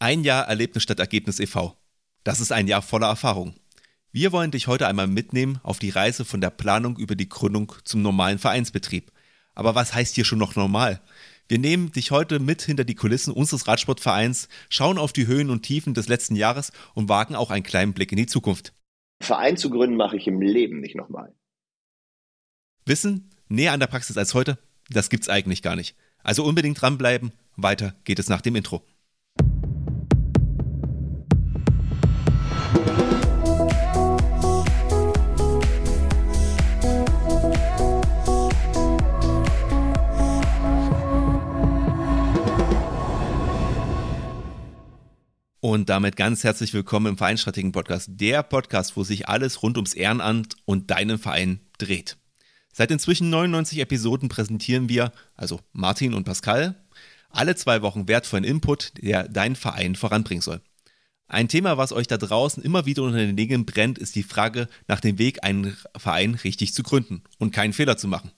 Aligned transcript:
Ein 0.00 0.22
Jahr 0.22 0.46
Erlebnis 0.46 0.84
statt 0.84 1.00
Ergebnis 1.00 1.40
e.V. 1.40 1.76
Das 2.22 2.38
ist 2.38 2.52
ein 2.52 2.68
Jahr 2.68 2.82
voller 2.82 3.08
Erfahrung. 3.08 3.56
Wir 4.12 4.30
wollen 4.30 4.52
dich 4.52 4.68
heute 4.68 4.86
einmal 4.86 5.08
mitnehmen 5.08 5.58
auf 5.64 5.80
die 5.80 5.90
Reise 5.90 6.24
von 6.24 6.40
der 6.40 6.50
Planung 6.50 6.96
über 6.98 7.16
die 7.16 7.28
Gründung 7.28 7.72
zum 7.82 8.02
normalen 8.02 8.38
Vereinsbetrieb. 8.38 9.10
Aber 9.56 9.74
was 9.74 9.94
heißt 9.94 10.14
hier 10.14 10.24
schon 10.24 10.38
noch 10.38 10.54
normal? 10.54 11.00
Wir 11.48 11.58
nehmen 11.58 11.90
dich 11.90 12.12
heute 12.12 12.38
mit 12.38 12.62
hinter 12.62 12.84
die 12.84 12.94
Kulissen 12.94 13.32
unseres 13.32 13.66
Radsportvereins, 13.66 14.48
schauen 14.68 14.98
auf 14.98 15.12
die 15.12 15.26
Höhen 15.26 15.50
und 15.50 15.62
Tiefen 15.62 15.94
des 15.94 16.06
letzten 16.06 16.36
Jahres 16.36 16.70
und 16.94 17.08
wagen 17.08 17.34
auch 17.34 17.50
einen 17.50 17.64
kleinen 17.64 17.92
Blick 17.92 18.12
in 18.12 18.18
die 18.18 18.26
Zukunft. 18.26 18.72
Verein 19.20 19.56
zu 19.56 19.68
gründen 19.68 19.96
mache 19.96 20.16
ich 20.16 20.28
im 20.28 20.40
Leben 20.40 20.78
nicht 20.78 20.94
nochmal. 20.94 21.34
Wissen 22.84 23.30
näher 23.48 23.72
an 23.72 23.80
der 23.80 23.88
Praxis 23.88 24.16
als 24.16 24.32
heute? 24.32 24.58
Das 24.90 25.10
gibt's 25.10 25.28
eigentlich 25.28 25.62
gar 25.62 25.74
nicht. 25.74 25.96
Also 26.22 26.44
unbedingt 26.44 26.80
dranbleiben. 26.80 27.32
Weiter 27.56 27.96
geht 28.04 28.20
es 28.20 28.28
nach 28.28 28.42
dem 28.42 28.54
Intro. 28.54 28.86
Und 45.70 45.90
damit 45.90 46.16
ganz 46.16 46.44
herzlich 46.44 46.72
willkommen 46.72 47.08
im 47.08 47.18
Vereinsstrategen 47.18 47.72
Podcast, 47.72 48.08
der 48.14 48.42
Podcast, 48.42 48.96
wo 48.96 49.04
sich 49.04 49.28
alles 49.28 49.62
rund 49.62 49.76
ums 49.76 49.92
Ehrenamt 49.92 50.56
und 50.64 50.90
deinen 50.90 51.18
Verein 51.18 51.60
dreht. 51.76 52.16
Seit 52.72 52.90
inzwischen 52.90 53.28
99 53.28 53.80
Episoden 53.80 54.30
präsentieren 54.30 54.88
wir, 54.88 55.12
also 55.34 55.60
Martin 55.74 56.14
und 56.14 56.24
Pascal, 56.24 56.74
alle 57.28 57.54
zwei 57.54 57.82
Wochen 57.82 58.08
wertvollen 58.08 58.44
Input, 58.44 58.92
der 59.02 59.28
deinen 59.28 59.56
Verein 59.56 59.94
voranbringen 59.94 60.40
soll. 60.40 60.62
Ein 61.26 61.48
Thema, 61.48 61.76
was 61.76 61.92
euch 61.92 62.06
da 62.06 62.16
draußen 62.16 62.62
immer 62.62 62.86
wieder 62.86 63.02
unter 63.02 63.18
den 63.18 63.34
Nägeln 63.34 63.66
brennt, 63.66 63.98
ist 63.98 64.14
die 64.14 64.22
Frage 64.22 64.68
nach 64.86 65.00
dem 65.00 65.18
Weg, 65.18 65.44
einen 65.44 65.76
Verein 65.94 66.34
richtig 66.34 66.72
zu 66.72 66.82
gründen 66.82 67.24
und 67.36 67.52
keinen 67.52 67.74
Fehler 67.74 67.98
zu 67.98 68.08
machen. 68.08 68.30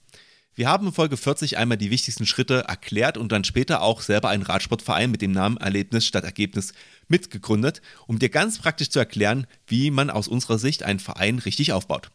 Wir 0.60 0.68
haben 0.68 0.88
in 0.88 0.92
Folge 0.92 1.16
40 1.16 1.56
einmal 1.56 1.78
die 1.78 1.90
wichtigsten 1.90 2.26
Schritte 2.26 2.64
erklärt 2.68 3.16
und 3.16 3.32
dann 3.32 3.44
später 3.44 3.80
auch 3.80 4.02
selber 4.02 4.28
einen 4.28 4.42
Radsportverein 4.42 5.10
mit 5.10 5.22
dem 5.22 5.32
Namen 5.32 5.56
Erlebnis 5.56 6.04
statt 6.04 6.24
Ergebnis 6.24 6.74
mitgegründet, 7.08 7.80
um 8.06 8.18
dir 8.18 8.28
ganz 8.28 8.58
praktisch 8.58 8.90
zu 8.90 8.98
erklären, 8.98 9.46
wie 9.66 9.90
man 9.90 10.10
aus 10.10 10.28
unserer 10.28 10.58
Sicht 10.58 10.82
einen 10.82 10.98
Verein 10.98 11.38
richtig 11.38 11.72
aufbaut. 11.72 12.10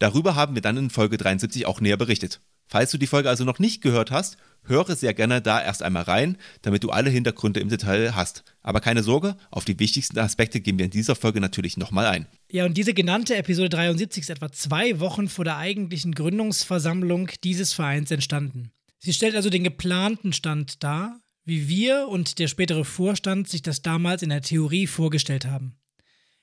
Darüber 0.00 0.34
haben 0.34 0.56
wir 0.56 0.60
dann 0.60 0.76
in 0.76 0.90
Folge 0.90 1.18
73 1.18 1.66
auch 1.66 1.80
näher 1.80 1.96
berichtet. 1.96 2.40
Falls 2.68 2.90
du 2.90 2.98
die 2.98 3.06
Folge 3.06 3.28
also 3.28 3.44
noch 3.44 3.58
nicht 3.58 3.80
gehört 3.80 4.10
hast, 4.10 4.36
höre 4.64 4.94
sehr 4.94 5.14
gerne 5.14 5.40
da 5.40 5.62
erst 5.62 5.82
einmal 5.82 6.02
rein, 6.02 6.36
damit 6.62 6.84
du 6.84 6.90
alle 6.90 7.10
Hintergründe 7.10 7.60
im 7.60 7.68
Detail 7.68 8.14
hast. 8.14 8.44
Aber 8.62 8.80
keine 8.80 9.02
Sorge, 9.02 9.36
auf 9.50 9.64
die 9.64 9.78
wichtigsten 9.78 10.18
Aspekte 10.18 10.60
gehen 10.60 10.78
wir 10.78 10.84
in 10.84 10.90
dieser 10.90 11.16
Folge 11.16 11.40
natürlich 11.40 11.76
nochmal 11.78 12.06
ein. 12.06 12.26
Ja, 12.50 12.66
und 12.66 12.76
diese 12.76 12.94
genannte 12.94 13.36
Episode 13.36 13.70
73 13.70 14.22
ist 14.22 14.30
etwa 14.30 14.52
zwei 14.52 15.00
Wochen 15.00 15.28
vor 15.28 15.44
der 15.44 15.56
eigentlichen 15.56 16.14
Gründungsversammlung 16.14 17.30
dieses 17.42 17.72
Vereins 17.72 18.10
entstanden. 18.10 18.70
Sie 18.98 19.12
stellt 19.12 19.36
also 19.36 19.48
den 19.48 19.64
geplanten 19.64 20.32
Stand 20.32 20.82
dar, 20.82 21.20
wie 21.44 21.68
wir 21.68 22.08
und 22.08 22.38
der 22.38 22.48
spätere 22.48 22.84
Vorstand 22.84 23.48
sich 23.48 23.62
das 23.62 23.80
damals 23.80 24.22
in 24.22 24.28
der 24.28 24.42
Theorie 24.42 24.86
vorgestellt 24.86 25.46
haben. 25.46 25.76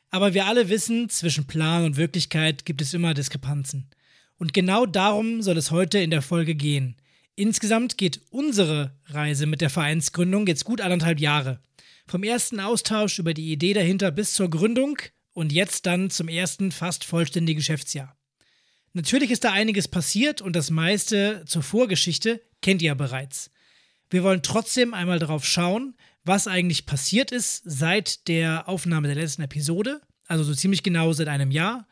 Aber 0.10 0.34
wir 0.34 0.46
alle 0.46 0.70
wissen, 0.70 1.10
zwischen 1.10 1.46
Plan 1.46 1.84
und 1.84 1.98
Wirklichkeit 1.98 2.66
gibt 2.66 2.82
es 2.82 2.94
immer 2.94 3.14
Diskrepanzen. 3.14 3.90
Und 4.38 4.54
genau 4.54 4.86
darum 4.86 5.42
soll 5.42 5.58
es 5.58 5.72
heute 5.72 6.00
in 6.00 6.12
der 6.12 6.22
Folge 6.22 6.56
gehen. 6.56 6.98
Insgesamt 7.36 7.98
geht 7.98 8.22
unsere 8.30 8.98
Reise 9.08 9.46
mit 9.46 9.62
der 9.62 9.70
Vereinsgründung 9.70 10.48
jetzt 10.48 10.66
gut 10.66 10.82
anderthalb 10.82 11.20
Jahre. 11.20 11.60
Vom 12.08 12.24
ersten 12.24 12.60
Austausch 12.60 13.20
über 13.20 13.34
die 13.34 13.52
Idee 13.52 13.74
dahinter 13.74 14.12
bis 14.12 14.34
zur 14.34 14.50
Gründung 14.50 14.98
und 15.34 15.52
jetzt 15.52 15.86
dann 15.86 16.10
zum 16.10 16.28
ersten 16.28 16.72
fast 16.72 17.04
vollständigen 17.04 17.60
Geschäftsjahr. 17.60 18.18
Natürlich 18.94 19.32
ist 19.32 19.44
da 19.44 19.52
einiges 19.52 19.90
passiert 19.90 20.42
und 20.42 20.56
das 20.56 20.70
meiste 20.70 21.44
zur 21.46 21.64
Vorgeschichte 21.64 22.42
kennt 22.62 22.82
ihr 22.82 22.88
ja 22.88 22.94
bereits. 22.94 23.52
Wir 24.10 24.24
wollen 24.24 24.42
trotzdem 24.42 24.94
einmal 24.94 25.20
darauf 25.20 25.46
schauen, 25.46 25.96
was 26.24 26.48
eigentlich 26.48 26.86
passiert 26.86 27.32
ist 27.32 27.62
seit 27.66 28.28
der 28.30 28.70
Aufnahme 28.70 29.08
der 29.08 29.18
letzten 29.18 29.42
Episode, 29.42 30.00
also 30.28 30.44
so 30.44 30.56
ziemlich 30.56 30.84
genau 30.84 31.12
seit 31.12 31.28
einem 31.28 31.52
Jahr. 31.52 31.88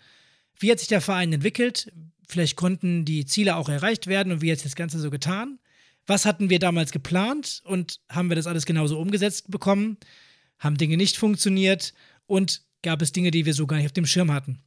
Wie 0.58 0.72
hat 0.72 0.80
sich 0.80 0.88
der 0.88 1.02
Verein 1.02 1.34
entwickelt? 1.34 1.92
Vielleicht 2.28 2.56
konnten 2.56 3.06
die 3.06 3.26
Ziele 3.26 3.56
auch 3.56 3.70
erreicht 3.70 4.08
werden 4.08 4.32
und 4.32 4.42
wie 4.42 4.52
hat 4.52 4.60
sich 4.60 4.72
das 4.72 4.76
Ganze 4.76 5.00
so 5.00 5.10
getan? 5.10 5.60
Was 6.06 6.26
hatten 6.26 6.50
wir 6.50 6.60
damals 6.60 6.92
geplant 6.92 7.62
und 7.66 8.00
haben 8.10 8.30
wir 8.30 8.36
das 8.36 8.48
alles 8.48 8.66
genauso 8.66 9.00
umgesetzt 9.00 9.50
bekommen? 9.50 9.98
Haben 10.60 10.78
Dinge 10.78 10.98
nicht 10.98 11.18
funktioniert 11.18 11.94
und 12.26 12.62
gab 12.82 13.02
es 13.02 13.12
Dinge, 13.12 13.32
die 13.32 13.46
wir 13.46 13.54
so 13.54 13.68
gar 13.68 13.78
nicht 13.78 13.86
auf 13.86 13.94
dem 13.94 14.06
Schirm 14.06 14.32
hatten? 14.32 14.60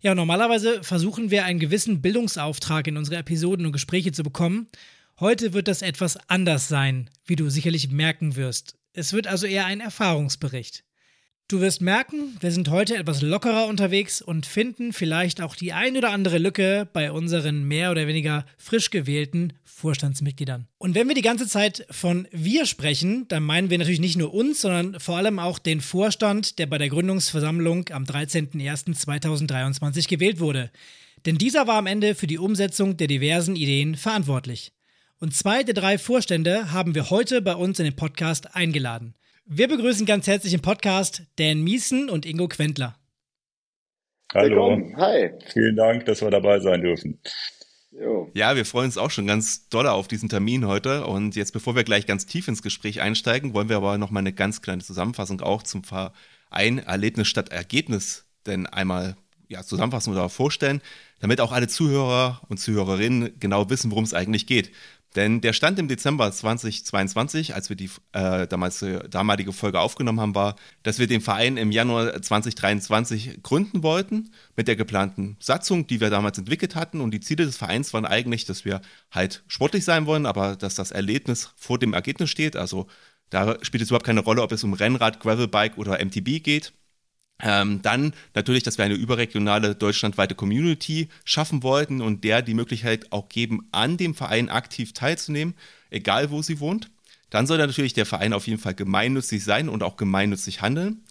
Ja, 0.00 0.14
normalerweise 0.14 0.82
versuchen 0.82 1.30
wir 1.30 1.44
einen 1.44 1.60
gewissen 1.60 2.02
Bildungsauftrag 2.02 2.86
in 2.86 2.96
unsere 2.96 3.16
Episoden 3.16 3.64
und 3.64 3.72
Gespräche 3.72 4.12
zu 4.12 4.22
bekommen. 4.22 4.68
Heute 5.18 5.52
wird 5.52 5.68
das 5.68 5.80
etwas 5.80 6.18
anders 6.28 6.68
sein, 6.68 7.08
wie 7.24 7.36
du 7.36 7.48
sicherlich 7.48 7.90
merken 7.90 8.36
wirst. 8.36 8.76
Es 8.92 9.12
wird 9.12 9.26
also 9.26 9.46
eher 9.46 9.66
ein 9.66 9.80
Erfahrungsbericht. 9.80 10.84
Du 11.46 11.60
wirst 11.60 11.82
merken, 11.82 12.38
wir 12.40 12.50
sind 12.50 12.70
heute 12.70 12.96
etwas 12.96 13.20
lockerer 13.20 13.66
unterwegs 13.66 14.22
und 14.22 14.46
finden 14.46 14.94
vielleicht 14.94 15.42
auch 15.42 15.54
die 15.54 15.74
ein 15.74 15.94
oder 15.94 16.10
andere 16.10 16.38
Lücke 16.38 16.88
bei 16.90 17.12
unseren 17.12 17.64
mehr 17.64 17.90
oder 17.90 18.06
weniger 18.06 18.46
frisch 18.56 18.88
gewählten 18.88 19.52
Vorstandsmitgliedern. 19.62 20.68
Und 20.78 20.94
wenn 20.94 21.06
wir 21.06 21.14
die 21.14 21.20
ganze 21.20 21.46
Zeit 21.46 21.86
von 21.90 22.26
wir 22.32 22.64
sprechen, 22.64 23.28
dann 23.28 23.42
meinen 23.42 23.68
wir 23.68 23.76
natürlich 23.76 24.00
nicht 24.00 24.16
nur 24.16 24.32
uns, 24.32 24.62
sondern 24.62 24.98
vor 24.98 25.18
allem 25.18 25.38
auch 25.38 25.58
den 25.58 25.82
Vorstand, 25.82 26.58
der 26.58 26.64
bei 26.64 26.78
der 26.78 26.88
Gründungsversammlung 26.88 27.90
am 27.90 28.04
13.01.2023 28.04 30.08
gewählt 30.08 30.40
wurde. 30.40 30.70
Denn 31.26 31.36
dieser 31.36 31.66
war 31.66 31.76
am 31.76 31.86
Ende 31.86 32.14
für 32.14 32.26
die 32.26 32.38
Umsetzung 32.38 32.96
der 32.96 33.08
diversen 33.08 33.54
Ideen 33.54 33.96
verantwortlich. 33.96 34.72
Und 35.20 35.34
zwei 35.34 35.62
der 35.62 35.74
drei 35.74 35.98
Vorstände 35.98 36.72
haben 36.72 36.94
wir 36.94 37.10
heute 37.10 37.42
bei 37.42 37.54
uns 37.54 37.78
in 37.78 37.84
den 37.84 37.96
Podcast 37.96 38.56
eingeladen. 38.56 39.14
Wir 39.46 39.68
begrüßen 39.68 40.06
ganz 40.06 40.26
herzlich 40.26 40.54
im 40.54 40.62
Podcast 40.62 41.22
Dan 41.36 41.60
Miesen 41.62 42.08
und 42.08 42.24
Ingo 42.24 42.48
Quentler. 42.48 42.96
Hallo. 44.32 44.70
Willkommen. 44.70 44.96
Hi. 44.96 45.32
Vielen 45.52 45.76
Dank, 45.76 46.06
dass 46.06 46.22
wir 46.22 46.30
dabei 46.30 46.60
sein 46.60 46.80
dürfen. 46.80 47.20
Jo. 47.90 48.30
Ja, 48.32 48.56
wir 48.56 48.64
freuen 48.64 48.86
uns 48.86 48.96
auch 48.96 49.10
schon 49.10 49.26
ganz 49.26 49.68
doll 49.68 49.86
auf 49.86 50.08
diesen 50.08 50.30
Termin 50.30 50.66
heute. 50.66 51.06
Und 51.06 51.36
jetzt, 51.36 51.52
bevor 51.52 51.76
wir 51.76 51.84
gleich 51.84 52.06
ganz 52.06 52.24
tief 52.24 52.48
ins 52.48 52.62
Gespräch 52.62 53.02
einsteigen, 53.02 53.52
wollen 53.52 53.68
wir 53.68 53.76
aber 53.76 53.98
noch 53.98 54.10
mal 54.10 54.20
eine 54.20 54.32
ganz 54.32 54.62
kleine 54.62 54.82
Zusammenfassung 54.82 55.42
auch 55.42 55.62
zum 55.62 55.84
Verein 55.84 56.78
Erlebnis 56.78 57.28
statt 57.28 57.50
Ergebnis 57.50 58.24
denn 58.46 58.66
einmal 58.66 59.14
ja, 59.48 59.62
zusammenfassen 59.62 60.12
oder 60.12 60.28
vorstellen, 60.30 60.80
damit 61.20 61.40
auch 61.40 61.52
alle 61.52 61.68
Zuhörer 61.68 62.40
und 62.48 62.58
Zuhörerinnen 62.58 63.38
genau 63.38 63.68
wissen, 63.70 63.90
worum 63.90 64.04
es 64.04 64.14
eigentlich 64.14 64.46
geht. 64.46 64.72
Denn 65.14 65.40
der 65.40 65.52
Stand 65.52 65.78
im 65.78 65.86
Dezember 65.86 66.30
2022, 66.32 67.54
als 67.54 67.68
wir 67.68 67.76
die 67.76 67.90
äh, 68.12 68.48
damals, 68.48 68.82
äh, 68.82 69.08
damalige 69.08 69.52
Folge 69.52 69.78
aufgenommen 69.78 70.20
haben, 70.20 70.34
war, 70.34 70.56
dass 70.82 70.98
wir 70.98 71.06
den 71.06 71.20
Verein 71.20 71.56
im 71.56 71.70
Januar 71.70 72.20
2023 72.20 73.42
gründen 73.42 73.84
wollten 73.84 74.32
mit 74.56 74.66
der 74.66 74.74
geplanten 74.74 75.36
Satzung, 75.38 75.86
die 75.86 76.00
wir 76.00 76.10
damals 76.10 76.38
entwickelt 76.38 76.74
hatten. 76.74 77.00
Und 77.00 77.12
die 77.12 77.20
Ziele 77.20 77.46
des 77.46 77.56
Vereins 77.56 77.92
waren 77.94 78.06
eigentlich, 78.06 78.44
dass 78.44 78.64
wir 78.64 78.80
halt 79.12 79.44
sportlich 79.46 79.84
sein 79.84 80.06
wollen, 80.06 80.26
aber 80.26 80.56
dass 80.56 80.74
das 80.74 80.90
Erlebnis 80.90 81.52
vor 81.56 81.78
dem 81.78 81.94
Ergebnis 81.94 82.30
steht. 82.30 82.56
Also 82.56 82.88
da 83.30 83.56
spielt 83.62 83.82
es 83.82 83.90
überhaupt 83.90 84.06
keine 84.06 84.20
Rolle, 84.20 84.42
ob 84.42 84.50
es 84.50 84.64
um 84.64 84.74
Rennrad, 84.74 85.20
Gravelbike 85.20 85.78
oder 85.78 86.04
MTB 86.04 86.42
geht. 86.42 86.72
Ähm, 87.46 87.82
dann 87.82 88.14
natürlich, 88.34 88.62
dass 88.62 88.78
wir 88.78 88.86
eine 88.86 88.94
überregionale 88.94 89.74
deutschlandweite 89.74 90.34
Community 90.34 91.08
schaffen 91.26 91.62
wollten 91.62 92.00
und 92.00 92.24
der 92.24 92.40
die 92.40 92.54
Möglichkeit 92.54 93.12
auch 93.12 93.28
geben, 93.28 93.68
an 93.70 93.98
dem 93.98 94.14
Verein 94.14 94.48
aktiv 94.48 94.94
teilzunehmen, 94.94 95.54
egal 95.90 96.30
wo 96.30 96.40
sie 96.40 96.58
wohnt. 96.58 96.90
Dann 97.28 97.46
soll 97.46 97.58
natürlich 97.58 97.92
der 97.92 98.06
Verein 98.06 98.32
auf 98.32 98.46
jeden 98.46 98.60
Fall 98.60 98.74
gemeinnützig 98.74 99.44
sein 99.44 99.68
und 99.68 99.82
auch 99.82 99.98
gemeinnützig 99.98 100.62
handeln. 100.62 101.04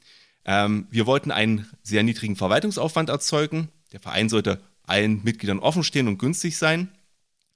Ähm, 0.44 0.88
wir 0.90 1.06
wollten 1.06 1.30
einen 1.30 1.70
sehr 1.84 2.02
niedrigen 2.02 2.36
Verwaltungsaufwand 2.36 3.10
erzeugen. 3.10 3.70
Der 3.92 4.00
Verein 4.00 4.28
sollte 4.28 4.60
allen 4.88 5.24
Mitgliedern 5.24 5.60
offen 5.60 5.84
stehen 5.84 6.08
und 6.08 6.18
günstig 6.18 6.58
sein. 6.58 6.90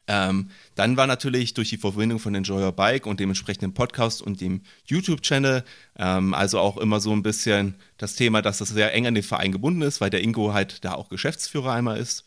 Ähm, 0.07 0.49
dann 0.75 0.95
war 0.95 1.05
natürlich 1.05 1.53
durch 1.53 1.69
die 1.69 1.77
Verbindung 1.77 2.19
von 2.19 2.33
Enjoy 2.33 2.63
Your 2.63 2.71
Bike 2.71 3.05
und 3.05 3.19
dem 3.19 3.29
entsprechenden 3.29 3.73
Podcast 3.73 4.21
und 4.21 4.39
dem 4.39 4.61
YouTube-Channel, 4.85 5.63
ähm, 5.97 6.33
also 6.33 6.59
auch 6.59 6.77
immer 6.77 7.01
so 7.01 7.11
ein 7.11 7.23
bisschen 7.23 7.75
das 7.97 8.15
Thema, 8.15 8.41
dass 8.41 8.59
das 8.59 8.69
sehr 8.69 8.93
eng 8.93 9.05
an 9.05 9.15
den 9.15 9.23
Verein 9.23 9.51
gebunden 9.51 9.81
ist, 9.81 9.99
weil 9.99 10.09
der 10.09 10.23
Ingo 10.23 10.53
halt 10.53 10.85
da 10.85 10.93
auch 10.93 11.09
Geschäftsführer 11.09 11.73
einmal 11.73 11.97
ist. 11.97 12.23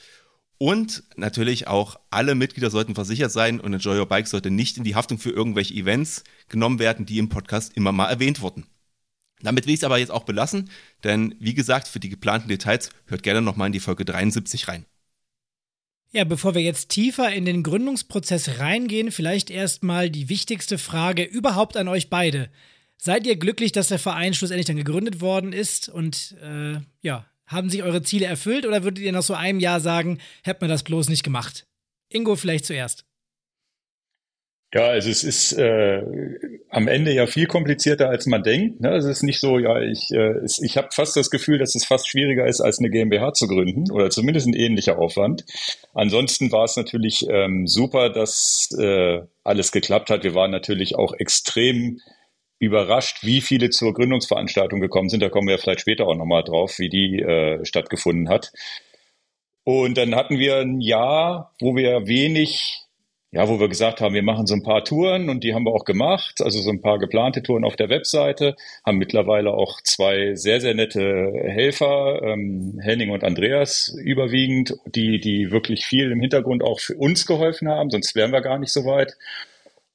Und 0.58 1.04
natürlich 1.16 1.68
auch 1.68 1.98
alle 2.10 2.34
Mitglieder 2.34 2.68
sollten 2.68 2.94
versichert 2.94 3.32
sein 3.32 3.60
und 3.60 3.72
Enjoy 3.72 3.98
Your 3.98 4.06
Bike 4.06 4.26
sollte 4.26 4.50
nicht 4.50 4.76
in 4.76 4.84
die 4.84 4.94
Haftung 4.94 5.18
für 5.18 5.30
irgendwelche 5.30 5.72
Events 5.72 6.22
genommen 6.48 6.78
werden, 6.78 7.06
die 7.06 7.18
im 7.18 7.30
Podcast 7.30 7.74
immer 7.78 7.92
mal 7.92 8.10
erwähnt 8.10 8.42
wurden. 8.42 8.66
Damit 9.42 9.64
will 9.64 9.72
ich 9.72 9.80
es 9.80 9.84
aber 9.84 9.96
jetzt 9.96 10.10
auch 10.10 10.24
belassen, 10.24 10.68
denn 11.02 11.34
wie 11.38 11.54
gesagt, 11.54 11.88
für 11.88 11.98
die 11.98 12.10
geplanten 12.10 12.48
Details 12.48 12.90
hört 13.06 13.22
gerne 13.22 13.40
nochmal 13.40 13.68
in 13.68 13.72
die 13.72 13.80
Folge 13.80 14.04
73 14.04 14.68
rein. 14.68 14.84
Ja, 16.12 16.24
bevor 16.24 16.56
wir 16.56 16.62
jetzt 16.62 16.88
tiefer 16.88 17.32
in 17.32 17.44
den 17.44 17.62
Gründungsprozess 17.62 18.58
reingehen, 18.58 19.12
vielleicht 19.12 19.48
erstmal 19.48 20.10
die 20.10 20.28
wichtigste 20.28 20.76
Frage 20.76 21.22
überhaupt 21.22 21.76
an 21.76 21.86
euch 21.86 22.10
beide. 22.10 22.50
Seid 22.96 23.28
ihr 23.28 23.36
glücklich, 23.36 23.70
dass 23.70 23.88
der 23.88 24.00
Verein 24.00 24.34
schlussendlich 24.34 24.66
dann 24.66 24.76
gegründet 24.76 25.20
worden 25.20 25.52
ist 25.52 25.88
und 25.88 26.36
äh, 26.42 26.80
ja, 27.00 27.26
haben 27.46 27.70
sich 27.70 27.84
eure 27.84 28.02
Ziele 28.02 28.26
erfüllt 28.26 28.66
oder 28.66 28.82
würdet 28.82 29.04
ihr 29.04 29.12
nach 29.12 29.22
so 29.22 29.34
einem 29.34 29.60
Jahr 29.60 29.80
sagen, 29.80 30.18
hätte 30.42 30.62
man 30.62 30.70
das 30.70 30.82
bloß 30.82 31.08
nicht 31.08 31.22
gemacht? 31.22 31.68
Ingo 32.08 32.34
vielleicht 32.34 32.66
zuerst. 32.66 33.04
Ja, 34.72 34.84
also 34.84 35.10
es 35.10 35.24
ist 35.24 35.52
äh, 35.54 36.00
am 36.68 36.86
Ende 36.86 37.12
ja 37.12 37.26
viel 37.26 37.46
komplizierter, 37.46 38.08
als 38.08 38.26
man 38.26 38.44
denkt. 38.44 38.80
Ne? 38.80 38.94
Es 38.94 39.04
ist 39.04 39.24
nicht 39.24 39.40
so, 39.40 39.58
ja, 39.58 39.80
ich, 39.80 40.12
äh, 40.12 40.34
ich 40.62 40.76
habe 40.76 40.90
fast 40.92 41.16
das 41.16 41.30
Gefühl, 41.30 41.58
dass 41.58 41.74
es 41.74 41.84
fast 41.84 42.08
schwieriger 42.08 42.46
ist, 42.46 42.60
als 42.60 42.78
eine 42.78 42.88
GmbH 42.88 43.32
zu 43.32 43.48
gründen 43.48 43.90
oder 43.90 44.10
zumindest 44.10 44.46
ein 44.46 44.54
ähnlicher 44.54 44.96
Aufwand. 44.96 45.44
Ansonsten 45.92 46.52
war 46.52 46.64
es 46.64 46.76
natürlich 46.76 47.26
ähm, 47.28 47.66
super, 47.66 48.10
dass 48.10 48.68
äh, 48.78 49.22
alles 49.42 49.72
geklappt 49.72 50.08
hat. 50.08 50.22
Wir 50.22 50.36
waren 50.36 50.52
natürlich 50.52 50.94
auch 50.94 51.14
extrem 51.18 51.98
überrascht, 52.60 53.24
wie 53.24 53.40
viele 53.40 53.70
zur 53.70 53.92
Gründungsveranstaltung 53.92 54.78
gekommen 54.80 55.08
sind. 55.08 55.20
Da 55.20 55.30
kommen 55.30 55.48
wir 55.48 55.58
vielleicht 55.58 55.80
später 55.80 56.06
auch 56.06 56.14
nochmal 56.14 56.44
drauf, 56.44 56.78
wie 56.78 56.90
die 56.90 57.18
äh, 57.18 57.64
stattgefunden 57.64 58.28
hat. 58.28 58.52
Und 59.64 59.98
dann 59.98 60.14
hatten 60.14 60.38
wir 60.38 60.58
ein 60.58 60.80
Jahr, 60.80 61.54
wo 61.60 61.74
wir 61.74 62.06
wenig 62.06 62.84
ja, 63.32 63.48
wo 63.48 63.60
wir 63.60 63.68
gesagt 63.68 64.00
haben, 64.00 64.14
wir 64.14 64.24
machen 64.24 64.46
so 64.46 64.54
ein 64.54 64.64
paar 64.64 64.84
Touren 64.84 65.28
und 65.28 65.44
die 65.44 65.54
haben 65.54 65.64
wir 65.64 65.72
auch 65.72 65.84
gemacht, 65.84 66.40
also 66.40 66.60
so 66.60 66.70
ein 66.70 66.80
paar 66.80 66.98
geplante 66.98 67.42
Touren 67.42 67.64
auf 67.64 67.76
der 67.76 67.88
Webseite, 67.88 68.56
haben 68.84 68.98
mittlerweile 68.98 69.52
auch 69.52 69.80
zwei 69.82 70.34
sehr, 70.34 70.60
sehr 70.60 70.74
nette 70.74 71.32
Helfer, 71.44 72.22
ähm, 72.24 72.80
Henning 72.82 73.10
und 73.10 73.22
Andreas 73.22 73.94
überwiegend, 74.02 74.74
die, 74.84 75.20
die 75.20 75.52
wirklich 75.52 75.86
viel 75.86 76.10
im 76.10 76.20
Hintergrund 76.20 76.64
auch 76.64 76.80
für 76.80 76.96
uns 76.96 77.24
geholfen 77.24 77.68
haben, 77.68 77.90
sonst 77.90 78.16
wären 78.16 78.32
wir 78.32 78.40
gar 78.40 78.58
nicht 78.58 78.72
so 78.72 78.84
weit. 78.84 79.16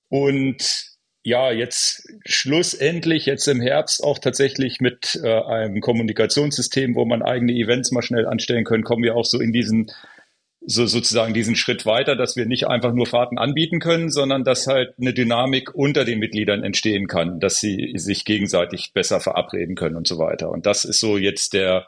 Und 0.08 0.96
ja, 1.24 1.52
jetzt 1.52 2.08
schlussendlich, 2.26 3.26
jetzt 3.26 3.48
im 3.48 3.60
Herbst 3.60 4.02
auch 4.02 4.20
tatsächlich 4.20 4.80
mit 4.80 5.20
äh, 5.22 5.42
einem 5.42 5.82
Kommunikationssystem, 5.82 6.96
wo 6.96 7.04
man 7.04 7.22
eigene 7.22 7.52
Events 7.52 7.92
mal 7.92 8.04
schnell 8.04 8.28
anstellen 8.28 8.64
können, 8.64 8.84
kommen 8.84 9.04
wir 9.04 9.16
auch 9.16 9.26
so 9.26 9.42
in 9.42 9.52
diesen 9.52 9.92
so 10.68 10.86
sozusagen 10.86 11.34
diesen 11.34 11.56
Schritt 11.56 11.86
weiter, 11.86 12.16
dass 12.16 12.36
wir 12.36 12.46
nicht 12.46 12.68
einfach 12.68 12.94
nur 12.94 13.06
Fahrten 13.06 13.38
anbieten 13.38 13.80
können, 13.80 14.10
sondern 14.10 14.44
dass 14.44 14.68
halt 14.68 14.96
eine 15.00 15.14
Dynamik 15.14 15.74
unter 15.76 16.06
den 16.06 16.20
Mitgliedern 16.20 16.64
entstehen 16.64 17.08
kann, 17.08 17.40
dass 17.40 17.60
sie 17.60 17.94
sich 17.96 18.26
gegenseitig 18.26 18.92
besser 18.94 19.20
verabreden 19.20 19.76
können 19.76 19.96
und 19.96 20.08
so 20.08 20.18
weiter. 20.18 20.50
Und 20.50 20.66
das 20.66 20.86
ist 20.86 21.00
so 21.00 21.18
jetzt 21.18 21.54
der 21.54 21.88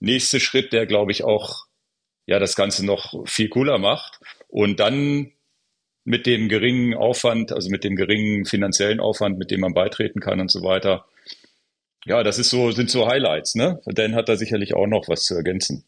nächste 0.00 0.40
Schritt, 0.40 0.72
der 0.72 0.86
glaube 0.86 1.12
ich 1.12 1.24
auch 1.24 1.66
ja 2.26 2.38
das 2.38 2.56
Ganze 2.56 2.84
noch 2.84 3.26
viel 3.26 3.48
cooler 3.48 3.78
macht. 3.78 4.20
Und 4.48 4.80
dann 4.80 5.32
mit 6.04 6.26
dem 6.26 6.48
geringen 6.48 6.94
Aufwand, 6.94 7.52
also 7.52 7.68
mit 7.68 7.84
dem 7.84 7.96
geringen 7.96 8.44
finanziellen 8.44 9.00
Aufwand, 9.00 9.38
mit 9.38 9.50
dem 9.50 9.60
man 9.60 9.74
beitreten 9.74 10.20
kann 10.20 10.40
und 10.40 10.50
so 10.50 10.62
weiter. 10.62 11.04
Ja, 12.04 12.22
das 12.22 12.38
ist 12.38 12.50
so, 12.50 12.70
sind 12.70 12.90
so 12.90 13.08
Highlights, 13.08 13.56
ne? 13.56 13.80
Dan 13.86 14.14
hat 14.14 14.28
da 14.28 14.36
sicherlich 14.36 14.74
auch 14.74 14.86
noch 14.86 15.08
was 15.08 15.24
zu 15.24 15.34
ergänzen. 15.34 15.84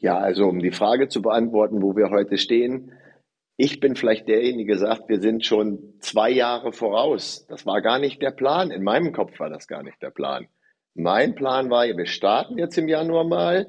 Ja, 0.00 0.16
also 0.16 0.46
um 0.46 0.60
die 0.60 0.70
Frage 0.70 1.08
zu 1.08 1.20
beantworten, 1.20 1.82
wo 1.82 1.94
wir 1.94 2.08
heute 2.08 2.38
stehen, 2.38 2.92
ich 3.58 3.78
bin 3.78 3.94
vielleicht 3.94 4.26
derjenige, 4.26 4.72
der 4.72 4.78
sagt, 4.78 5.10
wir 5.10 5.20
sind 5.20 5.44
schon 5.44 5.92
zwei 6.00 6.30
Jahre 6.30 6.72
voraus. 6.72 7.46
Das 7.48 7.66
war 7.66 7.82
gar 7.82 7.98
nicht 7.98 8.22
der 8.22 8.30
Plan. 8.30 8.70
In 8.70 8.82
meinem 8.82 9.12
Kopf 9.12 9.38
war 9.38 9.50
das 9.50 9.68
gar 9.68 9.82
nicht 9.82 10.00
der 10.00 10.08
Plan. 10.10 10.48
Mein 10.94 11.34
Plan 11.34 11.68
war, 11.68 11.84
wir 11.84 12.06
starten 12.06 12.56
jetzt 12.56 12.78
im 12.78 12.88
Januar 12.88 13.24
mal. 13.24 13.66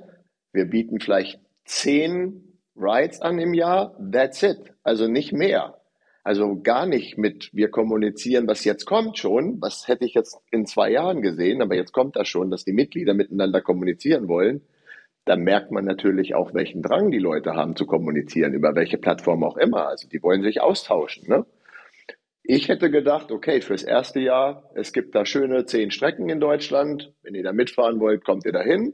Wir 0.53 0.63
bieten 0.63 1.01
vielleicht 1.01 1.41
zehn 1.65 2.57
Rides 2.77 3.21
an 3.21 3.37
im 3.37 3.53
Jahr. 3.53 3.97
That's 4.13 4.41
it. 4.43 4.73
Also 4.83 5.09
nicht 5.09 5.33
mehr. 5.33 5.81
Also 6.23 6.61
gar 6.61 6.85
nicht 6.85 7.17
mit, 7.17 7.49
wir 7.51 7.69
kommunizieren, 7.69 8.47
was 8.47 8.63
jetzt 8.63 8.85
kommt 8.85 9.17
schon. 9.17 9.59
Was 9.59 9.89
hätte 9.89 10.05
ich 10.05 10.13
jetzt 10.13 10.39
in 10.51 10.65
zwei 10.65 10.91
Jahren 10.91 11.21
gesehen? 11.21 11.61
Aber 11.61 11.75
jetzt 11.75 11.91
kommt 11.91 12.15
das 12.15 12.29
schon, 12.29 12.49
dass 12.49 12.63
die 12.63 12.71
Mitglieder 12.71 13.13
miteinander 13.13 13.59
kommunizieren 13.59 14.29
wollen 14.29 14.61
dann 15.25 15.41
merkt 15.41 15.71
man 15.71 15.85
natürlich 15.85 16.35
auch, 16.35 16.53
welchen 16.53 16.81
Drang 16.81 17.11
die 17.11 17.19
Leute 17.19 17.53
haben 17.53 17.75
zu 17.75 17.85
kommunizieren, 17.85 18.53
über 18.53 18.75
welche 18.75 18.97
Plattform 18.97 19.43
auch 19.43 19.57
immer. 19.57 19.87
Also 19.87 20.07
die 20.07 20.21
wollen 20.23 20.41
sich 20.41 20.61
austauschen. 20.61 21.27
Ne? 21.27 21.45
Ich 22.43 22.69
hätte 22.69 22.89
gedacht, 22.89 23.31
okay, 23.31 23.61
fürs 23.61 23.83
erste 23.83 24.19
Jahr, 24.19 24.69
es 24.73 24.93
gibt 24.93 25.13
da 25.13 25.25
schöne 25.25 25.65
zehn 25.65 25.91
Strecken 25.91 26.29
in 26.29 26.39
Deutschland. 26.39 27.13
Wenn 27.21 27.35
ihr 27.35 27.43
da 27.43 27.53
mitfahren 27.53 27.99
wollt, 27.99 28.25
kommt 28.25 28.45
ihr 28.45 28.51
da 28.51 28.61
hin. 28.61 28.93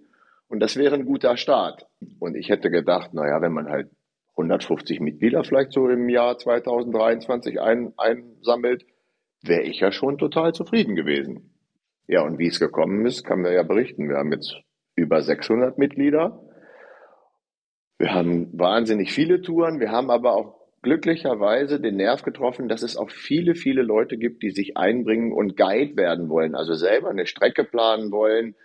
Und 0.49 0.59
das 0.59 0.75
wäre 0.75 0.95
ein 0.95 1.05
guter 1.05 1.37
Start. 1.37 1.87
Und 2.19 2.35
ich 2.35 2.49
hätte 2.49 2.69
gedacht, 2.69 3.13
naja, 3.13 3.41
wenn 3.41 3.53
man 3.53 3.69
halt 3.69 3.89
150 4.31 4.99
Mitglieder 4.99 5.43
vielleicht 5.43 5.73
so 5.73 5.87
im 5.89 6.09
Jahr 6.09 6.37
2023 6.37 7.59
ein, 7.59 7.93
einsammelt, 7.97 8.85
wäre 9.41 9.63
ich 9.63 9.79
ja 9.79 9.91
schon 9.91 10.17
total 10.17 10.53
zufrieden 10.53 10.95
gewesen. 10.95 11.53
Ja, 12.07 12.21
und 12.21 12.37
wie 12.39 12.47
es 12.47 12.59
gekommen 12.59 13.05
ist, 13.05 13.23
kann 13.23 13.41
man 13.41 13.53
ja 13.53 13.63
berichten. 13.63 14.09
Wir 14.09 14.17
haben 14.17 14.31
jetzt 14.31 14.55
über 14.97 15.21
600 15.21 15.77
Mitglieder. 15.77 16.43
Wir 17.97 18.13
haben 18.13 18.49
wahnsinnig 18.57 19.13
viele 19.13 19.41
Touren. 19.41 19.79
Wir 19.79 19.91
haben 19.91 20.11
aber 20.11 20.33
auch 20.33 20.57
glücklicherweise 20.81 21.79
den 21.79 21.95
Nerv 21.95 22.23
getroffen, 22.23 22.67
dass 22.67 22.81
es 22.81 22.97
auch 22.97 23.09
viele, 23.09 23.55
viele 23.55 23.83
Leute 23.83 24.17
gibt, 24.17 24.43
die 24.43 24.51
sich 24.51 24.75
einbringen 24.75 25.31
und 25.31 25.55
Guide 25.55 25.95
werden 25.95 26.29
wollen, 26.29 26.55
also 26.55 26.73
selber 26.73 27.09
eine 27.09 27.25
Strecke 27.25 27.63
planen 27.63 28.11
wollen, 28.11 28.55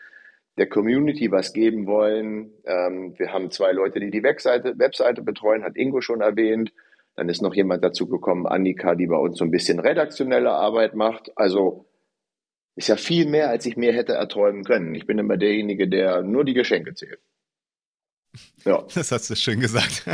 der 0.58 0.68
Community 0.68 1.30
was 1.30 1.52
geben 1.52 1.86
wollen. 1.86 2.52
Ähm, 2.64 3.14
wir 3.18 3.32
haben 3.32 3.50
zwei 3.50 3.72
Leute, 3.72 4.00
die 4.00 4.10
die 4.10 4.22
Webseite, 4.22 4.78
Webseite 4.78 5.22
betreuen, 5.22 5.64
hat 5.64 5.76
Ingo 5.76 6.00
schon 6.00 6.20
erwähnt. 6.20 6.72
Dann 7.16 7.28
ist 7.28 7.42
noch 7.42 7.54
jemand 7.54 7.84
dazu 7.84 8.08
gekommen, 8.08 8.46
Annika, 8.46 8.94
die 8.94 9.06
bei 9.06 9.16
uns 9.16 9.38
so 9.38 9.44
ein 9.44 9.50
bisschen 9.50 9.78
redaktionelle 9.78 10.50
Arbeit 10.50 10.94
macht. 10.94 11.30
Also 11.36 11.86
ist 12.74 12.88
ja 12.88 12.96
viel 12.96 13.26
mehr, 13.26 13.50
als 13.50 13.66
ich 13.66 13.76
mir 13.76 13.92
hätte 13.92 14.14
erträumen 14.14 14.64
können. 14.64 14.94
Ich 14.94 15.06
bin 15.06 15.18
immer 15.18 15.36
derjenige, 15.36 15.88
der 15.88 16.22
nur 16.22 16.44
die 16.44 16.54
Geschenke 16.54 16.94
zählt. 16.94 17.20
Ja. 18.64 18.84
Das 18.94 19.12
hast 19.12 19.28
du 19.30 19.36
schön 19.36 19.60
gesagt. 19.60 20.04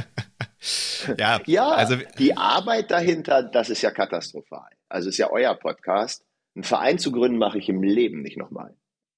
ja, 1.19 1.41
ja 1.47 1.69
also 1.71 1.97
die 2.19 2.37
Arbeit 2.37 2.91
dahinter, 2.91 3.43
das 3.43 3.71
ist 3.71 3.83
ja 3.83 3.91
katastrophal. 3.91 4.71
Also 4.89 5.09
ist 5.09 5.19
ja 5.19 5.31
euer 5.31 5.55
Podcast. 5.55 6.25
Einen 6.55 6.65
Verein 6.65 6.99
zu 6.99 7.13
gründen, 7.13 7.39
mache 7.39 7.59
ich 7.59 7.69
im 7.69 7.83
Leben 7.83 8.23
nicht 8.23 8.37
nochmal. 8.37 8.75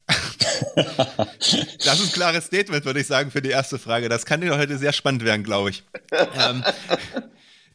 das 0.75 2.01
ist 2.01 2.09
ein 2.09 2.13
klares 2.13 2.47
Statement, 2.47 2.85
würde 2.85 3.01
ich 3.01 3.07
sagen, 3.07 3.31
für 3.31 3.41
die 3.41 3.51
erste 3.51 3.79
Frage. 3.79 4.09
Das 4.09 4.27
kann 4.27 4.41
dir 4.41 4.59
heute 4.59 4.77
sehr 4.77 4.93
spannend 4.93 5.25
werden, 5.25 5.45
glaube 5.45 5.71
ich. 5.71 5.85
ähm, 6.11 6.63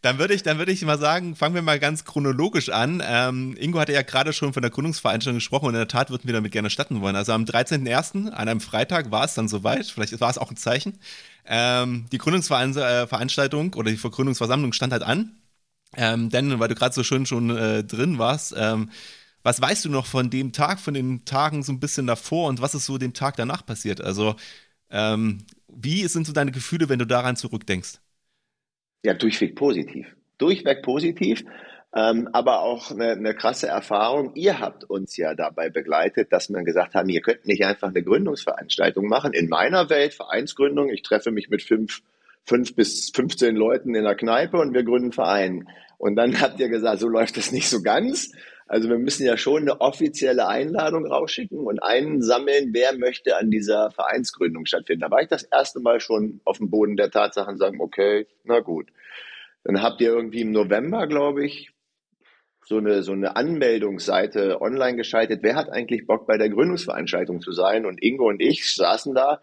dann 0.05 0.19
würde 0.19 0.35
ich, 0.35 0.43
dann 0.43 0.59
würde 0.59 0.71
ich 0.71 0.85
mal 0.85 0.99
sagen, 0.99 1.35
fangen 1.35 1.55
wir 1.55 1.63
mal 1.63 1.79
ganz 1.79 2.05
chronologisch 2.05 2.69
an. 2.69 3.01
Ähm, 3.03 3.57
Ingo 3.57 3.79
hatte 3.79 3.91
ja 3.91 4.03
gerade 4.03 4.33
schon 4.33 4.53
von 4.53 4.61
der 4.61 4.69
Gründungsveranstaltung 4.69 5.37
gesprochen 5.37 5.65
und 5.65 5.73
in 5.73 5.79
der 5.79 5.87
Tat 5.87 6.11
würden 6.11 6.27
wir 6.27 6.33
damit 6.33 6.51
gerne 6.51 6.69
starten 6.69 7.01
wollen. 7.01 7.15
Also 7.15 7.31
am 7.31 7.43
13.01., 7.43 8.29
an 8.29 8.47
einem 8.47 8.61
Freitag, 8.61 9.09
war 9.09 9.25
es 9.25 9.33
dann 9.33 9.47
soweit. 9.47 9.87
Vielleicht 9.87 10.21
war 10.21 10.29
es 10.29 10.37
auch 10.37 10.51
ein 10.51 10.57
Zeichen. 10.57 10.99
Ähm, 11.43 12.05
die 12.11 12.19
Gründungsveranstaltung 12.19 13.73
oder 13.73 13.89
die 13.89 13.97
Vergründungsversammlung 13.97 14.73
stand 14.73 14.93
halt 14.93 15.01
an. 15.01 15.31
Ähm, 15.97 16.29
denn, 16.29 16.59
weil 16.59 16.67
du 16.67 16.75
gerade 16.75 16.93
so 16.93 17.03
schön 17.03 17.25
schon 17.25 17.49
äh, 17.49 17.83
drin 17.83 18.19
warst, 18.19 18.53
ähm, 18.55 18.91
was 19.41 19.59
weißt 19.59 19.85
du 19.85 19.89
noch 19.89 20.05
von 20.05 20.29
dem 20.29 20.51
Tag, 20.51 20.79
von 20.79 20.93
den 20.93 21.25
Tagen 21.25 21.63
so 21.63 21.71
ein 21.71 21.79
bisschen 21.79 22.05
davor 22.05 22.49
und 22.49 22.61
was 22.61 22.75
ist 22.75 22.85
so 22.85 22.99
dem 22.99 23.13
Tag 23.13 23.37
danach 23.37 23.65
passiert? 23.65 24.01
Also, 24.01 24.35
ähm, 24.91 25.45
wie 25.67 26.07
sind 26.07 26.27
so 26.27 26.33
deine 26.33 26.51
Gefühle, 26.51 26.89
wenn 26.89 26.99
du 26.99 27.07
daran 27.07 27.35
zurückdenkst? 27.37 28.04
Ja, 29.05 29.13
durchweg 29.13 29.55
positiv. 29.55 30.15
Durchweg 30.39 30.81
positiv. 30.81 31.43
Ähm, 31.95 32.27
aber 32.33 32.63
auch 32.63 32.89
eine, 32.89 33.11
eine 33.11 33.35
krasse 33.35 33.67
Erfahrung. 33.67 34.31
Ihr 34.33 34.59
habt 34.59 34.83
uns 34.83 35.15
ja 35.15 35.35
dabei 35.35 35.69
begleitet, 35.69 36.33
dass 36.33 36.49
wir 36.49 36.63
gesagt 36.63 36.95
haben, 36.95 37.07
ihr 37.07 37.21
könnt 37.21 37.45
nicht 37.45 37.63
einfach 37.63 37.89
eine 37.89 38.01
Gründungsveranstaltung 38.01 39.07
machen. 39.07 39.31
In 39.33 39.47
meiner 39.47 39.91
Welt, 39.91 40.15
Vereinsgründung, 40.15 40.89
ich 40.89 41.03
treffe 41.03 41.31
mich 41.31 41.49
mit 41.49 41.61
fünf, 41.61 42.01
fünf 42.43 42.75
bis 42.75 43.11
15 43.11 43.55
Leuten 43.55 43.93
in 43.93 44.03
der 44.03 44.15
Kneipe 44.15 44.57
und 44.57 44.73
wir 44.73 44.83
gründen 44.83 45.11
Verein. 45.11 45.69
Und 45.99 46.15
dann 46.15 46.39
habt 46.41 46.59
ihr 46.59 46.67
gesagt, 46.67 46.99
so 46.99 47.07
läuft 47.07 47.37
das 47.37 47.51
nicht 47.51 47.69
so 47.69 47.83
ganz. 47.83 48.31
Also 48.67 48.89
wir 48.89 48.97
müssen 48.97 49.25
ja 49.25 49.37
schon 49.37 49.61
eine 49.61 49.79
offizielle 49.79 50.47
Einladung 50.47 51.05
rausschicken 51.05 51.59
und 51.59 51.83
einsammeln, 51.83 52.69
wer 52.73 52.97
möchte 52.97 53.37
an 53.37 53.51
dieser 53.51 53.91
Vereinsgründung 53.91 54.65
stattfinden. 54.65 55.01
Da 55.01 55.11
war 55.11 55.21
ich 55.21 55.27
das 55.27 55.43
erste 55.43 55.79
Mal 55.79 55.99
schon 55.99 56.41
auf 56.45 56.57
dem 56.57 56.71
Boden 56.71 56.97
der 56.97 57.11
Tatsachen 57.11 57.57
sagen, 57.57 57.79
okay, 57.79 58.25
na 58.43 58.61
gut. 58.61 58.89
Dann 59.63 59.81
habt 59.81 60.01
ihr 60.01 60.09
irgendwie 60.09 60.41
im 60.41 60.51
November, 60.51 61.05
glaube 61.07 61.45
ich, 61.45 61.71
so 62.65 62.77
eine, 62.77 63.03
so 63.03 63.11
eine 63.11 63.35
Anmeldungsseite 63.35 64.59
online 64.59 64.97
geschaltet. 64.97 65.43
Wer 65.43 65.55
hat 65.55 65.69
eigentlich 65.69 66.07
Bock 66.07 66.25
bei 66.25 66.37
der 66.37 66.49
Gründungsveranstaltung 66.49 67.41
zu 67.41 67.51
sein? 67.51 67.85
Und 67.85 68.01
Ingo 68.01 68.27
und 68.27 68.41
ich 68.41 68.73
saßen 68.73 69.13
da. 69.13 69.41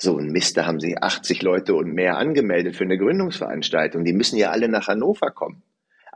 So 0.00 0.16
ein 0.16 0.28
Mist, 0.28 0.56
da 0.56 0.64
haben 0.64 0.80
sich 0.80 0.96
80 0.96 1.42
Leute 1.42 1.74
und 1.74 1.92
mehr 1.92 2.16
angemeldet 2.16 2.76
für 2.76 2.84
eine 2.84 2.96
Gründungsveranstaltung. 2.96 4.04
Die 4.04 4.12
müssen 4.12 4.38
ja 4.38 4.50
alle 4.50 4.68
nach 4.68 4.86
Hannover 4.86 5.30
kommen. 5.32 5.62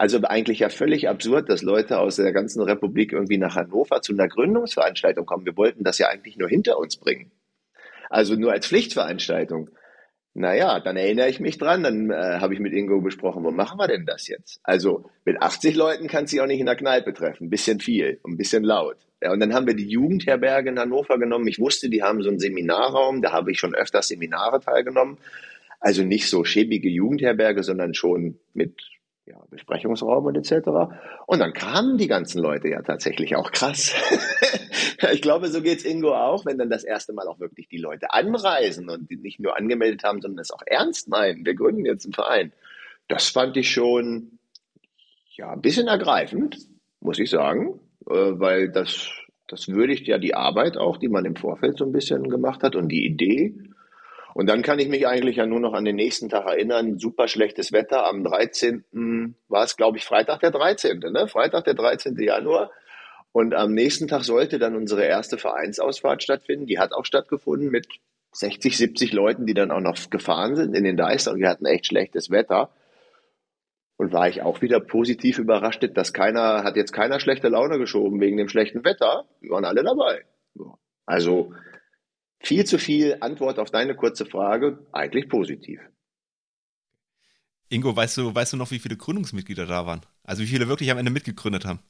Also 0.03 0.21
eigentlich 0.23 0.59
ja 0.59 0.69
völlig 0.69 1.09
absurd, 1.09 1.49
dass 1.49 1.63
Leute 1.63 2.01
aus 2.01 2.17
der 2.17 2.33
ganzen 2.33 2.61
Republik 2.61 3.13
irgendwie 3.13 3.39
nach 3.39 3.55
Hannover 3.55 4.03
zu 4.03 4.13
einer 4.13 4.27
Gründungsveranstaltung 4.27 5.25
kommen. 5.27 5.47
Wir 5.47 5.57
wollten 5.57 5.85
das 5.85 5.99
ja 5.99 6.09
eigentlich 6.09 6.37
nur 6.37 6.49
hinter 6.49 6.77
uns 6.77 6.97
bringen. 6.97 7.31
Also 8.11 8.35
nur 8.35 8.51
als 8.51 8.67
Pflichtveranstaltung. 8.67 9.71
Naja, 10.35 10.81
dann 10.81 10.97
erinnere 10.97 11.29
ich 11.29 11.39
mich 11.39 11.57
dran, 11.57 11.85
dann 11.85 12.11
äh, 12.11 12.41
habe 12.41 12.53
ich 12.53 12.59
mit 12.59 12.73
Ingo 12.73 13.01
besprochen, 13.01 13.45
wo 13.45 13.53
machen 13.53 13.79
wir 13.79 13.87
denn 13.87 14.05
das 14.05 14.27
jetzt? 14.27 14.59
Also 14.65 15.09
mit 15.25 15.41
80 15.41 15.77
Leuten 15.77 16.09
kann 16.09 16.27
sich 16.27 16.41
auch 16.41 16.49
nicht 16.49 16.59
in 16.59 16.67
der 16.67 16.75
Kneipe 16.75 17.15
treffen, 17.15 17.45
ein 17.45 17.51
bisschen 17.51 17.79
viel, 17.79 18.19
ein 18.27 18.37
bisschen 18.37 18.65
laut. 18.65 18.97
Ja, 19.23 19.31
und 19.31 19.39
dann 19.39 19.55
haben 19.55 19.69
wir 19.69 19.75
die 19.75 19.89
Jugendherberge 19.89 20.71
in 20.71 20.81
Hannover 20.81 21.17
genommen. 21.21 21.47
Ich 21.47 21.61
wusste, 21.61 21.89
die 21.89 22.03
haben 22.03 22.25
so 22.25 22.29
einen 22.29 22.41
Seminarraum, 22.41 23.23
da 23.23 23.31
habe 23.31 23.53
ich 23.53 23.61
schon 23.61 23.77
öfters 23.77 24.09
Seminare 24.09 24.59
teilgenommen. 24.59 25.19
Also 25.79 26.03
nicht 26.03 26.29
so 26.29 26.43
schäbige 26.43 26.89
Jugendherberge, 26.89 27.63
sondern 27.63 27.95
schon 27.95 28.41
mit 28.53 28.83
ja, 29.27 29.37
Besprechungsraum 29.51 30.27
und 30.27 30.37
etc. 30.37 30.69
Und 31.27 31.39
dann 31.39 31.53
kamen 31.53 31.97
die 31.97 32.09
ganzen 32.09 32.41
Leute 32.41 32.69
ja 32.69 32.83
tatsächlich 32.83 33.37
auch 33.37 33.53
krass. 33.53 33.95
ich 35.13 35.23
glaube, 35.23 35.49
so 35.49 35.63
geht's 35.63 35.85
Ingo 35.85 36.15
auch, 36.15 36.45
wenn 36.45 36.59
dann 36.59 36.71
das 36.71 36.85
erste 36.85 37.13
Mal 37.13 37.29
auch 37.29 37.39
wirklich 37.39 37.69
die 37.69 37.79
Leute 37.79 38.13
anreisen 38.13 38.89
und 38.89 39.11
die 39.11 39.17
nicht 39.17 39.39
nur 39.39 39.57
angemeldet 39.57 40.03
haben, 40.05 40.21
sondern 40.21 40.41
es 40.41 40.51
auch 40.51 40.63
ernst 40.67 41.09
meinen. 41.09 41.47
Wir 41.47 41.55
gründen 41.55 41.85
jetzt 41.85 42.05
einen 42.05 42.15
Verein. 42.15 42.53
Das 43.09 43.29
fand 43.29 43.57
ich 43.57 43.71
schon 43.71 44.39
ja, 45.37 45.53
ein 45.53 45.63
bisschen 45.63 45.87
ergreifend, 45.87 46.59
muss 47.01 47.19
ich 47.19 47.31
sagen, 47.31 47.81
äh, 48.09 48.15
weil 48.15 48.71
das, 48.71 49.09
das 49.49 49.69
würdigt 49.69 50.07
ja 50.09 50.19
die 50.19 50.35
Arbeit 50.35 50.77
auch, 50.77 50.97
die 50.97 51.09
man 51.09 51.25
im 51.25 51.37
Vorfeld 51.37 51.79
so 51.79 51.85
ein 51.85 51.93
bisschen 51.93 52.29
gemacht 52.29 52.63
hat 52.63 52.75
und 52.75 52.89
die 52.89 53.07
Idee. 53.07 53.55
Und 54.35 54.49
dann 54.49 54.63
kann 54.63 54.79
ich 54.79 54.89
mich 54.89 55.07
eigentlich 55.07 55.37
ja 55.37 55.47
nur 55.47 55.61
noch 55.61 55.75
an 55.75 55.85
den 55.85 55.97
nächsten 55.97 56.29
Tag 56.29 56.47
erinnern. 56.47 56.99
Super 56.99 57.29
schlechtes 57.29 57.73
Wetter 57.73 58.07
am 58.07 58.25
13. 58.25 59.35
war 59.49 59.65
es, 59.65 59.77
glaube 59.77 59.99
ich, 59.99 60.05
Freitag 60.05 60.41
der 60.41 60.51
13. 60.51 60.99
Ne? 60.99 61.29
Freitag 61.29 61.65
der 61.65 61.75
13. 61.75 62.17
Januar. 62.19 62.71
Und 63.33 63.55
am 63.55 63.73
nächsten 63.73 64.09
Tag 64.09 64.25
sollte 64.25 64.59
dann 64.59 64.77
unsere 64.77 65.05
erste 65.05 65.39
Vereinsausfahrt 65.39 66.23
stattfinden. 66.23 66.67
Die 66.67 66.79
hat 66.79 66.93
auch 66.93 67.05
stattgefunden 67.05 67.71
mit 67.71 67.87
60, 68.33 68.77
70 68.77 69.13
Leuten, 69.13 69.47
die 69.47 69.55
dann 69.55 69.71
auch 69.71 69.81
noch 69.81 69.97
gefahren 70.11 70.57
sind 70.57 70.75
in 70.75 70.85
den 70.85 70.97
Deister. 70.97 71.33
Und 71.33 71.41
wir 71.41 71.49
hatten 71.49 71.67
echt 71.67 71.87
schlechtes 71.87 72.31
Wetter. 72.31 72.71
Und 73.97 74.13
war 74.13 74.29
ich 74.29 74.43
auch 74.43 74.63
wieder 74.63 74.81
positiv 74.81 75.39
überrascht, 75.39 75.87
dass 75.95 76.13
keiner, 76.13 76.65
hat 76.65 76.77
jetzt 76.77 76.93
keiner 76.93 77.21
schlechte 77.21 77.49
Laune 77.49 77.79
geschoben 77.79 78.21
wegen 78.21 78.37
dem 78.37 78.49
schlechten 78.49 78.85
Wetter. 78.85 79.27
Wir 79.41 79.51
waren 79.51 79.65
alle 79.65 79.83
dabei. 79.83 80.25
Also, 81.07 81.53
viel 82.43 82.65
zu 82.67 82.79
viel 82.79 83.17
Antwort 83.21 83.59
auf 83.59 83.71
deine 83.71 83.95
kurze 83.97 84.27
Frage, 84.27 84.87
eigentlich 84.93 85.29
positiv. 85.29 85.81
Ingo, 87.71 87.97
weißt 87.97 88.19
du, 88.19 88.33
weißt 88.35 88.53
du 88.53 88.57
noch, 88.57 88.71
wie 88.71 88.79
viele 88.79 88.97
Gründungsmitglieder 88.97 89.67
da 89.67 89.85
waren? 89.87 90.03
Also 90.23 90.43
wie 90.43 90.47
viele 90.47 90.69
wirklich 90.69 90.91
am 90.93 90.99
Ende 90.99 91.11
mitgegründet 91.11 91.65
haben? 91.65 91.81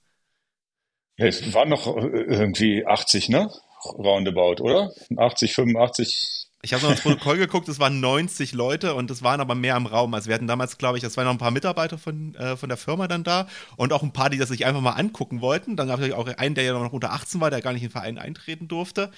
Ja, 1.17 1.27
es 1.27 1.53
waren 1.55 1.69
noch 1.71 1.87
äh, 1.97 2.01
irgendwie 2.01 2.87
80, 2.87 3.29
ne? 3.31 3.51
Roundabout, 3.85 4.63
oder? 4.63 4.93
80, 5.17 5.55
85. 5.55 6.49
Ich 6.65 6.73
habe 6.73 6.85
noch 6.85 6.91
ins 6.93 7.01
Protokoll 7.01 7.39
geguckt, 7.39 7.69
es 7.69 7.81
waren 7.81 7.99
90 7.99 8.53
Leute 8.53 8.95
und 8.95 9.11
es 9.11 9.25
waren 9.25 9.41
aber 9.41 9.57
mehr 9.57 9.77
im 9.77 9.87
Raum. 9.87 10.15
Also 10.15 10.29
wir 10.29 10.35
hatten 10.37 10.47
damals, 10.47 10.79
glaube 10.79 10.97
ich, 10.97 11.03
es 11.03 11.17
waren 11.17 11.25
noch 11.25 11.33
ein 11.33 11.39
paar 11.39 11.51
Mitarbeiter 11.51 11.99
von, 11.99 12.37
äh, 12.37 12.57
von 12.57 12.69
der 12.69 12.79
Firma 12.79 13.09
dann 13.09 13.25
da 13.25 13.49
und 13.77 13.93
auch 13.93 14.05
ein 14.05 14.13
paar, 14.13 14.31
die 14.31 14.39
das 14.39 14.49
sich 14.49 14.65
einfach 14.65 14.81
mal 14.81 14.93
angucken 14.93 15.41
wollten. 15.41 15.75
Dann 15.77 15.89
gab 15.89 15.99
es 16.01 16.13
auch 16.13 16.29
einen, 16.29 16.55
der 16.55 16.63
ja 16.65 16.73
noch 16.75 16.93
unter 16.93 17.13
18 17.13 17.41
war, 17.41 17.51
der 17.51 17.63
gar 17.63 17.73
nicht 17.73 17.83
in 17.83 17.89
den 17.89 17.93
Verein 17.93 18.17
eintreten 18.19 18.69
durfte. 18.69 19.11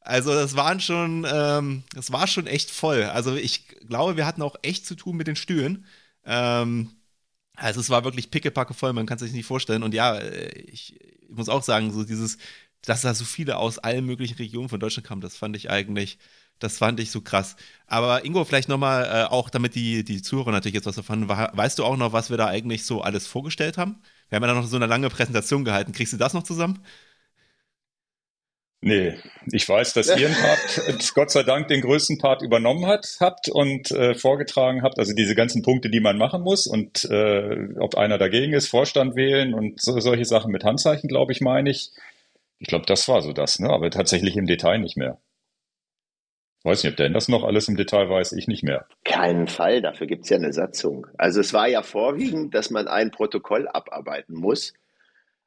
Also 0.00 0.32
das 0.32 0.56
waren 0.56 0.80
schon, 0.80 1.26
ähm, 1.30 1.84
das 1.94 2.12
war 2.12 2.26
schon 2.26 2.46
echt 2.46 2.70
voll. 2.70 3.04
Also 3.04 3.34
ich 3.34 3.68
glaube, 3.86 4.16
wir 4.16 4.26
hatten 4.26 4.42
auch 4.42 4.56
echt 4.62 4.86
zu 4.86 4.94
tun 4.94 5.16
mit 5.16 5.26
den 5.26 5.36
Stühlen. 5.36 5.84
Ähm, 6.24 6.90
also 7.56 7.80
es 7.80 7.90
war 7.90 8.04
wirklich 8.04 8.30
pickepacke 8.30 8.74
voll, 8.74 8.92
man 8.92 9.06
kann 9.06 9.16
es 9.16 9.22
sich 9.22 9.32
nicht 9.32 9.46
vorstellen. 9.46 9.82
Und 9.82 9.94
ja, 9.94 10.16
äh, 10.16 10.48
ich, 10.60 10.98
ich, 11.00 11.28
muss 11.28 11.48
auch 11.48 11.62
sagen, 11.62 11.92
so 11.92 12.04
dieses, 12.04 12.38
dass 12.82 13.02
da 13.02 13.14
so 13.14 13.24
viele 13.24 13.58
aus 13.58 13.78
allen 13.78 14.06
möglichen 14.06 14.36
Regionen 14.36 14.68
von 14.68 14.80
Deutschland 14.80 15.06
kamen, 15.06 15.20
das 15.20 15.36
fand 15.36 15.56
ich 15.56 15.70
eigentlich, 15.70 16.18
das 16.58 16.78
fand 16.78 17.00
ich 17.00 17.10
so 17.10 17.20
krass. 17.20 17.56
Aber 17.86 18.24
Ingo, 18.24 18.44
vielleicht 18.44 18.68
nochmal, 18.68 19.04
äh, 19.04 19.24
auch 19.28 19.50
damit 19.50 19.74
die, 19.74 20.04
die 20.04 20.22
Zuhörer 20.22 20.52
natürlich 20.52 20.74
jetzt 20.74 20.86
was 20.86 20.96
davon, 20.96 21.28
weißt 21.28 21.78
du 21.78 21.84
auch 21.84 21.96
noch, 21.96 22.12
was 22.12 22.30
wir 22.30 22.36
da 22.36 22.46
eigentlich 22.46 22.84
so 22.86 23.02
alles 23.02 23.26
vorgestellt 23.26 23.76
haben? 23.78 23.96
Wir 24.28 24.36
haben 24.36 24.42
ja 24.44 24.48
da 24.48 24.54
noch 24.54 24.66
so 24.66 24.76
eine 24.76 24.86
lange 24.86 25.10
Präsentation 25.10 25.64
gehalten. 25.64 25.92
Kriegst 25.92 26.12
du 26.12 26.16
das 26.16 26.34
noch 26.34 26.42
zusammen? 26.44 26.80
Nee, 28.80 29.18
ich 29.50 29.68
weiß, 29.68 29.92
dass 29.94 30.06
ihr 30.16 30.28
ein 30.28 30.34
Part, 30.40 31.14
Gott 31.14 31.30
sei 31.30 31.42
Dank, 31.42 31.66
den 31.66 31.80
größten 31.80 32.18
Part 32.18 32.42
übernommen 32.42 32.86
hat, 32.86 33.16
habt 33.18 33.48
und 33.48 33.90
äh, 33.90 34.14
vorgetragen 34.14 34.82
habt. 34.82 34.98
Also 34.98 35.14
diese 35.14 35.34
ganzen 35.34 35.62
Punkte, 35.62 35.90
die 35.90 36.00
man 36.00 36.16
machen 36.16 36.42
muss 36.42 36.66
und 36.66 37.04
äh, 37.10 37.74
ob 37.78 37.96
einer 37.96 38.18
dagegen 38.18 38.52
ist, 38.52 38.68
Vorstand 38.68 39.16
wählen 39.16 39.52
und 39.52 39.80
so, 39.80 39.98
solche 39.98 40.24
Sachen 40.24 40.52
mit 40.52 40.62
Handzeichen, 40.62 41.08
glaube 41.08 41.32
ich, 41.32 41.40
meine 41.40 41.70
ich. 41.70 41.90
Ich 42.60 42.68
glaube, 42.68 42.86
das 42.86 43.08
war 43.08 43.20
so 43.22 43.32
das, 43.32 43.58
ne? 43.58 43.68
aber 43.70 43.90
tatsächlich 43.90 44.36
im 44.36 44.46
Detail 44.46 44.78
nicht 44.78 44.96
mehr. 44.96 45.18
Weiß 46.64 46.82
nicht, 46.82 46.92
ob 46.92 46.96
denn 46.96 47.12
das 47.12 47.28
noch 47.28 47.44
alles 47.44 47.68
im 47.68 47.76
Detail 47.76 48.08
weiß, 48.10 48.32
ich 48.32 48.46
nicht 48.46 48.62
mehr. 48.62 48.86
Keinen 49.04 49.46
Fall, 49.46 49.80
dafür 49.80 50.06
gibt's 50.06 50.28
ja 50.28 50.36
eine 50.36 50.52
Satzung. 50.52 51.06
Also 51.16 51.40
es 51.40 51.52
war 51.52 51.68
ja 51.68 51.82
vorwiegend, 51.82 52.54
dass 52.54 52.70
man 52.70 52.88
ein 52.88 53.10
Protokoll 53.10 53.68
abarbeiten 53.68 54.34
muss. 54.34 54.72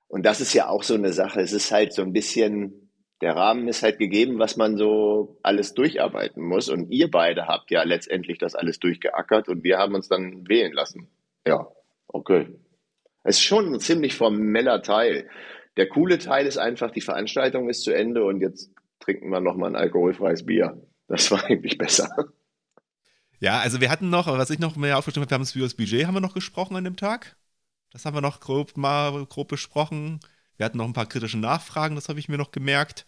Und 0.07 0.25
das 0.25 0.41
ist 0.41 0.53
ja 0.53 0.67
auch 0.67 0.83
so 0.83 0.95
eine 0.95 1.13
Sache. 1.13 1.41
Es 1.41 1.53
ist 1.53 1.71
halt 1.71 1.93
so 1.93 2.01
ein 2.01 2.13
bisschen 2.13 2.80
der 3.21 3.35
Rahmen 3.35 3.67
ist 3.67 3.83
halt 3.83 3.99
gegeben, 3.99 4.39
was 4.39 4.57
man 4.57 4.77
so 4.77 5.37
alles 5.43 5.73
durcharbeiten 5.73 6.43
muss. 6.43 6.69
Und 6.69 6.89
ihr 6.91 7.09
beide 7.09 7.47
habt 7.47 7.69
ja 7.69 7.83
letztendlich 7.83 8.39
das 8.39 8.55
alles 8.55 8.79
durchgeackert 8.79 9.47
und 9.47 9.63
wir 9.63 9.77
haben 9.77 9.93
uns 9.93 10.07
dann 10.07 10.47
wählen 10.47 10.73
lassen. 10.73 11.07
Ja, 11.45 11.67
okay. 12.07 12.47
Es 13.23 13.37
ist 13.37 13.43
schon 13.43 13.73
ein 13.73 13.79
ziemlich 13.79 14.15
formeller 14.15 14.81
Teil. 14.81 15.29
Der 15.77 15.87
coole 15.87 16.17
Teil 16.17 16.47
ist 16.47 16.57
einfach, 16.57 16.91
die 16.91 17.01
Veranstaltung 17.01 17.69
ist 17.69 17.83
zu 17.83 17.91
Ende 17.91 18.23
und 18.25 18.41
jetzt 18.41 18.71
trinken 18.99 19.29
wir 19.29 19.39
nochmal 19.39 19.69
ein 19.69 19.75
alkoholfreies 19.75 20.45
Bier. 20.45 20.81
Das 21.07 21.29
war 21.29 21.43
eigentlich 21.45 21.77
besser. 21.77 22.09
Ja, 23.39 23.59
also 23.59 23.81
wir 23.81 23.89
hatten 23.89 24.09
noch, 24.09 24.27
was 24.27 24.49
ich 24.49 24.59
noch 24.59 24.75
mehr 24.75 24.97
aufgestimmt 24.97 25.23
habe, 25.25 25.31
wir 25.31 25.35
haben 25.35 25.61
das 25.61 25.73
Budget 25.75 26.05
haben 26.05 26.13
wir 26.13 26.21
noch 26.21 26.33
gesprochen 26.33 26.75
an 26.75 26.83
dem 26.83 26.95
Tag. 26.95 27.35
Das 27.91 28.05
haben 28.05 28.15
wir 28.15 28.21
noch 28.21 28.39
grob 28.39 28.77
mal 28.77 29.25
grob 29.25 29.49
besprochen. 29.49 30.19
Wir 30.61 30.65
hatten 30.65 30.77
noch 30.77 30.85
ein 30.85 30.93
paar 30.93 31.07
kritische 31.07 31.39
Nachfragen, 31.39 31.95
das 31.95 32.07
habe 32.07 32.19
ich 32.19 32.29
mir 32.29 32.37
noch 32.37 32.51
gemerkt. 32.51 33.07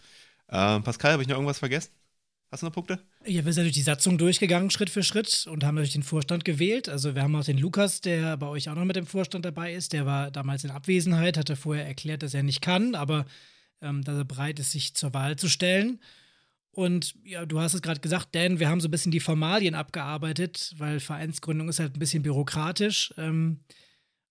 Ähm, 0.50 0.82
Pascal, 0.82 1.12
habe 1.12 1.22
ich 1.22 1.30
noch 1.30 1.36
irgendwas 1.36 1.60
vergessen? 1.60 1.92
Hast 2.52 2.64
du 2.64 2.66
noch 2.66 2.74
Punkte? 2.74 2.98
Ja, 3.28 3.46
wir 3.46 3.54
sind 3.54 3.66
durch 3.66 3.76
die 3.76 3.84
Satzung 3.84 4.18
durchgegangen, 4.18 4.72
Schritt 4.72 4.90
für 4.90 5.04
Schritt, 5.04 5.46
und 5.46 5.64
haben 5.64 5.76
natürlich 5.76 5.94
den 5.94 6.02
Vorstand 6.02 6.46
gewählt. 6.46 6.90
Also 6.90 7.14
wir 7.14 7.22
haben 7.22 7.36
auch 7.36 7.44
den 7.44 7.60
Lukas, 7.60 8.02
der 8.02 8.38
bei 8.38 8.48
euch 8.48 8.70
auch 8.70 8.74
noch 8.74 8.86
mit 8.86 8.96
dem 8.96 9.06
Vorstand 9.06 9.46
dabei 9.46 9.72
ist. 9.72 9.94
Der 9.94 10.08
war 10.08 10.32
damals 10.32 10.64
in 10.64 10.72
Abwesenheit, 10.72 11.38
hatte 11.38 11.56
vorher 11.56 11.86
erklärt, 11.86 12.24
dass 12.24 12.34
er 12.34 12.42
nicht 12.42 12.62
kann, 12.62 12.96
aber 12.96 13.28
ähm, 13.84 14.04
dass 14.04 14.18
er 14.18 14.26
bereit 14.26 14.58
ist, 14.58 14.72
sich 14.72 14.96
zur 14.96 15.14
Wahl 15.14 15.36
zu 15.36 15.48
stellen. 15.48 16.00
Und 16.72 17.14
ja, 17.24 17.46
du 17.46 17.60
hast 17.60 17.76
es 17.76 17.84
gerade 17.84 18.00
gesagt, 18.00 18.34
Dan, 18.34 18.60
wir 18.60 18.68
haben 18.68 18.82
so 18.82 18.88
ein 18.88 18.92
bisschen 18.92 19.12
die 19.12 19.20
Formalien 19.20 19.76
abgearbeitet, 19.76 20.74
weil 20.80 21.00
Vereinsgründung 21.00 21.70
ist 21.70 21.78
halt 21.78 21.96
ein 21.96 22.00
bisschen 22.00 22.24
bürokratisch. 22.24 23.14
Ähm, 23.16 23.60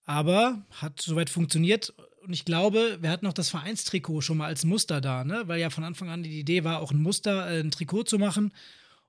aber 0.06 0.66
hat 0.72 1.00
soweit 1.00 1.30
funktioniert 1.30 1.94
und 2.22 2.32
ich 2.32 2.44
glaube, 2.44 2.98
wir 3.00 3.10
hatten 3.10 3.26
noch 3.26 3.32
das 3.32 3.50
Vereinstrikot 3.50 4.20
schon 4.20 4.38
mal 4.38 4.46
als 4.46 4.64
Muster 4.64 5.00
da, 5.00 5.24
ne? 5.24 5.42
Weil 5.46 5.60
ja 5.60 5.70
von 5.70 5.84
Anfang 5.84 6.08
an 6.08 6.22
die 6.22 6.38
Idee 6.38 6.64
war, 6.64 6.80
auch 6.80 6.92
ein 6.92 7.02
Muster, 7.02 7.50
äh, 7.50 7.60
ein 7.60 7.70
Trikot 7.70 8.04
zu 8.04 8.18
machen. 8.18 8.52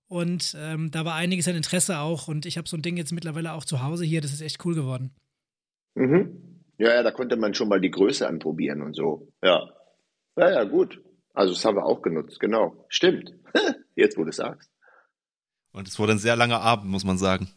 Und 0.08 0.56
ähm, 0.60 0.92
da 0.92 1.06
war 1.06 1.16
einiges 1.16 1.48
an 1.48 1.56
Interesse 1.56 2.00
auch. 2.00 2.28
Und 2.28 2.46
ich 2.46 2.58
habe 2.58 2.68
so 2.68 2.78
ein 2.78 2.82
Ding 2.82 2.98
jetzt 2.98 3.12
mittlerweile 3.12 3.54
auch 3.54 3.66
zu 3.66 3.82
Hause 3.82 4.06
hier. 4.06 4.22
Das 4.22 4.32
ist 4.32 4.42
echt 4.42 4.64
cool 4.66 4.76
geworden. 4.76 5.12
Mhm. 5.96 6.62
Ja, 6.78 6.94
ja, 6.94 7.04
da 7.04 7.12
konnte 7.12 7.36
man 7.36 7.54
schon 7.54 7.70
mal 7.70 7.80
die 7.80 7.92
Größe 7.92 8.28
anprobieren 8.28 8.82
und 8.82 8.96
so. 8.96 9.32
Ja. 9.42 9.70
Ja, 10.36 10.52
ja, 10.52 10.64
gut. 10.64 11.02
Also 11.34 11.54
das 11.54 11.64
haben 11.66 11.78
wir 11.78 11.86
auch 11.86 12.02
genutzt, 12.02 12.40
genau. 12.40 12.86
Stimmt. 12.90 13.34
Jetzt, 13.96 14.18
wo 14.18 14.24
du 14.24 14.30
es 14.30 14.38
sagst. 14.38 14.72
Und 15.72 15.88
es 15.88 15.98
wurde 15.98 16.14
ein 16.14 16.20
sehr 16.20 16.36
langer 16.36 16.62
Abend, 16.62 16.92
muss 16.92 17.06
man 17.06 17.18
sagen. 17.18 17.50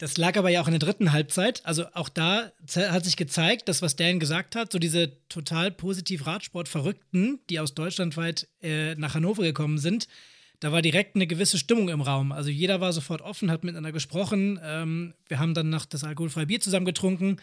Das 0.00 0.16
lag 0.16 0.38
aber 0.38 0.48
ja 0.48 0.62
auch 0.62 0.66
in 0.66 0.72
der 0.72 0.78
dritten 0.78 1.12
Halbzeit. 1.12 1.60
Also 1.66 1.84
auch 1.92 2.08
da 2.08 2.52
hat 2.74 3.04
sich 3.04 3.18
gezeigt, 3.18 3.68
dass 3.68 3.82
was 3.82 3.96
Dan 3.96 4.18
gesagt 4.18 4.56
hat, 4.56 4.72
so 4.72 4.78
diese 4.78 5.12
total 5.28 5.70
positiv 5.70 6.26
Radsport-Verrückten, 6.26 7.38
die 7.50 7.60
aus 7.60 7.74
Deutschland 7.74 8.16
weit 8.16 8.48
äh, 8.62 8.94
nach 8.94 9.12
Hannover 9.14 9.42
gekommen 9.42 9.76
sind, 9.76 10.08
da 10.60 10.72
war 10.72 10.80
direkt 10.80 11.16
eine 11.16 11.26
gewisse 11.26 11.58
Stimmung 11.58 11.90
im 11.90 12.00
Raum. 12.00 12.32
Also 12.32 12.48
jeder 12.48 12.80
war 12.80 12.94
sofort 12.94 13.20
offen, 13.20 13.50
hat 13.50 13.62
miteinander 13.62 13.92
gesprochen. 13.92 14.58
Ähm, 14.64 15.12
wir 15.28 15.38
haben 15.38 15.52
dann 15.52 15.68
nach 15.68 15.84
das 15.84 16.02
alkoholfreie 16.02 16.46
Bier 16.46 16.60
zusammen 16.60 16.86
getrunken, 16.86 17.36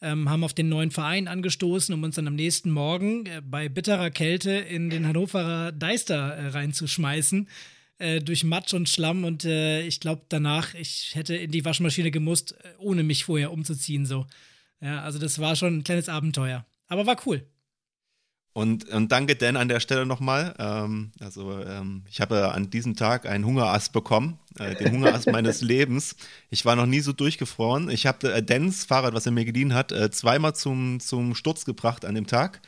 ähm, 0.00 0.30
haben 0.30 0.44
auf 0.44 0.54
den 0.54 0.70
neuen 0.70 0.90
Verein 0.90 1.28
angestoßen, 1.28 1.94
um 1.94 2.04
uns 2.04 2.14
dann 2.14 2.26
am 2.26 2.36
nächsten 2.36 2.70
Morgen 2.70 3.26
äh, 3.26 3.42
bei 3.44 3.68
bitterer 3.68 4.08
Kälte 4.08 4.52
in 4.52 4.88
den 4.88 5.06
Hannoverer 5.06 5.72
Deister 5.72 6.36
äh, 6.36 6.48
reinzuschmeißen 6.48 7.48
äh, 7.98 8.20
durch 8.20 8.44
Matsch 8.44 8.74
und 8.74 8.88
Schlamm 8.88 9.24
und 9.24 9.44
äh, 9.44 9.82
ich 9.82 10.00
glaube 10.00 10.22
danach, 10.28 10.74
ich 10.74 11.14
hätte 11.14 11.36
in 11.36 11.50
die 11.50 11.64
Waschmaschine 11.64 12.10
gemusst, 12.10 12.52
äh, 12.62 12.68
ohne 12.78 13.02
mich 13.02 13.24
vorher 13.24 13.52
umzuziehen. 13.52 14.06
So. 14.06 14.26
Ja, 14.80 15.02
also 15.02 15.18
das 15.18 15.38
war 15.38 15.56
schon 15.56 15.78
ein 15.78 15.84
kleines 15.84 16.08
Abenteuer. 16.08 16.64
Aber 16.88 17.06
war 17.06 17.16
cool. 17.26 17.44
Und, 18.58 18.88
und 18.88 19.12
danke 19.12 19.36
Dan 19.36 19.56
an 19.56 19.68
der 19.68 19.78
Stelle 19.78 20.04
nochmal. 20.04 20.54
Ähm, 20.58 21.12
also 21.20 21.60
ähm, 21.62 22.02
ich 22.10 22.20
habe 22.20 22.52
an 22.52 22.70
diesem 22.70 22.96
Tag 22.96 23.24
einen 23.26 23.44
Hungerast 23.44 23.92
bekommen, 23.92 24.38
äh, 24.58 24.74
den 24.74 24.92
Hungerast 24.92 25.26
meines 25.30 25.60
Lebens. 25.60 26.16
Ich 26.50 26.64
war 26.64 26.74
noch 26.74 26.86
nie 26.86 27.00
so 27.00 27.12
durchgefroren. 27.12 27.88
Ich 27.88 28.06
habe 28.06 28.32
äh, 28.32 28.42
Dans 28.42 28.84
Fahrrad, 28.84 29.14
was 29.14 29.26
er 29.26 29.32
mir 29.32 29.44
geliehen 29.44 29.74
hat, 29.74 29.92
äh, 29.92 30.10
zweimal 30.10 30.56
zum, 30.56 30.98
zum 30.98 31.36
Sturz 31.36 31.66
gebracht 31.66 32.04
an 32.04 32.16
dem 32.16 32.26
Tag. 32.26 32.60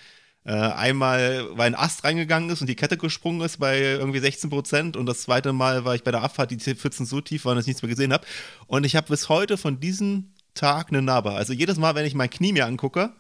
Äh, 0.45 0.53
einmal, 0.53 1.49
weil 1.53 1.67
ein 1.67 1.75
Ast 1.75 2.03
reingegangen 2.05 2.49
ist 2.49 2.63
und 2.63 2.67
die 2.67 2.77
Kette 2.77 2.97
gesprungen 2.97 3.43
ist 3.43 3.59
bei 3.59 3.79
irgendwie 3.79 4.21
16 4.21 4.49
Prozent 4.49 4.97
und 4.97 5.05
das 5.05 5.23
zweite 5.23 5.53
Mal, 5.53 5.85
weil 5.85 5.97
ich 5.97 6.03
bei 6.03 6.11
der 6.11 6.23
Abfahrt 6.23 6.51
die 6.51 6.59
Pfützen 6.59 7.05
so 7.05 7.21
tief 7.21 7.45
waren, 7.45 7.57
dass 7.57 7.65
ich 7.65 7.69
nichts 7.69 7.83
mehr 7.83 7.91
gesehen 7.91 8.13
habe. 8.13 8.27
Und 8.67 8.85
ich 8.85 8.97
habe 8.97 9.09
bis 9.09 9.29
heute 9.29 9.59
von 9.59 9.81
diesem 9.81 10.33
Tag 10.55 10.89
eine 10.89 11.03
Narbe. 11.03 11.33
Also 11.33 11.53
jedes 11.53 11.77
Mal, 11.77 11.95
wenn 11.95 12.07
ich 12.07 12.15
mein 12.15 12.31
Knie 12.31 12.53
mir 12.53 12.67
angucke, 12.67 13.13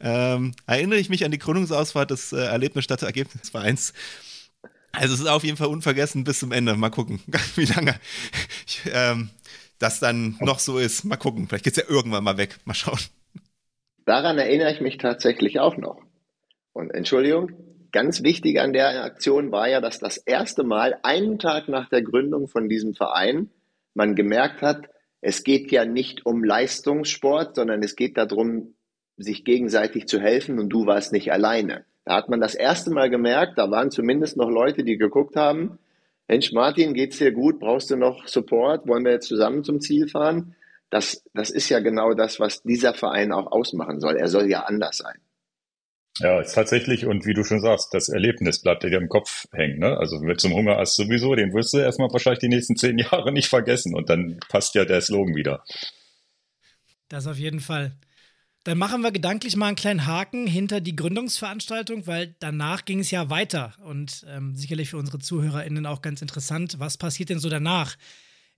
ähm, 0.00 0.54
erinnere 0.66 0.98
ich 0.98 1.10
mich 1.10 1.24
an 1.24 1.30
die 1.30 1.38
Gründungsausfahrt 1.38 2.10
des 2.10 2.32
äh, 2.32 2.38
Erlebnisstadt-Ergebnisvereins. 2.38 3.92
Also 4.92 5.14
es 5.14 5.20
ist 5.20 5.26
auf 5.26 5.44
jeden 5.44 5.56
Fall 5.56 5.68
unvergessen 5.68 6.24
bis 6.24 6.38
zum 6.38 6.52
Ende. 6.52 6.74
Mal 6.74 6.90
gucken, 6.90 7.20
wie 7.56 7.66
lange 7.66 7.94
ich, 8.66 8.80
ähm, 8.92 9.30
das 9.78 10.00
dann 10.00 10.36
noch 10.40 10.58
so 10.58 10.78
ist. 10.78 11.04
Mal 11.04 11.16
gucken, 11.16 11.48
vielleicht 11.48 11.64
geht 11.64 11.76
es 11.76 11.82
ja 11.82 11.88
irgendwann 11.88 12.24
mal 12.24 12.36
weg. 12.38 12.58
Mal 12.64 12.74
schauen. 12.74 12.98
Daran 14.04 14.38
erinnere 14.38 14.72
ich 14.72 14.80
mich 14.80 14.98
tatsächlich 14.98 15.60
auch 15.60 15.76
noch. 15.76 16.00
Und 16.72 16.94
Entschuldigung, 16.94 17.52
ganz 17.92 18.22
wichtig 18.22 18.60
an 18.60 18.72
der 18.72 19.04
Aktion 19.04 19.52
war 19.52 19.68
ja, 19.68 19.80
dass 19.80 19.98
das 19.98 20.16
erste 20.16 20.64
Mal, 20.64 20.98
einen 21.02 21.38
Tag 21.38 21.68
nach 21.68 21.88
der 21.88 22.02
Gründung 22.02 22.48
von 22.48 22.68
diesem 22.68 22.94
Verein, 22.94 23.50
man 23.94 24.14
gemerkt 24.14 24.62
hat, 24.62 24.88
es 25.20 25.44
geht 25.44 25.70
ja 25.70 25.84
nicht 25.84 26.26
um 26.26 26.42
Leistungssport, 26.42 27.54
sondern 27.54 27.82
es 27.82 27.94
geht 27.94 28.16
darum, 28.16 28.74
sich 29.16 29.44
gegenseitig 29.44 30.08
zu 30.08 30.20
helfen 30.20 30.58
und 30.58 30.70
du 30.70 30.86
warst 30.86 31.12
nicht 31.12 31.30
alleine. 31.30 31.84
Da 32.04 32.16
hat 32.16 32.28
man 32.28 32.40
das 32.40 32.54
erste 32.54 32.90
Mal 32.90 33.10
gemerkt, 33.10 33.58
da 33.58 33.70
waren 33.70 33.90
zumindest 33.90 34.36
noch 34.36 34.50
Leute, 34.50 34.82
die 34.82 34.96
geguckt 34.96 35.36
haben, 35.36 35.78
Mensch, 36.28 36.52
Martin, 36.52 36.94
geht's 36.94 37.18
dir 37.18 37.32
gut? 37.32 37.60
Brauchst 37.60 37.90
du 37.90 37.96
noch 37.96 38.26
Support? 38.26 38.86
Wollen 38.88 39.04
wir 39.04 39.12
jetzt 39.12 39.28
zusammen 39.28 39.64
zum 39.64 39.80
Ziel 39.80 40.08
fahren? 40.08 40.54
Das, 40.88 41.24
das 41.34 41.50
ist 41.50 41.68
ja 41.68 41.80
genau 41.80 42.14
das, 42.14 42.40
was 42.40 42.62
dieser 42.62 42.94
Verein 42.94 43.32
auch 43.32 43.52
ausmachen 43.52 44.00
soll. 44.00 44.16
Er 44.16 44.28
soll 44.28 44.48
ja 44.48 44.60
anders 44.60 44.98
sein. 44.98 45.18
Ja, 46.18 46.40
ist 46.40 46.52
tatsächlich, 46.52 47.06
und 47.06 47.24
wie 47.24 47.32
du 47.32 47.42
schon 47.42 47.60
sagst, 47.60 47.94
das 47.94 48.10
Erlebnis 48.10 48.60
bleibt 48.60 48.82
dir 48.82 48.92
im 48.92 49.08
Kopf 49.08 49.46
hängen. 49.52 49.78
Ne? 49.78 49.96
Also 49.96 50.20
mit 50.20 50.40
zum 50.40 50.52
Hungerast 50.52 50.94
sowieso, 50.94 51.34
den 51.34 51.54
wirst 51.54 51.72
du 51.72 51.78
erstmal 51.78 52.12
wahrscheinlich 52.12 52.40
die 52.40 52.48
nächsten 52.48 52.76
zehn 52.76 52.98
Jahre 52.98 53.32
nicht 53.32 53.48
vergessen. 53.48 53.94
Und 53.94 54.10
dann 54.10 54.38
passt 54.48 54.74
ja 54.74 54.84
der 54.84 55.00
Slogan 55.00 55.34
wieder. 55.34 55.64
Das 57.08 57.26
auf 57.26 57.38
jeden 57.38 57.60
Fall. 57.60 57.96
Dann 58.64 58.78
machen 58.78 59.02
wir 59.02 59.10
gedanklich 59.10 59.56
mal 59.56 59.68
einen 59.68 59.76
kleinen 59.76 60.06
Haken 60.06 60.46
hinter 60.46 60.80
die 60.80 60.94
Gründungsveranstaltung, 60.94 62.06
weil 62.06 62.36
danach 62.38 62.84
ging 62.84 63.00
es 63.00 63.10
ja 63.10 63.28
weiter. 63.28 63.74
Und 63.84 64.24
ähm, 64.28 64.54
sicherlich 64.54 64.90
für 64.90 64.98
unsere 64.98 65.18
ZuhörerInnen 65.18 65.86
auch 65.86 66.02
ganz 66.02 66.22
interessant, 66.22 66.76
was 66.78 66.96
passiert 66.96 67.30
denn 67.30 67.40
so 67.40 67.48
danach? 67.48 67.96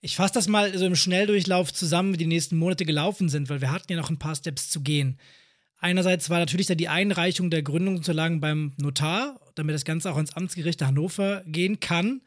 Ich 0.00 0.16
fasse 0.16 0.34
das 0.34 0.48
mal 0.48 0.76
so 0.76 0.84
im 0.84 0.96
Schnelldurchlauf 0.96 1.72
zusammen, 1.72 2.12
wie 2.12 2.18
die 2.18 2.26
nächsten 2.26 2.58
Monate 2.58 2.84
gelaufen 2.84 3.30
sind, 3.30 3.48
weil 3.48 3.62
wir 3.62 3.70
hatten 3.70 3.90
ja 3.90 3.96
noch 3.96 4.10
ein 4.10 4.18
paar 4.18 4.34
Steps 4.34 4.68
zu 4.68 4.82
gehen. 4.82 5.18
Einerseits 5.84 6.30
war 6.30 6.38
natürlich 6.38 6.66
da 6.66 6.74
die 6.74 6.88
Einreichung 6.88 7.50
der 7.50 7.62
Gründungsunterlagen 7.62 8.40
beim 8.40 8.72
Notar, 8.80 9.38
damit 9.54 9.74
das 9.74 9.84
Ganze 9.84 10.10
auch 10.10 10.16
ins 10.16 10.34
Amtsgericht 10.34 10.80
Hannover 10.80 11.42
gehen 11.44 11.78
kann. 11.78 12.22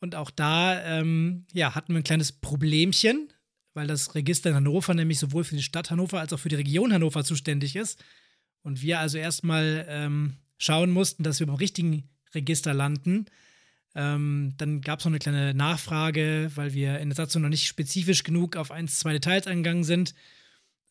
Und 0.00 0.14
auch 0.14 0.30
da 0.30 0.82
ähm, 0.82 1.44
ja, 1.52 1.74
hatten 1.74 1.92
wir 1.92 2.00
ein 2.00 2.04
kleines 2.04 2.32
Problemchen, 2.32 3.28
weil 3.74 3.86
das 3.86 4.14
Register 4.14 4.48
in 4.48 4.56
Hannover 4.56 4.94
nämlich 4.94 5.18
sowohl 5.18 5.44
für 5.44 5.56
die 5.56 5.62
Stadt 5.62 5.90
Hannover 5.90 6.20
als 6.20 6.32
auch 6.32 6.38
für 6.38 6.48
die 6.48 6.54
Region 6.54 6.90
Hannover 6.90 7.22
zuständig 7.22 7.76
ist. 7.76 8.02
Und 8.62 8.80
wir 8.80 8.98
also 8.98 9.18
erstmal 9.18 9.84
ähm, 9.90 10.36
schauen 10.56 10.90
mussten, 10.90 11.22
dass 11.22 11.38
wir 11.38 11.46
beim 11.46 11.56
richtigen 11.56 12.08
Register 12.34 12.72
landen. 12.72 13.26
Ähm, 13.94 14.54
dann 14.56 14.80
gab 14.80 15.00
es 15.00 15.04
noch 15.04 15.10
eine 15.12 15.18
kleine 15.18 15.52
Nachfrage, 15.52 16.50
weil 16.54 16.72
wir 16.72 16.98
in 17.00 17.10
der 17.10 17.16
Satzung 17.16 17.42
noch 17.42 17.50
nicht 17.50 17.66
spezifisch 17.66 18.22
genug 18.24 18.56
auf 18.56 18.70
ein, 18.70 18.88
zwei 18.88 19.12
Details 19.12 19.46
eingegangen 19.46 19.84
sind 19.84 20.14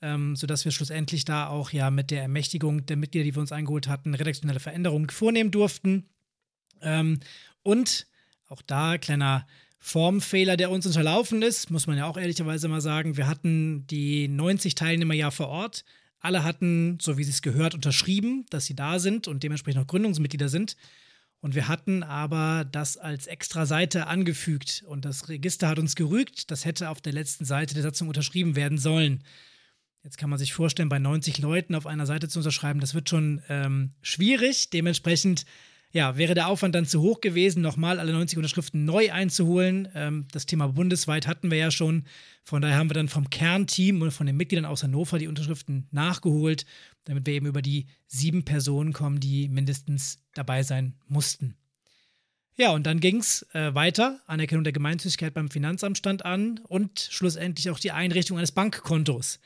ähm, 0.05 0.35
sodass 0.35 0.65
wir 0.65 0.71
schlussendlich 0.71 1.25
da 1.25 1.47
auch 1.47 1.71
ja 1.71 1.89
mit 1.89 2.11
der 2.11 2.21
Ermächtigung 2.21 2.85
der 2.85 2.95
Mitglieder, 2.95 3.23
die 3.23 3.35
wir 3.35 3.41
uns 3.41 3.51
eingeholt 3.51 3.87
hatten, 3.87 4.13
redaktionelle 4.13 4.59
Veränderungen 4.59 5.09
vornehmen 5.09 5.49
durften. 5.49 6.05
Ähm, 6.81 7.19
und 7.63 8.05
auch 8.47 8.61
da 8.61 8.99
kleiner 8.99 9.47
Formfehler, 9.79 10.57
der 10.57 10.69
uns 10.69 10.85
unterlaufen 10.85 11.41
ist, 11.41 11.71
muss 11.71 11.87
man 11.87 11.97
ja 11.97 12.05
auch 12.05 12.17
ehrlicherweise 12.17 12.67
mal 12.67 12.81
sagen. 12.81 13.17
Wir 13.17 13.27
hatten 13.27 13.87
die 13.87 14.27
90 14.27 14.75
Teilnehmer 14.75 15.15
ja 15.15 15.31
vor 15.31 15.47
Ort. 15.47 15.83
Alle 16.19 16.43
hatten, 16.43 16.99
so 17.01 17.17
wie 17.17 17.23
sie 17.23 17.31
es 17.31 17.41
gehört, 17.41 17.73
unterschrieben, 17.73 18.45
dass 18.51 18.65
sie 18.65 18.75
da 18.75 18.99
sind 18.99 19.27
und 19.27 19.41
dementsprechend 19.41 19.81
auch 19.81 19.87
Gründungsmitglieder 19.87 20.49
sind. 20.49 20.77
Und 21.39 21.55
wir 21.55 21.67
hatten 21.67 22.03
aber 22.03 22.63
das 22.71 22.97
als 22.97 23.25
extra 23.25 23.65
Seite 23.65 24.05
angefügt 24.05 24.83
und 24.87 25.03
das 25.03 25.29
Register 25.29 25.67
hat 25.67 25.79
uns 25.79 25.95
gerügt. 25.95 26.51
Das 26.51 26.63
hätte 26.65 26.89
auf 26.89 27.01
der 27.01 27.13
letzten 27.13 27.45
Seite 27.45 27.73
der 27.73 27.83
Satzung 27.83 28.07
unterschrieben 28.07 28.55
werden 28.55 28.77
sollen. 28.77 29.23
Jetzt 30.05 30.19
kann 30.19 30.29
man 30.29 30.37
sich 30.37 30.53
vorstellen, 30.53 30.87
bei 30.87 30.99
90 30.99 31.39
Leuten 31.39 31.73
auf 31.73 31.87
einer 31.87 32.05
Seite 32.05 32.29
zu 32.29 32.37
unterschreiben, 32.37 32.79
das 32.79 32.93
wird 32.93 33.09
schon 33.09 33.41
ähm, 33.49 33.93
schwierig. 34.03 34.69
Dementsprechend 34.69 35.47
ja, 35.91 36.15
wäre 36.15 36.35
der 36.35 36.47
Aufwand 36.47 36.75
dann 36.75 36.85
zu 36.85 37.01
hoch 37.01 37.21
gewesen, 37.21 37.63
nochmal 37.63 37.99
alle 37.99 38.13
90 38.13 38.37
Unterschriften 38.37 38.85
neu 38.85 39.11
einzuholen. 39.11 39.87
Ähm, 39.95 40.27
das 40.31 40.45
Thema 40.45 40.67
bundesweit 40.67 41.25
hatten 41.25 41.49
wir 41.49 41.57
ja 41.57 41.71
schon. 41.71 42.05
Von 42.43 42.61
daher 42.61 42.77
haben 42.77 42.91
wir 42.91 42.93
dann 42.93 43.07
vom 43.07 43.31
Kernteam 43.31 44.03
und 44.03 44.11
von 44.11 44.27
den 44.27 44.37
Mitgliedern 44.37 44.65
aus 44.65 44.83
Hannover 44.83 45.17
die 45.17 45.27
Unterschriften 45.27 45.87
nachgeholt, 45.89 46.67
damit 47.05 47.25
wir 47.25 47.33
eben 47.33 47.47
über 47.47 47.63
die 47.63 47.87
sieben 48.05 48.45
Personen 48.45 48.93
kommen, 48.93 49.19
die 49.19 49.49
mindestens 49.49 50.19
dabei 50.35 50.61
sein 50.61 50.93
mussten. 51.07 51.55
Ja, 52.57 52.73
und 52.73 52.85
dann 52.85 52.99
ging 52.99 53.17
es 53.17 53.43
äh, 53.53 53.73
weiter. 53.73 54.21
Anerkennung 54.27 54.63
der 54.65 54.73
Gemeinnützigkeit 54.73 55.33
beim 55.33 55.49
Finanzamt 55.49 55.97
stand 55.97 56.25
an 56.25 56.59
und 56.67 56.99
schlussendlich 56.99 57.71
auch 57.71 57.79
die 57.79 57.91
Einrichtung 57.91 58.37
eines 58.37 58.51
Bankkontos. 58.51 59.39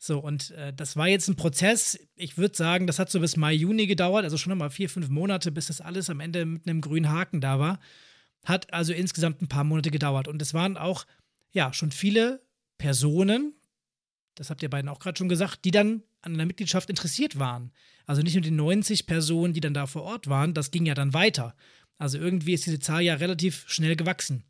So, 0.00 0.20
und 0.20 0.52
äh, 0.52 0.72
das 0.72 0.96
war 0.96 1.08
jetzt 1.08 1.28
ein 1.28 1.36
Prozess, 1.36 1.98
ich 2.14 2.38
würde 2.38 2.56
sagen, 2.56 2.86
das 2.86 3.00
hat 3.00 3.10
so 3.10 3.18
bis 3.18 3.36
Mai, 3.36 3.52
Juni 3.52 3.88
gedauert, 3.88 4.24
also 4.24 4.36
schon 4.36 4.50
nochmal 4.50 4.70
vier, 4.70 4.88
fünf 4.88 5.08
Monate, 5.08 5.50
bis 5.50 5.66
das 5.66 5.80
alles 5.80 6.08
am 6.08 6.20
Ende 6.20 6.46
mit 6.46 6.68
einem 6.68 6.80
grünen 6.80 7.10
Haken 7.10 7.40
da 7.40 7.58
war. 7.58 7.80
Hat 8.44 8.72
also 8.72 8.92
insgesamt 8.92 9.42
ein 9.42 9.48
paar 9.48 9.64
Monate 9.64 9.90
gedauert. 9.90 10.28
Und 10.28 10.40
es 10.40 10.54
waren 10.54 10.76
auch, 10.76 11.04
ja, 11.50 11.72
schon 11.72 11.90
viele 11.90 12.40
Personen, 12.78 13.54
das 14.36 14.50
habt 14.50 14.62
ihr 14.62 14.70
beiden 14.70 14.88
auch 14.88 15.00
gerade 15.00 15.18
schon 15.18 15.28
gesagt, 15.28 15.64
die 15.64 15.72
dann 15.72 16.04
an 16.22 16.34
einer 16.34 16.46
Mitgliedschaft 16.46 16.88
interessiert 16.88 17.40
waren. 17.40 17.72
Also 18.06 18.22
nicht 18.22 18.34
nur 18.34 18.42
die 18.42 18.52
90 18.52 19.06
Personen, 19.06 19.52
die 19.52 19.60
dann 19.60 19.74
da 19.74 19.86
vor 19.86 20.02
Ort 20.02 20.28
waren, 20.28 20.54
das 20.54 20.70
ging 20.70 20.86
ja 20.86 20.94
dann 20.94 21.12
weiter. 21.12 21.56
Also 21.98 22.18
irgendwie 22.18 22.54
ist 22.54 22.66
diese 22.66 22.78
Zahl 22.78 23.02
ja 23.02 23.14
relativ 23.14 23.64
schnell 23.66 23.96
gewachsen. 23.96 24.44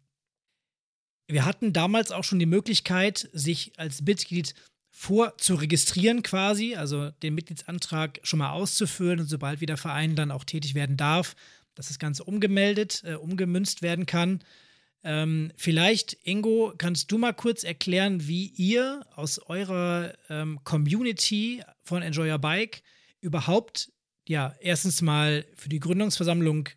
Wir 1.27 1.47
hatten 1.47 1.73
damals 1.73 2.13
auch 2.13 2.25
schon 2.25 2.39
die 2.39 2.47
Möglichkeit, 2.47 3.31
sich 3.33 3.73
als 3.79 4.03
Mitglied 4.03 4.55
vor 5.01 5.39
zu 5.39 5.55
registrieren 5.55 6.25
quasi, 6.25 6.75
also 6.75 7.11
den 7.23 7.37
Mitgliedsantrag 7.37 8.19
schon 8.25 8.41
mal 8.41 8.51
auszufüllen 8.51 9.21
und 9.21 9.27
sobald 9.27 9.61
wieder 9.61 9.77
Verein 9.77 10.17
dann 10.17 10.33
auch 10.33 10.43
tätig 10.43 10.75
werden 10.75 10.97
darf, 10.97 11.37
dass 11.77 11.87
das 11.87 12.01
Ganze 12.01 12.25
umgemeldet, 12.25 13.05
äh, 13.05 13.15
umgemünzt 13.15 13.81
werden 13.81 14.07
kann. 14.07 14.41
Ähm, 15.05 15.53
vielleicht, 15.57 16.19
Ingo, 16.25 16.75
kannst 16.77 17.13
du 17.13 17.19
mal 17.19 17.33
kurz 17.33 17.63
erklären, 17.63 18.27
wie 18.27 18.49
ihr 18.49 19.07
aus 19.15 19.39
eurer 19.39 20.15
ähm, 20.31 20.59
Community 20.65 21.63
von 21.85 22.03
Enjoy 22.03 22.33
Your 22.33 22.41
Bike 22.41 22.83
überhaupt, 23.21 23.93
ja, 24.29 24.57
erstens 24.59 25.01
mal 25.01 25.47
für 25.55 25.69
die 25.69 25.79
Gründungsversammlung 25.79 26.71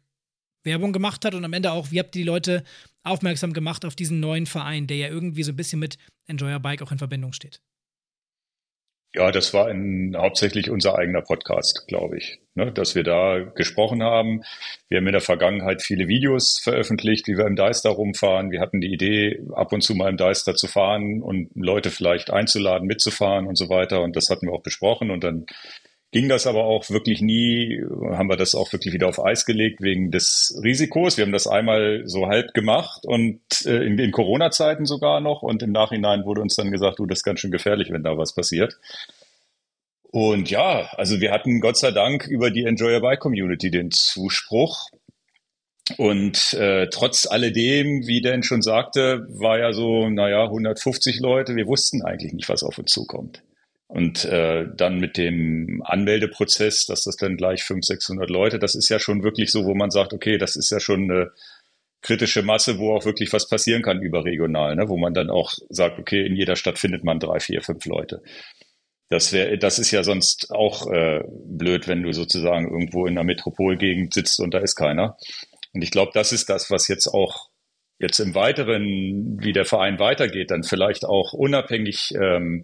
Werbung 0.64 0.94
gemacht 0.94 1.26
hat 1.26 1.34
und 1.34 1.44
am 1.44 1.54
Ende 1.54 1.72
auch, 1.72 1.90
wie 1.90 1.98
habt 1.98 2.16
ihr 2.16 2.22
die 2.22 2.28
Leute 2.28 2.64
aufmerksam 3.02 3.52
gemacht 3.52 3.84
auf 3.84 3.96
diesen 3.96 4.20
neuen 4.20 4.46
Verein, 4.46 4.86
der 4.86 4.98
ja 4.98 5.08
irgendwie 5.08 5.42
so 5.42 5.52
ein 5.52 5.56
bisschen 5.56 5.80
mit 5.80 5.98
Enjoy 6.28 6.54
Your 6.54 6.60
Bike 6.60 6.84
auch 6.84 6.92
in 6.92 7.00
Verbindung 7.00 7.34
steht? 7.34 7.62
Ja, 9.13 9.30
das 9.32 9.54
war 9.54 9.67
ein, 9.67 10.15
hauptsächlich 10.17 10.69
unser 10.69 10.97
eigener 10.97 11.21
Podcast, 11.21 11.86
glaube 11.88 12.17
ich, 12.17 12.39
ne, 12.56 12.71
dass 12.71 12.95
wir 12.95 13.04
da 13.04 13.39
gesprochen 13.39 14.02
haben. 14.04 14.43
Wir 14.88 15.00
haben 15.00 15.08
in 15.08 15.12
der 15.12 15.19
Vergangenheit 15.19 15.82
viele 15.82 16.08
Videos 16.08 16.62
veröffentlicht, 16.63 17.28
wie 17.28 17.38
wir 17.38 17.45
im 17.45 17.58
Deister 17.58 17.89
rumfahren. 17.89 18.52
Wir 18.52 18.62
hatten 18.62 18.80
die 18.80 18.93
Idee, 18.93 19.41
ab 19.54 19.74
und 19.74 19.82
zu 19.82 19.95
mal 19.95 20.10
im 20.10 20.15
Deister 20.15 20.56
zu 20.56 20.67
fahren 20.67 21.21
und 21.21 21.50
Leute 21.56 21.89
vielleicht 21.89 22.32
einzuladen, 22.32 22.88
mitzufahren 22.88 23.47
und 23.47 23.58
so 23.58 23.67
weiter. 23.67 24.02
Und 24.02 24.15
das 24.15 24.30
hatten 24.30 24.47
wir 24.47 24.54
auch 24.54 24.63
besprochen. 24.63 25.12
Und 25.12 25.26
dann 25.26 25.45
ging 26.12 26.28
das 26.28 26.45
aber 26.45 26.65
auch 26.65 26.89
wirklich 26.89 27.21
nie, 27.21 27.82
haben 28.12 28.30
wir 28.30 28.36
das 28.36 28.54
auch 28.54 28.71
wirklich 28.74 28.93
wieder 28.93 29.08
auf 29.08 29.24
Eis 29.24 29.45
gelegt 29.45 29.82
wegen 29.82 30.12
des 30.12 30.60
Risikos. 30.62 31.17
Wir 31.17 31.26
haben 31.26 31.32
das 31.32 31.47
einmal 31.47 32.04
so 32.06 32.28
halb 32.28 32.54
gemacht 32.54 33.06
und 33.06 33.39
äh, 33.65 33.86
in, 33.86 33.97
in 33.97 34.12
Corona-Zeiten 34.12 34.86
sogar 34.86 35.21
noch 35.21 35.41
und 35.41 35.63
im 35.63 35.71
Nachhinein 35.71 36.26
wurde 36.26 36.41
uns 36.41 36.56
dann 36.56 36.71
gesagt, 36.71 37.00
du, 37.00 37.06
das 37.06 37.19
ist 37.19 37.24
ganz 37.24 37.39
schön 37.39 37.52
gefährlich, 37.52 37.91
wenn 37.91 38.04
da 38.04 38.17
was 38.17 38.36
passiert. 38.36 38.78
Und 40.12 40.52
ja, 40.52 40.89
also 40.97 41.21
wir 41.21 41.32
hatten 41.32 41.62
Gott 41.62 41.78
sei 41.78 41.91
Dank 41.91 42.28
über 42.28 42.52
die 42.52 42.65
Enjoy 42.65 43.00
Bike 43.00 43.21
Community 43.21 43.71
den 43.71 43.91
Zuspruch. 43.91 44.89
Und 45.97 46.54
äh, 46.54 46.88
trotz 46.89 47.26
alledem, 47.26 48.06
wie 48.06 48.21
Dan 48.21 48.43
schon 48.43 48.62
sagte, 48.62 49.26
war 49.30 49.60
ja 49.60 49.71
so, 49.71 50.10
naja, 50.10 50.43
150 50.43 51.21
Leute. 51.21 51.56
Wir 51.56 51.67
wussten 51.67 52.04
eigentlich 52.04 52.34
nicht, 52.34 52.50
was 52.50 52.63
auf 52.63 52.78
uns 52.78 52.91
zukommt. 52.91 53.41
Und 53.91 54.23
äh, 54.23 54.67
dann 54.73 54.99
mit 54.99 55.17
dem 55.17 55.82
Anmeldeprozess, 55.84 56.86
dass 56.86 57.04
das 57.04 57.17
dann 57.17 57.36
gleich 57.36 57.63
500, 57.63 57.84
600 57.99 58.30
Leute, 58.30 58.58
das 58.58 58.73
ist 58.73 58.88
ja 58.88 58.99
schon 58.99 59.21
wirklich 59.21 59.51
so, 59.51 59.65
wo 59.65 59.75
man 59.75 59.91
sagt, 59.91 60.13
okay, 60.13 60.38
das 60.38 60.56
ist 60.56 60.71
ja 60.71 60.80
schon 60.80 61.12
eine 61.12 61.32
kritische 62.01 62.41
Masse, 62.41 62.80
wo 62.80 62.95
auch 62.95 63.04
wirklich 63.04 63.34
was 63.34 63.49
passieren 63.49 63.82
kann 63.82 64.01
überregional, 64.01 64.77
ne? 64.77 64.88
wo 64.88 64.97
man 64.97 65.13
dann 65.13 65.30
auch 65.30 65.51
sagt, 65.67 65.99
okay, 65.99 66.25
in 66.25 66.38
jeder 66.38 66.56
Stadt 66.56 66.80
findet 66.80 67.04
man 67.04 67.19
drei, 67.19 67.41
vier, 67.41 67.62
fünf 67.62 67.86
Leute. 67.86 68.23
Das 69.10 69.34
wäre, 69.34 69.58
das 69.58 69.77
ist 69.77 69.91
ja 69.91 70.06
sonst 70.06 70.51
auch 70.51 70.89
äh, 70.89 71.21
blöd, 71.45 71.89
wenn 71.89 72.01
du 72.01 72.13
sozusagen 72.13 72.71
irgendwo 72.71 73.08
in 73.08 73.17
einer 73.17 73.25
Metropolgegend 73.25 74.13
sitzt 74.13 74.39
und 74.39 74.54
da 74.54 74.60
ist 74.60 74.75
keiner. 74.75 75.17
Und 75.73 75.82
ich 75.82 75.91
glaube, 75.91 76.12
das 76.13 76.32
ist 76.32 76.49
das, 76.49 76.71
was 76.71 76.88
jetzt 76.88 77.08
auch 77.08 77.49
jetzt 77.99 78.19
im 78.19 78.36
Weiteren, 78.36 79.38
wie 79.41 79.51
der 79.51 79.65
Verein 79.65 79.99
weitergeht, 79.99 80.49
dann 80.49 80.63
vielleicht 80.63 81.04
auch 81.04 81.34
unabhängig 81.34 82.13
ähm, 82.15 82.63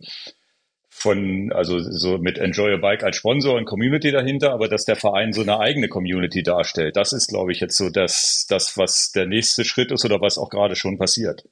von, 0.97 1.51
also 1.53 1.79
so 1.79 2.17
mit 2.17 2.39
Enjoy 2.39 2.73
a 2.73 2.77
Bike 2.77 3.03
als 3.03 3.17
Sponsor 3.17 3.55
und 3.55 3.65
Community 3.65 4.12
dahinter, 4.12 4.51
aber 4.51 4.67
dass 4.67 4.86
der 4.86 4.95
Verein 4.95 5.31
so 5.31 5.41
eine 5.41 5.60
eigene 5.60 5.89
Community 5.89 6.41
darstellt. 6.41 6.97
Das 6.97 7.13
ist, 7.13 7.27
glaube 7.27 7.51
ich, 7.51 7.60
jetzt 7.60 7.77
so 7.77 7.89
das, 7.89 8.47
das, 8.49 8.77
was 8.77 9.12
der 9.12 9.27
nächste 9.27 9.63
Schritt 9.63 9.91
ist 9.91 10.05
oder 10.05 10.19
was 10.21 10.39
auch 10.39 10.49
gerade 10.49 10.75
schon 10.75 10.97
passiert. 10.97 11.47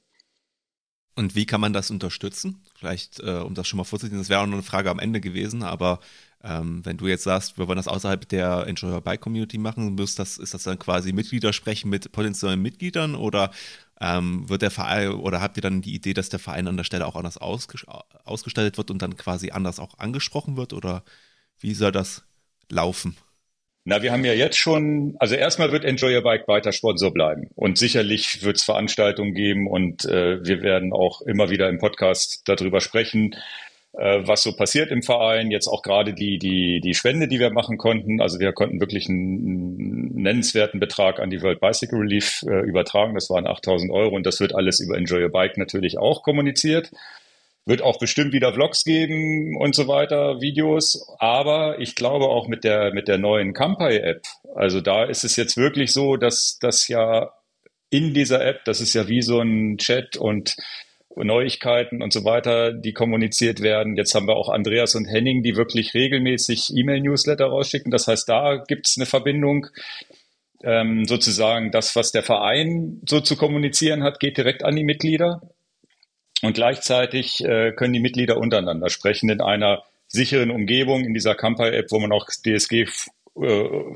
Und 1.14 1.34
wie 1.34 1.46
kann 1.46 1.60
man 1.60 1.72
das 1.72 1.90
unterstützen? 1.90 2.62
Vielleicht, 2.76 3.20
äh, 3.20 3.38
um 3.38 3.54
das 3.54 3.68
schon 3.68 3.78
mal 3.78 3.84
vorzuziehen, 3.84 4.18
das 4.18 4.28
wäre 4.28 4.40
auch 4.40 4.46
noch 4.46 4.54
eine 4.54 4.62
Frage 4.62 4.90
am 4.90 4.98
Ende 4.98 5.20
gewesen, 5.20 5.62
aber 5.62 6.00
ähm, 6.42 6.84
wenn 6.84 6.96
du 6.96 7.06
jetzt 7.06 7.24
sagst, 7.24 7.56
wir 7.56 7.68
wollen 7.68 7.78
das 7.78 7.88
außerhalb 7.88 8.28
der 8.28 8.66
Enjoy 8.66 8.92
Your 8.92 9.00
Bike 9.00 9.20
Community 9.20 9.58
machen, 9.58 9.96
das, 9.96 10.38
ist 10.38 10.54
das 10.54 10.62
dann 10.64 10.78
quasi 10.78 11.12
Mitglieder 11.12 11.52
sprechen 11.52 11.88
mit 11.88 12.12
potenziellen 12.12 12.60
Mitgliedern 12.60 13.14
oder 13.14 13.50
ähm, 14.00 14.48
wird 14.48 14.62
der 14.62 14.70
Verein 14.70 15.10
oder 15.12 15.40
habt 15.40 15.56
ihr 15.56 15.62
dann 15.62 15.82
die 15.82 15.94
Idee, 15.94 16.14
dass 16.14 16.28
der 16.28 16.38
Verein 16.38 16.68
an 16.68 16.76
der 16.76 16.84
Stelle 16.84 17.06
auch 17.06 17.16
anders 17.16 17.38
ausgestaltet 17.38 18.76
wird 18.76 18.90
und 18.90 19.02
dann 19.02 19.16
quasi 19.16 19.50
anders 19.50 19.78
auch 19.80 19.98
angesprochen 19.98 20.56
wird 20.56 20.72
oder 20.72 21.02
wie 21.58 21.74
soll 21.74 21.92
das 21.92 22.24
laufen? 22.70 23.16
Na, 23.88 24.02
wir 24.02 24.10
haben 24.10 24.24
ja 24.24 24.32
jetzt 24.32 24.58
schon, 24.58 25.14
also 25.20 25.36
erstmal 25.36 25.70
wird 25.70 25.84
Enjoy 25.84 26.16
Your 26.16 26.22
Bike 26.22 26.48
weiter 26.48 26.72
Sponsor 26.72 27.12
bleiben. 27.12 27.50
Und 27.54 27.78
sicherlich 27.78 28.42
wird 28.42 28.56
es 28.56 28.64
Veranstaltungen 28.64 29.32
geben 29.32 29.68
und 29.68 30.04
äh, 30.06 30.44
wir 30.44 30.62
werden 30.62 30.92
auch 30.92 31.20
immer 31.22 31.50
wieder 31.50 31.68
im 31.68 31.78
Podcast 31.78 32.42
darüber 32.46 32.80
sprechen, 32.80 33.36
was 34.26 34.42
so 34.42 34.52
passiert 34.52 34.90
im 34.90 35.02
Verein. 35.02 35.50
Jetzt 35.50 35.68
auch 35.68 35.82
gerade 35.82 36.12
die, 36.12 36.38
die, 36.38 36.80
die 36.80 36.94
Spende, 36.94 37.28
die 37.28 37.38
wir 37.38 37.50
machen 37.50 37.78
konnten. 37.78 38.20
Also 38.20 38.38
wir 38.38 38.52
konnten 38.52 38.80
wirklich 38.80 39.08
einen 39.08 40.14
nennenswerten 40.14 40.80
Betrag 40.80 41.18
an 41.18 41.30
die 41.30 41.42
World 41.42 41.60
Bicycle 41.60 41.98
Relief 41.98 42.42
äh, 42.46 42.60
übertragen. 42.60 43.14
Das 43.14 43.30
waren 43.30 43.46
8000 43.46 43.90
Euro 43.90 44.14
und 44.14 44.26
das 44.26 44.40
wird 44.40 44.54
alles 44.54 44.80
über 44.80 44.96
Enjoy 44.96 45.22
Your 45.22 45.30
Bike 45.30 45.56
natürlich 45.56 45.98
auch 45.98 46.22
kommuniziert. 46.22 46.90
Wird 47.64 47.82
auch 47.82 47.98
bestimmt 47.98 48.32
wieder 48.32 48.52
Vlogs 48.52 48.84
geben 48.84 49.56
und 49.56 49.74
so 49.74 49.88
weiter, 49.88 50.40
Videos. 50.40 51.08
Aber 51.18 51.80
ich 51.80 51.96
glaube 51.96 52.26
auch 52.26 52.48
mit 52.48 52.64
der, 52.64 52.92
mit 52.92 53.08
der 53.08 53.18
neuen 53.18 53.54
Kampai-App, 53.54 54.22
also 54.54 54.80
da 54.80 55.04
ist 55.04 55.24
es 55.24 55.36
jetzt 55.36 55.56
wirklich 55.56 55.92
so, 55.92 56.16
dass 56.16 56.58
das 56.60 56.86
ja 56.88 57.32
in 57.90 58.14
dieser 58.14 58.44
App, 58.44 58.64
das 58.64 58.80
ist 58.80 58.94
ja 58.94 59.08
wie 59.08 59.22
so 59.22 59.40
ein 59.40 59.78
Chat 59.78 60.16
und 60.16 60.56
Neuigkeiten 61.24 62.02
und 62.02 62.12
so 62.12 62.24
weiter, 62.24 62.72
die 62.72 62.92
kommuniziert 62.92 63.60
werden. 63.60 63.96
Jetzt 63.96 64.14
haben 64.14 64.28
wir 64.28 64.36
auch 64.36 64.48
Andreas 64.48 64.94
und 64.94 65.06
Henning, 65.06 65.42
die 65.42 65.56
wirklich 65.56 65.94
regelmäßig 65.94 66.72
E-Mail-Newsletter 66.76 67.46
rausschicken. 67.46 67.90
Das 67.90 68.06
heißt, 68.06 68.28
da 68.28 68.56
gibt 68.56 68.86
es 68.86 68.96
eine 68.96 69.06
Verbindung. 69.06 69.68
Ähm, 70.62 71.04
sozusagen 71.04 71.70
das, 71.70 71.96
was 71.96 72.12
der 72.12 72.22
Verein 72.22 73.00
so 73.08 73.20
zu 73.20 73.36
kommunizieren 73.36 74.02
hat, 74.02 74.20
geht 74.20 74.36
direkt 74.36 74.64
an 74.64 74.76
die 74.76 74.84
Mitglieder. 74.84 75.40
Und 76.42 76.54
gleichzeitig 76.54 77.42
äh, 77.44 77.72
können 77.72 77.94
die 77.94 78.00
Mitglieder 78.00 78.36
untereinander 78.36 78.90
sprechen 78.90 79.30
in 79.30 79.40
einer 79.40 79.84
sicheren 80.08 80.50
Umgebung, 80.50 81.04
in 81.04 81.14
dieser 81.14 81.34
Kampai-App, 81.34 81.90
wo 81.90 81.98
man 81.98 82.12
auch 82.12 82.26
DSG 82.26 82.86
äh, 83.38 83.94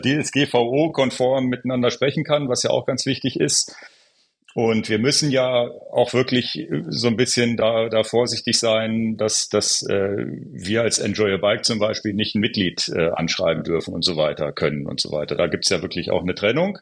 DSGVO-konform 0.00 1.46
miteinander 1.46 1.90
sprechen 1.90 2.24
kann, 2.24 2.48
was 2.48 2.62
ja 2.62 2.70
auch 2.70 2.86
ganz 2.86 3.06
wichtig 3.06 3.40
ist. 3.40 3.74
Und 4.54 4.88
wir 4.90 4.98
müssen 4.98 5.30
ja 5.30 5.70
auch 5.90 6.12
wirklich 6.12 6.68
so 6.88 7.08
ein 7.08 7.16
bisschen 7.16 7.56
da, 7.56 7.88
da 7.88 8.02
vorsichtig 8.02 8.58
sein, 8.58 9.16
dass, 9.16 9.48
dass 9.48 9.82
äh, 9.88 10.26
wir 10.26 10.82
als 10.82 10.98
Enjoy 10.98 11.32
a 11.32 11.38
Bike 11.38 11.64
zum 11.64 11.78
Beispiel 11.78 12.12
nicht 12.12 12.34
ein 12.34 12.40
Mitglied 12.40 12.90
äh, 12.94 13.10
anschreiben 13.10 13.64
dürfen 13.64 13.94
und 13.94 14.04
so 14.04 14.16
weiter 14.16 14.52
können 14.52 14.86
und 14.86 15.00
so 15.00 15.10
weiter. 15.10 15.36
Da 15.36 15.46
gibt's 15.46 15.70
ja 15.70 15.80
wirklich 15.80 16.10
auch 16.10 16.22
eine 16.22 16.34
Trennung. 16.34 16.78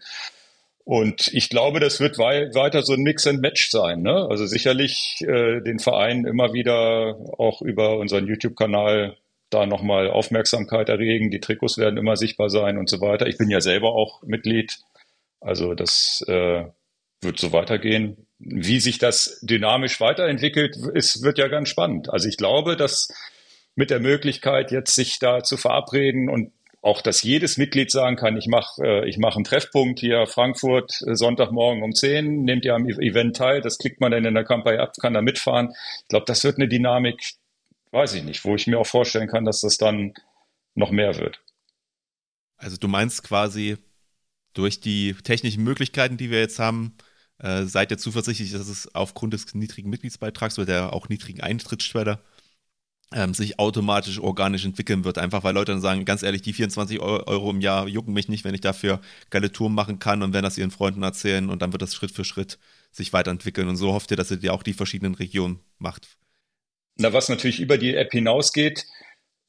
Und 0.84 1.28
ich 1.32 1.48
glaube, 1.48 1.78
das 1.78 2.00
wird 2.00 2.18
wei 2.18 2.52
weiter 2.54 2.82
so 2.82 2.94
ein 2.94 3.02
Mix 3.02 3.26
and 3.26 3.40
Match 3.40 3.70
sein. 3.70 4.02
Ne? 4.02 4.26
Also 4.28 4.46
sicherlich 4.46 5.18
äh, 5.20 5.60
den 5.60 5.78
Verein 5.78 6.24
immer 6.24 6.52
wieder 6.52 7.16
auch 7.38 7.62
über 7.62 7.98
unseren 7.98 8.26
YouTube-Kanal 8.26 9.16
da 9.50 9.66
nochmal 9.66 10.10
Aufmerksamkeit 10.10 10.88
erregen. 10.88 11.30
Die 11.30 11.40
Trikots 11.40 11.78
werden 11.78 11.96
immer 11.96 12.16
sichtbar 12.16 12.50
sein 12.50 12.78
und 12.78 12.88
so 12.88 13.00
weiter. 13.00 13.28
Ich 13.28 13.38
bin 13.38 13.50
ja 13.50 13.60
selber 13.60 13.94
auch 13.94 14.22
Mitglied. 14.22 14.78
Also 15.40 15.74
das 15.74 16.24
äh, 16.26 16.64
wird 17.22 17.38
so 17.38 17.52
weitergehen. 17.52 18.26
Wie 18.38 18.80
sich 18.80 18.98
das 18.98 19.38
dynamisch 19.42 20.00
weiterentwickelt, 20.00 20.76
ist, 20.94 21.22
wird 21.22 21.38
ja 21.38 21.48
ganz 21.48 21.68
spannend. 21.68 22.10
Also 22.10 22.28
ich 22.28 22.36
glaube, 22.36 22.76
dass 22.76 23.08
mit 23.74 23.90
der 23.90 24.00
Möglichkeit, 24.00 24.72
jetzt 24.72 24.94
sich 24.94 25.18
da 25.18 25.42
zu 25.42 25.56
verabreden 25.56 26.28
und 26.28 26.52
auch, 26.82 27.02
dass 27.02 27.22
jedes 27.22 27.58
Mitglied 27.58 27.90
sagen 27.90 28.16
kann, 28.16 28.38
ich 28.38 28.46
mache 28.46 28.82
äh, 28.82 29.08
ich 29.08 29.18
mach 29.18 29.36
einen 29.36 29.44
Treffpunkt 29.44 30.00
hier 30.00 30.26
Frankfurt 30.26 31.02
äh, 31.06 31.14
Sonntagmorgen 31.14 31.82
um 31.82 31.94
10, 31.94 32.42
nehmt 32.42 32.64
ihr 32.64 32.74
am 32.74 32.88
e-, 32.88 33.06
Event 33.06 33.36
teil, 33.36 33.60
das 33.60 33.76
klickt 33.76 34.00
man 34.00 34.12
dann 34.12 34.24
in 34.24 34.34
der 34.34 34.44
Kampagne 34.44 34.80
ab, 34.80 34.94
kann 34.98 35.12
da 35.12 35.20
mitfahren. 35.20 35.74
Ich 36.02 36.08
glaube, 36.08 36.24
das 36.26 36.42
wird 36.42 36.56
eine 36.56 36.68
Dynamik, 36.68 37.20
weiß 37.90 38.14
ich 38.14 38.24
nicht, 38.24 38.44
wo 38.44 38.54
ich 38.54 38.66
mir 38.66 38.78
auch 38.78 38.86
vorstellen 38.86 39.28
kann, 39.28 39.44
dass 39.44 39.60
das 39.60 39.76
dann 39.76 40.14
noch 40.74 40.90
mehr 40.90 41.18
wird. 41.18 41.42
Also 42.56 42.78
du 42.78 42.88
meinst 42.88 43.24
quasi 43.24 43.76
durch 44.54 44.80
die 44.80 45.14
technischen 45.14 45.62
Möglichkeiten, 45.62 46.16
die 46.16 46.30
wir 46.30 46.40
jetzt 46.40 46.58
haben, 46.58 46.96
äh, 47.42 47.64
seid 47.64 47.90
ihr 47.90 47.98
zuversichtlich, 47.98 48.52
dass 48.52 48.68
es 48.68 48.94
aufgrund 48.94 49.32
des 49.32 49.54
niedrigen 49.54 49.90
Mitgliedsbeitrags 49.90 50.58
oder 50.58 50.66
der 50.66 50.92
auch 50.92 51.08
niedrigen 51.08 51.40
Eintrittsschwelle 51.40 52.20
ähm, 53.12 53.34
sich 53.34 53.58
automatisch 53.58 54.20
organisch 54.20 54.64
entwickeln 54.64 55.04
wird. 55.04 55.18
Einfach 55.18 55.42
weil 55.42 55.54
Leute 55.54 55.72
dann 55.72 55.80
sagen, 55.80 56.04
ganz 56.04 56.22
ehrlich, 56.22 56.42
die 56.42 56.52
24 56.52 57.00
Euro 57.00 57.50
im 57.50 57.60
Jahr 57.60 57.88
jucken 57.88 58.14
mich 58.14 58.28
nicht, 58.28 58.44
wenn 58.44 58.54
ich 58.54 58.60
dafür 58.60 59.00
geile 59.30 59.50
Touren 59.50 59.74
machen 59.74 59.98
kann 59.98 60.22
und 60.22 60.32
werden 60.32 60.44
das 60.44 60.58
ihren 60.58 60.70
Freunden 60.70 61.02
erzählen 61.02 61.50
und 61.50 61.62
dann 61.62 61.72
wird 61.72 61.82
das 61.82 61.94
Schritt 61.94 62.12
für 62.12 62.24
Schritt 62.24 62.58
sich 62.92 63.12
weiterentwickeln. 63.12 63.68
Und 63.68 63.76
so 63.76 63.92
hofft 63.92 64.10
ihr, 64.10 64.16
dass 64.16 64.30
ihr 64.30 64.54
auch 64.54 64.62
die 64.62 64.74
verschiedenen 64.74 65.14
Regionen 65.14 65.60
macht. 65.78 66.16
Na, 66.96 67.12
was 67.12 67.28
natürlich 67.28 67.60
über 67.60 67.78
die 67.78 67.94
App 67.94 68.12
hinausgeht 68.12 68.86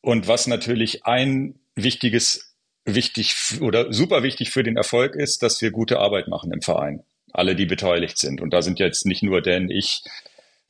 und 0.02 0.28
was 0.28 0.48
natürlich 0.48 1.06
ein 1.06 1.60
wichtiges, 1.76 2.56
wichtig 2.86 3.36
oder 3.60 3.94
super 3.94 4.24
wichtig 4.24 4.50
für 4.50 4.64
den 4.64 4.78
Erfolg 4.78 5.16
ist, 5.16 5.44
dass 5.44 5.62
wir 5.62 5.72
gute 5.72 6.00
Arbeit 6.00 6.28
machen 6.28 6.52
im 6.52 6.62
Verein. 6.62 7.04
Alle, 7.34 7.56
die 7.56 7.66
beteiligt 7.66 8.18
sind. 8.18 8.42
Und 8.42 8.54
da 8.54 8.62
sind 8.62 8.80
jetzt 8.80 9.06
nicht 9.06 9.24
nur 9.24 9.42
Dan, 9.42 9.70
ich, 9.70 10.04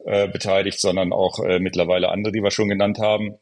äh, 0.06 0.28
beteiligt, 0.28 0.80
sondern 0.80 1.14
auch 1.14 1.40
äh, 1.40 1.60
mittlerweile 1.60 2.10
andere, 2.10 2.32
die 2.32 2.42
wir 2.42 2.52
schon 2.52 2.70
genannt 2.70 3.00
haben. 3.00 3.36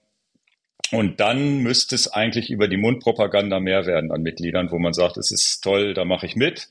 Und 0.92 1.20
dann 1.20 1.60
müsste 1.60 1.96
es 1.96 2.12
eigentlich 2.12 2.50
über 2.50 2.68
die 2.68 2.78
Mundpropaganda 2.78 3.60
mehr 3.60 3.86
werden 3.86 4.12
an 4.12 4.22
Mitgliedern, 4.22 4.72
wo 4.72 4.80
man 4.80 4.94
sagt, 4.94 5.18
es 5.18 5.32
ist 5.32 5.62
toll, 5.62 5.94
da 5.94 6.04
mache 6.04 6.26
ich 6.26 6.36
mit. 6.36 6.70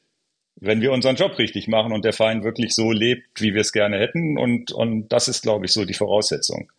Wenn 0.56 0.80
wir 0.80 0.92
unseren 0.92 1.16
Job 1.16 1.38
richtig 1.38 1.68
machen 1.68 1.92
und 1.92 2.04
der 2.04 2.12
Verein 2.12 2.42
wirklich 2.42 2.74
so 2.74 2.90
lebt, 2.90 3.40
wie 3.40 3.54
wir 3.54 3.61
es 3.61 3.72
gerne 3.72 3.98
hätten. 3.98 4.38
Und, 4.38 4.72
und 4.72 5.08
das 5.08 5.28
ist, 5.28 5.42
glaube 5.42 5.66
ich, 5.66 5.72
so 5.72 5.84
die 5.84 5.94
Voraussetzung. 5.94 6.70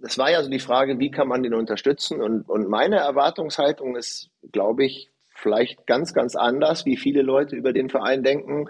Das 0.00 0.16
war 0.16 0.30
ja 0.30 0.42
so 0.42 0.48
die 0.48 0.60
Frage, 0.60 0.98
wie 0.98 1.10
kann 1.10 1.28
man 1.28 1.42
den 1.42 1.54
unterstützen? 1.54 2.22
Und, 2.22 2.48
und 2.48 2.68
meine 2.68 2.96
Erwartungshaltung 2.96 3.96
ist, 3.96 4.30
glaube 4.50 4.84
ich, 4.86 5.10
vielleicht 5.34 5.86
ganz, 5.86 6.14
ganz 6.14 6.36
anders, 6.36 6.86
wie 6.86 6.96
viele 6.96 7.22
Leute 7.22 7.54
über 7.54 7.72
den 7.72 7.90
Verein 7.90 8.22
denken 8.22 8.68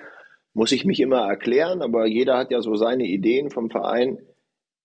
muss 0.54 0.72
ich 0.72 0.84
mich 0.84 1.00
immer 1.00 1.28
erklären, 1.28 1.82
aber 1.82 2.06
jeder 2.06 2.36
hat 2.36 2.50
ja 2.50 2.60
so 2.60 2.74
seine 2.74 3.04
Ideen 3.04 3.50
vom 3.50 3.70
Verein. 3.70 4.18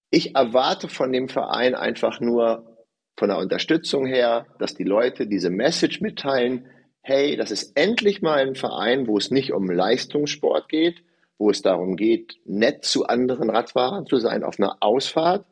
Ich 0.09 0.35
erwarte 0.35 0.87
von 0.87 1.11
dem 1.11 1.29
Verein 1.29 1.75
einfach 1.75 2.19
nur 2.19 2.73
von 3.15 3.29
der 3.29 3.37
Unterstützung 3.37 4.05
her, 4.05 4.45
dass 4.59 4.75
die 4.75 4.83
Leute 4.83 5.27
diese 5.27 5.49
Message 5.49 6.01
mitteilen, 6.01 6.67
hey, 7.01 7.35
das 7.35 7.51
ist 7.51 7.75
endlich 7.75 8.21
mal 8.21 8.39
ein 8.39 8.55
Verein, 8.55 9.07
wo 9.07 9.17
es 9.17 9.29
nicht 9.29 9.51
um 9.51 9.69
Leistungssport 9.69 10.69
geht, 10.69 11.03
wo 11.37 11.49
es 11.49 11.61
darum 11.61 11.95
geht, 11.95 12.37
nett 12.45 12.85
zu 12.85 13.05
anderen 13.05 13.49
Radfahrern 13.49 14.05
zu 14.05 14.17
sein 14.17 14.43
auf 14.43 14.59
einer 14.59 14.77
Ausfahrt, 14.79 15.45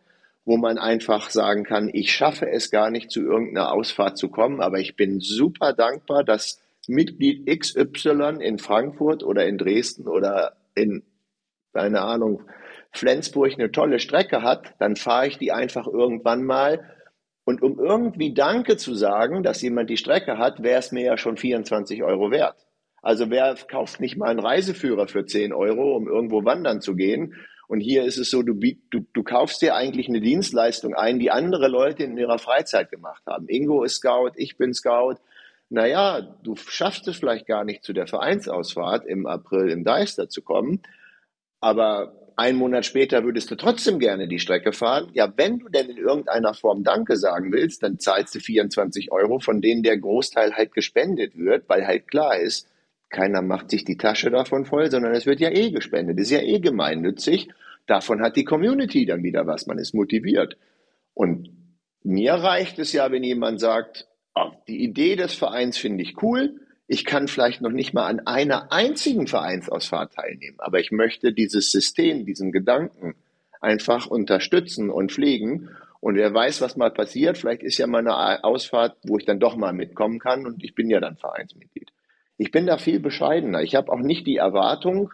wo 0.45 0.57
man 0.57 0.77
einfach 0.77 1.29
sagen 1.29 1.63
kann, 1.63 1.89
ich 1.91 2.13
schaffe 2.13 2.49
es 2.49 2.71
gar 2.71 2.89
nicht 2.89 3.11
zu 3.11 3.21
irgendeiner 3.21 3.73
Ausfahrt 3.73 4.17
zu 4.17 4.29
kommen, 4.29 4.61
aber 4.61 4.79
ich 4.79 4.95
bin 4.95 5.19
super 5.19 5.73
dankbar, 5.73 6.23
dass 6.23 6.61
Mitglied 6.87 7.47
XY 7.47 8.37
in 8.39 8.57
Frankfurt 8.57 9.23
oder 9.23 9.45
in 9.45 9.57
Dresden 9.57 10.07
oder 10.07 10.57
in, 10.75 11.03
keine 11.73 12.01
Ahnung, 12.01 12.43
Flensburg 12.91 13.53
eine 13.53 13.71
tolle 13.71 13.99
Strecke 13.99 14.41
hat, 14.41 14.73
dann 14.79 14.95
fahre 14.95 15.27
ich 15.27 15.37
die 15.37 15.51
einfach 15.51 15.87
irgendwann 15.87 16.43
mal. 16.43 16.95
Und 17.45 17.61
um 17.61 17.79
irgendwie 17.79 18.33
Danke 18.33 18.77
zu 18.77 18.93
sagen, 18.93 19.43
dass 19.43 19.61
jemand 19.61 19.89
die 19.89 19.97
Strecke 19.97 20.37
hat, 20.37 20.61
wäre 20.61 20.79
es 20.79 20.91
mir 20.91 21.03
ja 21.03 21.17
schon 21.17 21.37
24 21.37 22.03
Euro 22.03 22.31
wert. 22.31 22.55
Also 23.01 23.29
wer 23.29 23.55
kauft 23.55 23.99
nicht 23.99 24.17
mal 24.17 24.29
einen 24.29 24.39
Reiseführer 24.39 25.07
für 25.07 25.25
10 25.25 25.53
Euro, 25.53 25.95
um 25.95 26.07
irgendwo 26.07 26.45
wandern 26.45 26.81
zu 26.81 26.95
gehen? 26.95 27.35
Und 27.67 27.79
hier 27.79 28.03
ist 28.03 28.17
es 28.17 28.29
so, 28.29 28.43
du, 28.43 28.53
du, 28.53 28.99
du 29.13 29.23
kaufst 29.23 29.61
dir 29.61 29.75
eigentlich 29.75 30.09
eine 30.09 30.19
Dienstleistung 30.19 30.93
ein, 30.93 31.19
die 31.19 31.31
andere 31.31 31.69
Leute 31.69 32.03
in 32.03 32.17
ihrer 32.17 32.37
Freizeit 32.37 32.91
gemacht 32.91 33.23
haben. 33.25 33.47
Ingo 33.47 33.83
ist 33.83 33.95
Scout, 33.95 34.31
ich 34.35 34.57
bin 34.57 34.73
Scout, 34.73 35.15
naja, 35.71 36.21
du 36.43 36.55
schaffst 36.55 37.07
es 37.07 37.17
vielleicht 37.17 37.47
gar 37.47 37.63
nicht 37.63 37.83
zu 37.83 37.93
der 37.93 38.05
Vereinsausfahrt 38.05 39.05
im 39.05 39.25
April 39.25 39.69
im 39.69 39.83
Deister 39.83 40.29
zu 40.29 40.41
kommen, 40.41 40.81
aber 41.59 42.13
Ein 42.41 42.55
Monat 42.55 42.85
später 42.85 43.23
würdest 43.23 43.51
du 43.51 43.55
trotzdem 43.55 43.99
gerne 43.99 44.27
die 44.27 44.39
Strecke 44.39 44.73
fahren. 44.73 45.09
Ja, 45.13 45.31
wenn 45.35 45.59
du 45.59 45.69
denn 45.69 45.89
in 45.89 45.97
irgendeiner 45.97 46.53
Form 46.53 46.83
Danke 46.83 47.17
sagen 47.17 47.51
willst, 47.51 47.83
dann 47.83 47.99
zahlst 47.99 48.33
du 48.33 48.39
24 48.39 49.11
Euro, 49.11 49.39
von 49.39 49.61
denen 49.61 49.83
der 49.83 49.97
Großteil 49.97 50.53
halt 50.53 50.73
gespendet 50.73 51.37
wird, 51.37 51.67
weil 51.67 51.85
halt 51.85 52.07
klar 52.07 52.37
ist, 52.39 52.67
keiner 53.09 53.41
macht 53.41 53.69
sich 53.69 53.83
die 53.83 53.97
Tasche 53.97 54.31
davon 54.31 54.65
voll, 54.65 54.89
sondern 54.89 55.13
es 55.13 55.25
wird 55.25 55.39
ja 55.39 55.51
eh 55.51 55.69
gespendet, 55.71 56.19
ist 56.19 56.31
ja 56.31 56.39
eh 56.41 56.59
gemeinnützig. 56.59 57.49
Davon 57.85 58.21
hat 58.21 58.37
die 58.37 58.45
Community 58.45 59.05
dann 59.05 59.23
wieder 59.23 59.45
was, 59.45 59.67
man 59.67 59.77
ist 59.77 59.93
motiviert. 59.93 60.57
Und 61.13 61.49
mir 62.03 62.33
reicht 62.33 62.79
es 62.79 62.93
ja, 62.93 63.11
wenn 63.11 63.23
jemand 63.23 63.59
sagt, 63.59 64.07
oh, 64.35 64.51
die 64.67 64.83
Idee 64.83 65.15
des 65.15 65.33
Vereins 65.33 65.77
finde 65.77 66.03
ich 66.03 66.21
cool, 66.21 66.59
ich 66.87 67.05
kann 67.05 67.27
vielleicht 67.27 67.61
noch 67.61 67.71
nicht 67.71 67.93
mal 67.93 68.07
an 68.07 68.27
einer 68.27 68.71
einzigen 68.71 69.27
Vereinsausfahrt 69.27 70.13
teilnehmen, 70.13 70.59
aber 70.59 70.79
ich 70.79 70.91
möchte 70.91 71.31
dieses 71.31 71.71
System, 71.71 72.25
diesen 72.25 72.51
Gedanken 72.51 73.15
einfach 73.61 74.07
unterstützen 74.07 74.89
und 74.89 75.11
pflegen. 75.11 75.69
Und 76.01 76.15
wer 76.15 76.33
weiß, 76.33 76.61
was 76.61 76.75
mal 76.75 76.91
passiert, 76.91 77.37
vielleicht 77.37 77.63
ist 77.63 77.77
ja 77.77 77.87
mal 77.87 77.99
eine 77.99 78.43
Ausfahrt, 78.43 78.97
wo 79.03 79.17
ich 79.17 79.25
dann 79.25 79.39
doch 79.39 79.55
mal 79.55 79.71
mitkommen 79.71 80.19
kann 80.19 80.45
und 80.45 80.63
ich 80.63 80.75
bin 80.75 80.89
ja 80.89 80.99
dann 80.99 81.15
Vereinsmitglied. 81.15 81.93
Ich 82.37 82.51
bin 82.51 82.65
da 82.65 82.77
viel 82.77 82.99
bescheidener. 82.99 83.61
Ich 83.61 83.75
habe 83.75 83.91
auch 83.91 83.99
nicht 83.99 84.25
die 84.25 84.37
Erwartung, 84.37 85.11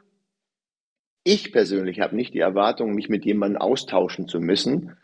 ich 1.23 1.51
persönlich 1.51 1.99
habe 1.99 2.15
nicht 2.15 2.33
die 2.33 2.39
Erwartung, 2.39 2.95
mich 2.95 3.09
mit 3.09 3.25
jemandem 3.25 3.61
austauschen 3.61 4.29
zu 4.29 4.39
müssen, 4.39 4.95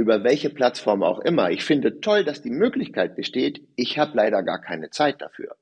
über 0.00 0.24
welche 0.24 0.48
Plattform 0.48 1.02
auch 1.02 1.18
immer. 1.18 1.50
Ich 1.50 1.62
finde 1.62 2.00
toll, 2.00 2.24
dass 2.24 2.40
die 2.40 2.50
Möglichkeit 2.50 3.16
besteht. 3.16 3.60
Ich 3.76 3.98
habe 3.98 4.16
leider 4.16 4.42
gar 4.42 4.58
keine 4.58 4.88
Zeit 4.88 5.20
dafür. 5.20 5.56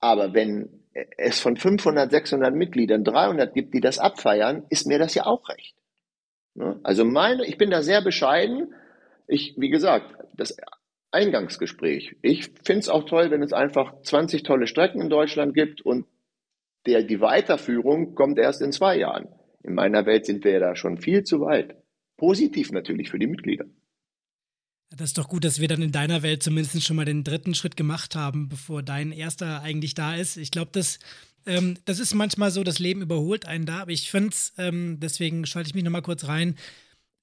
Aber 0.00 0.34
wenn 0.34 0.84
es 1.16 1.40
von 1.40 1.56
500, 1.56 2.10
600 2.10 2.54
Mitgliedern 2.54 3.04
300 3.04 3.54
gibt, 3.54 3.72
die 3.72 3.80
das 3.80 3.98
abfeiern, 3.98 4.64
ist 4.68 4.86
mir 4.86 4.98
das 4.98 5.14
ja 5.14 5.24
auch 5.24 5.48
recht. 5.48 5.74
Ne? 6.54 6.78
Also 6.82 7.06
meine, 7.06 7.46
ich 7.46 7.56
bin 7.56 7.70
da 7.70 7.80
sehr 7.80 8.02
bescheiden. 8.02 8.74
Ich, 9.26 9.54
wie 9.56 9.70
gesagt, 9.70 10.14
das 10.36 10.54
Eingangsgespräch. 11.10 12.16
Ich 12.20 12.50
finde 12.64 12.80
es 12.80 12.90
auch 12.90 13.04
toll, 13.04 13.30
wenn 13.30 13.42
es 13.42 13.54
einfach 13.54 14.02
20 14.02 14.42
tolle 14.42 14.66
Strecken 14.66 15.00
in 15.00 15.08
Deutschland 15.08 15.54
gibt 15.54 15.80
und 15.80 16.06
der, 16.86 17.02
die 17.02 17.22
Weiterführung 17.22 18.14
kommt 18.14 18.38
erst 18.38 18.60
in 18.60 18.72
zwei 18.72 18.98
Jahren. 18.98 19.28
In 19.62 19.74
meiner 19.74 20.04
Welt 20.04 20.26
sind 20.26 20.44
wir 20.44 20.52
ja 20.52 20.60
da 20.60 20.76
schon 20.76 20.98
viel 20.98 21.22
zu 21.22 21.40
weit. 21.40 21.76
Positiv 22.16 22.70
natürlich 22.72 23.10
für 23.10 23.18
die 23.18 23.26
Mitglieder. 23.26 23.66
Das 24.90 25.10
ist 25.10 25.18
doch 25.18 25.28
gut, 25.28 25.44
dass 25.44 25.60
wir 25.60 25.68
dann 25.68 25.82
in 25.82 25.92
deiner 25.92 26.22
Welt 26.22 26.42
zumindest 26.42 26.84
schon 26.84 26.96
mal 26.96 27.04
den 27.04 27.24
dritten 27.24 27.54
Schritt 27.54 27.76
gemacht 27.76 28.14
haben, 28.14 28.48
bevor 28.48 28.82
dein 28.82 29.10
erster 29.12 29.60
eigentlich 29.60 29.94
da 29.94 30.14
ist. 30.14 30.36
Ich 30.36 30.50
glaube, 30.50 30.70
das, 30.72 31.00
ähm, 31.46 31.76
das 31.84 31.98
ist 31.98 32.14
manchmal 32.14 32.50
so, 32.50 32.62
das 32.62 32.78
Leben 32.78 33.02
überholt 33.02 33.46
einen 33.46 33.66
da, 33.66 33.80
aber 33.80 33.90
ich 33.90 34.10
finde 34.10 34.28
es, 34.28 34.52
ähm, 34.56 34.98
deswegen 35.00 35.46
schalte 35.46 35.68
ich 35.68 35.74
mich 35.74 35.84
nochmal 35.84 36.02
kurz 36.02 36.26
rein, 36.26 36.54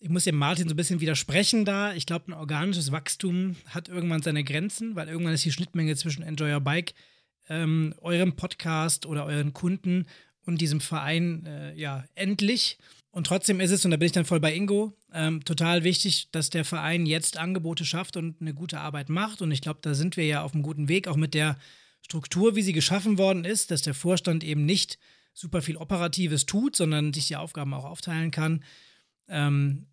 ich 0.04 0.10
muss 0.10 0.24
dem 0.24 0.36
Martin 0.36 0.68
so 0.68 0.74
ein 0.74 0.78
bisschen 0.78 1.00
widersprechen 1.00 1.64
da. 1.64 1.94
Ich 1.94 2.08
glaube, 2.08 2.32
ein 2.32 2.34
organisches 2.34 2.92
Wachstum 2.92 3.56
hat 3.68 3.88
irgendwann 3.88 4.24
seine 4.24 4.44
Grenzen, 4.44 4.96
weil 4.96 5.08
irgendwann 5.08 5.36
ist 5.36 5.46
die 5.46 5.52
Schnittmenge 5.52 5.96
zwischen 5.96 6.24
Enjoy 6.24 6.52
Your 6.52 6.60
Bike, 6.60 6.96
ähm, 7.50 7.94
eurem 8.02 8.36
Podcast 8.36 9.06
oder 9.06 9.26
euren 9.26 9.54
Kunden 9.54 10.08
und 10.44 10.60
diesem 10.60 10.82
Verein 10.82 11.46
äh, 11.46 11.76
ja 11.76 12.04
endlich. 12.16 12.80
Und 13.12 13.28
trotzdem 13.28 13.60
ist 13.60 13.72
es, 13.72 13.84
und 13.84 13.92
da 13.92 13.98
bin 13.98 14.06
ich 14.06 14.14
dann 14.14 14.26
voll 14.26 14.40
bei 14.40 14.56
Ingo, 14.56 14.94
ähm, 15.14 15.44
total 15.44 15.84
wichtig, 15.84 16.30
dass 16.32 16.50
der 16.50 16.64
Verein 16.64 17.06
jetzt 17.06 17.38
Angebote 17.38 17.84
schafft 17.84 18.16
und 18.16 18.40
eine 18.40 18.54
gute 18.54 18.80
Arbeit 18.80 19.10
macht. 19.10 19.42
Und 19.42 19.52
ich 19.52 19.62
glaube, 19.62 19.80
da 19.82 19.94
sind 19.94 20.16
wir 20.16 20.26
ja 20.26 20.44
auf 20.44 20.54
einem 20.54 20.64
guten 20.64 20.88
Weg, 20.88 21.10
auch 21.10 21.18
mit 21.18 21.34
der 21.34 21.58
Struktur, 22.02 22.56
wie 22.56 22.62
sie 22.62 22.74
geschaffen 22.74 23.18
worden 23.18 23.44
ist, 23.44 23.70
dass 23.70 23.82
der 23.82 23.94
Vorstand 23.94 24.46
eben 24.46 24.66
nicht 24.66 24.98
super 25.34 25.62
viel 25.62 25.78
Operatives 25.78 26.46
tut, 26.46 26.76
sondern 26.76 27.14
sich 27.14 27.28
die 27.28 27.36
Aufgaben 27.36 27.74
auch 27.74 27.86
aufteilen 27.86 28.32
kann. 28.32 28.64
Ähm, 29.28 29.88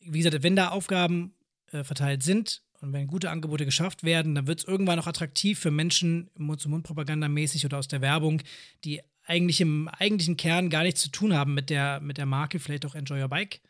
wie 0.00 0.18
gesagt, 0.18 0.42
wenn 0.42 0.56
da 0.56 0.68
Aufgaben 0.68 1.34
äh, 1.72 1.84
verteilt 1.84 2.22
sind 2.22 2.62
und 2.80 2.92
wenn 2.92 3.06
gute 3.06 3.30
Angebote 3.30 3.66
geschafft 3.66 4.02
werden, 4.02 4.34
dann 4.34 4.46
wird 4.46 4.60
es 4.60 4.64
irgendwann 4.64 4.96
noch 4.96 5.06
attraktiv 5.06 5.58
für 5.58 5.70
Menschen 5.70 6.30
Mund-zu-Mund-Propaganda 6.36 7.28
mäßig 7.28 7.64
oder 7.66 7.78
aus 7.78 7.88
der 7.88 8.00
Werbung, 8.00 8.42
die 8.84 9.02
eigentlich 9.24 9.60
im 9.60 9.88
eigentlichen 9.88 10.36
Kern 10.36 10.70
gar 10.70 10.82
nichts 10.82 11.00
zu 11.00 11.10
tun 11.10 11.34
haben 11.34 11.54
mit 11.54 11.70
der, 11.70 12.00
mit 12.00 12.18
der 12.18 12.26
Marke, 12.26 12.58
vielleicht 12.58 12.86
auch 12.86 12.94
Enjoy 12.94 13.22
Your 13.22 13.28
Bike. 13.28 13.60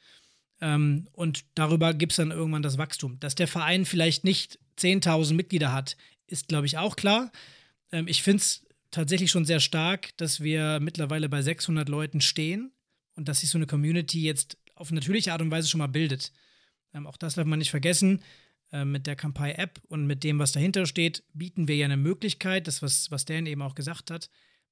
Ähm, 0.60 1.08
und 1.12 1.44
darüber 1.54 1.94
gibt 1.94 2.12
es 2.12 2.16
dann 2.16 2.30
irgendwann 2.30 2.62
das 2.62 2.78
Wachstum. 2.78 3.18
Dass 3.20 3.34
der 3.34 3.48
Verein 3.48 3.84
vielleicht 3.84 4.24
nicht 4.24 4.58
10.000 4.78 5.34
Mitglieder 5.34 5.72
hat, 5.72 5.96
ist, 6.26 6.48
glaube 6.48 6.66
ich, 6.66 6.78
auch 6.78 6.96
klar. 6.96 7.30
Ähm, 7.90 8.08
ich 8.08 8.22
finde 8.22 8.38
es 8.38 8.64
tatsächlich 8.90 9.30
schon 9.30 9.44
sehr 9.44 9.60
stark, 9.60 10.16
dass 10.16 10.40
wir 10.40 10.80
mittlerweile 10.80 11.28
bei 11.28 11.42
600 11.42 11.88
Leuten 11.88 12.20
stehen 12.20 12.72
und 13.14 13.28
dass 13.28 13.40
sich 13.40 13.50
so 13.50 13.58
eine 13.58 13.66
Community 13.66 14.22
jetzt 14.22 14.56
auf 14.74 14.90
natürliche 14.90 15.32
Art 15.32 15.42
und 15.42 15.50
Weise 15.50 15.68
schon 15.68 15.78
mal 15.78 15.86
bildet. 15.86 16.32
Ähm, 16.94 17.06
auch 17.06 17.16
das 17.16 17.34
darf 17.34 17.46
man 17.46 17.58
nicht 17.58 17.70
vergessen. 17.70 18.22
Äh, 18.72 18.86
mit 18.86 19.06
der 19.06 19.16
Kampai-App 19.16 19.82
und 19.88 20.06
mit 20.06 20.24
dem, 20.24 20.38
was 20.38 20.52
dahinter 20.52 20.86
steht, 20.86 21.24
bieten 21.34 21.68
wir 21.68 21.76
ja 21.76 21.84
eine 21.84 21.98
Möglichkeit, 21.98 22.66
das, 22.66 22.80
was, 22.80 23.10
was 23.10 23.26
Dan 23.26 23.44
eben 23.44 23.60
auch 23.60 23.74
gesagt 23.74 24.10
hat. 24.10 24.30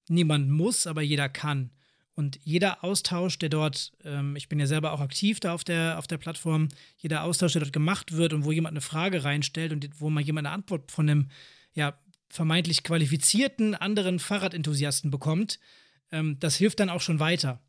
Niemand 0.08 0.50
muss, 0.50 0.86
aber 0.86 1.02
jeder 1.02 1.28
kann. 1.28 1.70
Und 2.14 2.38
jeder 2.44 2.84
Austausch, 2.84 3.38
der 3.38 3.48
dort, 3.48 3.92
ähm, 4.04 4.36
ich 4.36 4.48
bin 4.48 4.60
ja 4.60 4.66
selber 4.66 4.92
auch 4.92 5.00
aktiv 5.00 5.40
da 5.40 5.54
auf 5.54 5.64
der, 5.64 5.98
auf 5.98 6.06
der 6.06 6.18
Plattform, 6.18 6.68
jeder 6.98 7.24
Austausch, 7.24 7.52
der 7.52 7.62
dort 7.62 7.72
gemacht 7.72 8.12
wird 8.12 8.32
und 8.32 8.44
wo 8.44 8.52
jemand 8.52 8.74
eine 8.74 8.80
Frage 8.80 9.24
reinstellt 9.24 9.72
und 9.72 9.88
wo 10.00 10.10
man 10.10 10.24
jemand 10.24 10.46
eine 10.46 10.54
Antwort 10.54 10.90
von 10.90 11.08
einem 11.08 11.30
ja, 11.72 11.98
vermeintlich 12.28 12.82
qualifizierten 12.82 13.74
anderen 13.74 14.18
Fahrradenthusiasten 14.18 15.10
bekommt, 15.10 15.60
ähm, 16.12 16.36
das 16.40 16.56
hilft 16.56 16.80
dann 16.80 16.90
auch 16.90 17.00
schon 17.00 17.20
weiter. 17.20 17.60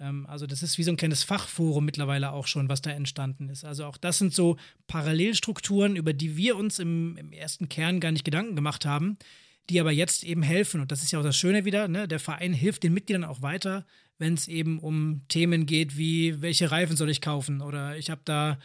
Ähm, 0.00 0.26
also 0.26 0.46
das 0.46 0.62
ist 0.62 0.78
wie 0.78 0.82
so 0.82 0.92
ein 0.92 0.96
kleines 0.96 1.24
Fachforum 1.24 1.84
mittlerweile 1.84 2.32
auch 2.32 2.46
schon, 2.46 2.68
was 2.68 2.82
da 2.82 2.90
entstanden 2.90 3.48
ist. 3.48 3.64
Also 3.64 3.84
auch 3.84 3.96
das 3.96 4.18
sind 4.18 4.34
so 4.34 4.56
Parallelstrukturen, 4.86 5.96
über 5.96 6.12
die 6.12 6.36
wir 6.36 6.56
uns 6.56 6.78
im, 6.78 7.16
im 7.16 7.32
ersten 7.32 7.68
Kern 7.68 8.00
gar 8.00 8.12
nicht 8.12 8.24
Gedanken 8.24 8.56
gemacht 8.56 8.84
haben, 8.84 9.18
die 9.70 9.80
aber 9.80 9.92
jetzt 9.92 10.24
eben 10.24 10.42
helfen. 10.42 10.80
Und 10.80 10.92
das 10.92 11.02
ist 11.02 11.12
ja 11.12 11.18
auch 11.18 11.24
das 11.24 11.36
Schöne 11.36 11.64
wieder, 11.64 11.88
ne? 11.88 12.08
der 12.08 12.20
Verein 12.20 12.52
hilft 12.52 12.82
den 12.82 12.94
Mitgliedern 12.94 13.24
auch 13.24 13.42
weiter, 13.42 13.86
wenn 14.18 14.34
es 14.34 14.48
eben 14.48 14.78
um 14.78 15.22
Themen 15.28 15.66
geht 15.66 15.96
wie, 15.96 16.40
welche 16.40 16.70
Reifen 16.70 16.96
soll 16.96 17.10
ich 17.10 17.20
kaufen? 17.20 17.60
Oder 17.60 17.96
ich 17.96 18.10
habe 18.10 18.22
da, 18.24 18.58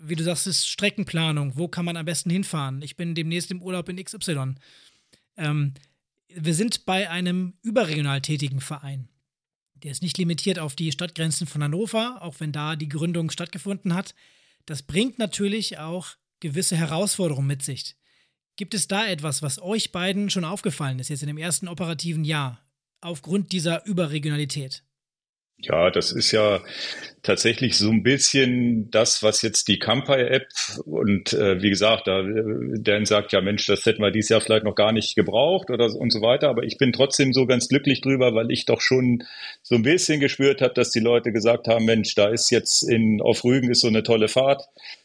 wie 0.00 0.14
du 0.14 0.22
sagst, 0.22 0.46
ist 0.46 0.68
Streckenplanung, 0.68 1.56
wo 1.56 1.68
kann 1.68 1.84
man 1.84 1.96
am 1.96 2.04
besten 2.04 2.30
hinfahren? 2.30 2.82
Ich 2.82 2.96
bin 2.96 3.14
demnächst 3.14 3.50
im 3.50 3.62
Urlaub 3.62 3.88
in 3.88 4.02
XY. 4.02 4.54
Ähm, 5.36 5.74
wir 6.28 6.54
sind 6.54 6.86
bei 6.86 7.10
einem 7.10 7.54
überregional 7.62 8.20
tätigen 8.20 8.60
Verein. 8.60 9.08
Der 9.82 9.90
ist 9.90 10.02
nicht 10.02 10.18
limitiert 10.18 10.58
auf 10.58 10.76
die 10.76 10.92
Stadtgrenzen 10.92 11.46
von 11.46 11.62
Hannover, 11.62 12.22
auch 12.22 12.38
wenn 12.38 12.52
da 12.52 12.76
die 12.76 12.88
Gründung 12.88 13.30
stattgefunden 13.30 13.94
hat. 13.94 14.14
Das 14.64 14.82
bringt 14.82 15.18
natürlich 15.18 15.78
auch 15.78 16.10
gewisse 16.40 16.76
Herausforderungen 16.76 17.48
mit 17.48 17.62
sich. 17.62 17.96
Gibt 18.62 18.74
es 18.74 18.86
da 18.86 19.08
etwas, 19.08 19.42
was 19.42 19.60
euch 19.60 19.90
beiden 19.90 20.30
schon 20.30 20.44
aufgefallen 20.44 21.00
ist, 21.00 21.08
jetzt 21.08 21.24
in 21.24 21.26
dem 21.26 21.36
ersten 21.36 21.66
operativen 21.66 22.22
Jahr, 22.22 22.64
aufgrund 23.00 23.50
dieser 23.50 23.84
Überregionalität? 23.86 24.84
Ja, 25.58 25.90
das 25.90 26.12
ist 26.12 26.30
ja 26.30 26.62
tatsächlich 27.22 27.76
so 27.76 27.90
ein 27.90 28.04
bisschen 28.04 28.88
das, 28.92 29.20
was 29.24 29.42
jetzt 29.42 29.66
die 29.66 29.80
Kampai-App 29.80 30.46
und 30.84 31.32
äh, 31.32 31.60
wie 31.60 31.70
gesagt, 31.70 32.06
da 32.06 32.22
Dan 32.22 33.04
sagt 33.04 33.32
ja, 33.32 33.40
Mensch, 33.40 33.66
das 33.66 33.84
hätten 33.84 34.00
wir 34.00 34.12
dieses 34.12 34.28
Jahr 34.30 34.40
vielleicht 34.40 34.64
noch 34.64 34.76
gar 34.76 34.92
nicht 34.92 35.16
gebraucht 35.16 35.68
oder 35.70 35.86
und 35.96 36.12
so 36.12 36.20
weiter, 36.20 36.48
aber 36.48 36.62
ich 36.62 36.78
bin 36.78 36.92
trotzdem 36.92 37.32
so 37.32 37.46
ganz 37.46 37.66
glücklich 37.66 38.00
drüber, 38.00 38.32
weil 38.32 38.52
ich 38.52 38.64
doch 38.64 38.80
schon 38.80 39.24
so 39.62 39.74
ein 39.74 39.82
bisschen 39.82 40.20
gespürt 40.20 40.62
habe, 40.62 40.74
dass 40.74 40.90
die 40.90 41.00
Leute 41.00 41.32
gesagt 41.32 41.66
haben, 41.66 41.84
Mensch, 41.84 42.14
da 42.14 42.28
ist 42.28 42.50
jetzt 42.50 42.88
in 42.88 43.20
auf 43.20 43.42
Rügen 43.42 43.72
ist 43.72 43.80
so 43.80 43.88
eine 43.88 44.04
tolle 44.04 44.28
Fahrt. 44.28 44.62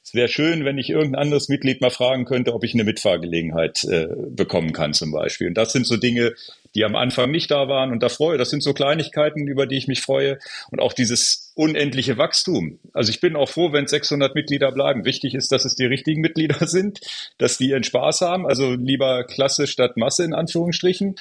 Es 0.08 0.14
wäre 0.14 0.30
schön, 0.30 0.64
wenn 0.64 0.78
ich 0.78 0.90
irgendein 0.90 1.22
anderes 1.24 1.50
Mitglied 1.50 1.82
mal 1.82 1.90
fragen 1.90 2.24
könnte, 2.24 2.54
ob 2.54 2.64
ich 2.64 2.74
eine 2.74 2.86
Mitfahrgelegenheit 2.86 3.84
äh, 3.84 4.08
bekommen 4.30 4.72
kann 4.72 4.94
zum 4.94 5.12
Beispiel. 5.12 5.48
Und 5.48 5.58
das 5.58 5.74
sind 5.74 5.86
so 5.86 5.98
Dinge, 5.98 6.34
die 6.76 6.86
am 6.86 6.96
Anfang 6.96 7.30
nicht 7.30 7.52
da 7.52 7.68
waren 7.68 7.92
und 7.92 8.02
da 8.02 8.08
freue. 8.08 8.38
Das 8.38 8.50
sind 8.50 8.64
so 8.64 8.74
Kleinigkeiten, 8.74 9.48
über 9.48 9.68
die 9.68 9.76
ich 9.76 9.90
mich 9.90 10.00
freue. 10.00 10.40
Und 10.72 10.80
auch 10.80 10.94
dieses 10.94 11.52
unendliche 11.56 12.18
Wachstum. 12.18 12.80
Also 12.94 13.10
ich 13.10 13.20
bin 13.20 13.36
auch 13.36 13.50
froh, 13.50 13.74
wenn 13.74 13.86
600 13.86 14.34
Mitglieder 14.34 14.72
bleiben. 14.72 15.04
Wichtig 15.04 15.36
ist, 15.36 15.52
dass 15.52 15.66
es 15.66 15.76
die 15.76 15.88
richtigen 15.88 16.22
Mitglieder 16.22 16.56
sind, 16.68 17.02
dass 17.38 17.58
die 17.58 17.72
ihren 17.72 17.84
Spaß 17.84 18.22
haben. 18.22 18.48
Also 18.48 18.76
lieber 18.76 19.26
Klasse 19.26 19.68
statt 19.68 19.98
Masse 19.98 20.24
in 20.24 20.34
Anführungsstrichen. 20.34 21.16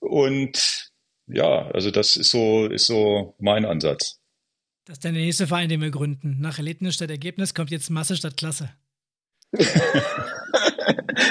Und 0.00 0.90
ja, 1.28 1.70
also 1.70 1.92
das 1.92 2.16
ist 2.16 2.32
so, 2.32 2.66
ist 2.66 2.86
so 2.86 3.36
mein 3.38 3.64
Ansatz. 3.64 4.18
Das 4.86 4.98
ist 4.98 5.04
der 5.04 5.10
nächste 5.10 5.48
Verein, 5.48 5.68
den 5.68 5.80
wir 5.80 5.90
gründen. 5.90 6.36
Nach 6.40 6.58
Erlebnis 6.58 6.94
statt 6.94 7.10
Ergebnis 7.10 7.54
kommt 7.54 7.72
jetzt 7.72 7.90
Masse 7.90 8.14
statt 8.14 8.36
Klasse. 8.36 8.70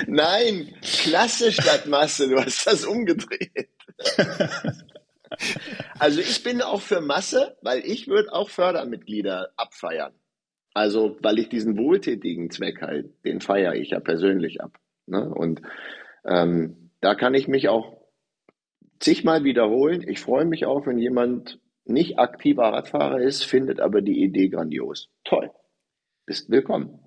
Nein, 0.07 0.73
Klasse 0.81 1.53
statt 1.53 1.85
Masse, 1.85 2.27
du 2.27 2.35
hast 2.35 2.67
das 2.67 2.83
umgedreht. 2.83 3.69
also 5.99 6.19
ich 6.19 6.43
bin 6.43 6.61
auch 6.61 6.81
für 6.81 6.99
Masse, 6.99 7.55
weil 7.61 7.79
ich 7.85 8.09
würde 8.09 8.33
auch 8.33 8.49
Fördermitglieder 8.49 9.53
abfeiern. 9.55 10.11
Also 10.73 11.17
weil 11.21 11.39
ich 11.39 11.47
diesen 11.47 11.77
wohltätigen 11.77 12.51
Zweck 12.51 12.81
halt, 12.81 13.23
den 13.23 13.39
feiere 13.39 13.75
ich 13.75 13.91
ja 13.91 14.01
persönlich 14.01 14.59
ab. 14.59 14.77
Ne? 15.05 15.33
Und 15.33 15.61
ähm, 16.25 16.91
da 16.99 17.15
kann 17.15 17.33
ich 17.33 17.47
mich 17.47 17.69
auch 17.69 17.95
zigmal 18.99 19.45
wiederholen. 19.45 20.05
Ich 20.05 20.19
freue 20.19 20.43
mich 20.43 20.65
auch, 20.65 20.85
wenn 20.85 20.97
jemand 20.97 21.61
nicht 21.85 22.19
aktiver 22.19 22.63
Radfahrer 22.63 23.19
ist, 23.19 23.43
findet 23.43 23.79
aber 23.79 24.01
die 24.01 24.23
Idee 24.23 24.49
grandios. 24.49 25.09
Toll. 25.23 25.51
Bist 26.25 26.49
willkommen. 26.49 26.99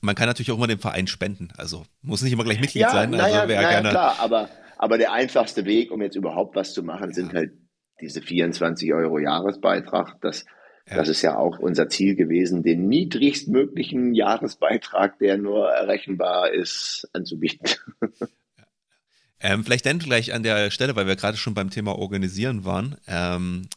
Man 0.00 0.14
kann 0.14 0.26
natürlich 0.26 0.50
auch 0.50 0.56
immer 0.56 0.66
dem 0.66 0.78
Verein 0.78 1.06
spenden. 1.06 1.48
Also 1.56 1.84
muss 2.02 2.22
nicht 2.22 2.32
immer 2.32 2.44
gleich 2.44 2.60
Mitglied 2.60 2.82
ja, 2.82 2.90
sein. 2.90 3.10
Naja, 3.10 3.40
also 3.40 3.54
naja, 3.54 3.70
gerne 3.70 3.88
klar, 3.88 4.16
aber, 4.20 4.50
aber 4.76 4.98
der 4.98 5.12
einfachste 5.12 5.64
Weg, 5.64 5.90
um 5.90 6.02
jetzt 6.02 6.16
überhaupt 6.16 6.54
was 6.54 6.74
zu 6.74 6.82
machen, 6.82 7.08
ja. 7.08 7.14
sind 7.14 7.32
halt 7.32 7.52
diese 8.00 8.20
24 8.20 8.92
Euro 8.92 9.18
Jahresbeitrag. 9.18 10.20
Das, 10.20 10.44
ja. 10.86 10.96
das 10.96 11.08
ist 11.08 11.22
ja 11.22 11.38
auch 11.38 11.58
unser 11.58 11.88
Ziel 11.88 12.14
gewesen, 12.14 12.62
den 12.62 12.86
niedrigstmöglichen 12.88 14.14
Jahresbeitrag, 14.14 15.18
der 15.18 15.38
nur 15.38 15.70
errechenbar 15.70 16.52
ist, 16.52 17.08
anzubieten. 17.12 17.70
Ähm, 19.38 19.64
vielleicht 19.64 19.84
dann 19.84 19.98
gleich 19.98 20.32
an 20.32 20.42
der 20.42 20.70
Stelle, 20.70 20.96
weil 20.96 21.06
wir 21.06 21.14
gerade 21.16 21.36
schon 21.36 21.54
beim 21.54 21.68
Thema 21.68 21.98
Organisieren 21.98 22.64
waren. 22.64 22.96
Ähm, 23.06 23.68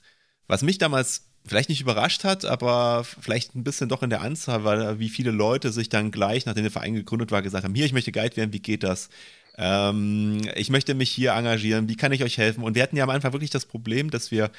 was 0.50 0.64
mich 0.64 0.80
damals 0.80 1.28
vielleicht 1.46 1.70
nicht 1.70 1.80
überrascht 1.80 2.24
hat, 2.26 2.44
aber 2.44 3.04
vielleicht 3.06 3.56
ein 3.56 3.64
bisschen 3.64 3.88
doch 3.88 4.04
in 4.04 4.10
der 4.10 4.22
Anzahl, 4.22 4.66
weil 4.66 5.00
wie 5.00 5.10
viele 5.10 5.32
Leute 5.32 5.72
sich 5.72 5.90
dann 5.90 6.12
gleich, 6.12 6.46
nachdem 6.46 6.64
der 6.64 6.72
Verein 6.72 6.96
gegründet 6.96 7.32
war, 7.32 7.42
gesagt 7.42 7.64
haben, 7.64 7.76
hier, 7.76 7.86
ich 7.86 7.94
möchte 7.94 8.12
Guide 8.12 8.36
werden, 8.36 8.52
wie 8.52 8.60
geht 8.60 8.84
das? 8.84 9.10
Ähm, 9.58 10.42
ich 10.56 10.70
möchte 10.70 10.96
mich 10.96 11.12
hier 11.12 11.34
engagieren, 11.34 11.88
wie 11.88 11.96
kann 11.96 12.12
ich 12.12 12.24
euch 12.24 12.38
helfen? 12.38 12.64
Und 12.64 12.76
wir 12.76 12.84
hatten 12.84 12.98
ja 12.98 13.04
am 13.04 13.10
Anfang 13.10 13.32
wirklich 13.32 13.52
das 13.52 13.66
Problem, 13.66 14.10
dass 14.10 14.32
wir 14.32 14.52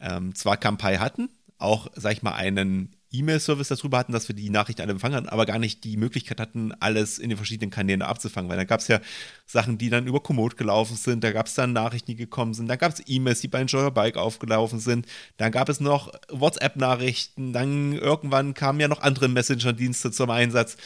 ähm, 0.00 0.34
zwar 0.34 0.56
Kampai 0.58 0.98
hatten, 0.98 1.30
auch, 1.58 1.88
sag 1.94 2.12
ich 2.12 2.22
mal, 2.22 2.34
einen 2.34 2.94
E-Mail-Service 3.12 3.68
darüber 3.68 3.98
hatten, 3.98 4.12
dass 4.12 4.28
wir 4.28 4.34
die 4.34 4.50
Nachrichten 4.50 4.82
alle 4.82 4.92
empfangen 4.92 5.16
hatten, 5.16 5.28
aber 5.28 5.46
gar 5.46 5.58
nicht 5.58 5.84
die 5.84 5.96
Möglichkeit 5.96 6.40
hatten, 6.40 6.72
alles 6.80 7.18
in 7.18 7.28
den 7.28 7.36
verschiedenen 7.36 7.70
Kanälen 7.70 8.02
abzufangen. 8.02 8.50
Weil 8.50 8.56
da 8.56 8.64
gab 8.64 8.80
es 8.80 8.88
ja 8.88 9.00
Sachen, 9.46 9.78
die 9.78 9.90
dann 9.90 10.06
über 10.06 10.20
Komoot 10.20 10.56
gelaufen 10.56 10.96
sind, 10.96 11.22
da 11.24 11.32
gab 11.32 11.46
es 11.46 11.54
dann 11.54 11.72
Nachrichten, 11.72 12.12
die 12.12 12.16
gekommen 12.16 12.54
sind, 12.54 12.68
dann 12.68 12.78
gab 12.78 12.92
es 12.92 13.02
E-Mails, 13.06 13.40
die 13.40 13.48
bei 13.48 13.60
Enjoy 13.60 13.90
Bike 13.90 14.16
aufgelaufen 14.16 14.80
sind, 14.80 15.06
dann 15.36 15.52
gab 15.52 15.68
es 15.68 15.80
noch 15.80 16.12
WhatsApp-Nachrichten, 16.28 17.52
dann 17.52 17.92
irgendwann 17.92 18.54
kamen 18.54 18.80
ja 18.80 18.88
noch 18.88 19.02
andere 19.02 19.28
Messenger-Dienste 19.28 20.10
zum 20.10 20.30
Einsatz. 20.30 20.76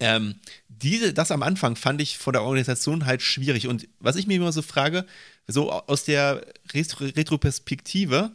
Ähm, 0.00 0.36
diese, 0.68 1.12
das 1.12 1.30
am 1.30 1.42
Anfang 1.42 1.76
fand 1.76 2.00
ich 2.00 2.18
von 2.18 2.32
der 2.32 2.42
Organisation 2.42 3.06
halt 3.06 3.22
schwierig. 3.22 3.68
Und 3.68 3.88
was 4.00 4.16
ich 4.16 4.26
mir 4.26 4.36
immer 4.36 4.52
so 4.52 4.62
frage, 4.62 5.06
so 5.46 5.70
aus 5.70 6.04
der 6.04 6.44
Retroperspektive, 6.72 8.32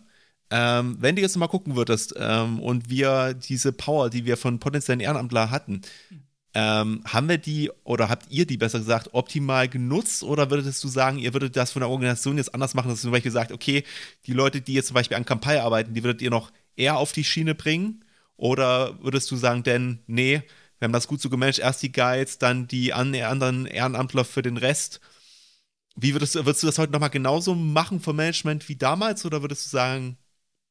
ähm, 0.52 0.98
wenn 1.00 1.16
du 1.16 1.22
jetzt 1.22 1.38
mal 1.38 1.48
gucken 1.48 1.76
würdest 1.76 2.16
ähm, 2.18 2.60
und 2.60 2.90
wir 2.90 3.34
diese 3.34 3.72
Power, 3.72 4.10
die 4.10 4.26
wir 4.26 4.38
von 4.38 4.60
potenziellen 4.60 5.00
Ehrenamtler 5.00 5.52
hatten, 5.52 5.82
ähm, 6.56 7.04
haben 7.06 7.30
wir 7.30 7.38
die 7.38 7.70
oder 7.84 8.10
habt 8.10 8.32
ihr 8.32 8.46
die 8.48 8.58
besser 8.58 8.80
gesagt 8.80 9.10
optimal 9.14 9.70
genutzt 9.70 10.24
oder 10.24 10.50
würdest 10.50 10.84
du 10.84 10.88
sagen, 10.88 11.20
ihr 11.20 11.34
würdet 11.34 11.56
das 11.56 11.72
von 11.72 11.82
der 11.82 11.90
Organisation 11.90 12.38
jetzt 12.38 12.54
anders 12.56 12.74
machen, 12.74 12.90
dass 12.90 13.00
ihr 13.00 13.04
zum 13.04 13.12
Beispiel 13.12 13.32
sagt, 13.32 13.52
okay, 13.52 13.84
die 14.26 14.34
Leute, 14.34 14.62
die 14.62 14.74
jetzt 14.74 14.88
zum 14.88 14.96
Beispiel 14.96 15.18
an 15.18 15.26
Kampagne 15.26 15.62
arbeiten, 15.64 15.94
die 15.94 16.04
würdet 16.04 16.22
ihr 16.22 16.32
noch 16.32 16.52
eher 16.76 16.98
auf 16.98 17.12
die 17.12 17.24
Schiene 17.24 17.54
bringen? 17.54 18.04
Oder 18.36 18.98
würdest 19.04 19.30
du 19.32 19.36
sagen, 19.36 19.64
denn 19.64 20.00
nee, 20.08 20.42
wir 20.80 20.86
haben 20.86 20.94
das 20.94 21.08
gut 21.08 21.22
so 21.22 21.30
gemanagt, 21.30 21.60
erst 21.60 21.84
die 21.84 21.92
Guides, 21.92 22.38
dann 22.40 22.68
die 22.68 22.94
anderen 22.94 23.66
Ehrenamtler 23.66 24.26
für 24.26 24.42
den 24.42 24.58
Rest. 24.58 25.02
Wie 25.96 26.14
würdest 26.14 26.36
würdest 26.36 26.64
du 26.64 26.68
das 26.68 26.78
heute 26.78 26.94
nochmal 26.94 27.10
genauso 27.10 27.54
machen 27.54 28.00
vom 28.00 28.16
Management 28.16 28.70
wie 28.70 28.78
damals 28.78 29.26
oder 29.26 29.42
würdest 29.42 29.66
du 29.66 29.70
sagen, 29.70 30.18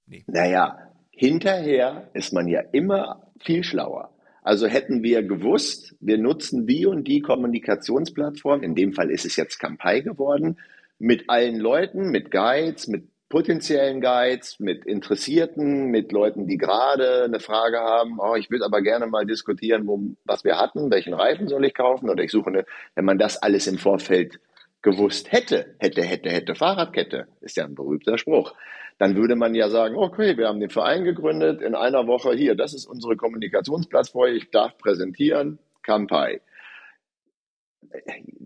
Nee. 0.08 0.24
Naja, 0.26 0.78
hinterher 1.10 2.10
ist 2.14 2.32
man 2.32 2.48
ja 2.48 2.60
immer 2.72 3.30
viel 3.40 3.62
schlauer. 3.62 4.10
Also 4.42 4.66
hätten 4.66 5.02
wir 5.02 5.22
gewusst, 5.22 5.94
wir 6.00 6.16
nutzen 6.16 6.66
die 6.66 6.86
und 6.86 7.06
die 7.06 7.20
Kommunikationsplattform, 7.20 8.62
in 8.62 8.74
dem 8.74 8.94
Fall 8.94 9.10
ist 9.10 9.26
es 9.26 9.36
jetzt 9.36 9.58
Kampai 9.58 10.00
geworden, 10.00 10.58
mit 10.98 11.28
allen 11.28 11.58
Leuten, 11.58 12.10
mit 12.10 12.30
Guides, 12.30 12.88
mit 12.88 13.08
potenziellen 13.28 14.00
Guides, 14.00 14.58
mit 14.58 14.86
Interessierten, 14.86 15.90
mit 15.90 16.12
Leuten, 16.12 16.46
die 16.46 16.56
gerade 16.56 17.24
eine 17.24 17.40
Frage 17.40 17.78
haben, 17.78 18.18
oh, 18.18 18.36
ich 18.36 18.50
will 18.50 18.62
aber 18.62 18.80
gerne 18.80 19.06
mal 19.06 19.26
diskutieren, 19.26 19.86
wo, 19.86 20.00
was 20.24 20.44
wir 20.44 20.56
hatten, 20.56 20.90
welchen 20.90 21.12
Reifen 21.12 21.46
soll 21.46 21.66
ich 21.66 21.74
kaufen 21.74 22.08
oder 22.08 22.24
ich 22.24 22.30
suche 22.30 22.48
eine, 22.48 22.64
wenn 22.94 23.04
man 23.04 23.18
das 23.18 23.36
alles 23.36 23.66
im 23.66 23.76
Vorfeld 23.76 24.40
gewusst 24.80 25.30
hätte, 25.30 25.74
hätte, 25.78 26.02
hätte, 26.02 26.30
hätte, 26.30 26.54
Fahrradkette, 26.54 27.26
ist 27.42 27.56
ja 27.56 27.64
ein 27.64 27.74
berühmter 27.74 28.16
Spruch, 28.16 28.54
dann 28.98 29.14
würde 29.14 29.36
man 29.36 29.54
ja 29.54 29.70
sagen, 29.70 29.96
okay, 29.96 30.36
wir 30.36 30.48
haben 30.48 30.60
den 30.60 30.70
Verein 30.70 31.04
gegründet, 31.04 31.62
in 31.62 31.74
einer 31.74 32.06
Woche 32.06 32.32
hier, 32.34 32.56
das 32.56 32.74
ist 32.74 32.86
unsere 32.86 33.16
Kommunikationsplattform, 33.16 34.34
ich 34.34 34.50
darf 34.50 34.76
präsentieren, 34.76 35.58
Kampai. 35.82 36.40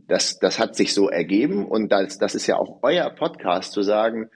Das, 0.07 0.39
das 0.39 0.59
hat 0.59 0.77
sich 0.77 0.93
so 0.93 1.09
ergeben 1.09 1.67
und 1.67 1.91
das, 1.91 2.19
das 2.19 2.35
ist 2.35 2.47
ja 2.47 2.57
auch 2.57 2.81
euer 2.83 3.09
Podcast 3.11 3.73
zu 3.73 3.83
sagen, 3.83 4.29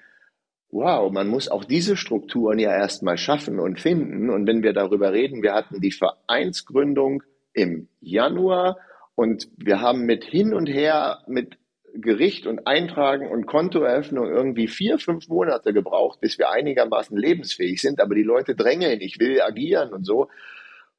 wow, 0.70 1.12
man 1.12 1.28
muss 1.28 1.48
auch 1.48 1.64
diese 1.64 1.96
Strukturen 1.96 2.58
ja 2.58 2.70
erstmal 2.70 3.18
schaffen 3.18 3.60
und 3.60 3.80
finden. 3.80 4.30
Und 4.30 4.46
wenn 4.46 4.62
wir 4.62 4.72
darüber 4.72 5.12
reden, 5.12 5.42
wir 5.42 5.54
hatten 5.54 5.80
die 5.80 5.92
Vereinsgründung 5.92 7.22
im 7.52 7.88
Januar 8.00 8.78
und 9.14 9.48
wir 9.56 9.80
haben 9.80 10.02
mit 10.06 10.24
hin 10.24 10.54
und 10.54 10.66
her, 10.66 11.22
mit 11.26 11.58
Gericht 12.00 12.46
und 12.46 12.66
Eintragen 12.66 13.28
und 13.28 13.46
Kontoeröffnung 13.46 14.28
irgendwie 14.28 14.68
vier, 14.68 14.98
fünf 14.98 15.28
Monate 15.28 15.72
gebraucht, 15.72 16.20
bis 16.20 16.38
wir 16.38 16.50
einigermaßen 16.50 17.16
lebensfähig 17.16 17.80
sind. 17.80 18.00
Aber 18.00 18.14
die 18.14 18.22
Leute 18.22 18.54
drängeln, 18.54 19.00
ich 19.00 19.18
will 19.18 19.40
agieren 19.40 19.92
und 19.92 20.04
so. 20.04 20.28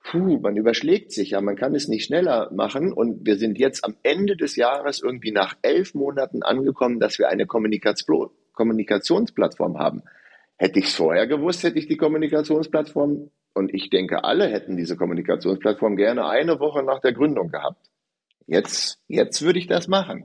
Puh, 0.04 0.40
man 0.40 0.56
überschlägt 0.56 1.12
sich 1.12 1.32
ja, 1.32 1.42
man 1.42 1.56
kann 1.56 1.76
es 1.76 1.88
nicht 1.88 2.06
schneller 2.06 2.50
machen. 2.54 2.94
Und 2.94 3.26
wir 3.26 3.38
sind 3.38 3.58
jetzt 3.58 3.84
am 3.84 3.96
Ende 4.04 4.38
des 4.38 4.56
Jahres 4.56 5.02
irgendwie 5.02 5.32
nach 5.32 5.56
elf 5.62 5.94
Monaten 5.94 6.44
angekommen, 6.44 7.00
dass 7.00 7.20
wir 7.20 7.30
eine 7.30 7.46
Kommunikation, 7.46 8.30
Kommunikationsplattform 8.54 9.78
haben. 9.78 10.04
Hätte 10.58 10.80
ich 10.80 10.86
es 10.86 10.96
vorher 10.96 11.28
gewusst, 11.28 11.64
hätte 11.64 11.78
ich 11.78 11.88
die 11.88 11.98
Kommunikationsplattform 11.98 13.30
und 13.54 13.74
ich 13.74 13.90
denke, 13.90 14.24
alle 14.24 14.48
hätten 14.48 14.78
diese 14.78 14.96
Kommunikationsplattform 14.96 15.96
gerne 15.96 16.28
eine 16.28 16.60
Woche 16.60 16.84
nach 16.84 17.00
der 17.00 17.14
Gründung 17.14 17.50
gehabt. 17.50 17.90
Jetzt, 18.46 19.00
jetzt 19.08 19.42
würde 19.42 19.60
ich 19.60 19.68
das 19.68 19.88
machen. 19.88 20.24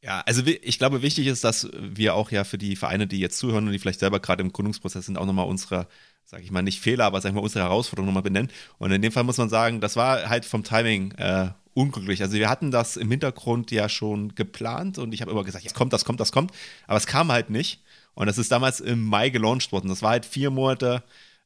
Ja, 0.00 0.20
also 0.26 0.42
ich 0.46 0.78
glaube, 0.78 1.02
wichtig 1.02 1.26
ist, 1.26 1.42
dass 1.42 1.68
wir 1.72 2.14
auch 2.14 2.30
ja 2.30 2.44
für 2.44 2.58
die 2.58 2.76
Vereine, 2.76 3.06
die 3.08 3.18
jetzt 3.18 3.38
zuhören 3.38 3.66
und 3.66 3.72
die 3.72 3.78
vielleicht 3.80 3.98
selber 3.98 4.20
gerade 4.20 4.42
im 4.42 4.52
Gründungsprozess 4.52 5.06
sind, 5.06 5.18
auch 5.18 5.26
nochmal 5.26 5.46
unsere, 5.46 5.88
sage 6.24 6.44
ich 6.44 6.52
mal, 6.52 6.62
nicht 6.62 6.80
Fehler, 6.80 7.04
aber 7.06 7.20
sag 7.20 7.30
ich 7.30 7.34
mal, 7.34 7.40
unsere 7.40 7.64
Herausforderung 7.64 8.06
nochmal 8.06 8.22
benennen. 8.22 8.50
Und 8.78 8.92
in 8.92 9.02
dem 9.02 9.10
Fall 9.10 9.24
muss 9.24 9.38
man 9.38 9.48
sagen, 9.48 9.80
das 9.80 9.96
war 9.96 10.28
halt 10.28 10.44
vom 10.44 10.62
Timing 10.62 11.12
äh, 11.12 11.48
unglücklich. 11.74 12.22
Also 12.22 12.36
wir 12.36 12.48
hatten 12.48 12.70
das 12.70 12.96
im 12.96 13.10
Hintergrund 13.10 13.72
ja 13.72 13.88
schon 13.88 14.34
geplant 14.36 14.98
und 14.98 15.12
ich 15.14 15.20
habe 15.20 15.32
immer 15.32 15.44
gesagt, 15.44 15.64
jetzt 15.64 15.74
kommt, 15.74 15.92
das 15.92 16.04
kommt, 16.04 16.20
das 16.20 16.30
kommt. 16.30 16.52
Aber 16.86 16.96
es 16.96 17.06
kam 17.06 17.32
halt 17.32 17.50
nicht. 17.50 17.82
Und 18.14 18.26
das 18.26 18.38
ist 18.38 18.52
damals 18.52 18.80
im 18.80 19.04
Mai 19.04 19.30
gelauncht 19.30 19.72
worden. 19.72 19.88
Das 19.88 20.02
war 20.02 20.10
halt 20.10 20.26
vier 20.26 20.50
Monate, 20.50 21.02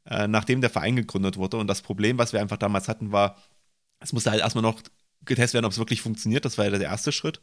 äh, 0.07 0.27
nachdem 0.29 0.61
der 0.61 0.71
Verein 0.71 0.97
gegründet 0.97 1.37
wurde. 1.39 1.57
Und 1.57 1.69
das 1.69 1.83
Problem, 1.83 2.19
was 2.19 2.33
wir 2.35 2.41
einfach 2.41 2.57
damals 2.59 2.89
hatten, 2.89 3.13
war, 3.13 3.37
es 4.01 4.13
musste 4.13 4.31
halt 4.31 4.41
erstmal 4.41 4.63
noch 4.63 4.81
getestet 5.25 5.55
werden, 5.55 5.67
ob 5.67 5.73
es 5.73 5.79
wirklich 5.79 6.03
funktioniert. 6.03 6.45
Das 6.45 6.59
war 6.59 6.67
ja 6.67 6.71
der 6.71 6.83
erste 6.83 7.13
Schritt. 7.13 7.41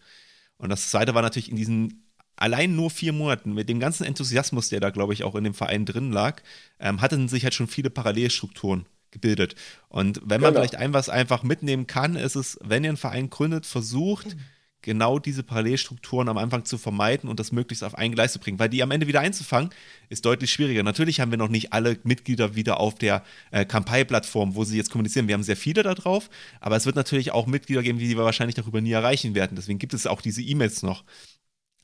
Und 0.60 0.69
das 0.69 0.91
zweite 0.91 1.15
war 1.15 1.24
natürlich 1.24 1.50
in 1.50 1.56
diesen 1.56 2.06
allein 2.36 2.76
nur 2.76 2.91
vier 2.91 3.12
Monaten, 3.12 3.54
mit 3.54 3.67
dem 3.67 3.80
ganzen 3.80 4.06
Enthusiasmus, 4.06 4.69
der 4.69 4.80
da, 4.80 4.91
glaube 4.91 5.13
ich, 5.13 5.24
auch 5.24 5.36
in 5.36 5.43
dem 5.43 5.54
Verein 5.54 5.86
drin 5.86 6.12
lag, 6.12 6.41
ähm, 6.80 7.02
hatten 7.02 7.28
sich 7.28 7.43
halt 7.43 7.54
schon 7.54 7.67
viele 7.67 7.89
Parallelstrukturen 7.89 8.86
gebildet. 9.12 9.56
Und 9.89 10.22
wenn 10.24 10.39
man 10.39 10.52
genau. 10.52 10.62
vielleicht 10.62 10.76
ein 10.76 10.93
was 10.93 11.10
einfach 11.10 11.43
mitnehmen 11.43 11.88
kann, 11.88 12.15
ist 12.15 12.36
es, 12.36 12.60
wenn 12.62 12.84
ihr 12.84 12.91
einen 12.91 12.98
Verein 12.98 13.30
gründet, 13.30 13.65
versucht, 13.65 14.36
mhm 14.36 14.39
genau 14.82 15.20
diese 15.20 15.44
Parallelstrukturen 15.44 16.30
am 16.30 16.38
Anfang 16.38 16.65
zu 16.65 16.78
vermeiden 16.78 17.30
und 17.30 17.39
das 17.39 17.52
möglichst 17.52 17.84
auf 17.84 17.96
ein 17.96 18.13
Gleis 18.13 18.34
zu 18.34 18.39
bringen. 18.39 18.60
Weil 18.60 18.70
die 18.70 18.82
am 18.82 18.92
Ende 18.92 19.08
wieder 19.08 19.20
einzufangen, 19.20 19.72
ist 20.10 20.26
deutlich 20.26 20.52
schwieriger. 20.52 20.84
Natürlich 20.84 21.20
haben 21.20 21.32
wir 21.32 21.38
noch 21.38 21.50
nicht 21.50 21.74
alle 21.74 21.98
Mitglieder 22.04 22.56
wieder 22.56 22.80
auf 22.80 22.96
der 22.96 23.24
äh, 23.52 23.65
Kampai-Plattform, 23.65 24.56
wo 24.56 24.63
sie 24.63 24.78
jetzt 24.78 24.89
kommunizieren. 24.89 25.28
Wir 25.28 25.34
haben 25.34 25.44
sehr 25.44 25.58
viele 25.58 25.84
da 25.84 25.94
drauf, 25.94 26.30
aber 26.62 26.76
es 26.76 26.86
wird 26.86 26.96
natürlich 26.96 27.32
auch 27.32 27.46
Mitglieder 27.46 27.84
geben, 27.84 28.00
die 28.00 28.10
wir 28.10 28.24
wahrscheinlich 28.24 28.56
darüber 28.56 28.82
nie 28.82 28.92
erreichen 28.92 29.36
werden. 29.36 29.56
Deswegen 29.56 29.80
gibt 29.80 29.94
es 29.94 30.08
auch 30.08 30.22
diese 30.22 30.42
E-Mails 30.42 30.84
noch. 30.84 31.04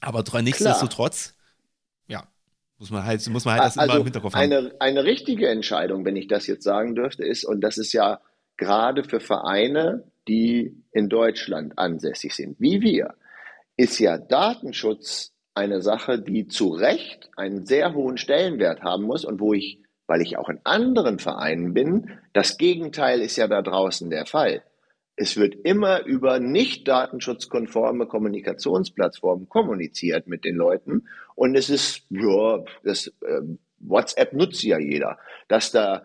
Aber 0.02 0.24
nichtsdestotrotz, 0.42 1.34
ja, 2.08 2.28
muss 2.78 2.92
man 2.92 3.06
halt, 3.06 3.28
muss 3.30 3.46
man 3.46 3.56
halt 3.56 3.64
das 3.64 3.78
also 3.78 3.92
immer 3.92 4.00
im 4.00 4.06
Hinterkopf 4.06 4.34
haben. 4.34 4.42
Eine, 4.42 4.76
eine 4.80 5.04
richtige 5.04 5.50
Entscheidung, 5.50 6.06
wenn 6.06 6.16
ich 6.16 6.28
das 6.28 6.48
jetzt 6.48 6.64
sagen 6.64 6.96
dürfte, 6.96 7.24
ist, 7.24 7.44
und 7.46 7.62
das 7.62 7.78
ist 7.78 7.94
ja 7.94 8.20
gerade 8.58 9.04
für 9.04 9.20
Vereine, 9.20 10.04
die 10.28 10.84
in 10.92 11.10
Deutschland 11.10 11.78
ansässig 11.78 12.34
sind, 12.34 12.60
wie 12.60 12.82
wir, 12.82 13.16
ist 13.78 14.00
ja 14.00 14.18
Datenschutz 14.18 15.34
eine 15.54 15.82
Sache, 15.82 16.20
die 16.20 16.48
zu 16.48 16.70
Recht 16.70 17.30
einen 17.38 17.66
sehr 17.66 17.94
hohen 17.94 18.18
Stellenwert 18.18 18.82
haben 18.82 19.04
muss 19.04 19.26
und 19.26 19.40
wo 19.40 19.54
ich, 19.54 19.80
weil 20.08 20.22
ich 20.22 20.38
auch 20.38 20.50
in 20.50 20.60
anderen 20.64 21.20
Vereinen 21.20 21.74
bin, 21.74 22.20
das 22.34 22.58
Gegenteil 22.58 23.22
ist 23.22 23.38
ja 23.38 23.48
da 23.48 23.62
draußen 23.62 24.10
der 24.10 24.26
Fall. 24.26 24.64
Es 25.16 25.38
wird 25.38 25.56
immer 25.64 26.06
über 26.06 26.40
nicht 26.40 26.88
datenschutzkonforme 26.90 28.06
Kommunikationsplattformen 28.06 29.48
kommuniziert 29.48 30.28
mit 30.28 30.44
den 30.44 30.56
Leuten 30.56 31.08
und 31.36 31.56
es 31.56 31.70
ist, 31.70 32.06
ja, 32.10 32.64
das 32.84 33.08
äh, 33.22 33.42
WhatsApp 33.80 34.34
nutzt 34.34 34.64
ja 34.64 34.78
jeder, 34.78 35.18
dass 35.48 35.72
da 35.72 36.04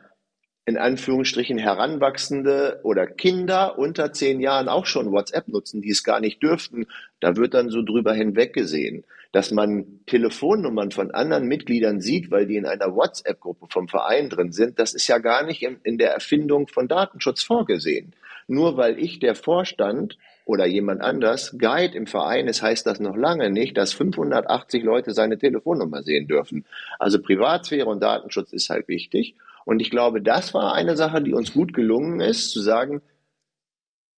in 0.66 0.76
Anführungsstrichen 0.76 1.58
Heranwachsende 1.58 2.80
oder 2.84 3.06
Kinder 3.06 3.78
unter 3.78 4.12
zehn 4.12 4.40
Jahren 4.40 4.68
auch 4.68 4.86
schon 4.86 5.10
WhatsApp 5.10 5.48
nutzen, 5.48 5.82
die 5.82 5.90
es 5.90 6.04
gar 6.04 6.20
nicht 6.20 6.42
dürften. 6.42 6.86
Da 7.18 7.36
wird 7.36 7.54
dann 7.54 7.70
so 7.70 7.82
drüber 7.82 8.12
hinweggesehen, 8.12 9.04
dass 9.32 9.50
man 9.50 10.00
Telefonnummern 10.06 10.90
von 10.90 11.10
anderen 11.12 11.46
Mitgliedern 11.46 12.00
sieht, 12.00 12.30
weil 12.30 12.46
die 12.46 12.56
in 12.56 12.66
einer 12.66 12.94
WhatsApp-Gruppe 12.94 13.66
vom 13.70 13.88
Verein 13.88 14.28
drin 14.28 14.52
sind. 14.52 14.78
Das 14.78 14.94
ist 14.94 15.08
ja 15.08 15.18
gar 15.18 15.44
nicht 15.44 15.62
in, 15.62 15.78
in 15.82 15.98
der 15.98 16.12
Erfindung 16.12 16.68
von 16.68 16.88
Datenschutz 16.88 17.42
vorgesehen. 17.42 18.14
Nur 18.46 18.76
weil 18.76 18.98
ich 18.98 19.20
der 19.20 19.34
Vorstand 19.34 20.18
oder 20.44 20.66
jemand 20.66 21.00
anders 21.00 21.56
Guide 21.58 21.96
im 21.96 22.06
Verein 22.06 22.48
ist, 22.48 22.62
heißt 22.62 22.84
das 22.86 22.98
noch 22.98 23.16
lange 23.16 23.50
nicht, 23.50 23.76
dass 23.76 23.92
580 23.92 24.82
Leute 24.82 25.12
seine 25.12 25.38
Telefonnummer 25.38 26.02
sehen 26.02 26.26
dürfen. 26.26 26.64
Also 26.98 27.22
Privatsphäre 27.22 27.86
und 27.86 28.02
Datenschutz 28.02 28.52
ist 28.52 28.68
halt 28.68 28.88
wichtig. 28.88 29.36
Und 29.64 29.80
ich 29.80 29.90
glaube, 29.90 30.22
das 30.22 30.54
war 30.54 30.74
eine 30.74 30.96
Sache, 30.96 31.22
die 31.22 31.34
uns 31.34 31.52
gut 31.52 31.72
gelungen 31.72 32.20
ist, 32.20 32.50
zu 32.50 32.60
sagen, 32.60 33.02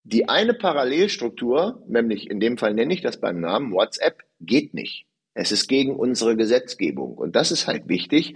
die 0.05 0.29
eine 0.29 0.55
Parallelstruktur, 0.55 1.83
nämlich 1.87 2.29
in 2.29 2.41
dem 2.41 2.59
Fall 2.59 2.75
nenne 2.75 2.93
ich 2.93 3.03
das 3.03 3.21
beim 3.21 3.41
Namen 3.41 3.73
WhatsApp, 3.73 4.23
geht 4.41 4.75
nicht. 4.75 5.07
Es 5.35 5.53
ist 5.53 5.69
gegen 5.69 5.97
unsere 5.97 6.37
Gesetzgebung. 6.37 7.15
Und 7.15 7.37
das 7.37 7.53
ist 7.53 7.67
halt 7.67 7.89
wichtig. 7.89 8.35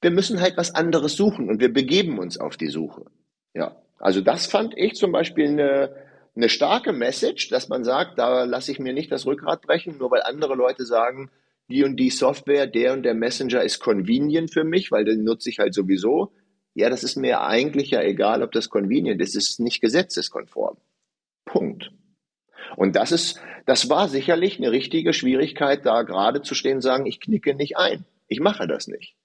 Wir 0.00 0.10
müssen 0.10 0.40
halt 0.40 0.56
was 0.56 0.74
anderes 0.74 1.16
suchen 1.16 1.48
und 1.48 1.60
wir 1.60 1.72
begeben 1.72 2.18
uns 2.18 2.38
auf 2.38 2.56
die 2.56 2.68
Suche. 2.68 3.04
Ja, 3.54 3.76
also 3.98 4.20
das 4.20 4.46
fand 4.46 4.76
ich 4.76 4.94
zum 4.94 5.12
Beispiel 5.12 5.48
eine, 5.48 5.94
eine 6.34 6.48
starke 6.48 6.92
Message, 6.92 7.48
dass 7.48 7.68
man 7.68 7.84
sagt, 7.84 8.18
da 8.18 8.44
lasse 8.44 8.72
ich 8.72 8.80
mir 8.80 8.92
nicht 8.92 9.12
das 9.12 9.26
Rückgrat 9.26 9.62
brechen, 9.62 9.98
nur 9.98 10.10
weil 10.10 10.22
andere 10.22 10.56
Leute 10.56 10.84
sagen, 10.84 11.30
die 11.68 11.84
und 11.84 11.96
die 11.96 12.10
Software, 12.10 12.66
der 12.66 12.92
und 12.92 13.02
der 13.02 13.14
Messenger 13.14 13.62
ist 13.62 13.80
convenient 13.80 14.52
für 14.52 14.64
mich, 14.64 14.90
weil 14.90 15.04
den 15.04 15.24
nutze 15.24 15.48
ich 15.48 15.58
halt 15.58 15.74
sowieso. 15.74 16.32
Ja, 16.74 16.90
das 16.90 17.04
ist 17.04 17.16
mir 17.16 17.42
eigentlich 17.42 17.90
ja 17.90 18.02
egal, 18.02 18.42
ob 18.42 18.52
das 18.52 18.68
convenient 18.68 19.20
ist. 19.20 19.36
Es 19.36 19.50
ist 19.50 19.60
nicht 19.60 19.80
gesetzeskonform. 19.80 20.78
Punkt. 21.44 21.90
Und 22.76 22.96
das 22.96 23.12
ist, 23.12 23.40
das 23.66 23.90
war 23.90 24.08
sicherlich 24.08 24.58
eine 24.58 24.72
richtige 24.72 25.12
Schwierigkeit, 25.12 25.84
da 25.84 26.02
gerade 26.02 26.42
zu 26.42 26.54
stehen 26.54 26.76
und 26.76 26.82
sagen, 26.82 27.06
ich 27.06 27.20
knicke 27.20 27.54
nicht 27.54 27.76
ein. 27.76 28.04
Ich 28.28 28.40
mache 28.40 28.66
das 28.66 28.88
nicht. 28.88 29.16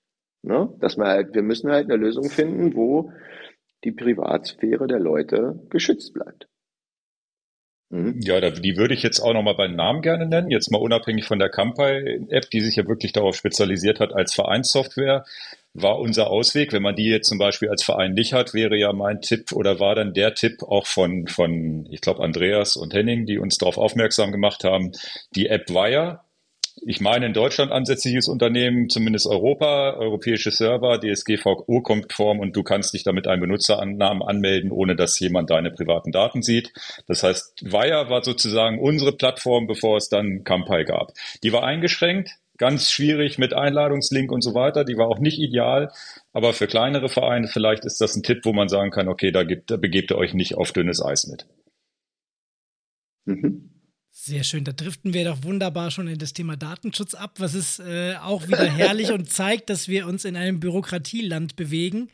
Ne? 0.42 0.74
Dass 0.80 0.98
man 0.98 1.08
halt, 1.08 1.34
wir 1.34 1.44
müssen 1.44 1.72
halt 1.72 1.86
eine 1.86 1.96
Lösung 1.96 2.30
finden, 2.30 2.76
wo 2.76 3.12
die 3.84 3.92
Privatsphäre 3.92 4.88
der 4.88 5.00
Leute 5.00 5.60
geschützt 5.70 6.14
bleibt. 6.14 6.48
Mhm. 7.90 8.20
Ja, 8.22 8.42
die 8.50 8.76
würde 8.76 8.94
ich 8.94 9.02
jetzt 9.02 9.20
auch 9.22 9.34
nochmal 9.34 9.56
beim 9.56 9.76
Namen 9.76 10.02
gerne 10.02 10.26
nennen. 10.26 10.52
Jetzt 10.52 10.72
mal 10.72 10.82
unabhängig 10.82 11.26
von 11.26 11.40
der 11.40 11.50
Campai-App, 11.50 12.50
die 12.50 12.60
sich 12.60 12.76
ja 12.76 12.88
wirklich 12.88 13.14
darauf 13.14 13.36
spezialisiert 13.36 14.02
hat 14.02 14.14
als 14.14 14.34
Vereinssoftware, 14.34 15.26
war 15.74 16.00
unser 16.00 16.30
Ausweg. 16.30 16.74
Wenn 16.74 16.82
man 16.82 16.96
die 16.96 17.06
jetzt 17.06 17.30
zum 17.30 17.38
Beispiel 17.38 17.70
als 17.70 17.84
Verein 17.84 18.14
nicht 18.14 18.34
hat, 18.34 18.54
wäre 18.54 18.76
ja 18.76 18.92
mein 18.92 19.22
Tipp 19.22 19.54
oder 19.54 19.80
war 19.80 19.96
dann 19.96 20.14
der 20.14 20.34
Tipp 20.34 20.64
auch 20.64 20.86
von, 20.86 21.28
von 21.28 21.88
ich 21.90 22.02
glaube, 22.02 22.24
Andreas 22.24 22.76
und 22.76 22.94
Henning, 22.94 23.26
die 23.26 23.38
uns 23.38 23.58
darauf 23.58 23.78
aufmerksam 23.78 24.34
gemacht 24.34 24.66
haben, 24.66 24.92
die 25.36 25.48
App 25.48 25.70
Wire 25.70 26.22
ich 26.82 27.02
meine, 27.02 27.26
in 27.26 27.34
Deutschland 27.34 27.72
ansässiges 27.72 28.28
Unternehmen, 28.28 28.90
zumindest 28.90 29.28
Europa, 29.28 29.96
europäische 29.98 30.52
Server, 30.52 31.00
DSGVO-konform 31.00 32.40
und 32.40 32.56
du 32.56 32.64
kannst 32.64 32.94
dich 32.94 33.04
damit 33.04 33.28
einen 33.28 33.42
Benutzernamen 33.42 34.22
anmelden, 34.22 34.72
ohne 34.72 34.96
dass 34.96 35.20
jemand 35.20 35.50
deine 35.50 35.72
privaten 35.72 36.12
Daten 36.12 36.42
sieht. 36.42 36.74
Das 37.08 37.24
heißt, 37.24 37.64
Wire 37.64 38.10
war 38.10 38.24
sozusagen 38.24 38.80
unsere 38.80 39.12
Plattform, 39.12 39.68
bevor 39.68 39.98
es 39.98 40.10
dann 40.10 40.44
Kampai 40.44 40.84
gab. 40.84 41.14
Die 41.44 41.52
war 41.52 41.64
eingeschränkt, 41.64 42.32
ganz 42.58 42.92
schwierig 42.92 43.38
mit 43.38 43.54
Einladungslink 43.54 44.32
und 44.32 44.42
so 44.42 44.54
weiter. 44.54 44.84
Die 44.84 44.98
war 44.98 45.08
auch 45.08 45.20
nicht 45.20 45.40
ideal, 45.40 45.92
aber 46.34 46.54
für 46.54 46.68
kleinere 46.68 47.10
Vereine 47.10 47.48
vielleicht 47.48 47.86
ist 47.86 48.02
das 48.02 48.16
ein 48.16 48.24
Tipp, 48.24 48.40
wo 48.44 48.54
man 48.54 48.68
sagen 48.68 48.92
kann, 48.92 49.08
okay, 49.08 49.32
da, 49.32 49.44
gibt, 49.44 49.72
da 49.72 49.78
begebt 49.78 50.12
ihr 50.12 50.18
euch 50.18 50.34
nicht 50.34 50.56
auf 50.56 50.72
dünnes 50.72 51.04
Eis 51.04 51.28
mit. 51.28 51.48
Mhm. 53.26 53.77
Sehr 54.28 54.44
schön, 54.44 54.66
da 54.66 54.74
driften 54.74 55.14
wir 55.14 55.24
doch 55.24 55.44
wunderbar 55.44 55.90
schon 55.90 56.10
in 56.10 56.20
das 56.20 56.34
Thema 56.34 56.58
Datenschutz 56.58 57.14
ab, 57.14 57.36
was 57.40 57.54
ist 57.54 57.80
äh, 57.80 58.16
auch 58.22 58.46
wieder 58.50 58.66
herrlich 58.70 59.14
und 59.14 59.32
zeigt, 59.32 59.70
dass 59.70 59.88
wir 59.88 60.06
uns 60.06 60.26
in 60.26 60.36
einem 60.36 60.60
Bürokratieland 60.60 61.56
bewegen. 61.56 62.10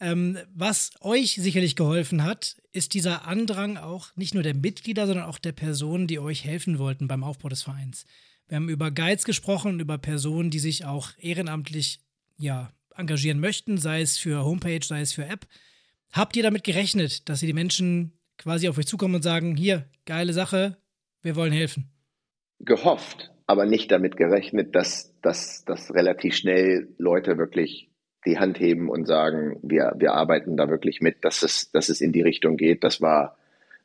Ähm, 0.00 0.38
was 0.52 0.90
euch 1.00 1.34
sicherlich 1.34 1.76
geholfen 1.76 2.24
hat, 2.24 2.56
ist 2.72 2.94
dieser 2.94 3.28
Andrang 3.28 3.76
auch 3.76 4.08
nicht 4.16 4.34
nur 4.34 4.42
der 4.42 4.56
Mitglieder, 4.56 5.06
sondern 5.06 5.26
auch 5.26 5.38
der 5.38 5.52
Personen, 5.52 6.08
die 6.08 6.18
euch 6.18 6.44
helfen 6.44 6.80
wollten 6.80 7.06
beim 7.06 7.22
Aufbau 7.22 7.48
des 7.48 7.62
Vereins. 7.62 8.06
Wir 8.48 8.56
haben 8.56 8.68
über 8.68 8.90
Guides 8.90 9.24
gesprochen, 9.24 9.78
über 9.78 9.98
Personen, 9.98 10.50
die 10.50 10.58
sich 10.58 10.84
auch 10.84 11.12
ehrenamtlich 11.16 12.00
ja, 12.38 12.72
engagieren 12.96 13.38
möchten, 13.38 13.78
sei 13.78 14.00
es 14.00 14.18
für 14.18 14.44
Homepage, 14.44 14.84
sei 14.84 15.02
es 15.02 15.12
für 15.12 15.26
App. 15.26 15.46
Habt 16.10 16.34
ihr 16.34 16.42
damit 16.42 16.64
gerechnet, 16.64 17.28
dass 17.28 17.40
ihr 17.40 17.46
die 17.46 17.52
Menschen 17.52 18.14
quasi 18.36 18.68
auf 18.68 18.78
euch 18.78 18.88
zukommen 18.88 19.14
und 19.14 19.22
sagen, 19.22 19.54
hier, 19.54 19.88
geile 20.06 20.32
Sache, 20.32 20.76
wir 21.22 21.36
wollen 21.36 21.52
helfen. 21.52 21.90
Gehofft, 22.60 23.30
aber 23.46 23.66
nicht 23.66 23.90
damit 23.90 24.16
gerechnet, 24.16 24.74
dass, 24.74 25.14
dass, 25.22 25.64
dass 25.64 25.94
relativ 25.94 26.34
schnell 26.34 26.88
Leute 26.98 27.38
wirklich 27.38 27.90
die 28.26 28.38
Hand 28.38 28.60
heben 28.60 28.88
und 28.88 29.06
sagen, 29.06 29.58
wir, 29.62 29.94
wir 29.96 30.12
arbeiten 30.12 30.56
da 30.56 30.68
wirklich 30.68 31.00
mit, 31.00 31.24
dass 31.24 31.42
es, 31.42 31.70
dass 31.72 31.88
es 31.88 32.00
in 32.00 32.12
die 32.12 32.22
Richtung 32.22 32.56
geht. 32.56 32.84
Das 32.84 33.00
war 33.00 33.36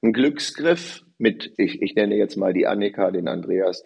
ein 0.02 0.14
Glücksgriff 0.14 1.04
mit, 1.18 1.54
ich, 1.58 1.82
ich 1.82 1.96
nenne 1.96 2.16
jetzt 2.16 2.36
mal 2.36 2.54
die 2.54 2.68
Annika, 2.68 3.12
den 3.12 3.28
Andreas 3.28 3.84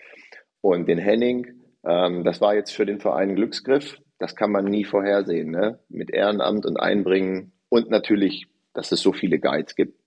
und 0.61 0.87
den 0.87 0.97
Henning. 0.97 1.47
Ähm, 1.85 2.23
das 2.23 2.41
war 2.41 2.55
jetzt 2.55 2.71
für 2.71 2.85
den 2.85 2.99
Verein 2.99 3.29
ein 3.29 3.35
Glücksgriff. 3.35 3.99
Das 4.17 4.35
kann 4.35 4.51
man 4.51 4.65
nie 4.65 4.83
vorhersehen, 4.83 5.51
ne? 5.51 5.79
Mit 5.87 6.11
Ehrenamt 6.11 6.65
und 6.65 6.77
Einbringen 6.77 7.53
und 7.69 7.89
natürlich, 7.89 8.47
dass 8.73 8.91
es 8.91 9.01
so 9.01 9.13
viele 9.13 9.39
Guides 9.39 9.75
gibt. 9.75 9.97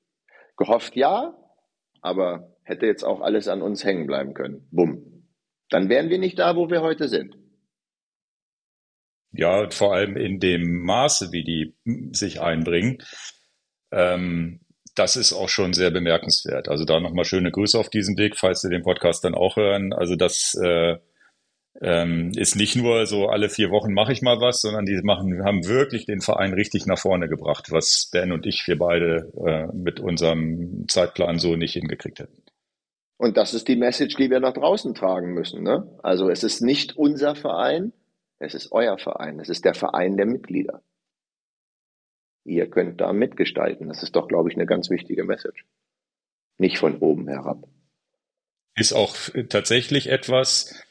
Gehofft 0.57 0.97
ja, 0.97 1.35
aber 2.03 2.53
hätte 2.65 2.87
jetzt 2.87 3.03
auch 3.03 3.21
alles 3.21 3.49
an 3.49 3.63
uns 3.63 3.85
hängen 3.85 4.07
bleiben 4.07 4.35
können. 4.35 4.67
Bumm. 4.71 5.29
Dann 5.71 5.89
wären 5.89 6.11
wir 6.11 6.19
nicht 6.19 6.39
da, 6.39 6.57
wo 6.57 6.71
wir 6.71 6.83
heute 6.83 7.09
sind. 7.09 7.37
Ja, 9.33 9.71
vor 9.71 9.95
allem 9.95 10.17
in 10.17 10.41
dem 10.41 10.83
Maße, 10.83 11.33
wie 11.33 11.43
die 11.43 11.75
sich 12.13 12.41
einbringen. 12.41 12.99
Ähm, 13.91 14.61
das 14.95 15.17
ist 15.17 15.33
auch 15.33 15.49
schon 15.49 15.73
sehr 15.73 15.91
bemerkenswert. 15.91 16.69
Also 16.69 16.85
da 16.85 17.01
nochmal 17.01 17.25
schöne 17.25 17.51
Grüße 17.51 17.79
auf 17.79 17.89
diesem 17.89 18.19
Weg, 18.19 18.37
falls 18.37 18.61
Sie 18.61 18.69
den 18.69 18.83
Podcast 18.83 19.25
dann 19.25 19.35
auch 19.35 19.57
hören. 19.57 19.95
Also 19.95 20.17
das 20.17 20.55
äh, 20.63 20.99
ähm, 21.81 22.33
ist 22.37 22.57
nicht 22.57 22.77
nur 22.77 23.07
so 23.07 23.29
alle 23.29 23.49
vier 23.49 23.71
Wochen 23.71 23.95
mache 23.95 24.13
ich 24.13 24.21
mal 24.21 24.41
was, 24.41 24.61
sondern 24.61 24.85
die 24.85 25.01
machen, 25.03 25.43
haben 25.45 25.67
wirklich 25.67 26.05
den 26.05 26.21
Verein 26.21 26.53
richtig 26.53 26.87
nach 26.87 26.99
vorne 26.99 27.29
gebracht, 27.29 27.71
was 27.71 28.11
Ben 28.13 28.33
und 28.33 28.47
ich, 28.47 28.65
wir 28.67 28.79
beide 28.79 29.33
äh, 29.47 29.75
mit 29.75 29.99
unserem 29.99 30.87
Zeitplan 30.89 31.39
so 31.39 31.57
nicht 31.57 31.73
hingekriegt 31.73 32.21
hätten. 32.21 32.42
Und 33.17 33.37
das 33.37 33.55
ist 33.55 33.69
die 33.69 33.77
Message, 33.77 34.17
die 34.17 34.31
wir 34.31 34.41
nach 34.41 34.55
draußen 34.55 34.95
tragen 34.95 35.33
müssen. 35.33 35.63
Ne? 35.63 35.99
Also 36.03 36.29
es 36.29 36.43
ist 36.43 36.61
nicht 36.61 36.97
unser 36.97 37.35
Verein, 37.37 37.93
es 38.39 38.55
ist 38.55 38.73
euer 38.73 38.99
Verein, 38.99 39.39
es 39.39 39.49
ist 39.49 39.65
der 39.65 39.75
Verein 39.75 40.17
der 40.17 40.27
Mitglieder. 40.27 40.83
Ihr 42.45 42.69
könnt 42.69 43.01
da 43.01 43.13
mitgestalten. 43.13 43.89
Das 43.89 44.03
ist 44.03 44.17
doch, 44.17 44.27
glaube 44.27 44.51
ich, 44.51 44.57
eine 44.57 44.67
ganz 44.67 44.91
wichtige 44.91 45.25
Message. 45.25 45.65
Nicht 46.59 46.79
von 46.79 46.99
oben 46.99 47.29
herab. 47.29 47.69
Ist 48.75 48.93
auch 48.93 49.15
tatsächlich 49.49 50.09
etwas 50.09 50.85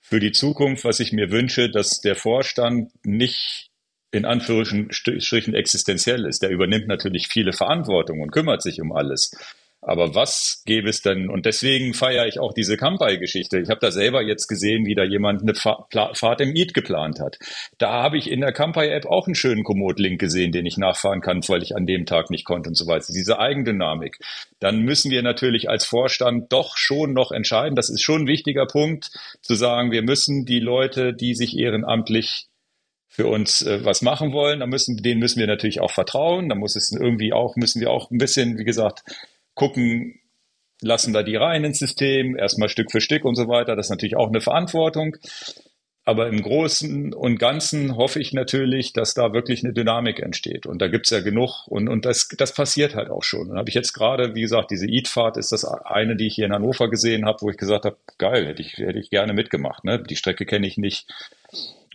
für 0.00 0.20
die 0.20 0.32
Zukunft, 0.32 0.84
was 0.84 1.00
ich 1.00 1.12
mir 1.12 1.30
wünsche, 1.30 1.70
dass 1.70 2.00
der 2.00 2.14
Vorstand 2.14 2.92
nicht 3.04 3.70
in 4.10 4.24
Anführungsstrichen 4.24 5.54
existenziell 5.54 6.24
ist. 6.26 6.42
Der 6.42 6.50
übernimmt 6.50 6.88
natürlich 6.88 7.28
viele 7.28 7.52
Verantwortung 7.52 8.20
und 8.20 8.30
kümmert 8.30 8.62
sich 8.62 8.80
um 8.80 8.92
alles. 8.92 9.32
Aber 9.80 10.14
was 10.14 10.62
gäbe 10.66 10.88
es 10.88 11.02
denn? 11.02 11.30
Und 11.30 11.46
deswegen 11.46 11.94
feiere 11.94 12.26
ich 12.26 12.40
auch 12.40 12.52
diese 12.52 12.76
Kampai-Geschichte. 12.76 13.60
Ich 13.60 13.70
habe 13.70 13.80
da 13.80 13.92
selber 13.92 14.22
jetzt 14.22 14.48
gesehen, 14.48 14.84
wie 14.86 14.96
da 14.96 15.04
jemand 15.04 15.42
eine 15.42 15.54
Fahrt 15.54 16.40
im 16.40 16.52
Eid 16.56 16.74
geplant 16.74 17.20
hat. 17.20 17.38
Da 17.78 18.02
habe 18.02 18.18
ich 18.18 18.28
in 18.30 18.40
der 18.40 18.52
Kampai-App 18.52 19.06
auch 19.06 19.26
einen 19.26 19.36
schönen 19.36 19.62
Komoot-Link 19.62 20.20
gesehen, 20.20 20.50
den 20.50 20.66
ich 20.66 20.78
nachfahren 20.78 21.20
kann, 21.20 21.42
weil 21.46 21.62
ich 21.62 21.76
an 21.76 21.86
dem 21.86 22.06
Tag 22.06 22.28
nicht 22.30 22.44
konnte 22.44 22.70
und 22.70 22.74
so 22.74 22.88
weiter. 22.88 23.12
Diese 23.12 23.38
Eigendynamik. 23.38 24.18
Dann 24.58 24.80
müssen 24.80 25.12
wir 25.12 25.22
natürlich 25.22 25.70
als 25.70 25.86
Vorstand 25.86 26.52
doch 26.52 26.76
schon 26.76 27.12
noch 27.12 27.30
entscheiden. 27.30 27.76
Das 27.76 27.88
ist 27.88 28.02
schon 28.02 28.22
ein 28.22 28.26
wichtiger 28.26 28.66
Punkt, 28.66 29.10
zu 29.42 29.54
sagen, 29.54 29.92
wir 29.92 30.02
müssen 30.02 30.44
die 30.44 30.60
Leute, 30.60 31.14
die 31.14 31.34
sich 31.34 31.56
ehrenamtlich 31.56 32.48
für 33.08 33.26
uns 33.26 33.62
äh, 33.62 33.84
was 33.84 34.02
machen 34.02 34.32
wollen, 34.32 34.60
da 34.60 34.66
müssen, 34.66 34.96
denen 34.96 35.18
müssen 35.18 35.40
wir 35.40 35.46
natürlich 35.46 35.80
auch 35.80 35.90
vertrauen. 35.90 36.48
Da 36.48 36.54
muss 36.54 36.76
es 36.76 36.92
irgendwie 36.92 37.32
auch, 37.32 37.56
müssen 37.56 37.80
wir 37.80 37.90
auch 37.90 38.10
ein 38.10 38.18
bisschen, 38.18 38.58
wie 38.58 38.64
gesagt, 38.64 39.02
gucken, 39.58 40.20
lassen 40.80 41.12
wir 41.12 41.24
die 41.24 41.36
rein 41.36 41.64
ins 41.64 41.80
System, 41.80 42.36
erstmal 42.36 42.68
Stück 42.68 42.90
für 42.90 43.00
Stück 43.00 43.24
und 43.24 43.34
so 43.34 43.48
weiter. 43.48 43.76
Das 43.76 43.86
ist 43.86 43.90
natürlich 43.90 44.16
auch 44.16 44.28
eine 44.28 44.40
Verantwortung. 44.40 45.16
Aber 46.04 46.28
im 46.28 46.40
Großen 46.40 47.12
und 47.12 47.38
Ganzen 47.38 47.96
hoffe 47.96 48.18
ich 48.18 48.32
natürlich, 48.32 48.94
dass 48.94 49.12
da 49.12 49.34
wirklich 49.34 49.62
eine 49.62 49.74
Dynamik 49.74 50.20
entsteht. 50.20 50.64
Und 50.64 50.80
da 50.80 50.88
gibt 50.88 51.06
es 51.06 51.10
ja 51.10 51.20
genug 51.20 51.66
und, 51.66 51.86
und 51.86 52.06
das, 52.06 52.28
das 52.28 52.54
passiert 52.54 52.94
halt 52.94 53.10
auch 53.10 53.22
schon. 53.22 53.50
Und 53.50 53.58
habe 53.58 53.68
ich 53.68 53.74
jetzt 53.74 53.92
gerade, 53.92 54.34
wie 54.34 54.40
gesagt, 54.40 54.70
diese 54.70 54.86
Eat-Fahrt 54.86 55.36
ist 55.36 55.52
das 55.52 55.66
eine, 55.66 56.16
die 56.16 56.28
ich 56.28 56.36
hier 56.36 56.46
in 56.46 56.54
Hannover 56.54 56.88
gesehen 56.88 57.26
habe, 57.26 57.42
wo 57.42 57.50
ich 57.50 57.58
gesagt 57.58 57.84
habe, 57.84 57.98
geil, 58.16 58.46
hätte 58.46 58.62
ich, 58.62 58.78
hätte 58.78 58.98
ich 58.98 59.10
gerne 59.10 59.34
mitgemacht. 59.34 59.84
Ne? 59.84 60.02
Die 60.02 60.16
Strecke 60.16 60.46
kenne 60.46 60.66
ich 60.66 60.78
nicht. 60.78 61.12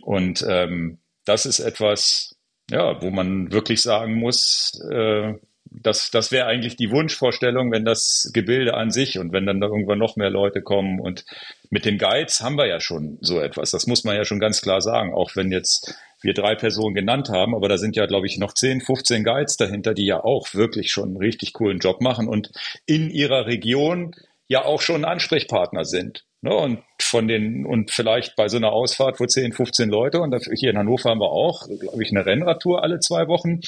Und 0.00 0.46
ähm, 0.48 0.98
das 1.24 1.44
ist 1.44 1.58
etwas, 1.58 2.36
ja, 2.70 3.02
wo 3.02 3.10
man 3.10 3.50
wirklich 3.50 3.82
sagen 3.82 4.14
muss, 4.14 4.80
äh, 4.92 5.34
das, 5.82 6.10
das 6.10 6.30
wäre 6.30 6.46
eigentlich 6.46 6.76
die 6.76 6.90
Wunschvorstellung, 6.90 7.72
wenn 7.72 7.84
das 7.84 8.30
Gebilde 8.32 8.74
an 8.74 8.90
sich 8.90 9.18
und 9.18 9.32
wenn 9.32 9.46
dann 9.46 9.60
da 9.60 9.66
irgendwann 9.66 9.98
noch 9.98 10.16
mehr 10.16 10.30
Leute 10.30 10.62
kommen. 10.62 11.00
Und 11.00 11.24
mit 11.70 11.84
den 11.84 11.98
Guides 11.98 12.40
haben 12.40 12.56
wir 12.56 12.66
ja 12.66 12.80
schon 12.80 13.18
so 13.20 13.40
etwas. 13.40 13.72
Das 13.72 13.86
muss 13.86 14.04
man 14.04 14.14
ja 14.14 14.24
schon 14.24 14.38
ganz 14.38 14.60
klar 14.60 14.80
sagen. 14.80 15.12
Auch 15.12 15.34
wenn 15.34 15.50
jetzt 15.50 15.94
wir 16.20 16.32
drei 16.32 16.54
Personen 16.54 16.94
genannt 16.94 17.28
haben, 17.28 17.54
aber 17.54 17.68
da 17.68 17.76
sind 17.76 17.96
ja, 17.96 18.06
glaube 18.06 18.26
ich, 18.26 18.38
noch 18.38 18.54
10, 18.54 18.80
15 18.80 19.24
Guides 19.24 19.56
dahinter, 19.56 19.94
die 19.94 20.06
ja 20.06 20.22
auch 20.22 20.54
wirklich 20.54 20.90
schon 20.90 21.10
einen 21.10 21.16
richtig 21.16 21.52
coolen 21.52 21.80
Job 21.80 22.00
machen 22.00 22.28
und 22.28 22.50
in 22.86 23.10
ihrer 23.10 23.46
Region 23.46 24.14
ja 24.46 24.64
auch 24.64 24.80
schon 24.80 25.04
Ansprechpartner 25.04 25.84
sind. 25.84 26.24
Ne? 26.40 26.54
Und 26.54 26.82
von 27.00 27.26
den, 27.26 27.66
und 27.66 27.90
vielleicht 27.90 28.36
bei 28.36 28.48
so 28.48 28.56
einer 28.56 28.72
Ausfahrt, 28.72 29.18
wo 29.18 29.26
10, 29.26 29.52
15 29.52 29.88
Leute, 29.88 30.20
und 30.20 30.34
hier 30.58 30.70
in 30.70 30.78
Hannover 30.78 31.10
haben 31.10 31.20
wir 31.20 31.30
auch, 31.30 31.66
glaube 31.66 32.02
ich, 32.02 32.10
eine 32.10 32.24
Rennradtour 32.24 32.82
alle 32.82 33.00
zwei 33.00 33.26
Wochen. 33.28 33.60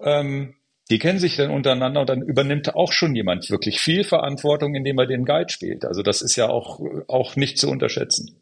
Ähm, 0.00 0.54
die 0.90 0.98
kennen 0.98 1.18
sich 1.18 1.36
dann 1.36 1.50
untereinander 1.50 2.00
und 2.00 2.08
dann 2.08 2.22
übernimmt 2.22 2.74
auch 2.74 2.92
schon 2.92 3.14
jemand 3.14 3.48
wirklich 3.50 3.80
viel 3.80 4.04
Verantwortung, 4.04 4.74
indem 4.74 4.98
er 4.98 5.06
den 5.06 5.24
Guide 5.24 5.50
spielt. 5.50 5.84
Also 5.84 6.02
das 6.02 6.20
ist 6.20 6.36
ja 6.36 6.48
auch, 6.48 6.80
auch 7.08 7.36
nicht 7.36 7.58
zu 7.58 7.70
unterschätzen. 7.70 8.36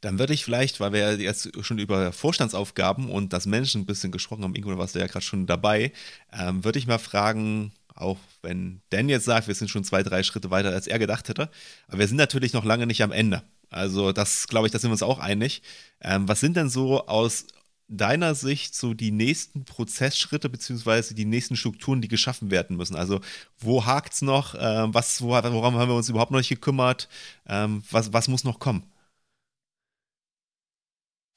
Dann 0.00 0.18
würde 0.18 0.32
ich 0.32 0.44
vielleicht, 0.44 0.78
weil 0.80 0.92
wir 0.92 1.16
jetzt 1.16 1.50
schon 1.64 1.78
über 1.78 2.12
Vorstandsaufgaben 2.12 3.10
und 3.10 3.32
das 3.32 3.46
Menschen 3.46 3.82
ein 3.82 3.86
bisschen 3.86 4.12
gesprochen 4.12 4.44
haben, 4.44 4.54
Ingo, 4.54 4.76
warst 4.78 4.94
du 4.94 5.00
ja 5.00 5.08
gerade 5.08 5.24
schon 5.24 5.46
dabei, 5.46 5.92
ähm, 6.32 6.64
würde 6.64 6.78
ich 6.78 6.86
mal 6.86 6.98
fragen, 6.98 7.72
auch 7.96 8.18
wenn 8.42 8.80
Dan 8.90 9.08
jetzt 9.08 9.24
sagt, 9.24 9.48
wir 9.48 9.54
sind 9.56 9.68
schon 9.68 9.82
zwei, 9.82 10.04
drei 10.04 10.22
Schritte 10.22 10.52
weiter, 10.52 10.70
als 10.70 10.86
er 10.86 11.00
gedacht 11.00 11.28
hätte, 11.28 11.50
aber 11.88 11.98
wir 11.98 12.06
sind 12.06 12.16
natürlich 12.16 12.52
noch 12.52 12.64
lange 12.64 12.86
nicht 12.86 13.02
am 13.02 13.10
Ende. 13.10 13.42
Also 13.70 14.12
das, 14.12 14.46
glaube 14.46 14.66
ich, 14.66 14.72
da 14.72 14.78
sind 14.78 14.90
wir 14.90 14.92
uns 14.92 15.02
auch 15.02 15.18
einig. 15.18 15.62
Ähm, 16.00 16.28
was 16.28 16.40
sind 16.40 16.56
denn 16.56 16.70
so 16.70 17.06
aus 17.06 17.46
deiner 17.88 18.34
Sicht 18.34 18.74
so 18.74 18.94
die 18.94 19.10
nächsten 19.10 19.64
Prozessschritte 19.64 20.48
beziehungsweise 20.48 21.14
die 21.14 21.24
nächsten 21.24 21.56
Strukturen, 21.56 22.00
die 22.00 22.08
geschaffen 22.08 22.50
werden 22.50 22.76
müssen? 22.76 22.96
Also 22.96 23.20
wo 23.58 23.86
hakt 23.86 24.12
es 24.14 24.22
noch? 24.22 24.54
Ähm, 24.58 24.94
was, 24.94 25.22
woran 25.22 25.44
haben 25.74 25.88
wir 25.88 25.94
uns 25.94 26.08
überhaupt 26.08 26.30
noch 26.30 26.38
nicht 26.38 26.50
gekümmert? 26.50 27.08
Ähm, 27.46 27.82
was, 27.90 28.12
was 28.12 28.28
muss 28.28 28.44
noch 28.44 28.58
kommen? 28.60 28.84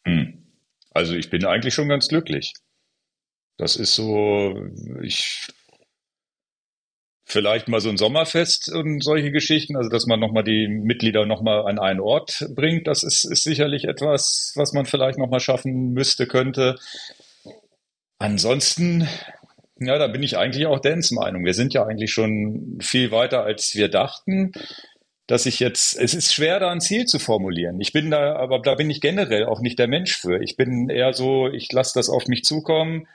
Hm. 0.06 0.44
Also 0.92 1.14
ich 1.14 1.30
bin 1.30 1.46
eigentlich 1.46 1.74
schon 1.74 1.88
ganz 1.90 2.08
glücklich. 2.08 2.54
Das 3.58 3.76
ist 3.76 3.96
so, 3.96 4.56
ich 5.02 5.48
vielleicht 7.32 7.68
mal 7.68 7.80
so 7.80 7.90
ein 7.90 7.98
Sommerfest 7.98 8.72
und 8.72 9.04
solche 9.04 9.32
Geschichten, 9.32 9.78
also 9.78 9.90
dass 9.90 10.06
man 10.06 10.20
nochmal 10.20 10.44
die 10.44 10.68
Mitglieder 10.68 11.26
nochmal 11.26 11.66
an 11.66 11.80
einen 11.80 12.02
Ort 12.02 12.46
bringt, 12.54 12.88
das 12.88 13.04
ist, 13.04 13.24
ist 13.24 13.44
sicherlich 13.44 13.86
etwas, 13.86 14.52
was 14.56 14.74
man 14.74 14.86
vielleicht 14.86 15.18
nochmal 15.18 15.40
schaffen 15.40 15.94
müsste, 15.94 16.28
könnte. 16.28 16.76
Ansonsten, 18.20 19.08
ja, 19.80 19.98
da 19.98 20.08
bin 20.08 20.24
ich 20.24 20.38
eigentlich 20.38 20.66
auch 20.66 20.80
Dans 20.80 21.12
Meinung. 21.12 21.46
Wir 21.46 21.54
sind 21.54 21.74
ja 21.74 21.86
eigentlich 21.86 22.12
schon 22.12 22.78
viel 22.82 23.12
weiter, 23.12 23.44
als 23.44 23.74
wir 23.76 23.88
dachten. 23.88 24.52
Dass 25.28 25.46
ich 25.46 25.62
jetzt, 25.62 25.98
es 25.98 26.14
ist 26.14 26.34
schwer, 26.34 26.60
da 26.60 26.72
ein 26.72 26.82
Ziel 26.82 27.06
zu 27.06 27.18
formulieren. 27.18 27.80
Ich 27.80 27.94
bin 27.94 28.12
da, 28.12 28.36
aber 28.36 28.60
da 28.60 28.76
bin 28.76 28.90
ich 28.90 29.00
generell 29.00 29.46
auch 29.46 29.62
nicht 29.62 29.80
der 29.80 29.88
Mensch 29.88 30.18
für. 30.18 30.42
Ich 30.42 30.58
bin 30.58 30.90
eher 30.90 31.14
so, 31.14 31.48
ich 31.48 31.72
lasse 31.72 31.94
das 31.96 32.10
auf 32.10 32.28
mich 32.28 32.44
zukommen 32.44 33.08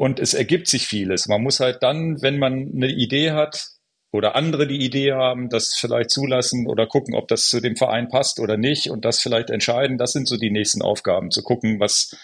und 0.00 0.18
es 0.18 0.32
ergibt 0.32 0.66
sich 0.66 0.86
vieles. 0.86 1.28
Man 1.28 1.42
muss 1.42 1.60
halt 1.60 1.82
dann, 1.82 2.22
wenn 2.22 2.38
man 2.38 2.72
eine 2.74 2.88
Idee 2.88 3.32
hat 3.32 3.66
oder 4.10 4.34
andere 4.34 4.66
die 4.66 4.82
Idee 4.82 5.12
haben, 5.12 5.50
das 5.50 5.74
vielleicht 5.74 6.08
zulassen 6.08 6.66
oder 6.66 6.86
gucken, 6.86 7.14
ob 7.14 7.28
das 7.28 7.50
zu 7.50 7.60
dem 7.60 7.76
Verein 7.76 8.08
passt 8.08 8.40
oder 8.40 8.56
nicht 8.56 8.88
und 8.88 9.04
das 9.04 9.20
vielleicht 9.20 9.50
entscheiden. 9.50 9.98
Das 9.98 10.12
sind 10.12 10.26
so 10.26 10.38
die 10.38 10.50
nächsten 10.50 10.80
Aufgaben, 10.80 11.30
zu 11.30 11.42
gucken, 11.42 11.80
was, 11.80 12.16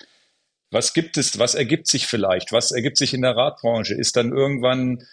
was 0.71 0.95
gibt 0.95 1.19
es, 1.19 1.39
was 1.39 1.55
ergibt 1.55 1.87
sich 1.87 2.07
vielleicht, 2.07 2.51
was 2.51 2.71
ergibt 2.71 2.97
sich 2.97 3.13
in 3.13 3.21
der 3.21 3.37
Radbranche, 3.37 3.93
ist 3.95 4.17
dann 4.17 4.33
irgendwann 4.33 5.05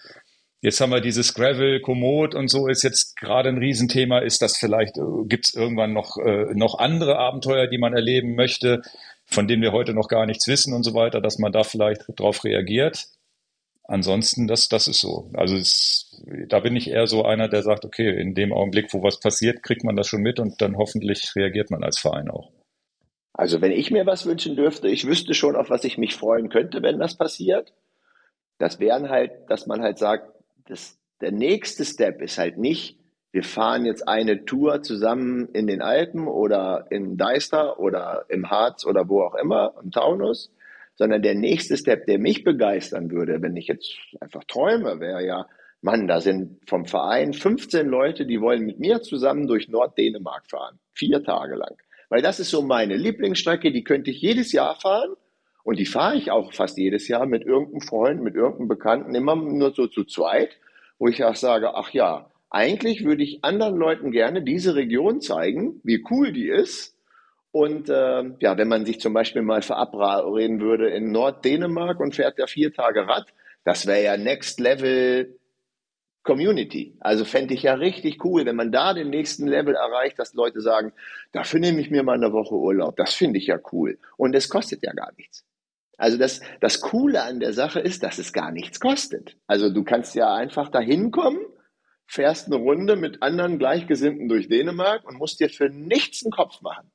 Jetzt 0.62 0.80
haben 0.80 0.92
wir 0.92 1.02
dieses 1.02 1.34
Gravel, 1.34 1.82
Komoot 1.82 2.36
und 2.36 2.48
so 2.48 2.70
ist 2.70 2.84
jetzt 2.84 3.18
gerade 3.18 3.50
ein 3.50 3.58
Riesenthema. 3.58 4.20
Ist 4.20 4.42
das 4.42 4.56
vielleicht, 4.56 4.98
äh, 4.98 5.02
gibt 5.26 5.48
es 5.48 5.54
irgendwann 5.54 5.92
noch, 5.92 6.16
äh, 6.16 6.54
noch 6.54 6.80
andere 6.80 7.18
Abenteuer, 7.18 7.68
die 7.68 7.78
man 7.78 7.94
erleben 7.94 8.36
möchte? 8.36 8.82
Von 9.34 9.48
denen 9.48 9.62
wir 9.62 9.72
heute 9.72 9.94
noch 9.94 10.08
gar 10.08 10.26
nichts 10.26 10.48
wissen 10.48 10.74
und 10.74 10.84
so 10.84 10.94
weiter, 10.94 11.22
dass 11.22 11.40
man 11.40 11.52
da 11.52 11.64
vielleicht 11.64 12.04
drauf 12.16 12.44
reagiert. 12.44 13.08
Ansonsten, 13.86 14.48
das, 14.48 14.70
das 14.70 14.88
ist 14.88 15.02
so. 15.02 15.30
Also 15.34 15.58
es, 15.58 16.24
da 16.48 16.60
bin 16.62 16.76
ich 16.76 16.90
eher 16.90 17.08
so 17.08 17.26
einer, 17.26 17.50
der 17.50 17.64
sagt, 17.64 17.84
okay, 17.84 18.10
in 18.20 18.34
dem 18.34 18.54
Augenblick, 18.54 18.94
wo 18.94 19.04
was 19.04 19.20
passiert, 19.20 19.62
kriegt 19.62 19.84
man 19.84 19.96
das 19.96 20.08
schon 20.08 20.22
mit 20.22 20.40
und 20.40 20.62
dann 20.62 20.78
hoffentlich 20.78 21.36
reagiert 21.36 21.70
man 21.70 21.84
als 21.84 22.00
Verein 22.00 22.30
auch. 22.30 22.52
Also 23.34 23.62
wenn 23.62 23.72
ich 23.72 23.92
mir 23.92 24.06
was 24.06 24.26
wünschen 24.26 24.56
dürfte, 24.56 24.88
ich 24.88 25.08
wüsste 25.08 25.34
schon, 25.34 25.56
auf 25.56 25.70
was 25.70 25.84
ich 25.84 25.98
mich 25.98 26.16
freuen 26.16 26.50
könnte, 26.50 26.82
wenn 26.84 27.00
das 27.00 27.18
passiert. 27.18 27.74
Das 28.60 28.80
wären 28.80 29.10
halt, 29.10 29.32
dass 29.50 29.66
man 29.66 29.82
halt 29.82 29.98
sagt, 29.98 30.32
das, 30.68 30.98
der 31.20 31.32
nächste 31.32 31.84
Step 31.84 32.22
ist 32.22 32.38
halt 32.38 32.58
nicht, 32.58 32.98
wir 33.34 33.44
fahren 33.44 33.84
jetzt 33.84 34.08
eine 34.08 34.46
Tour 34.46 34.84
zusammen 34.84 35.50
in 35.54 35.66
den 35.66 35.82
Alpen 35.82 36.28
oder 36.28 36.86
in 36.92 37.18
Deister 37.18 37.80
oder 37.80 38.26
im 38.30 38.52
Harz 38.52 38.86
oder 38.86 39.10
wo 39.10 39.24
auch 39.24 39.34
immer, 39.34 39.74
im 39.84 39.90
Taunus, 39.90 40.52
sondern 40.96 41.24
der 41.24 41.34
nächste 41.34 41.76
Step, 41.76 42.06
der 42.06 42.20
mich 42.20 42.44
begeistern 42.44 43.10
würde, 43.10 43.42
wenn 43.42 43.58
ich 43.58 43.68
jetzt 43.68 43.92
einfach 44.22 44.44
träume, 44.44 45.00
wäre 45.00 45.26
ja, 45.26 45.48
Mann, 45.82 46.08
da 46.08 46.22
sind 46.22 46.60
vom 46.70 46.86
Verein 46.86 47.34
15 47.34 47.88
Leute, 47.88 48.28
die 48.28 48.40
wollen 48.40 48.68
mit 48.68 48.80
mir 48.80 49.02
zusammen 49.02 49.48
durch 49.48 49.68
Norddänemark 49.68 50.44
fahren, 50.48 50.78
vier 50.94 51.24
Tage 51.24 51.56
lang. 51.56 51.76
Weil 52.10 52.22
das 52.22 52.40
ist 52.40 52.52
so 52.52 52.62
meine 52.62 52.96
Lieblingsstrecke, 52.96 53.72
die 53.72 53.84
könnte 53.84 54.12
ich 54.12 54.22
jedes 54.22 54.52
Jahr 54.52 54.76
fahren 54.76 55.16
und 55.64 55.80
die 55.80 55.88
fahre 55.88 56.18
ich 56.18 56.30
auch 56.30 56.54
fast 56.54 56.78
jedes 56.78 57.08
Jahr 57.08 57.26
mit 57.26 57.46
irgendeinem 57.48 57.82
Freund, 57.82 58.22
mit 58.22 58.36
irgendeinem 58.36 58.68
Bekannten, 58.68 59.16
immer 59.16 59.36
nur 59.36 59.74
so 59.74 59.88
zu 59.88 60.04
zweit, 60.04 60.56
wo 61.00 61.08
ich 61.08 61.24
auch 61.24 61.36
sage, 61.36 61.74
ach 61.74 61.90
ja, 61.90 62.30
eigentlich 62.54 63.04
würde 63.04 63.24
ich 63.24 63.44
anderen 63.44 63.76
Leuten 63.76 64.12
gerne 64.12 64.44
diese 64.44 64.76
Region 64.76 65.22
zeigen, 65.22 65.82
wie 65.84 66.06
cool 66.12 66.32
die 66.32 66.48
ist. 66.48 66.96
Und 67.52 67.90
äh, 67.90 68.24
ja, 68.40 68.58
wenn 68.58 68.68
man 68.68 68.86
sich 68.86 69.00
zum 69.00 69.14
Beispiel 69.14 69.42
mal 69.42 69.64
verabreden 69.64 70.62
würde 70.62 70.90
in 70.90 71.12
Norddänemark 71.12 72.00
und 72.00 72.16
fährt 72.16 72.38
ja 72.38 72.48
vier 72.48 72.72
Tage 72.72 73.08
Rad, 73.08 73.34
das 73.64 73.88
wäre 73.88 74.04
ja 74.04 74.18
Next 74.18 74.60
Level 74.60 75.40
Community. 76.22 76.96
Also 77.00 77.26
fände 77.26 77.56
ich 77.56 77.64
ja 77.64 77.74
richtig 77.74 78.24
cool, 78.24 78.46
wenn 78.46 78.56
man 78.56 78.72
da 78.72 78.94
den 78.94 79.10
nächsten 79.10 79.48
Level 79.48 79.74
erreicht, 79.74 80.20
dass 80.20 80.34
Leute 80.36 80.62
sagen, 80.62 80.94
dafür 81.32 81.60
nehme 81.60 81.82
ich 81.82 81.90
mir 81.90 82.04
mal 82.04 82.16
eine 82.16 82.34
Woche 82.34 82.56
Urlaub. 82.56 82.96
Das 82.98 83.16
finde 83.16 83.40
ich 83.40 83.48
ja 83.48 83.60
cool. 83.72 83.98
Und 84.16 84.36
es 84.36 84.48
kostet 84.48 84.84
ja 84.84 84.94
gar 84.94 85.12
nichts. 85.18 85.44
Also 85.98 86.18
das, 86.18 86.42
das 86.62 86.82
Coole 86.82 87.24
an 87.24 87.40
der 87.40 87.54
Sache 87.54 87.80
ist, 87.80 88.04
dass 88.04 88.20
es 88.20 88.32
gar 88.32 88.52
nichts 88.52 88.80
kostet. 88.80 89.38
Also 89.48 89.70
du 89.72 89.84
kannst 89.84 90.14
ja 90.16 90.34
einfach 90.34 90.70
da 90.70 90.80
hinkommen 90.80 91.40
fährst 92.08 92.48
eine 92.48 92.58
Runde 92.58 92.96
mit 92.96 93.22
anderen 93.22 93.60
Gleichgesinnten 93.60 94.28
durch 94.28 94.48
Dänemark 94.48 95.08
und 95.08 95.18
musst 95.18 95.40
dir 95.40 95.50
für 95.50 95.70
nichts 95.70 96.24
einen 96.24 96.32
Kopf 96.32 96.62
machen. 96.62 96.92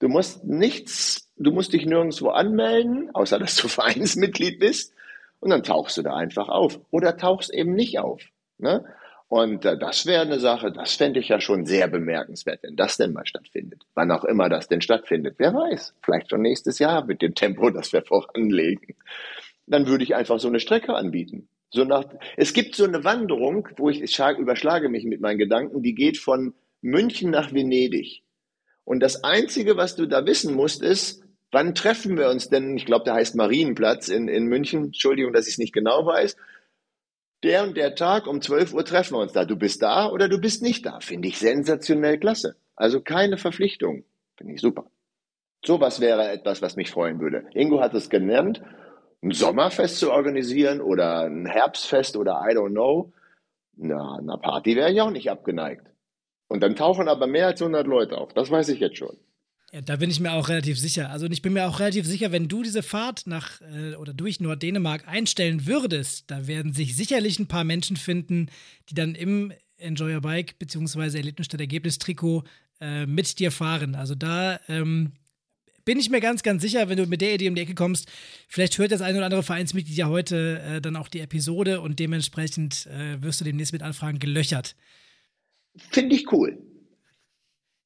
Du 0.00 0.08
musst 0.08 0.44
nichts, 0.44 1.30
du 1.36 1.52
musst 1.52 1.72
dich 1.72 1.86
nirgendwo 1.86 2.30
anmelden, 2.30 3.10
außer 3.14 3.38
dass 3.38 3.56
du 3.56 3.68
Vereinsmitglied 3.68 4.58
bist, 4.58 4.94
und 5.40 5.50
dann 5.50 5.62
tauchst 5.62 5.96
du 5.96 6.02
da 6.02 6.14
einfach 6.14 6.48
auf. 6.48 6.78
Oder 6.90 7.16
tauchst 7.16 7.52
eben 7.52 7.72
nicht 7.72 7.98
auf. 7.98 8.22
Ne? 8.58 8.84
Und 9.28 9.64
äh, 9.64 9.78
das 9.78 10.06
wäre 10.06 10.22
eine 10.22 10.38
Sache, 10.38 10.70
das 10.70 10.94
fände 10.94 11.20
ich 11.20 11.28
ja 11.28 11.40
schon 11.40 11.64
sehr 11.64 11.88
bemerkenswert, 11.88 12.62
wenn 12.62 12.76
das 12.76 12.96
denn 12.96 13.12
mal 13.12 13.26
stattfindet. 13.26 13.84
Wann 13.94 14.10
auch 14.10 14.24
immer 14.24 14.48
das 14.48 14.68
denn 14.68 14.82
stattfindet. 14.82 15.36
Wer 15.38 15.54
weiß, 15.54 15.94
vielleicht 16.02 16.30
schon 16.30 16.42
nächstes 16.42 16.78
Jahr 16.78 17.04
mit 17.04 17.22
dem 17.22 17.34
Tempo, 17.34 17.70
das 17.70 17.92
wir 17.92 18.02
voranlegen. 18.02 18.96
Dann 19.66 19.86
würde 19.86 20.04
ich 20.04 20.14
einfach 20.14 20.40
so 20.40 20.48
eine 20.48 20.60
Strecke 20.60 20.94
anbieten. 20.94 21.48
So 21.70 21.84
nach, 21.84 22.04
es 22.36 22.52
gibt 22.52 22.74
so 22.74 22.84
eine 22.84 23.04
Wanderung, 23.04 23.68
wo 23.76 23.88
ich, 23.90 24.02
ich 24.02 24.18
überschlage 24.18 24.88
mich 24.88 25.04
mit 25.04 25.20
meinen 25.20 25.38
Gedanken, 25.38 25.82
die 25.82 25.94
geht 25.94 26.18
von 26.18 26.54
München 26.80 27.30
nach 27.30 27.52
Venedig. 27.52 28.22
Und 28.84 29.00
das 29.00 29.22
Einzige, 29.22 29.76
was 29.76 29.94
du 29.94 30.06
da 30.06 30.26
wissen 30.26 30.54
musst, 30.54 30.82
ist, 30.82 31.22
wann 31.52 31.74
treffen 31.74 32.16
wir 32.16 32.28
uns 32.28 32.48
denn? 32.48 32.76
Ich 32.76 32.86
glaube, 32.86 33.04
der 33.04 33.14
heißt 33.14 33.36
Marienplatz 33.36 34.08
in, 34.08 34.26
in 34.26 34.46
München. 34.46 34.86
Entschuldigung, 34.86 35.32
dass 35.32 35.46
ich 35.46 35.54
es 35.54 35.58
nicht 35.58 35.72
genau 35.72 36.04
weiß. 36.06 36.36
Der 37.44 37.62
und 37.62 37.76
der 37.76 37.94
Tag 37.94 38.26
um 38.26 38.42
12 38.42 38.74
Uhr 38.74 38.84
treffen 38.84 39.14
wir 39.14 39.20
uns 39.20 39.32
da. 39.32 39.44
Du 39.44 39.56
bist 39.56 39.80
da 39.82 40.10
oder 40.10 40.28
du 40.28 40.38
bist 40.38 40.62
nicht 40.62 40.84
da. 40.84 40.98
Finde 41.00 41.28
ich 41.28 41.38
sensationell 41.38 42.18
klasse. 42.18 42.56
Also 42.74 43.00
keine 43.00 43.38
Verpflichtung. 43.38 44.04
Finde 44.36 44.54
ich 44.54 44.60
super. 44.60 44.90
Sowas 45.64 46.00
wäre 46.00 46.30
etwas, 46.30 46.60
was 46.60 46.76
mich 46.76 46.90
freuen 46.90 47.20
würde. 47.20 47.46
Ingo 47.54 47.80
hat 47.80 47.94
es 47.94 48.10
genannt 48.10 48.60
ein 49.22 49.32
Sommerfest 49.32 49.98
zu 49.98 50.10
organisieren 50.10 50.80
oder 50.80 51.20
ein 51.26 51.46
Herbstfest 51.46 52.16
oder 52.16 52.42
I 52.48 52.54
don't 52.54 52.70
know, 52.70 53.12
na, 53.76 54.16
einer 54.18 54.38
Party 54.38 54.76
wäre 54.76 54.92
ich 54.92 55.00
auch 55.00 55.10
nicht 55.10 55.30
abgeneigt. 55.30 55.86
Und 56.48 56.62
dann 56.62 56.74
tauchen 56.74 57.08
aber 57.08 57.26
mehr 57.26 57.46
als 57.46 57.62
100 57.62 57.86
Leute 57.86 58.18
auf. 58.18 58.34
Das 58.34 58.50
weiß 58.50 58.68
ich 58.70 58.80
jetzt 58.80 58.98
schon. 58.98 59.16
Ja, 59.72 59.80
da 59.82 59.96
bin 59.96 60.10
ich 60.10 60.18
mir 60.18 60.32
auch 60.32 60.48
relativ 60.48 60.80
sicher. 60.80 61.10
Also 61.10 61.26
ich 61.26 61.42
bin 61.42 61.52
mir 61.52 61.68
auch 61.68 61.78
relativ 61.78 62.04
sicher, 62.04 62.32
wenn 62.32 62.48
du 62.48 62.64
diese 62.64 62.82
Fahrt 62.82 63.26
nach 63.26 63.60
äh, 63.60 63.94
oder 63.94 64.12
durch 64.12 64.40
Norddänemark 64.40 65.06
einstellen 65.06 65.66
würdest, 65.66 66.28
da 66.30 66.48
werden 66.48 66.72
sich 66.72 66.96
sicherlich 66.96 67.38
ein 67.38 67.46
paar 67.46 67.62
Menschen 67.62 67.96
finden, 67.96 68.50
die 68.88 68.94
dann 68.94 69.14
im 69.14 69.52
Enjoy 69.76 70.14
Your 70.14 70.20
Bike 70.20 70.58
bzw. 70.58 71.18
Erlebnisstadt 71.18 71.60
Ergebnis 71.60 71.98
Trikot 71.98 72.42
äh, 72.80 73.06
mit 73.06 73.38
dir 73.38 73.52
fahren. 73.52 73.94
Also 73.94 74.16
da 74.16 74.58
ähm, 74.68 75.12
bin 75.90 75.98
ich 75.98 76.08
mir 76.08 76.20
ganz, 76.20 76.44
ganz 76.44 76.62
sicher, 76.62 76.88
wenn 76.88 76.98
du 76.98 77.06
mit 77.06 77.20
der 77.20 77.34
Idee 77.34 77.48
um 77.48 77.56
die 77.56 77.62
Ecke 77.62 77.74
kommst, 77.74 78.08
vielleicht 78.46 78.78
hört 78.78 78.92
das 78.92 79.00
ein 79.00 79.16
oder 79.16 79.24
andere 79.24 79.42
Vereinsmitglied 79.42 79.96
ja 79.96 80.06
heute 80.06 80.60
äh, 80.60 80.80
dann 80.80 80.94
auch 80.94 81.08
die 81.08 81.18
Episode 81.18 81.80
und 81.80 81.98
dementsprechend 81.98 82.86
äh, 82.86 83.20
wirst 83.20 83.40
du 83.40 83.44
demnächst 83.44 83.72
mit 83.72 83.82
Anfragen 83.82 84.20
gelöchert. 84.20 84.76
Finde 85.90 86.14
ich 86.14 86.30
cool. 86.30 86.62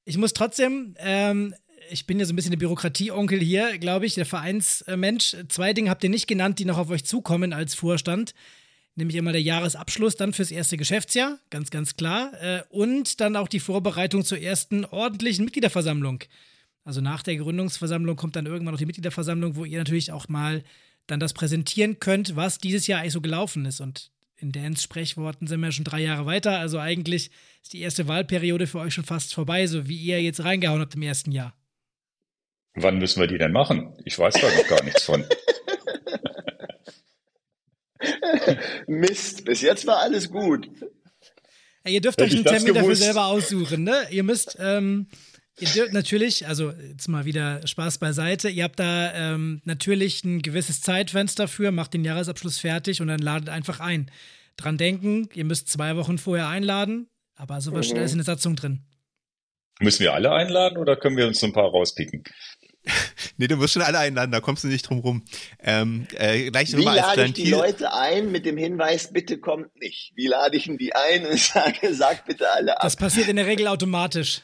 Ich 0.04 0.18
muss 0.18 0.34
trotzdem, 0.34 0.94
ähm, 0.98 1.54
ich 1.88 2.04
bin 2.04 2.20
ja 2.20 2.26
so 2.26 2.34
ein 2.34 2.36
bisschen 2.36 2.50
der 2.50 2.58
Bürokratie-Onkel 2.58 3.40
hier, 3.40 3.78
glaube 3.78 4.04
ich, 4.04 4.12
der 4.12 4.26
Vereinsmensch. 4.26 5.34
Zwei 5.48 5.72
Dinge 5.72 5.88
habt 5.88 6.04
ihr 6.04 6.10
nicht 6.10 6.26
genannt, 6.26 6.58
die 6.58 6.66
noch 6.66 6.76
auf 6.76 6.90
euch 6.90 7.06
zukommen 7.06 7.54
als 7.54 7.74
Vorstand. 7.74 8.34
Nämlich 8.96 9.16
einmal 9.16 9.32
der 9.32 9.40
Jahresabschluss 9.40 10.16
dann 10.16 10.34
fürs 10.34 10.50
erste 10.50 10.76
Geschäftsjahr, 10.76 11.38
ganz, 11.48 11.70
ganz 11.70 11.96
klar. 11.96 12.34
Äh, 12.42 12.64
und 12.68 13.22
dann 13.22 13.34
auch 13.34 13.48
die 13.48 13.60
Vorbereitung 13.60 14.26
zur 14.26 14.40
ersten 14.40 14.84
ordentlichen 14.84 15.46
Mitgliederversammlung. 15.46 16.22
Also 16.84 17.00
nach 17.00 17.22
der 17.22 17.36
Gründungsversammlung 17.36 18.16
kommt 18.16 18.36
dann 18.36 18.46
irgendwann 18.46 18.74
noch 18.74 18.78
die 18.78 18.86
Mitgliederversammlung, 18.86 19.56
wo 19.56 19.64
ihr 19.64 19.78
natürlich 19.78 20.12
auch 20.12 20.28
mal 20.28 20.62
dann 21.06 21.20
das 21.20 21.32
präsentieren 21.32 21.98
könnt, 21.98 22.36
was 22.36 22.58
dieses 22.58 22.86
Jahr 22.86 23.00
eigentlich 23.00 23.14
so 23.14 23.20
gelaufen 23.20 23.64
ist. 23.64 23.80
Und 23.80 24.10
in 24.36 24.52
Dans 24.52 24.82
Sprechworten 24.82 25.46
sind 25.46 25.60
wir 25.60 25.72
schon 25.72 25.84
drei 25.84 26.02
Jahre 26.02 26.26
weiter. 26.26 26.58
Also 26.58 26.78
eigentlich 26.78 27.30
ist 27.62 27.72
die 27.72 27.80
erste 27.80 28.06
Wahlperiode 28.06 28.66
für 28.66 28.80
euch 28.80 28.94
schon 28.94 29.04
fast 29.04 29.34
vorbei, 29.34 29.66
so 29.66 29.88
wie 29.88 29.96
ihr 29.96 30.22
jetzt 30.22 30.44
reingehauen 30.44 30.80
habt 30.80 30.94
im 30.94 31.02
ersten 31.02 31.32
Jahr. 31.32 31.54
Wann 32.74 32.98
müssen 32.98 33.20
wir 33.20 33.28
die 33.28 33.38
denn 33.38 33.52
machen? 33.52 33.94
Ich 34.04 34.18
weiß 34.18 34.34
da 34.34 34.54
noch 34.54 34.66
gar 34.66 34.82
nichts 34.82 35.04
von. 35.04 35.24
Mist, 38.86 39.44
bis 39.44 39.62
jetzt 39.62 39.86
war 39.86 39.98
alles 39.98 40.30
gut. 40.30 40.68
Ja, 41.84 41.92
ihr 41.92 42.00
dürft 42.00 42.20
Hätte 42.20 42.30
euch 42.30 42.36
einen 42.36 42.44
Termin 42.44 42.74
dafür 42.74 42.96
selber 42.96 43.26
aussuchen, 43.26 43.84
ne? 43.84 44.06
Ihr 44.10 44.24
müsst, 44.24 44.56
ähm, 44.58 45.06
ihr 45.60 45.68
dürft 45.68 45.92
natürlich, 45.92 46.46
also 46.46 46.70
jetzt 46.70 47.08
mal 47.08 47.24
wieder 47.24 47.66
Spaß 47.66 47.98
beiseite, 47.98 48.48
ihr 48.48 48.64
habt 48.64 48.80
da 48.80 49.12
ähm, 49.14 49.60
natürlich 49.64 50.24
ein 50.24 50.42
gewisses 50.42 50.80
Zeitfenster 50.80 51.48
für, 51.48 51.70
macht 51.70 51.94
den 51.94 52.04
Jahresabschluss 52.04 52.58
fertig 52.58 53.00
und 53.00 53.08
dann 53.08 53.20
ladet 53.20 53.48
einfach 53.48 53.80
ein. 53.80 54.10
Dran 54.56 54.78
denken, 54.78 55.28
ihr 55.34 55.44
müsst 55.44 55.68
zwei 55.68 55.96
Wochen 55.96 56.18
vorher 56.18 56.48
einladen, 56.48 57.08
aber 57.36 57.60
sowas 57.60 57.86
mhm. 57.86 57.90
steht 57.90 57.98
alles 57.98 58.12
in 58.12 58.18
der 58.18 58.24
Satzung 58.24 58.56
drin. 58.56 58.80
Müssen 59.80 60.04
wir 60.04 60.14
alle 60.14 60.32
einladen 60.32 60.78
oder 60.78 60.96
können 60.96 61.16
wir 61.16 61.26
uns 61.26 61.40
so 61.40 61.46
ein 61.46 61.52
paar 61.52 61.68
rauspicken? 61.68 62.22
nee, 63.38 63.48
du 63.48 63.56
musst 63.56 63.72
schon 63.72 63.82
alle 63.82 63.98
einladen, 63.98 64.30
da 64.30 64.40
kommst 64.40 64.62
du 64.64 64.68
nicht 64.68 64.88
drum 64.88 65.00
rum. 65.00 65.24
Ähm, 65.60 66.06
äh, 66.12 66.50
gleich 66.50 66.76
Wie 66.76 66.82
lade 66.82 67.24
ich 67.24 67.32
die 67.32 67.50
Leute 67.50 67.92
ein 67.92 68.30
mit 68.30 68.46
dem 68.46 68.56
Hinweis, 68.56 69.12
bitte 69.12 69.38
kommt 69.38 69.74
nicht? 69.80 70.12
Wie 70.14 70.26
lade 70.26 70.56
ich 70.56 70.64
denn 70.64 70.78
die 70.78 70.94
ein 70.94 71.26
und 71.26 71.38
sage, 71.38 71.94
sag 71.94 72.26
bitte 72.26 72.50
alle 72.50 72.76
ab? 72.76 72.82
Das 72.82 72.96
passiert 72.96 73.28
in 73.28 73.36
der 73.36 73.46
Regel 73.46 73.66
automatisch. 73.66 74.42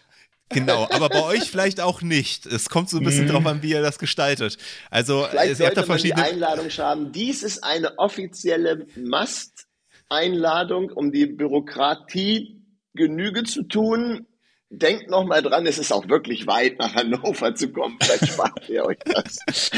Genau, 0.51 0.89
aber 0.91 1.09
bei 1.09 1.23
euch 1.23 1.51
vielleicht 1.51 1.81
auch 1.81 2.03
nicht. 2.03 2.45
Es 2.47 2.69
kommt 2.69 2.91
so 2.91 2.99
ein 2.99 3.05
bisschen 3.05 3.27
mhm. 3.27 3.31
drauf 3.31 3.47
an, 3.47 3.63
wie 3.63 3.71
ihr 3.71 3.83
das 3.83 3.99
gestaltet. 3.99 4.59
Also 4.91 5.27
vielleicht 5.31 5.57
sollte 5.57 5.87
man 5.87 5.99
die 5.99 6.15
Einladung 6.15 6.71
schreiben. 6.71 7.13
Dies 7.13 7.43
ist 7.43 7.63
eine 7.63 7.99
offizielle 7.99 8.87
Must-Einladung, 8.97 10.91
um 10.91 11.13
die 11.13 11.27
Bürokratie 11.27 12.57
Genüge 12.95 13.45
zu 13.45 13.63
tun 13.63 14.27
denkt 14.71 15.11
noch 15.11 15.25
mal 15.25 15.43
dran, 15.43 15.67
es 15.67 15.79
ist 15.79 15.93
auch 15.93 16.09
wirklich 16.09 16.47
weit 16.47 16.79
nach 16.79 16.95
Hannover 16.95 17.55
zu 17.55 17.73
kommen. 17.73 17.99
Vielleicht 18.01 18.29
spart 18.29 18.69
ihr 18.69 18.85
euch 18.85 18.99
das. 19.05 19.39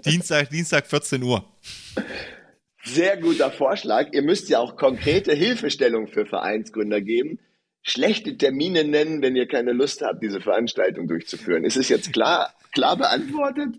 Dienstag, 0.04 0.48
Dienstag 0.50 0.86
14 0.86 1.22
Uhr. 1.22 1.44
Sehr 2.84 3.16
guter 3.18 3.50
Vorschlag. 3.50 4.08
Ihr 4.12 4.22
müsst 4.22 4.48
ja 4.48 4.60
auch 4.60 4.76
konkrete 4.76 5.34
Hilfestellung 5.34 6.06
für 6.06 6.24
Vereinsgründer 6.24 7.00
geben 7.00 7.40
schlechte 7.82 8.36
Termine 8.36 8.84
nennen, 8.84 9.22
wenn 9.22 9.36
ihr 9.36 9.48
keine 9.48 9.72
Lust 9.72 10.02
habt, 10.02 10.22
diese 10.22 10.40
Veranstaltung 10.40 11.08
durchzuführen. 11.08 11.64
Ist 11.64 11.76
es 11.76 11.88
jetzt 11.88 12.12
klar, 12.12 12.52
klar 12.72 12.96
beantwortet? 12.96 13.76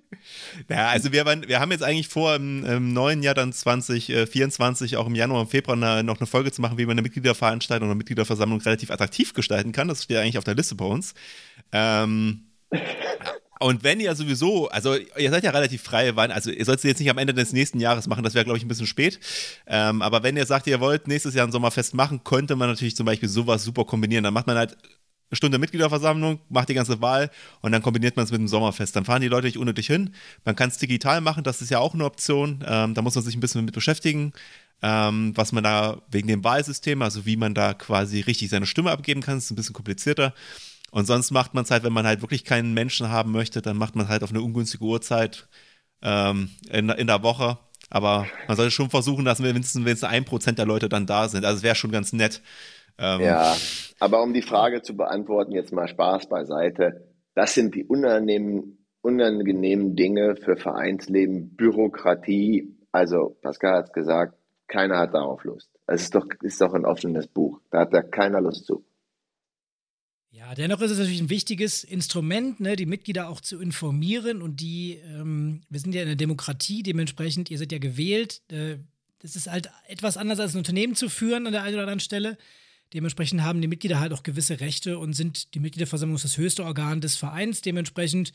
Ja, 0.70 0.88
also 0.90 1.12
wir, 1.12 1.26
wir 1.26 1.60
haben 1.60 1.72
jetzt 1.72 1.84
eigentlich 1.84 2.08
vor, 2.08 2.36
im, 2.36 2.66
im 2.66 2.94
neuen 2.94 3.24
Jahr 3.24 3.36
dann 3.36 3.54
2024, 3.54 4.98
auch 4.98 5.08
im 5.08 5.16
Januar 5.16 5.42
und 5.42 5.52
Februar 5.52 5.78
eine, 5.78 6.04
noch 6.04 6.20
eine 6.20 6.28
Folge 6.28 6.52
zu 6.52 6.62
machen, 6.62 6.78
wie 6.78 6.86
man 6.86 6.94
eine 6.94 7.04
Mitgliederveranstaltung 7.04 7.88
oder 7.88 7.96
Mitgliederversammlung 7.96 8.62
relativ 8.62 8.92
attraktiv 8.92 9.34
gestalten 9.34 9.72
kann. 9.72 9.88
Das 9.88 10.04
steht 10.04 10.18
eigentlich 10.18 10.38
auf 10.38 10.44
der 10.44 10.56
Liste 10.56 10.76
bei 10.76 10.86
uns. 10.86 11.14
Ähm, 11.72 12.48
und 13.62 13.84
wenn 13.84 14.00
ihr 14.00 14.16
sowieso, 14.16 14.70
also 14.70 14.96
ihr 14.96 15.30
seid 15.30 15.44
ja 15.44 15.52
relativ 15.52 15.84
frei, 15.84 16.16
wann, 16.16 16.32
also 16.32 16.50
ihr 16.50 16.66
solltet 16.66 16.86
jetzt 16.86 17.00
nicht 17.00 17.10
am 17.10 17.18
Ende 17.18 17.34
des 17.34 17.54
nächsten 17.54 17.80
Jahres 17.80 18.08
machen, 18.08 18.24
das 18.24 18.34
wäre, 18.34 18.44
glaube 18.44 18.58
ich, 18.58 18.66
ein 18.66 18.68
bisschen 18.68 18.88
spät. 18.88 19.20
Ähm, 19.68 20.02
aber 20.02 20.24
wenn 20.24 20.36
ihr 20.36 20.46
sagt, 20.46 20.66
ihr 20.68 20.80
wollt 20.80 21.08
nächstes 21.08 21.36
Jahr 21.36 21.46
ein 21.46 21.52
Sommerfest 21.52 21.94
machen, 21.94 22.24
könnte 22.24 22.56
man 22.56 22.70
natürlich 22.70 22.96
zum 22.96 23.06
Beispiel 23.06 23.30
sowas 23.30 23.64
super 23.64 23.86
kombinieren. 23.86 24.24
Dann 24.24 24.34
macht 24.34 24.48
man 24.48 24.58
halt 24.58 24.74
eine 24.74 25.38
Stunde 25.38 25.60
Mitgliederversammlung, 25.60 26.40
macht 26.50 26.70
die 26.70 26.74
ganze 26.74 27.02
Wahl 27.02 27.30
und 27.62 27.72
dann 27.72 27.82
kombiniert 27.82 28.16
man 28.16 28.26
es 28.26 28.32
mit 28.32 28.40
dem 28.40 28.48
Sommerfest. 28.48 28.96
Dann 28.96 29.06
fahren 29.06 29.22
die 29.22 29.28
Leute 29.28 29.46
nicht 29.46 29.58
unnötig 29.58 29.88
hin. 29.88 30.14
Man 30.44 30.56
kann 30.56 30.70
es 30.70 30.78
digital 30.78 31.22
machen, 31.22 31.44
das 31.44 31.62
ist 31.62 31.70
ja 31.70 31.80
auch 31.80 31.94
eine 31.94 32.06
Option. 32.06 32.66
Ähm, 32.68 32.96
da 32.96 33.02
muss 33.02 33.16
man 33.16 33.24
sich 33.24 33.36
ein 33.36 33.40
bisschen 33.40 33.64
mit 33.64 33.74
beschäftigen, 33.74 34.34
ähm, 34.82 35.34
was 35.36 35.52
man 35.52 35.64
da 35.64 36.02
wegen 36.10 36.28
dem 36.28 36.44
Wahlsystem, 36.44 37.02
also 37.02 37.26
wie 37.26 37.38
man 37.38 37.54
da 37.54 37.74
quasi 37.76 38.22
richtig 38.22 38.50
seine 38.50 38.66
Stimme 38.66 38.92
abgeben 38.92 39.22
kann, 39.22 39.38
ist 39.38 39.52
ein 39.52 39.56
bisschen 39.56 39.74
komplizierter. 39.74 40.34
Und 40.92 41.06
sonst 41.06 41.32
macht 41.32 41.54
man 41.54 41.64
es 41.64 41.72
halt, 41.72 41.84
wenn 41.84 41.94
man 41.94 42.06
halt 42.06 42.22
wirklich 42.22 42.44
keinen 42.44 42.74
Menschen 42.74 43.10
haben 43.10 43.32
möchte, 43.32 43.62
dann 43.62 43.78
macht 43.78 43.96
man 43.96 44.10
halt 44.10 44.24
auf 44.24 44.30
eine 44.30 44.42
ungünstige 44.42 44.84
Uhrzeit 44.84 45.48
ähm, 46.02 46.50
in, 46.70 46.90
in 46.90 47.08
der 47.08 47.24
Woche. 47.24 47.58
Aber 47.90 48.28
man 48.48 48.58
sollte 48.58 48.72
schon 48.72 48.90
versuchen, 48.90 49.26
dass 49.26 49.40
mindestens 49.40 49.86
es 49.86 50.04
ein 50.04 50.26
Prozent 50.26 50.60
der 50.60 50.66
Leute 50.66 50.90
dann 50.90 51.06
da 51.06 51.28
sind. 51.28 51.46
Also 51.46 51.58
es 51.58 51.64
wäre 51.64 51.76
schon 51.76 51.92
ganz 51.92 52.14
nett. 52.14 52.42
Ähm, 52.98 53.22
ja, 53.22 53.56
aber 54.00 54.22
um 54.22 54.34
die 54.34 54.42
Frage 54.42 54.82
zu 54.82 54.96
beantworten, 54.96 55.54
jetzt 55.54 55.74
mal 55.74 55.88
Spaß 55.88 56.28
beiseite. 56.28 57.08
Das 57.36 57.54
sind 57.54 57.74
die 57.74 57.86
unangenehmen, 57.86 58.86
unangenehmen 59.02 59.96
Dinge 59.96 60.36
für 60.36 60.58
Vereinsleben, 60.58 61.56
Bürokratie. 61.56 62.78
Also 62.92 63.38
Pascal 63.42 63.78
hat 63.78 63.86
es 63.86 63.94
gesagt, 63.94 64.36
keiner 64.68 65.00
hat 65.00 65.14
darauf 65.14 65.44
Lust. 65.44 65.70
Es 65.88 66.04
ist 66.04 66.16
doch, 66.16 66.28
ist 66.42 66.62
doch 66.62 66.74
ein 66.74 66.86
offenes 66.86 67.28
Buch. 67.28 67.62
Da 67.72 67.82
hat 67.82 67.94
da 67.94 68.02
keiner 68.02 68.42
Lust 68.42 68.66
zu. 68.66 68.86
Dennoch 70.56 70.82
ist 70.82 70.92
es 70.92 70.98
natürlich 70.98 71.22
ein 71.22 71.30
wichtiges 71.30 71.84
Instrument, 71.84 72.60
ne, 72.60 72.76
die 72.76 72.86
Mitglieder 72.86 73.30
auch 73.30 73.42
zu 73.42 73.60
informieren 73.60 74.42
und 74.42 74.60
die, 74.60 75.00
ähm, 75.06 75.62
wir 75.70 75.80
sind 75.80 75.94
ja 75.94 76.02
in 76.02 76.08
der 76.08 76.16
Demokratie, 76.16 76.84
dementsprechend, 76.84 77.50
ihr 77.50 77.58
seid 77.58 77.72
ja 77.72 77.78
gewählt. 77.78 78.42
Äh, 78.52 78.78
das 79.20 79.36
ist 79.36 79.48
halt 79.48 79.70
etwas 79.88 80.18
anders 80.18 80.40
als 80.40 80.56
ein 80.56 80.60
Unternehmen 80.60 80.96
zu 80.96 81.10
führen 81.10 81.46
an 81.46 81.54
der 81.54 81.64
einen 81.64 81.76
oder 81.76 81.84
anderen 81.84 82.00
Stelle. 82.00 82.38
Dementsprechend 82.94 83.44
haben 83.44 83.62
die 83.62 83.68
Mitglieder 83.68 84.00
halt 84.00 84.14
auch 84.14 84.24
gewisse 84.24 84.60
Rechte 84.60 84.98
und 84.98 85.14
sind 85.14 85.54
die 85.54 85.60
Mitgliederversammlung 85.60 86.20
das 86.22 86.38
höchste 86.38 86.66
Organ 86.66 87.02
des 87.02 87.16
Vereins. 87.16 87.62
Dementsprechend 87.62 88.34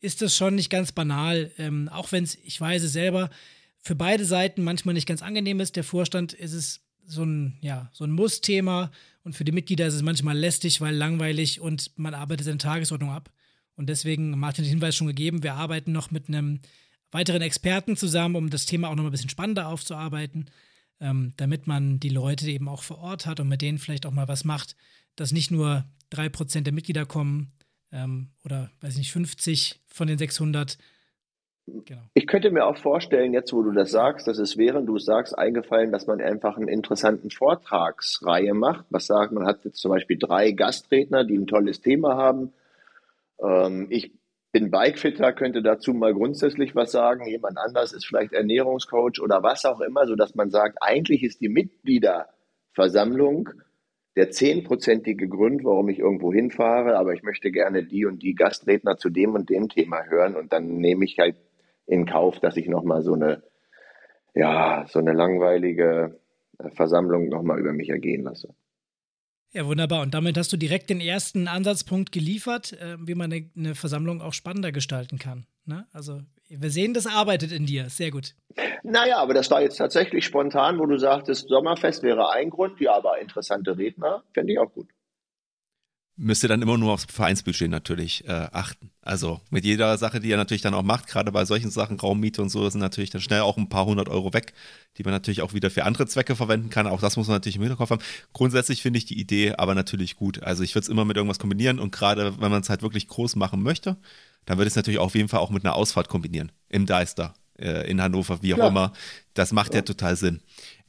ist 0.00 0.22
das 0.22 0.36
schon 0.36 0.54
nicht 0.54 0.70
ganz 0.70 0.92
banal, 0.92 1.50
ähm, 1.58 1.88
auch 1.88 2.12
wenn 2.12 2.24
es, 2.24 2.38
ich 2.44 2.60
weiß 2.60 2.82
es 2.84 2.92
selber, 2.92 3.30
für 3.78 3.94
beide 3.94 4.24
Seiten 4.24 4.62
manchmal 4.62 4.94
nicht 4.94 5.08
ganz 5.08 5.22
angenehm 5.22 5.60
ist. 5.60 5.76
Der 5.76 5.84
Vorstand 5.84 6.32
ist 6.32 6.52
es 6.52 6.80
so 7.04 7.24
ein, 7.24 7.58
ja, 7.60 7.90
so 7.92 8.04
ein 8.04 8.12
Muss-Thema 8.12 8.90
und 9.28 9.34
für 9.34 9.44
die 9.44 9.52
Mitglieder 9.52 9.86
ist 9.86 9.92
es 9.92 10.00
manchmal 10.00 10.38
lästig, 10.38 10.80
weil 10.80 10.94
langweilig 10.94 11.60
und 11.60 11.92
man 11.98 12.14
arbeitet 12.14 12.46
seine 12.46 12.56
Tagesordnung 12.56 13.10
ab. 13.10 13.30
Und 13.76 13.90
deswegen, 13.90 14.30
Martin 14.30 14.64
den 14.64 14.70
Hinweis 14.70 14.96
schon 14.96 15.06
gegeben, 15.06 15.42
wir 15.42 15.52
arbeiten 15.52 15.92
noch 15.92 16.10
mit 16.10 16.28
einem 16.28 16.60
weiteren 17.10 17.42
Experten 17.42 17.94
zusammen, 17.94 18.36
um 18.36 18.48
das 18.48 18.64
Thema 18.64 18.88
auch 18.88 18.94
noch 18.94 19.04
ein 19.04 19.10
bisschen 19.10 19.28
spannender 19.28 19.68
aufzuarbeiten, 19.68 20.46
ähm, 20.98 21.34
damit 21.36 21.66
man 21.66 22.00
die 22.00 22.08
Leute 22.08 22.50
eben 22.50 22.68
auch 22.68 22.82
vor 22.82 23.00
Ort 23.00 23.26
hat 23.26 23.38
und 23.38 23.48
mit 23.48 23.60
denen 23.60 23.76
vielleicht 23.76 24.06
auch 24.06 24.12
mal 24.12 24.28
was 24.28 24.44
macht, 24.44 24.76
dass 25.14 25.30
nicht 25.30 25.50
nur 25.50 25.84
drei 26.08 26.30
Prozent 26.30 26.66
der 26.66 26.72
Mitglieder 26.72 27.04
kommen 27.04 27.52
ähm, 27.92 28.30
oder, 28.46 28.70
weiß 28.80 28.94
ich 28.94 29.00
nicht, 29.00 29.12
50 29.12 29.82
von 29.88 30.08
den 30.08 30.16
600, 30.16 30.78
Genau. 31.84 32.00
Ich 32.14 32.26
könnte 32.26 32.50
mir 32.50 32.66
auch 32.66 32.78
vorstellen, 32.78 33.32
jetzt 33.32 33.52
wo 33.52 33.62
du 33.62 33.72
das 33.72 33.90
sagst, 33.90 34.26
dass 34.26 34.38
es 34.38 34.56
während 34.56 34.88
du 34.88 34.96
es 34.96 35.04
sagst 35.04 35.38
eingefallen, 35.38 35.92
dass 35.92 36.06
man 36.06 36.20
einfach 36.20 36.56
einen 36.56 36.68
interessanten 36.68 37.30
Vortragsreihe 37.30 38.54
macht. 38.54 38.86
Was 38.90 39.06
sagt, 39.06 39.32
man 39.32 39.46
hat 39.46 39.64
jetzt 39.64 39.80
zum 39.80 39.90
Beispiel 39.90 40.18
drei 40.18 40.52
Gastredner, 40.52 41.24
die 41.24 41.36
ein 41.36 41.46
tolles 41.46 41.80
Thema 41.80 42.16
haben. 42.16 42.52
Ähm, 43.42 43.86
ich 43.90 44.12
bin 44.52 44.70
Bikefitter, 44.70 45.32
könnte 45.32 45.62
dazu 45.62 45.92
mal 45.92 46.14
grundsätzlich 46.14 46.74
was 46.74 46.92
sagen. 46.92 47.26
Jemand 47.26 47.58
anders 47.58 47.92
ist 47.92 48.06
vielleicht 48.06 48.32
Ernährungscoach 48.32 49.20
oder 49.20 49.42
was 49.42 49.64
auch 49.64 49.80
immer, 49.80 50.06
so 50.06 50.16
dass 50.16 50.34
man 50.34 50.50
sagt, 50.50 50.78
eigentlich 50.80 51.22
ist 51.22 51.40
die 51.40 51.50
Mitgliederversammlung 51.50 53.50
der 54.16 54.30
zehnprozentige 54.30 55.28
Grund, 55.28 55.64
warum 55.64 55.90
ich 55.90 56.00
irgendwo 56.00 56.32
hinfahre, 56.32 56.96
aber 56.96 57.12
ich 57.12 57.22
möchte 57.22 57.52
gerne 57.52 57.84
die 57.84 58.04
und 58.04 58.22
die 58.22 58.34
Gastredner 58.34 58.96
zu 58.96 59.10
dem 59.10 59.34
und 59.34 59.48
dem 59.48 59.68
Thema 59.68 60.04
hören 60.06 60.34
und 60.34 60.52
dann 60.52 60.78
nehme 60.78 61.04
ich 61.04 61.20
halt 61.20 61.36
in 61.88 62.06
Kauf, 62.06 62.38
dass 62.38 62.56
ich 62.56 62.68
nochmal 62.68 63.02
so 63.02 63.14
eine, 63.14 63.42
ja, 64.34 64.86
so 64.88 64.98
eine 64.98 65.12
langweilige 65.12 66.20
äh, 66.58 66.70
Versammlung 66.70 67.28
nochmal 67.28 67.58
über 67.58 67.72
mich 67.72 67.88
ergehen 67.88 68.22
lasse. 68.22 68.54
Ja, 69.52 69.66
wunderbar. 69.66 70.02
Und 70.02 70.12
damit 70.12 70.36
hast 70.36 70.52
du 70.52 70.58
direkt 70.58 70.90
den 70.90 71.00
ersten 71.00 71.48
Ansatzpunkt 71.48 72.12
geliefert, 72.12 72.74
äh, 72.74 72.96
wie 73.00 73.14
man 73.14 73.32
eine, 73.32 73.50
eine, 73.56 73.74
Versammlung 73.74 74.20
auch 74.20 74.34
spannender 74.34 74.72
gestalten 74.72 75.18
kann. 75.18 75.46
Ne? 75.64 75.86
Also, 75.92 76.20
wir 76.50 76.70
sehen, 76.70 76.92
das 76.92 77.06
arbeitet 77.06 77.52
in 77.52 77.64
dir. 77.64 77.88
Sehr 77.88 78.10
gut. 78.10 78.34
Naja, 78.82 79.18
aber 79.18 79.32
das 79.32 79.50
war 79.50 79.62
jetzt 79.62 79.76
tatsächlich 79.76 80.26
spontan, 80.26 80.78
wo 80.78 80.84
du 80.84 80.98
sagtest, 80.98 81.48
Sommerfest 81.48 82.02
wäre 82.02 82.30
ein 82.32 82.50
Grund. 82.50 82.78
Ja, 82.80 82.96
aber 82.96 83.18
interessante 83.20 83.76
Redner 83.78 84.22
fände 84.34 84.52
ich 84.52 84.58
auch 84.58 84.72
gut. 84.72 84.88
Müsst 86.18 86.42
ihr 86.42 86.48
dann 86.48 86.62
immer 86.62 86.76
nur 86.76 86.92
aufs 86.92 87.06
Vereinsbudget 87.08 87.70
natürlich 87.70 88.26
äh, 88.26 88.48
achten. 88.52 88.90
Also 89.02 89.40
mit 89.50 89.64
jeder 89.64 89.96
Sache, 89.96 90.18
die 90.18 90.28
ihr 90.28 90.36
natürlich 90.36 90.62
dann 90.62 90.74
auch 90.74 90.82
macht, 90.82 91.06
gerade 91.06 91.30
bei 91.30 91.44
solchen 91.44 91.70
Sachen, 91.70 91.98
Raummiete 91.98 92.42
und 92.42 92.48
so, 92.50 92.68
sind 92.68 92.80
natürlich 92.80 93.10
dann 93.10 93.20
schnell 93.20 93.40
auch 93.42 93.56
ein 93.56 93.68
paar 93.68 93.86
hundert 93.86 94.08
Euro 94.08 94.34
weg, 94.34 94.52
die 94.98 95.04
man 95.04 95.12
natürlich 95.12 95.42
auch 95.42 95.54
wieder 95.54 95.70
für 95.70 95.84
andere 95.84 96.06
Zwecke 96.06 96.34
verwenden 96.34 96.70
kann. 96.70 96.88
Auch 96.88 97.00
das 97.00 97.16
muss 97.16 97.28
man 97.28 97.36
natürlich 97.36 97.56
im 97.56 97.62
Hinterkopf 97.62 97.90
haben. 97.90 98.02
Grundsätzlich 98.32 98.82
finde 98.82 98.98
ich 98.98 99.06
die 99.06 99.18
Idee 99.18 99.54
aber 99.54 99.74
natürlich 99.74 100.16
gut. 100.16 100.42
Also 100.42 100.64
ich 100.64 100.74
würde 100.74 100.82
es 100.82 100.88
immer 100.88 101.04
mit 101.04 101.16
irgendwas 101.16 101.38
kombinieren 101.38 101.78
und 101.78 101.92
gerade 101.92 102.40
wenn 102.40 102.50
man 102.50 102.62
es 102.62 102.68
halt 102.68 102.82
wirklich 102.82 103.06
groß 103.06 103.36
machen 103.36 103.62
möchte, 103.62 103.96
dann 104.44 104.58
würde 104.58 104.66
ich 104.66 104.72
es 104.72 104.76
natürlich 104.76 104.98
auf 104.98 105.14
jeden 105.14 105.28
Fall 105.28 105.40
auch 105.40 105.50
mit 105.50 105.64
einer 105.64 105.76
Ausfahrt 105.76 106.08
kombinieren. 106.08 106.50
Im 106.68 106.84
Deister, 106.84 107.34
äh, 107.58 107.88
in 107.88 108.02
Hannover, 108.02 108.42
wie 108.42 108.54
auch 108.54 108.58
ja. 108.58 108.68
immer. 108.68 108.92
Das 109.34 109.52
macht 109.52 109.72
ja, 109.72 109.80
ja 109.80 109.82
total 109.82 110.16
Sinn. 110.16 110.40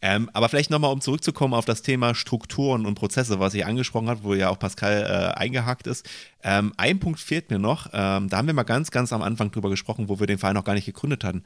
Ähm, 0.02 0.30
aber 0.34 0.47
vielleicht 0.50 0.70
nochmal, 0.70 0.93
um 0.93 1.02
zurückzukommen 1.02 1.54
auf 1.54 1.66
das 1.66 1.82
Thema 1.82 2.16
Strukturen 2.16 2.86
und 2.86 2.95
Prozesse, 2.95 3.39
was 3.39 3.54
ich 3.54 3.66
angesprochen 3.66 4.10
habe, 4.10 4.24
wo 4.24 4.34
ja 4.34 4.50
auch 4.50 4.60
Pascal 4.60 5.02
äh, 5.04 5.38
eingehakt 5.39 5.88
ist. 5.88 6.08
Ähm, 6.43 6.74
ein 6.78 7.00
Punkt 7.00 7.20
fehlt 7.20 7.50
mir 7.50 7.60
noch. 7.60 7.88
Ähm, 7.88 8.30
da 8.30 8.38
haben 8.38 8.47
wir 8.47 8.54
mal 8.54 8.64
ganz, 8.64 8.91
ganz 8.91 9.12
am 9.12 9.22
Anfang 9.22 9.52
drüber 9.52 9.70
gesprochen, 9.70 10.08
wo 10.08 10.20
wir 10.20 10.28
den 10.28 10.38
Verein 10.38 10.56
noch 10.56 10.64
gar 10.64 10.74
nicht 10.74 10.86
gegründet 10.86 11.24
hatten. 11.24 11.43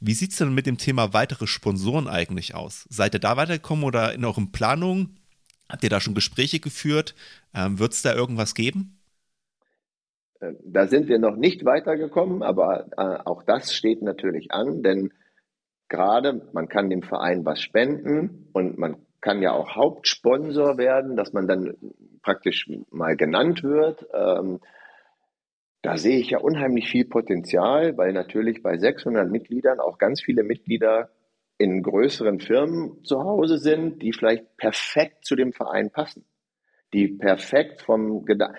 Wie 0.00 0.14
sieht 0.14 0.32
es 0.32 0.38
denn 0.38 0.54
mit 0.54 0.66
dem 0.66 0.76
Thema 0.76 1.12
weitere 1.12 1.46
Sponsoren 1.46 2.08
eigentlich 2.08 2.54
aus? 2.54 2.86
Seid 2.90 3.14
ihr 3.14 3.20
da 3.20 3.36
weitergekommen 3.36 3.84
oder 3.84 4.12
in 4.12 4.24
euren 4.24 4.50
Planungen? 4.50 5.16
Habt 5.68 5.84
ihr 5.84 5.90
da 5.90 6.00
schon 6.00 6.14
Gespräche 6.14 6.60
geführt? 6.60 7.14
Ähm, 7.54 7.78
Wird 7.78 7.92
es 7.92 8.02
da 8.02 8.14
irgendwas 8.14 8.54
geben? 8.54 8.98
Äh, 10.40 10.52
da 10.64 10.88
sind 10.88 11.08
wir 11.08 11.18
noch 11.18 11.36
nicht 11.36 11.64
weitergekommen, 11.64 12.42
aber 12.42 12.86
äh, 12.98 13.22
auch 13.24 13.44
das 13.44 13.72
steht 13.74 14.02
natürlich 14.02 14.50
an, 14.50 14.82
denn 14.82 15.12
gerade, 15.88 16.48
man 16.52 16.68
kann 16.68 16.90
dem 16.90 17.02
Verein 17.02 17.44
was 17.44 17.60
spenden 17.60 18.48
und 18.52 18.78
man 18.78 18.96
kann 19.20 19.40
ja 19.42 19.52
auch 19.52 19.74
Hauptsponsor 19.74 20.76
werden, 20.76 21.16
dass 21.16 21.32
man 21.32 21.46
dann 21.46 21.76
praktisch 22.22 22.68
mal 22.90 23.16
genannt 23.16 23.62
wird. 23.62 24.06
Ähm, 24.12 24.60
da 25.82 25.96
sehe 25.96 26.18
ich 26.18 26.30
ja 26.30 26.38
unheimlich 26.38 26.88
viel 26.88 27.04
Potenzial, 27.04 27.96
weil 27.96 28.12
natürlich 28.12 28.62
bei 28.62 28.78
600 28.78 29.30
Mitgliedern 29.30 29.80
auch 29.80 29.98
ganz 29.98 30.22
viele 30.22 30.42
Mitglieder 30.42 31.10
in 31.58 31.82
größeren 31.82 32.40
Firmen 32.40 33.04
zu 33.04 33.22
Hause 33.22 33.58
sind, 33.58 34.02
die 34.02 34.12
vielleicht 34.12 34.56
perfekt 34.56 35.24
zu 35.24 35.36
dem 35.36 35.52
Verein 35.52 35.90
passen. 35.90 36.24
Die 36.92 37.08
perfekt 37.08 37.82
vom 37.82 38.24
Gedanken. 38.24 38.58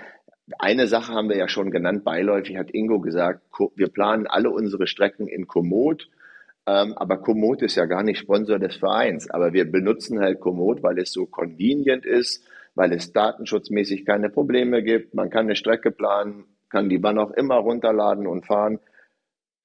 Eine 0.59 0.87
Sache 0.87 1.13
haben 1.13 1.29
wir 1.29 1.37
ja 1.37 1.47
schon 1.47 1.71
genannt, 1.71 2.03
beiläufig 2.03 2.57
hat 2.57 2.71
Ingo 2.71 2.99
gesagt, 2.99 3.41
wir 3.75 3.87
planen 3.87 4.27
alle 4.27 4.51
unsere 4.51 4.85
Strecken 4.85 5.27
in 5.27 5.47
Komoot 5.47 6.09
ähm, 6.67 6.93
aber 6.95 7.17
Komoot 7.17 7.61
ist 7.61 7.75
ja 7.75 7.85
gar 7.85 8.03
nicht 8.03 8.19
Sponsor 8.19 8.57
des 8.57 8.77
Vereins. 8.77 9.29
Aber 9.29 9.53
wir 9.53 9.69
benutzen 9.69 10.19
halt 10.19 10.39
Komoot, 10.39 10.81
weil 10.81 10.97
es 10.97 11.11
so 11.11 11.25
convenient 11.25 12.05
ist, 12.05 12.47
weil 12.73 12.91
es 12.93 13.13
datenschutzmäßig 13.13 14.05
keine 14.05 14.29
Probleme 14.29 14.83
gibt. 14.83 15.13
Man 15.13 15.29
kann 15.29 15.45
eine 15.45 15.55
Strecke 15.55 15.91
planen, 15.91 16.45
kann 16.69 16.89
die 16.89 17.01
wann 17.03 17.19
auch 17.19 17.31
immer 17.31 17.55
runterladen 17.55 18.25
und 18.25 18.45
fahren. 18.45 18.79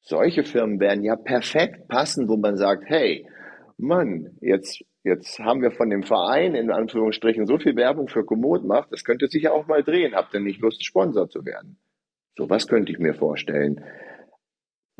Solche 0.02 0.44
Firmen 0.44 0.80
werden 0.80 1.04
ja 1.04 1.16
perfekt 1.16 1.88
passen, 1.88 2.28
wo 2.28 2.36
man 2.36 2.56
sagt, 2.56 2.84
hey, 2.86 3.26
Mann, 3.76 4.36
jetzt, 4.40 4.84
jetzt 5.02 5.38
haben 5.38 5.62
wir 5.62 5.72
von 5.72 5.90
dem 5.90 6.02
Verein 6.02 6.54
in 6.54 6.70
Anführungsstrichen 6.70 7.46
so 7.46 7.58
viel 7.58 7.76
Werbung 7.76 8.08
für 8.08 8.24
Komoot 8.24 8.64
macht, 8.64 8.92
das 8.92 9.04
könnte 9.04 9.28
sich 9.28 9.42
ja 9.44 9.52
auch 9.52 9.66
mal 9.66 9.82
drehen. 9.82 10.14
Habt 10.14 10.34
ihr 10.34 10.40
nicht 10.40 10.60
Lust, 10.60 10.84
Sponsor 10.84 11.28
zu 11.28 11.44
werden? 11.44 11.78
So 12.36 12.48
was 12.48 12.66
könnte 12.66 12.92
ich 12.92 12.98
mir 12.98 13.14
vorstellen 13.14 13.82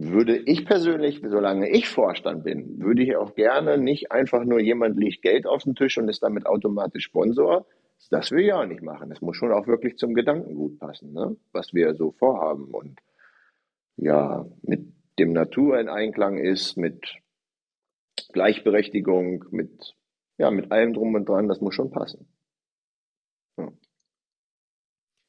würde 0.03 0.39
ich 0.39 0.65
persönlich, 0.65 1.21
solange 1.23 1.69
ich 1.69 1.89
Vorstand 1.91 2.45
bin, 2.45 2.81
würde 2.81 3.03
ich 3.03 3.17
auch 3.17 3.35
gerne 3.35 3.77
nicht 3.77 4.11
einfach 4.11 4.45
nur 4.45 4.59
jemand 4.59 4.99
legt 4.99 5.21
Geld 5.21 5.47
auf 5.47 5.65
den 5.65 5.75
Tisch 5.75 5.99
und 5.99 6.09
ist 6.09 6.23
damit 6.23 6.47
automatisch 6.47 7.05
Sponsor. 7.05 7.67
Das 8.11 8.31
will 8.31 8.47
ich 8.47 8.53
auch 8.55 8.65
nicht 8.65 8.83
machen. 8.83 9.13
Es 9.13 9.21
muss 9.21 9.37
schon 9.37 9.53
auch 9.53 9.67
wirklich 9.67 9.99
zum 9.99 10.15
Gedankengut 10.15 10.79
passen, 10.79 11.13
ne? 11.13 11.37
was 11.53 11.75
wir 11.75 11.95
so 11.95 12.13
vorhaben 12.13 12.73
und 12.73 12.99
ja, 13.97 14.47
mit 14.63 14.87
dem 15.19 15.35
Natur 15.35 15.79
in 15.79 15.91
Einklang 15.91 16.39
ist, 16.39 16.79
mit 16.79 17.17
Gleichberechtigung, 18.33 19.45
mit, 19.51 19.95
ja, 20.39 20.51
mit 20.51 20.73
allem 20.73 20.95
drum 20.95 21.15
und 21.15 21.29
dran, 21.29 21.47
das 21.47 21.61
muss 21.61 21.75
schon 21.75 21.91
passen. 21.91 22.27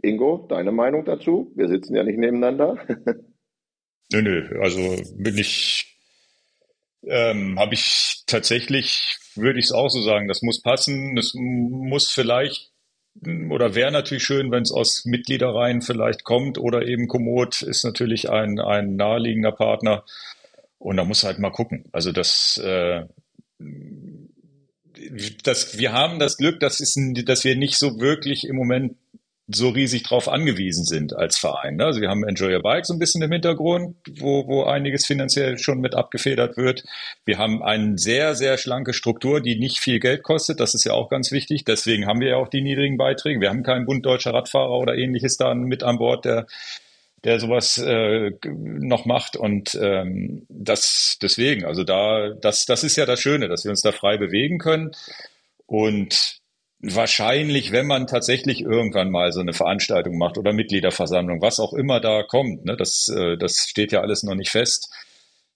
Ingo, 0.01 0.45
deine 0.47 0.71
Meinung 0.71 1.03
dazu? 1.03 1.51
Wir 1.55 1.67
sitzen 1.67 1.93
ja 1.93 2.03
nicht 2.03 2.17
nebeneinander. 2.17 2.77
Nö, 4.11 4.21
nö, 4.21 4.61
also 4.61 4.97
bin 5.15 5.37
ich, 5.37 5.97
ähm, 7.03 7.57
habe 7.59 7.73
ich 7.73 8.23
tatsächlich, 8.27 9.17
würde 9.35 9.59
ich 9.59 9.65
es 9.65 9.71
auch 9.71 9.89
so 9.89 10.01
sagen, 10.01 10.27
das 10.27 10.41
muss 10.41 10.61
passen, 10.61 11.15
das 11.15 11.33
muss 11.33 12.11
vielleicht 12.11 12.71
oder 13.49 13.75
wäre 13.75 13.91
natürlich 13.91 14.23
schön, 14.23 14.51
wenn 14.51 14.63
es 14.63 14.71
aus 14.71 15.03
Mitgliederreihen 15.05 15.81
vielleicht 15.81 16.23
kommt 16.23 16.57
oder 16.57 16.83
eben 16.87 17.07
Komoot 17.07 17.61
ist 17.61 17.83
natürlich 17.83 18.29
ein, 18.29 18.59
ein 18.59 18.95
naheliegender 18.95 19.51
Partner 19.51 20.05
und 20.77 20.97
da 20.97 21.03
muss 21.03 21.23
halt 21.23 21.37
mal 21.39 21.51
gucken. 21.51 21.85
Also 21.91 22.11
das, 22.11 22.57
äh, 22.63 23.05
das, 25.43 25.77
wir 25.77 25.91
haben 25.91 26.19
das 26.19 26.37
Glück, 26.37 26.59
dass, 26.59 26.79
ist, 26.79 26.97
dass 27.25 27.43
wir 27.43 27.55
nicht 27.55 27.77
so 27.77 27.99
wirklich 27.99 28.45
im 28.45 28.55
Moment 28.55 28.95
so 29.53 29.69
riesig 29.69 30.03
drauf 30.03 30.27
angewiesen 30.27 30.85
sind 30.85 31.15
als 31.15 31.37
Verein. 31.37 31.75
Ne? 31.75 31.85
Also 31.85 32.01
wir 32.01 32.09
haben 32.09 32.23
Enjoy 32.23 32.53
Your 32.53 32.61
Bike 32.61 32.85
so 32.85 32.93
ein 32.93 32.99
bisschen 32.99 33.21
im 33.21 33.31
Hintergrund, 33.31 33.95
wo, 34.19 34.47
wo 34.47 34.63
einiges 34.63 35.05
finanziell 35.05 35.57
schon 35.57 35.79
mit 35.79 35.95
abgefedert 35.95 36.57
wird. 36.57 36.83
Wir 37.25 37.37
haben 37.37 37.63
eine 37.63 37.97
sehr, 37.97 38.35
sehr 38.35 38.57
schlanke 38.57 38.93
Struktur, 38.93 39.41
die 39.41 39.59
nicht 39.59 39.79
viel 39.79 39.99
Geld 39.99 40.23
kostet. 40.23 40.59
Das 40.59 40.73
ist 40.73 40.83
ja 40.83 40.93
auch 40.93 41.09
ganz 41.09 41.31
wichtig. 41.31 41.65
Deswegen 41.65 42.07
haben 42.07 42.19
wir 42.19 42.29
ja 42.29 42.35
auch 42.37 42.47
die 42.47 42.61
niedrigen 42.61 42.97
Beiträge. 42.97 43.41
Wir 43.41 43.49
haben 43.49 43.63
keinen 43.63 43.85
Bund 43.85 44.05
deutscher 44.05 44.33
Radfahrer 44.33 44.77
oder 44.77 44.95
ähnliches 44.95 45.37
da 45.37 45.53
mit 45.53 45.83
an 45.83 45.97
Bord, 45.97 46.25
der 46.25 46.47
der 47.23 47.39
sowas 47.39 47.77
äh, 47.77 48.31
noch 48.47 49.05
macht 49.05 49.35
und 49.35 49.77
ähm, 49.79 50.47
das 50.49 51.19
deswegen 51.21 51.65
also 51.65 51.83
da 51.83 52.29
das 52.29 52.65
das 52.65 52.83
ist 52.83 52.95
ja 52.95 53.05
das 53.05 53.21
Schöne 53.21 53.47
dass 53.47 53.63
wir 53.63 53.69
uns 53.69 53.83
da 53.83 53.91
frei 53.91 54.17
bewegen 54.17 54.57
können 54.57 54.89
und 55.67 56.40
wahrscheinlich, 56.81 57.71
wenn 57.71 57.87
man 57.87 58.07
tatsächlich 58.07 58.61
irgendwann 58.61 59.11
mal 59.11 59.31
so 59.31 59.39
eine 59.39 59.53
Veranstaltung 59.53 60.17
macht 60.17 60.37
oder 60.37 60.53
Mitgliederversammlung, 60.53 61.41
was 61.41 61.59
auch 61.59 61.73
immer 61.73 61.99
da 61.99 62.23
kommt, 62.23 62.65
ne, 62.65 62.75
das, 62.75 63.07
äh, 63.09 63.37
das 63.37 63.67
steht 63.67 63.91
ja 63.91 64.01
alles 64.01 64.23
noch 64.23 64.35
nicht 64.35 64.49
fest. 64.49 64.89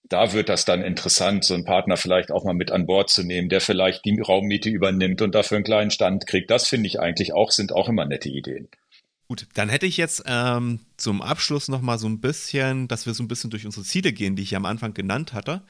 Da 0.07 0.33
wird 0.33 0.49
das 0.49 0.65
dann 0.65 0.83
interessant, 0.83 1.43
so 1.43 1.55
einen 1.55 1.65
Partner 1.65 1.97
vielleicht 1.97 2.31
auch 2.31 2.43
mal 2.43 2.53
mit 2.53 2.71
an 2.71 2.85
Bord 2.85 3.09
zu 3.09 3.23
nehmen, 3.23 3.49
der 3.49 3.59
vielleicht 3.59 4.05
die 4.05 4.19
Raummiete 4.19 4.69
übernimmt 4.69 5.23
und 5.23 5.33
dafür 5.33 5.57
einen 5.57 5.65
kleinen 5.65 5.89
Stand 5.89 6.27
kriegt. 6.27 6.51
Das 6.51 6.67
finde 6.67 6.85
ich 6.87 6.99
eigentlich 6.99 7.33
auch, 7.33 7.49
sind 7.49 7.73
auch 7.73 7.89
immer 7.89 8.05
nette 8.05 8.29
Ideen. 8.29 8.67
Gut, 9.27 9.47
dann 9.55 9.69
hätte 9.69 9.87
ich 9.87 9.97
jetzt 9.97 10.23
ähm, 10.27 10.81
zum 10.97 11.23
Abschluss 11.23 11.69
noch 11.69 11.81
mal 11.81 11.97
so 11.97 12.07
ein 12.07 12.21
bisschen, 12.21 12.87
dass 12.87 13.07
wir 13.07 13.15
so 13.15 13.23
ein 13.23 13.27
bisschen 13.27 13.49
durch 13.49 13.65
unsere 13.65 13.83
Ziele 13.83 14.13
gehen, 14.13 14.35
die 14.35 14.43
ich 14.43 14.55
am 14.55 14.65
Anfang 14.65 14.93
genannt 14.93 15.33
hatte. 15.33 15.63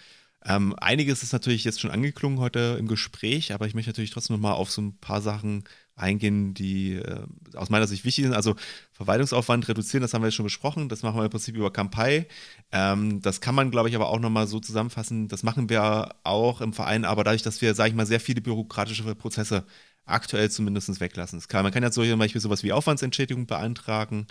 Ähm, 0.47 0.75
einiges 0.77 1.23
ist 1.23 1.33
natürlich 1.33 1.63
jetzt 1.63 1.81
schon 1.81 1.89
angeklungen 1.89 2.39
heute 2.39 2.77
im 2.79 2.87
Gespräch, 2.87 3.51
aber 3.51 3.65
ich 3.65 3.73
möchte 3.73 3.89
natürlich 3.89 4.11
trotzdem 4.11 4.35
noch 4.35 4.41
mal 4.41 4.53
auf 4.53 4.69
so 4.69 4.81
ein 4.81 4.97
paar 4.99 5.19
Sachen 5.21 5.63
eingehen, 5.95 6.53
die 6.53 6.93
äh, 6.95 7.25
aus 7.55 7.69
meiner 7.69 7.87
Sicht 7.87 8.05
wichtig 8.05 8.25
sind. 8.25 8.35
Also 8.35 8.55
Verwaltungsaufwand 8.91 9.67
reduzieren, 9.67 10.01
das 10.03 10.13
haben 10.13 10.21
wir 10.21 10.27
jetzt 10.27 10.35
schon 10.35 10.45
besprochen. 10.45 10.87
Das 10.87 11.01
machen 11.01 11.17
wir 11.17 11.23
im 11.23 11.31
Prinzip 11.31 11.55
über 11.55 11.73
Kampai. 11.73 12.27
Ähm, 12.71 13.21
das 13.21 13.41
kann 13.41 13.55
man, 13.55 13.71
glaube 13.71 13.89
ich, 13.89 13.95
aber 13.95 14.09
auch 14.09 14.19
noch 14.19 14.29
mal 14.29 14.45
so 14.45 14.59
zusammenfassen. 14.59 15.27
Das 15.29 15.41
machen 15.41 15.69
wir 15.69 16.15
auch 16.23 16.61
im 16.61 16.73
Verein, 16.73 17.05
aber 17.05 17.23
dadurch, 17.23 17.43
dass 17.43 17.61
wir, 17.61 17.73
sage 17.73 17.89
ich 17.89 17.95
mal, 17.95 18.05
sehr 18.05 18.19
viele 18.19 18.41
bürokratische 18.41 19.15
Prozesse 19.15 19.65
aktuell 20.05 20.51
zumindest 20.51 20.99
weglassen. 20.99 21.41
Kann, 21.47 21.63
man 21.63 21.71
kann 21.71 21.81
ja 21.81 21.89
zum 21.91 22.19
Beispiel 22.19 22.41
sowas 22.41 22.61
wie 22.63 22.71
Aufwandsentschädigung 22.73 23.47
beantragen. 23.47 24.27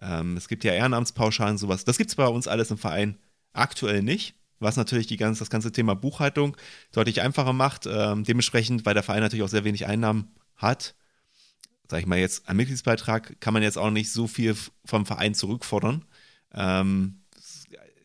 Ähm, 0.00 0.36
es 0.36 0.46
gibt 0.46 0.62
ja 0.62 0.72
Ehrenamtspauschalen, 0.74 1.58
sowas. 1.58 1.84
Das 1.84 1.98
gibt 1.98 2.10
es 2.10 2.16
bei 2.16 2.28
uns 2.28 2.46
alles 2.46 2.70
im 2.70 2.78
Verein 2.78 3.18
aktuell 3.52 4.02
nicht 4.02 4.36
was 4.58 4.76
natürlich 4.76 5.06
die 5.06 5.16
ganze, 5.16 5.40
das 5.40 5.50
ganze 5.50 5.72
Thema 5.72 5.94
Buchhaltung 5.94 6.56
deutlich 6.92 7.20
einfacher 7.20 7.52
macht. 7.52 7.86
Ähm, 7.86 8.24
dementsprechend, 8.24 8.86
weil 8.86 8.94
der 8.94 9.02
Verein 9.02 9.20
natürlich 9.20 9.44
auch 9.44 9.48
sehr 9.48 9.64
wenig 9.64 9.86
Einnahmen 9.86 10.34
hat, 10.56 10.94
sage 11.88 12.00
ich 12.00 12.06
mal 12.06 12.18
jetzt, 12.18 12.48
ein 12.48 12.56
Mitgliedsbeitrag 12.56 13.40
kann 13.40 13.54
man 13.54 13.62
jetzt 13.62 13.78
auch 13.78 13.90
nicht 13.90 14.10
so 14.10 14.26
viel 14.26 14.56
vom 14.84 15.06
Verein 15.06 15.34
zurückfordern. 15.34 16.04
Ähm, 16.52 17.20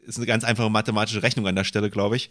ist 0.06 0.18
eine 0.18 0.26
ganz 0.26 0.43
einfache 0.43 0.70
mathematische 0.70 1.24
Rechnung 1.24 1.47
an 1.47 1.56
der 1.56 1.64
Stelle, 1.64 1.89
glaube 1.89 2.16
ich. 2.16 2.30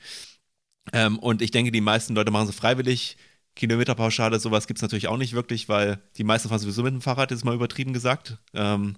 Ähm, 0.93 1.19
und 1.19 1.43
ich 1.43 1.51
denke, 1.51 1.73
die 1.73 1.81
meisten 1.81 2.15
Leute 2.15 2.31
machen 2.31 2.47
sie 2.47 2.53
freiwillig. 2.53 3.17
Kilometerpauschale, 3.57 4.39
sowas 4.39 4.67
gibt 4.67 4.79
es 4.79 4.83
natürlich 4.83 5.09
auch 5.09 5.17
nicht 5.17 5.33
wirklich, 5.33 5.69
weil 5.69 6.01
die 6.17 6.25
meisten 6.25 6.49
fahren 6.49 6.61
sowieso 6.61 6.83
mit 6.83 6.95
dem 6.95 7.01
Fahrrad, 7.01 7.33
ist 7.33 7.45
mal 7.45 7.55
übertrieben 7.55 7.93
gesagt. 7.93 8.39
Ähm, 8.55 8.97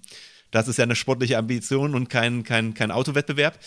das 0.53 0.67
ist 0.67 0.77
ja 0.77 0.83
eine 0.83 0.95
sportliche 0.95 1.37
Ambition 1.37 1.95
und 1.95 2.09
kein, 2.09 2.43
kein, 2.43 2.75
kein 2.75 2.91
Autowettbewerb. 2.91 3.59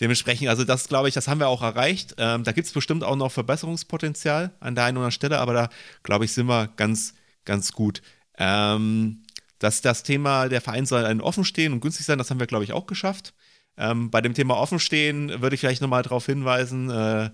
Dementsprechend, 0.00 0.48
also 0.48 0.64
das 0.64 0.88
glaube 0.88 1.08
ich, 1.08 1.14
das 1.14 1.26
haben 1.26 1.40
wir 1.40 1.48
auch 1.48 1.62
erreicht. 1.62 2.14
Ähm, 2.18 2.44
da 2.44 2.52
gibt 2.52 2.66
es 2.66 2.72
bestimmt 2.72 3.02
auch 3.02 3.16
noch 3.16 3.32
Verbesserungspotenzial 3.32 4.52
an 4.60 4.74
der 4.74 4.84
einen 4.84 4.98
oder 4.98 5.06
anderen 5.06 5.12
Stelle, 5.12 5.38
aber 5.38 5.54
da 5.54 5.68
glaube 6.02 6.26
ich, 6.26 6.32
sind 6.32 6.46
wir 6.46 6.68
ganz, 6.76 7.14
ganz 7.46 7.72
gut. 7.72 8.02
Ähm, 8.36 9.22
dass 9.58 9.80
das 9.80 10.02
Thema, 10.02 10.48
der 10.48 10.60
Verein 10.60 10.84
soll 10.84 11.06
ein 11.06 11.22
offen 11.22 11.44
stehen 11.44 11.72
und 11.72 11.80
günstig 11.80 12.04
sein, 12.04 12.18
das 12.18 12.30
haben 12.30 12.40
wir, 12.40 12.46
glaube 12.46 12.64
ich, 12.64 12.74
auch 12.74 12.86
geschafft. 12.86 13.32
Ähm, 13.78 14.10
bei 14.10 14.20
dem 14.20 14.34
Thema 14.34 14.58
Offenstehen 14.58 15.40
würde 15.40 15.54
ich 15.54 15.60
vielleicht 15.60 15.80
nochmal 15.80 16.02
darauf 16.02 16.26
hinweisen, 16.26 16.90
äh, 16.90 17.30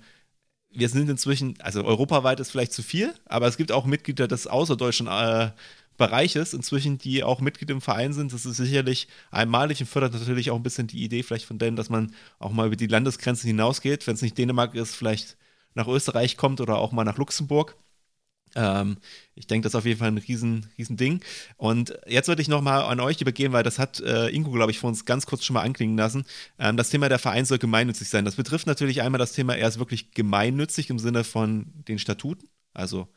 wir 0.71 0.89
sind 0.89 1.09
inzwischen, 1.11 1.55
also 1.61 1.85
europaweit 1.85 2.41
ist 2.41 2.51
vielleicht 2.51 2.73
zu 2.73 2.83
viel, 2.83 3.15
aber 3.27 3.47
es 3.47 3.57
gibt 3.57 3.73
auch 3.73 3.87
Mitglieder 3.87 4.29
des 4.29 4.47
außerdeutschen 4.47 5.09
äh, 5.09 5.51
Bereiches 5.97 6.55
inzwischen, 6.55 6.97
die 6.97 7.23
auch 7.25 7.41
Mitglied 7.41 7.69
im 7.69 7.83
Verein 7.83 8.15
sind. 8.15 8.33
Das 8.33 8.47
ist 8.47 8.57
sicherlich 8.57 9.07
einmalig 9.31 9.81
und 9.81 9.87
fördert 9.87 10.15
natürlich 10.15 10.51
auch 10.51 10.57
ein 10.57 10.63
bisschen 10.63 10.87
die 10.87 11.05
Idee 11.05 11.23
vielleicht 11.23 11.45
von 11.45 11.59
denen, 11.59 11.77
dass 11.77 11.91
man 11.91 12.15
auch 12.39 12.53
mal 12.53 12.67
über 12.69 12.77
die 12.77 12.87
Landesgrenzen 12.87 13.49
hinausgeht. 13.49 14.07
Wenn 14.07 14.15
es 14.15 14.23
nicht 14.23 14.39
Dänemark 14.39 14.75
ist, 14.75 14.95
vielleicht 14.95 15.37
nach 15.75 15.89
Österreich 15.89 16.39
kommt 16.39 16.61
oder 16.61 16.79
auch 16.79 16.93
mal 16.93 17.05
nach 17.05 17.19
Luxemburg. 17.19 17.77
Ähm, 18.55 18.99
ich 19.35 19.47
denke, 19.47 19.65
das 19.65 19.73
ist 19.73 19.79
auf 19.79 19.87
jeden 19.87 19.99
Fall 19.99 20.09
ein 20.09 20.19
riesen, 20.19 20.67
riesen 20.77 20.97
Ding. 20.97 21.21
Und 21.57 21.99
jetzt 22.07 22.29
würde 22.29 22.43
ich 22.43 22.49
nochmal 22.49 22.83
an 22.83 23.01
euch 23.01 23.21
übergehen, 23.21 23.53
weil 23.53 23.63
das 23.63 23.79
hat 23.79 24.01
äh, 24.01 24.29
Ingo, 24.29 24.51
glaube 24.51 24.71
ich, 24.71 24.79
vor 24.79 24.89
uns 24.89 25.05
ganz 25.05 25.27
kurz 25.27 25.45
schon 25.45 25.55
mal 25.55 25.63
anklingen 25.63 25.97
lassen. 25.97 26.25
Ähm, 26.59 26.77
das 26.77 26.91
Thema 26.91 27.09
der 27.09 27.19
Verein 27.19 27.45
soll 27.45 27.59
gemeinnützig 27.59 28.09
sein. 28.09 28.25
Das 28.25 28.37
betrifft 28.37 28.67
natürlich 28.67 29.03
einmal 29.03 29.19
das 29.19 29.33
Thema, 29.33 29.57
er 29.57 29.69
ist 29.69 29.79
wirklich 29.79 30.13
gemeinnützig 30.13 30.91
im 30.91 30.99
Sinne 30.99 31.25
von 31.25 31.67
den 31.89 31.99
Statuten. 31.99 32.49
Also 32.75 33.09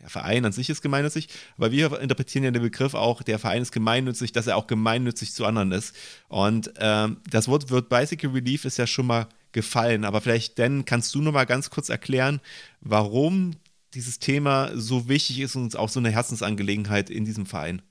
der 0.00 0.10
Verein 0.10 0.44
an 0.44 0.52
sich 0.52 0.68
ist 0.68 0.82
gemeinnützig, 0.82 1.28
aber 1.56 1.70
wir 1.70 2.00
interpretieren 2.00 2.44
ja 2.44 2.50
den 2.50 2.62
Begriff 2.62 2.94
auch, 2.94 3.22
der 3.22 3.38
Verein 3.38 3.62
ist 3.62 3.72
gemeinnützig, 3.72 4.32
dass 4.32 4.48
er 4.48 4.56
auch 4.56 4.66
gemeinnützig 4.66 5.32
zu 5.32 5.44
anderen 5.46 5.70
ist. 5.70 5.94
Und 6.28 6.72
ähm, 6.78 7.18
das 7.30 7.46
Wort 7.46 7.70
wird 7.70 7.88
Bicycle 7.88 8.30
Relief 8.30 8.64
ist 8.64 8.78
ja 8.78 8.86
schon 8.86 9.06
mal 9.06 9.28
gefallen, 9.52 10.04
aber 10.04 10.20
vielleicht, 10.20 10.58
denn 10.58 10.84
kannst 10.84 11.14
du 11.14 11.20
noch 11.20 11.32
mal 11.32 11.44
ganz 11.44 11.70
kurz 11.70 11.88
erklären, 11.88 12.40
warum 12.80 13.52
dieses 13.94 14.18
Thema 14.18 14.70
so 14.74 15.08
wichtig 15.08 15.40
ist 15.40 15.56
und 15.56 15.76
auch 15.76 15.88
so 15.88 16.00
eine 16.00 16.10
Herzensangelegenheit 16.10 17.10
in 17.10 17.24
diesem 17.24 17.46
Verein? 17.46 17.82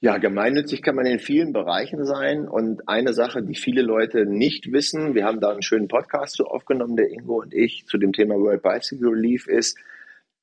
Ja, 0.00 0.18
gemeinnützig 0.18 0.82
kann 0.82 0.94
man 0.94 1.06
in 1.06 1.18
vielen 1.18 1.52
Bereichen 1.52 2.04
sein. 2.04 2.46
Und 2.46 2.86
eine 2.88 3.12
Sache, 3.12 3.42
die 3.42 3.54
viele 3.54 3.82
Leute 3.82 4.26
nicht 4.26 4.70
wissen, 4.70 5.14
wir 5.14 5.24
haben 5.24 5.40
da 5.40 5.50
einen 5.50 5.62
schönen 5.62 5.88
Podcast 5.88 6.36
zu 6.36 6.44
aufgenommen, 6.44 6.96
der 6.96 7.10
Ingo 7.10 7.40
und 7.40 7.54
ich, 7.54 7.86
zu 7.86 7.96
dem 7.96 8.12
Thema 8.12 8.34
World 8.34 8.62
Bicycle 8.62 9.08
Relief, 9.08 9.48
ist, 9.48 9.78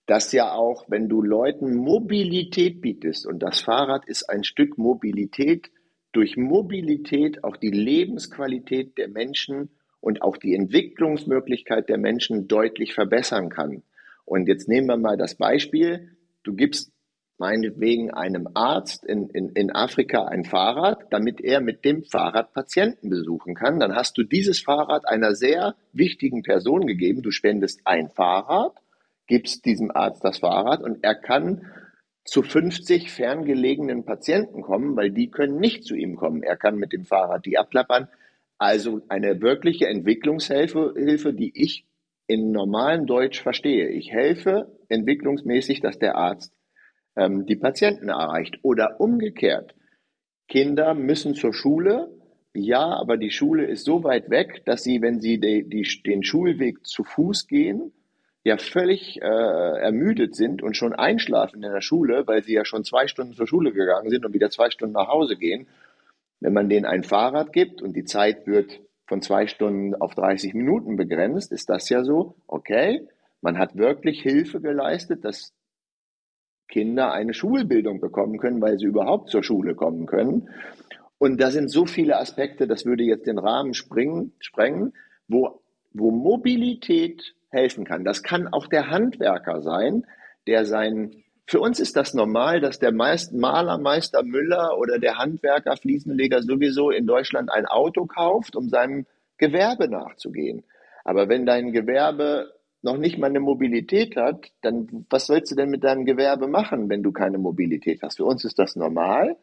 dass 0.05 0.32
ja 0.32 0.51
auch, 0.51 0.86
wenn 0.89 1.07
du 1.07 1.21
Leuten 1.21 1.76
Mobilität 1.76 2.82
bietest, 2.82 3.26
und 3.26 3.39
das 3.39 3.61
Fahrrad 3.61 4.05
ist 4.05 4.30
ein 4.30 4.43
Stück 4.43 4.78
Mobilität, 4.78 5.71
durch 6.11 6.36
Mobilität 6.36 7.43
auch 7.43 7.55
die 7.55 7.71
Lebensqualität 7.71 8.97
der 8.97 9.07
Menschen 9.07 9.69
und 10.04 10.22
auch 10.22 10.36
die 10.36 10.54
Entwicklungsmöglichkeit 10.54 11.88
der 11.88 11.97
Menschen 11.97 12.49
deutlich 12.49 12.93
verbessern 12.93 13.47
kann. 13.47 13.84
Und 14.26 14.49
jetzt 14.49 14.68
nehmen 14.68 14.88
wir 14.88 14.97
mal 14.97 15.16
das 15.16 15.36
Beispiel, 15.36 16.18
du 16.43 16.56
gibst 16.56 16.91
meinetwegen 17.38 18.12
einem 18.12 18.49
Arzt 18.54 19.06
in, 19.06 19.30
in, 19.30 19.49
in 19.49 19.72
Afrika 19.74 20.26
ein 20.26 20.43
Fahrrad, 20.43 21.08
damit 21.10 21.39
er 21.39 21.62
mit 21.62 21.86
dem 21.86 22.04
Fahrrad 22.04 22.54
Patienten 22.54 23.10
besuchen 23.10 23.56
kann. 23.56 23.80
Dann 23.80 23.95
hast 23.95 24.18
du 24.18 24.24
dieses 24.24 24.60
Fahrrad 24.60 25.08
einer 25.08 25.36
sehr 25.36 25.76
wichtigen 25.93 26.43
Person 26.43 26.86
gegeben. 26.86 27.22
Du 27.22 27.32
spendest 27.32 27.80
ein 27.86 28.10
Fahrrad, 28.10 28.74
gibst 29.28 29.66
diesem 29.66 29.89
Arzt 29.89 30.24
das 30.24 30.39
Fahrrad 30.39 30.82
und 30.82 31.01
er 31.01 31.16
kann 31.16 31.66
zu 32.26 32.43
50 32.43 33.10
ferngelegenen 33.10 34.04
Patienten 34.04 34.62
kommen, 34.64 34.97
weil 34.97 35.12
die 35.12 35.30
können 35.30 35.60
nicht 35.60 35.86
zu 35.86 35.95
ihm 35.95 36.18
kommen. 36.18 36.43
Er 36.43 36.58
kann 36.58 36.76
mit 36.76 36.91
dem 36.91 37.06
Fahrrad 37.06 37.45
die 37.45 37.58
abklappern. 37.58 38.10
Also 38.58 39.01
eine 39.10 39.41
wirkliche 39.41 39.88
Entwicklungshilfe, 39.88 40.93
Hilfe, 40.95 41.34
die 41.34 41.51
ich 41.54 41.86
in 42.28 42.51
normalem 42.51 43.06
Deutsch 43.06 43.41
verstehe. 43.41 43.89
Ich 43.89 44.12
helfe 44.12 44.78
entwicklungsmäßig, 44.89 45.82
dass 45.82 45.99
der 45.99 46.16
Arzt 46.16 46.54
ähm, 47.16 47.45
die 47.45 47.56
Patienten 47.56 48.10
erreicht. 48.10 48.60
Oder 48.64 48.99
umgekehrt. 48.99 49.76
Kinder 50.47 50.93
müssen 50.93 51.36
zur 51.36 51.54
Schule. 51.54 52.10
Ja, 52.54 52.86
aber 52.86 53.18
die 53.18 53.32
Schule 53.32 53.66
ist 53.66 53.86
so 53.86 54.04
weit 54.04 54.30
weg, 54.30 54.64
dass 54.66 54.84
sie, 54.84 55.01
wenn 55.01 55.20
sie 55.20 55.39
die, 55.39 55.68
die, 55.68 55.88
den 56.06 56.24
Schulweg 56.24 56.86
zu 56.86 57.04
Fuß 57.04 57.47
gehen, 57.47 57.91
ja 58.43 58.58
völlig 58.58 59.22
äh, 59.22 59.26
ermüdet 59.26 60.36
sind 60.36 60.62
und 60.62 60.78
schon 60.78 60.93
einschlafen 60.93 61.64
in 61.64 61.72
der 61.72 61.82
Schule, 61.82 62.28
weil 62.28 62.43
sie 62.43 62.54
ja 62.54 62.66
schon 62.66 62.84
zwei 62.84 63.08
Stunden 63.08 63.34
zur 63.34 63.47
Schule 63.47 63.72
gegangen 63.72 64.10
sind 64.10 64.26
und 64.26 64.34
wieder 64.34 64.49
zwei 64.49 64.70
Stunden 64.70 64.93
nach 64.93 65.08
Hause 65.08 65.38
gehen 65.38 65.68
wenn 66.44 66.52
man 66.52 66.68
denen 66.68 66.86
ein 66.86 67.04
Fahrrad 67.04 67.54
gibt 67.54 67.82
und 67.82 67.96
die 67.96 68.04
Zeit 68.04 68.48
wird 68.48 68.82
von 69.08 69.22
zwei 69.22 69.48
Stunden 69.48 69.96
auf 69.96 70.14
30 70.14 70.54
Minuten 70.54 70.98
begrenzt, 70.98 71.54
ist 71.54 71.70
das 71.70 71.88
ja 71.88 72.04
so, 72.04 72.36
okay, 72.48 73.08
man 73.41 73.58
hat 73.58 73.78
wirklich 73.78 74.22
Hilfe 74.22 74.60
geleistet, 74.60 75.24
dass 75.24 75.54
Kinder 76.68 77.14
eine 77.14 77.34
Schulbildung 77.34 78.02
bekommen 78.02 78.39
können, 78.39 78.62
weil 78.62 78.78
sie 78.78 78.88
überhaupt 78.88 79.30
zur 79.30 79.41
Schule 79.41 79.74
kommen 79.74 80.06
können. 80.06 80.50
Und 81.18 81.39
da 81.39 81.50
sind 81.50 81.70
so 81.70 81.86
viele 81.86 82.18
Aspekte, 82.18 82.68
das 82.68 82.86
würde 82.86 83.04
jetzt 83.04 83.26
den 83.26 83.38
Rahmen 83.38 83.74
springen, 83.74 84.34
sprengen, 84.39 84.91
wo, 85.30 85.62
wo 85.94 86.12
Mobilität 86.12 87.36
helfen 87.48 87.86
kann. 87.86 88.04
Das 88.04 88.22
kann 88.22 88.50
auch 88.50 88.68
der 88.68 88.89
Handwerker 88.89 89.62
sein, 89.62 90.06
der 90.46 90.66
sein 90.66 91.22
für 91.46 91.60
uns 91.60 91.80
ist 91.80 91.96
das 91.98 92.14
normal, 92.14 92.62
dass 92.62 92.80
der 92.80 92.94
Malermeister 92.94 94.24
Müller 94.24 94.78
oder 94.78 94.98
der 94.98 95.18
Handwerker, 95.18 95.76
Fliesenleger 95.76 96.41
sowieso 96.41 96.89
in 96.89 97.06
Deutschland 97.06 97.52
ein 97.52 97.66
Auto 97.66 98.06
kauft, 98.06 98.56
um 98.56 98.70
seinem 98.70 99.06
Gewerbe 99.38 99.89
nachzugehen. 99.89 100.64
Aber 101.04 101.28
wenn 101.28 101.46
dein 101.46 101.74
Gewerbe 101.74 102.54
noch 102.82 102.98
nicht 102.98 103.18
mal 103.18 103.28
eine 103.28 103.39
Mobilität 103.39 104.16
hat, 104.16 104.52
dann 104.62 105.06
was 105.10 105.28
sollst 105.28 105.52
du 105.52 105.56
denn 105.56 105.70
mit 105.70 105.84
deinem 105.84 106.06
Gewerbe 106.06 106.48
machen, 106.48 106.89
wenn 106.89 107.04
du 107.04 107.12
keine 107.12 107.38
Mobilität 107.38 108.02
hast? 108.04 108.18
Für 108.18 108.26
uns 108.26 108.46
ist 108.46 108.60
das 108.60 108.76
normal. 108.76 109.36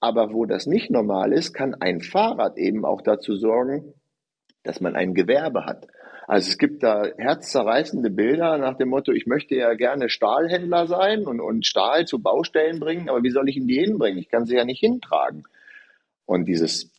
Aber 0.00 0.32
wo 0.32 0.46
das 0.46 0.66
nicht 0.66 0.90
normal 0.90 1.32
ist, 1.32 1.54
kann 1.54 1.76
ein 1.76 2.00
Fahrrad 2.00 2.58
eben 2.58 2.84
auch 2.84 3.02
dazu 3.02 3.36
sorgen, 3.36 3.94
dass 4.64 4.80
man 4.80 4.96
ein 4.96 5.14
Gewerbe 5.14 5.64
hat. 5.64 5.86
Also 6.26 6.50
es 6.50 6.58
gibt 6.58 6.82
da 6.82 7.04
herzzerreißende 7.16 8.10
Bilder 8.10 8.58
nach 8.58 8.76
dem 8.76 8.90
Motto, 8.90 9.12
ich 9.12 9.26
möchte 9.26 9.54
ja 9.54 9.74
gerne 9.74 10.08
Stahlhändler 10.08 10.86
sein 10.86 11.26
und, 11.26 11.40
und 11.40 11.66
Stahl 11.66 12.06
zu 12.06 12.20
Baustellen 12.20 12.78
bringen, 12.80 13.08
aber 13.08 13.22
wie 13.22 13.30
soll 13.30 13.48
ich 13.48 13.56
ihn 13.56 13.66
die 13.66 13.80
hinbringen? 13.80 14.18
Ich 14.18 14.28
kann 14.28 14.46
sie 14.46 14.56
ja 14.56 14.64
nicht 14.64 14.80
hintragen. 14.80 15.44
Und 16.24 16.46
dieses 16.46 16.90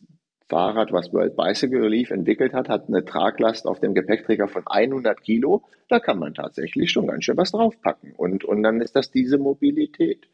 Fahrrad, 0.48 0.92
was 0.92 1.12
World 1.12 1.36
Bicycle 1.36 1.80
Relief 1.80 2.10
entwickelt 2.10 2.52
hat, 2.52 2.68
hat 2.68 2.88
eine 2.88 3.04
Traglast 3.04 3.66
auf 3.66 3.80
dem 3.80 3.94
Gepäckträger 3.94 4.46
von 4.46 4.62
100 4.66 5.20
Kilo. 5.22 5.62
Da 5.88 6.00
kann 6.00 6.18
man 6.18 6.34
tatsächlich 6.34 6.90
schon 6.90 7.06
ganz 7.06 7.24
schön 7.24 7.36
was 7.36 7.52
draufpacken. 7.52 8.12
Und, 8.16 8.44
und 8.44 8.62
dann 8.62 8.80
ist 8.80 8.94
das 8.94 9.10
diese 9.10 9.38
Mobilität. 9.38 10.28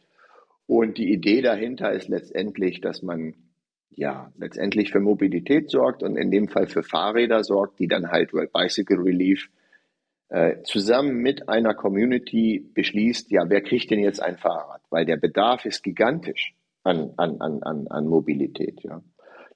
Und 0.66 0.98
die 0.98 1.12
Idee 1.12 1.42
dahinter 1.42 1.92
ist 1.92 2.08
letztendlich, 2.08 2.80
dass 2.80 3.02
man 3.02 3.34
ja, 3.90 4.32
letztendlich 4.38 4.92
für 4.92 5.00
Mobilität 5.00 5.70
sorgt 5.70 6.02
und 6.02 6.16
in 6.16 6.30
dem 6.30 6.48
Fall 6.48 6.66
für 6.66 6.82
Fahrräder 6.82 7.44
sorgt, 7.44 7.78
die 7.78 7.88
dann 7.88 8.10
halt 8.10 8.32
World 8.32 8.52
Bicycle 8.52 9.00
Relief 9.00 9.50
äh, 10.28 10.62
zusammen 10.62 11.16
mit 11.16 11.48
einer 11.48 11.74
Community 11.74 12.64
beschließt, 12.74 13.30
ja, 13.30 13.48
wer 13.48 13.62
kriegt 13.62 13.90
denn 13.90 13.98
jetzt 13.98 14.22
ein 14.22 14.38
Fahrrad? 14.38 14.80
Weil 14.90 15.04
der 15.04 15.16
Bedarf 15.16 15.64
ist 15.64 15.82
gigantisch 15.82 16.54
an, 16.84 17.12
an, 17.16 17.40
an, 17.40 17.62
an, 17.62 17.88
an 17.88 18.06
Mobilität, 18.06 18.82
ja. 18.82 19.02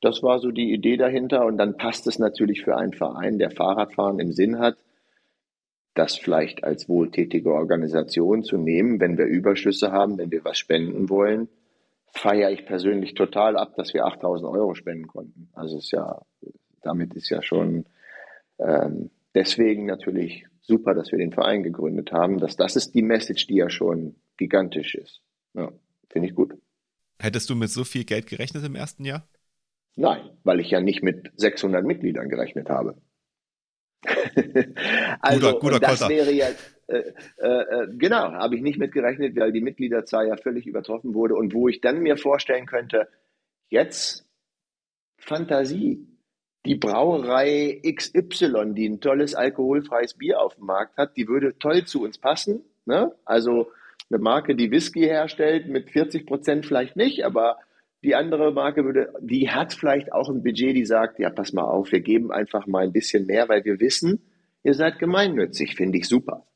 Das 0.01 0.23
war 0.23 0.39
so 0.39 0.51
die 0.51 0.75
Idee 0.75 0.99
dahinter 0.99 1.47
und 1.47 1.57
dann 1.57 1.79
passt 1.79 2.07
es 2.07 2.19
natürlich 2.19 2.63
für 2.63 2.77
einen 2.77 2.93
Verein, 2.93 3.39
der 3.39 3.51
Fahrradfahren 3.51 4.19
im 4.19 4.33
Sinn 4.33 4.59
hat, 4.59 4.77
das 5.95 6.17
vielleicht 6.17 6.65
als 6.65 6.89
wohltätige 6.89 7.55
Organisation 7.55 8.43
zu 8.43 8.59
nehmen, 8.59 9.01
wenn 9.01 9.17
wir 9.17 9.25
Überschüsse 9.25 9.93
haben, 9.93 10.19
wenn 10.19 10.31
wir 10.31 10.45
was 10.45 10.59
spenden 10.59 11.09
wollen 11.09 11.49
feiere 12.15 12.51
ich 12.51 12.65
persönlich 12.67 13.15
total 13.15 13.57
ab, 13.57 13.75
dass 13.77 13.93
wir 13.93 14.07
8000 14.07 14.49
Euro 14.51 14.75
spenden 14.75 15.07
konnten. 15.07 15.49
Also 15.53 15.79
ist 15.79 15.91
ja, 15.91 16.23
damit 16.83 17.15
ist 17.15 17.29
ja 17.29 17.43
schon 17.43 17.87
ähm, 18.59 19.11
deswegen 19.35 19.87
natürlich 19.87 20.47
super, 20.63 20.95
dass 20.95 21.11
wir 21.11 21.19
den 21.19 21.33
Verein 21.33 21.63
gegründet 21.63 22.13
haben. 22.13 22.39
Dass 22.39 22.57
das 22.57 22.77
ist 22.77 22.95
die 22.95 23.03
Message, 23.03 23.47
die 23.47 23.57
ja 23.57 23.69
schon 23.69 24.17
gigantisch 24.37 24.95
ist. 24.95 25.21
Ja, 25.55 25.73
finde 26.09 26.29
ich 26.29 26.35
gut. 26.35 26.55
Hättest 27.19 27.51
du 27.51 27.55
mit 27.55 27.71
so 27.71 27.85
viel 27.85 28.05
Geld 28.05 28.27
gerechnet 28.27 28.65
im 28.65 28.75
ersten 28.75 29.05
Jahr? 29.05 29.27
Nein, 29.97 30.31
weil 30.43 30.61
ich 30.61 30.71
ja 30.71 30.81
nicht 30.81 31.03
mit 31.03 31.31
600 31.37 31.85
Mitgliedern 31.85 32.29
gerechnet 32.29 32.69
habe. 32.69 32.97
also, 35.21 35.53
guter, 35.53 35.61
guter 35.61 35.81
das 35.81 36.09
wäre 36.09 36.33
ja, 36.33 36.49
äh, 36.87 37.13
äh, 37.39 37.47
äh, 37.47 37.89
genau, 37.97 38.33
habe 38.33 38.57
ich 38.57 38.63
nicht 38.63 38.79
mitgerechnet, 38.79 39.37
weil 39.37 39.53
die 39.53 39.61
Mitgliederzahl 39.61 40.29
ja 40.29 40.37
völlig 40.37 40.67
übertroffen 40.67 41.15
wurde 41.15 41.35
und 41.35 41.55
wo 41.55 41.69
ich 41.69 41.81
dann 41.81 42.01
mir 42.01 42.17
vorstellen 42.17 42.67
könnte, 42.67 43.09
jetzt 43.71 44.27
Fantasie. 45.19 46.07
Die 46.67 46.77
Brauerei 46.77 47.83
XY, 47.85 48.73
die 48.75 48.89
ein 48.89 49.01
tolles 49.01 49.35
alkoholfreies 49.35 50.15
Bier 50.15 50.41
auf 50.41 50.55
dem 50.55 50.65
Markt 50.65 50.97
hat, 50.97 51.17
die 51.17 51.29
würde 51.29 51.59
toll 51.59 51.85
zu 51.85 52.03
uns 52.03 52.17
passen. 52.17 52.65
Ne? 52.87 53.13
Also 53.27 53.71
eine 54.11 54.19
Marke, 54.19 54.55
die 54.55 54.71
Whisky 54.71 55.01
herstellt, 55.01 55.69
mit 55.69 55.91
40 55.91 56.27
Prozent 56.27 56.65
vielleicht 56.65 56.97
nicht, 56.97 57.25
aber 57.25 57.59
die 58.03 58.15
andere 58.15 58.53
Marke 58.53 58.85
würde, 58.85 59.13
die 59.21 59.51
hat 59.51 59.75
vielleicht 59.75 60.13
auch 60.13 60.29
ein 60.29 60.43
Budget, 60.43 60.77
die 60.77 60.85
sagt, 60.85 61.19
ja, 61.19 61.31
pass 61.31 61.53
mal 61.53 61.65
auf, 61.65 61.93
wir 61.93 62.01
geben 62.01 62.33
einfach 62.33 62.67
mal 62.67 62.85
ein 62.85 62.93
bisschen 62.93 63.27
mehr, 63.27 63.49
weil 63.49 63.65
wir 63.65 63.81
wissen, 63.81 64.21
ihr 64.63 64.75
seid 64.75 64.99
gemeinnützig, 64.99 65.75
finde 65.75 65.99
ich 65.99 66.09
super. 66.09 66.47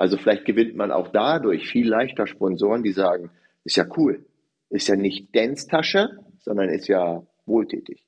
Also 0.00 0.16
vielleicht 0.16 0.46
gewinnt 0.46 0.76
man 0.76 0.92
auch 0.92 1.08
dadurch 1.08 1.68
viel 1.68 1.86
leichter 1.86 2.26
Sponsoren, 2.26 2.82
die 2.82 2.92
sagen, 2.92 3.30
ist 3.64 3.76
ja 3.76 3.84
cool, 3.98 4.24
ist 4.70 4.88
ja 4.88 4.96
nicht 4.96 5.36
Dance-Tasche, 5.36 6.16
sondern 6.38 6.70
ist 6.70 6.88
ja 6.88 7.22
wohltätig. 7.44 8.02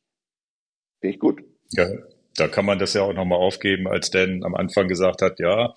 Finde 1.02 1.14
ich 1.14 1.20
gut. 1.20 1.44
Ja, 1.72 1.90
Da 2.34 2.48
kann 2.48 2.64
man 2.64 2.78
das 2.78 2.94
ja 2.94 3.02
auch 3.02 3.12
nochmal 3.12 3.40
aufgeben, 3.40 3.86
als 3.88 4.10
Dan 4.10 4.42
am 4.42 4.54
Anfang 4.54 4.88
gesagt 4.88 5.20
hat, 5.20 5.38
ja, 5.38 5.74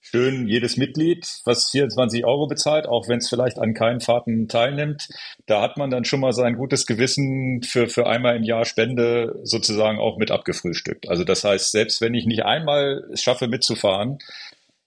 schön 0.00 0.46
jedes 0.46 0.76
Mitglied, 0.76 1.26
was 1.44 1.70
24 1.70 2.24
Euro 2.24 2.46
bezahlt, 2.46 2.86
auch 2.86 3.08
wenn 3.08 3.18
es 3.18 3.28
vielleicht 3.28 3.58
an 3.58 3.74
keinen 3.74 4.00
Fahrten 4.00 4.46
teilnimmt. 4.46 5.08
Da 5.46 5.62
hat 5.62 5.78
man 5.78 5.90
dann 5.90 6.04
schon 6.04 6.20
mal 6.20 6.32
sein 6.32 6.54
gutes 6.54 6.86
Gewissen 6.86 7.64
für, 7.64 7.88
für 7.88 8.06
einmal 8.06 8.36
im 8.36 8.44
Jahr 8.44 8.66
Spende 8.66 9.40
sozusagen 9.42 9.98
auch 9.98 10.16
mit 10.16 10.30
abgefrühstückt. 10.30 11.08
Also 11.08 11.24
das 11.24 11.42
heißt, 11.42 11.72
selbst 11.72 12.00
wenn 12.00 12.14
ich 12.14 12.26
nicht 12.26 12.44
einmal 12.44 13.02
es 13.12 13.20
schaffe 13.20 13.48
mitzufahren, 13.48 14.18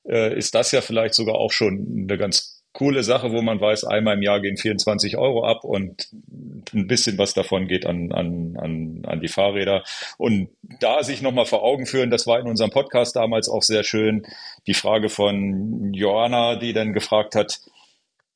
äh, 0.10 0.38
ist 0.38 0.56
das 0.56 0.72
ja 0.72 0.82
vielleicht 0.82 1.14
sogar 1.14 1.36
auch 1.36 1.52
schon 1.52 2.06
eine 2.10 2.18
ganz 2.18 2.60
coole 2.74 3.04
Sache, 3.04 3.32
wo 3.32 3.42
man 3.42 3.60
weiß, 3.60 3.84
einmal 3.86 4.16
im 4.16 4.22
Jahr 4.22 4.42
gehen 4.42 4.58
24 4.58 5.18
Euro 5.18 5.46
ab 5.46 5.64
und 5.64 6.10
ein 6.74 6.88
bisschen 6.88 7.18
was 7.18 7.34
davon 7.34 7.68
geht 7.68 7.86
an, 7.86 8.12
an, 8.12 8.56
an, 8.58 9.02
an 9.06 9.22
die 9.22 9.28
Fahrräder. 9.28 9.84
Und 10.18 10.50
da 10.80 11.04
sich 11.04 11.22
nochmal 11.22 11.46
vor 11.46 11.64
Augen 11.64 11.86
führen, 11.86 12.12
das 12.12 12.28
war 12.28 12.40
in 12.40 12.48
unserem 12.48 12.70
Podcast 12.70 13.16
damals 13.16 13.50
auch 13.50 13.64
sehr 13.64 13.84
schön, 13.84 14.26
die 14.68 14.74
Frage 14.74 15.10
von 15.10 15.94
Johanna, 15.94 16.58
die 16.58 16.74
dann 16.74 16.94
gefragt 16.94 17.36
hat, 17.36 17.60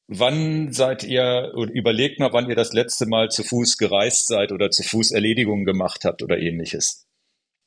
wann 0.08 0.74
seid 0.74 1.04
ihr, 1.04 1.52
überlegt 1.54 2.20
mal, 2.20 2.34
wann 2.34 2.50
ihr 2.50 2.56
das 2.56 2.74
letzte 2.74 3.06
Mal 3.06 3.30
zu 3.30 3.44
Fuß 3.44 3.78
gereist 3.78 4.28
seid 4.28 4.52
oder 4.52 4.72
zu 4.72 4.84
Fuß 4.84 5.12
Erledigungen 5.12 5.66
gemacht 5.66 6.06
habt 6.06 6.24
oder 6.24 6.40
ähnliches. 6.40 7.06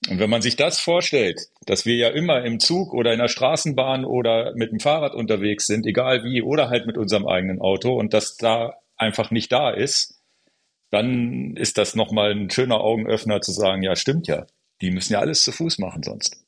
Und 0.09 0.21
wenn 0.21 0.31
man 0.31 0.43
sich 0.43 0.57
das 0.57 0.79
vorstellt, 0.79 1.49
dass 1.65 1.87
wir 1.87 1.97
ja 1.97 2.09
immer 2.09 2.45
im 2.45 2.61
Zug 2.61 2.93
oder 2.95 3.13
in 3.13 3.19
der 3.19 3.29
Straßenbahn 3.29 4.05
oder 4.05 4.55
mit 4.55 4.71
dem 4.71 4.79
Fahrrad 4.79 5.15
unterwegs 5.15 5.67
sind, 5.67 5.87
egal 5.87 6.23
wie, 6.23 6.43
oder 6.43 6.69
halt 6.69 6.87
mit 6.87 6.97
unserem 6.97 7.27
eigenen 7.27 7.61
Auto 7.61 7.99
und 7.99 8.15
das 8.15 8.37
da 8.37 8.75
einfach 8.97 9.31
nicht 9.31 9.51
da 9.51 9.71
ist, 9.71 10.21
dann 10.91 11.57
ist 11.57 11.79
das 11.79 11.95
nochmal 11.95 12.33
ein 12.33 12.51
schöner 12.51 12.81
Augenöffner 12.81 13.41
zu 13.41 13.53
sagen, 13.53 13.83
ja, 13.83 13.97
stimmt 13.97 14.29
ja. 14.29 14.47
Die 14.81 14.91
müssen 14.91 15.15
ja 15.15 15.21
alles 15.21 15.43
zu 15.43 15.53
Fuß 15.53 15.79
machen 15.79 16.03
sonst. 16.03 16.46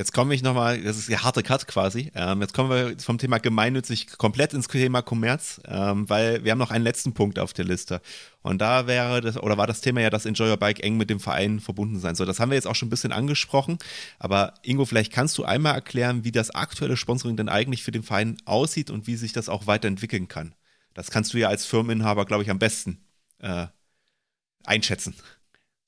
Jetzt 0.00 0.14
komme 0.14 0.34
ich 0.34 0.42
nochmal, 0.42 0.80
das 0.80 0.96
ist 0.96 1.10
der 1.10 1.24
harte 1.24 1.42
Cut 1.42 1.66
quasi. 1.66 2.10
Ähm, 2.14 2.40
jetzt 2.40 2.54
kommen 2.54 2.70
wir 2.70 2.98
vom 2.98 3.18
Thema 3.18 3.36
gemeinnützig 3.36 4.16
komplett 4.16 4.54
ins 4.54 4.66
Thema 4.66 5.02
Kommerz, 5.02 5.60
ähm, 5.68 6.08
weil 6.08 6.42
wir 6.42 6.52
haben 6.52 6.58
noch 6.58 6.70
einen 6.70 6.84
letzten 6.84 7.12
Punkt 7.12 7.38
auf 7.38 7.52
der 7.52 7.66
Liste. 7.66 8.00
Und 8.40 8.62
da 8.62 8.86
wäre 8.86 9.20
das, 9.20 9.36
oder 9.36 9.58
war 9.58 9.66
das 9.66 9.82
Thema 9.82 10.00
ja, 10.00 10.08
dass 10.08 10.24
Enjoy 10.24 10.48
Your 10.48 10.56
Bike 10.56 10.82
eng 10.82 10.96
mit 10.96 11.10
dem 11.10 11.20
Verein 11.20 11.60
verbunden 11.60 12.00
sein 12.00 12.14
soll. 12.14 12.26
Das 12.26 12.40
haben 12.40 12.48
wir 12.48 12.54
jetzt 12.54 12.66
auch 12.66 12.74
schon 12.74 12.86
ein 12.86 12.90
bisschen 12.90 13.12
angesprochen. 13.12 13.76
Aber 14.18 14.54
Ingo, 14.62 14.86
vielleicht 14.86 15.12
kannst 15.12 15.36
du 15.36 15.44
einmal 15.44 15.74
erklären, 15.74 16.24
wie 16.24 16.32
das 16.32 16.48
aktuelle 16.48 16.96
Sponsoring 16.96 17.36
denn 17.36 17.50
eigentlich 17.50 17.82
für 17.82 17.92
den 17.92 18.02
Verein 18.02 18.38
aussieht 18.46 18.88
und 18.88 19.06
wie 19.06 19.16
sich 19.16 19.34
das 19.34 19.50
auch 19.50 19.66
weiterentwickeln 19.66 20.28
kann. 20.28 20.54
Das 20.94 21.10
kannst 21.10 21.34
du 21.34 21.38
ja 21.38 21.48
als 21.48 21.66
Firmeninhaber, 21.66 22.24
glaube 22.24 22.42
ich, 22.42 22.48
am 22.48 22.58
besten 22.58 23.04
äh, 23.40 23.66
einschätzen. 24.64 25.14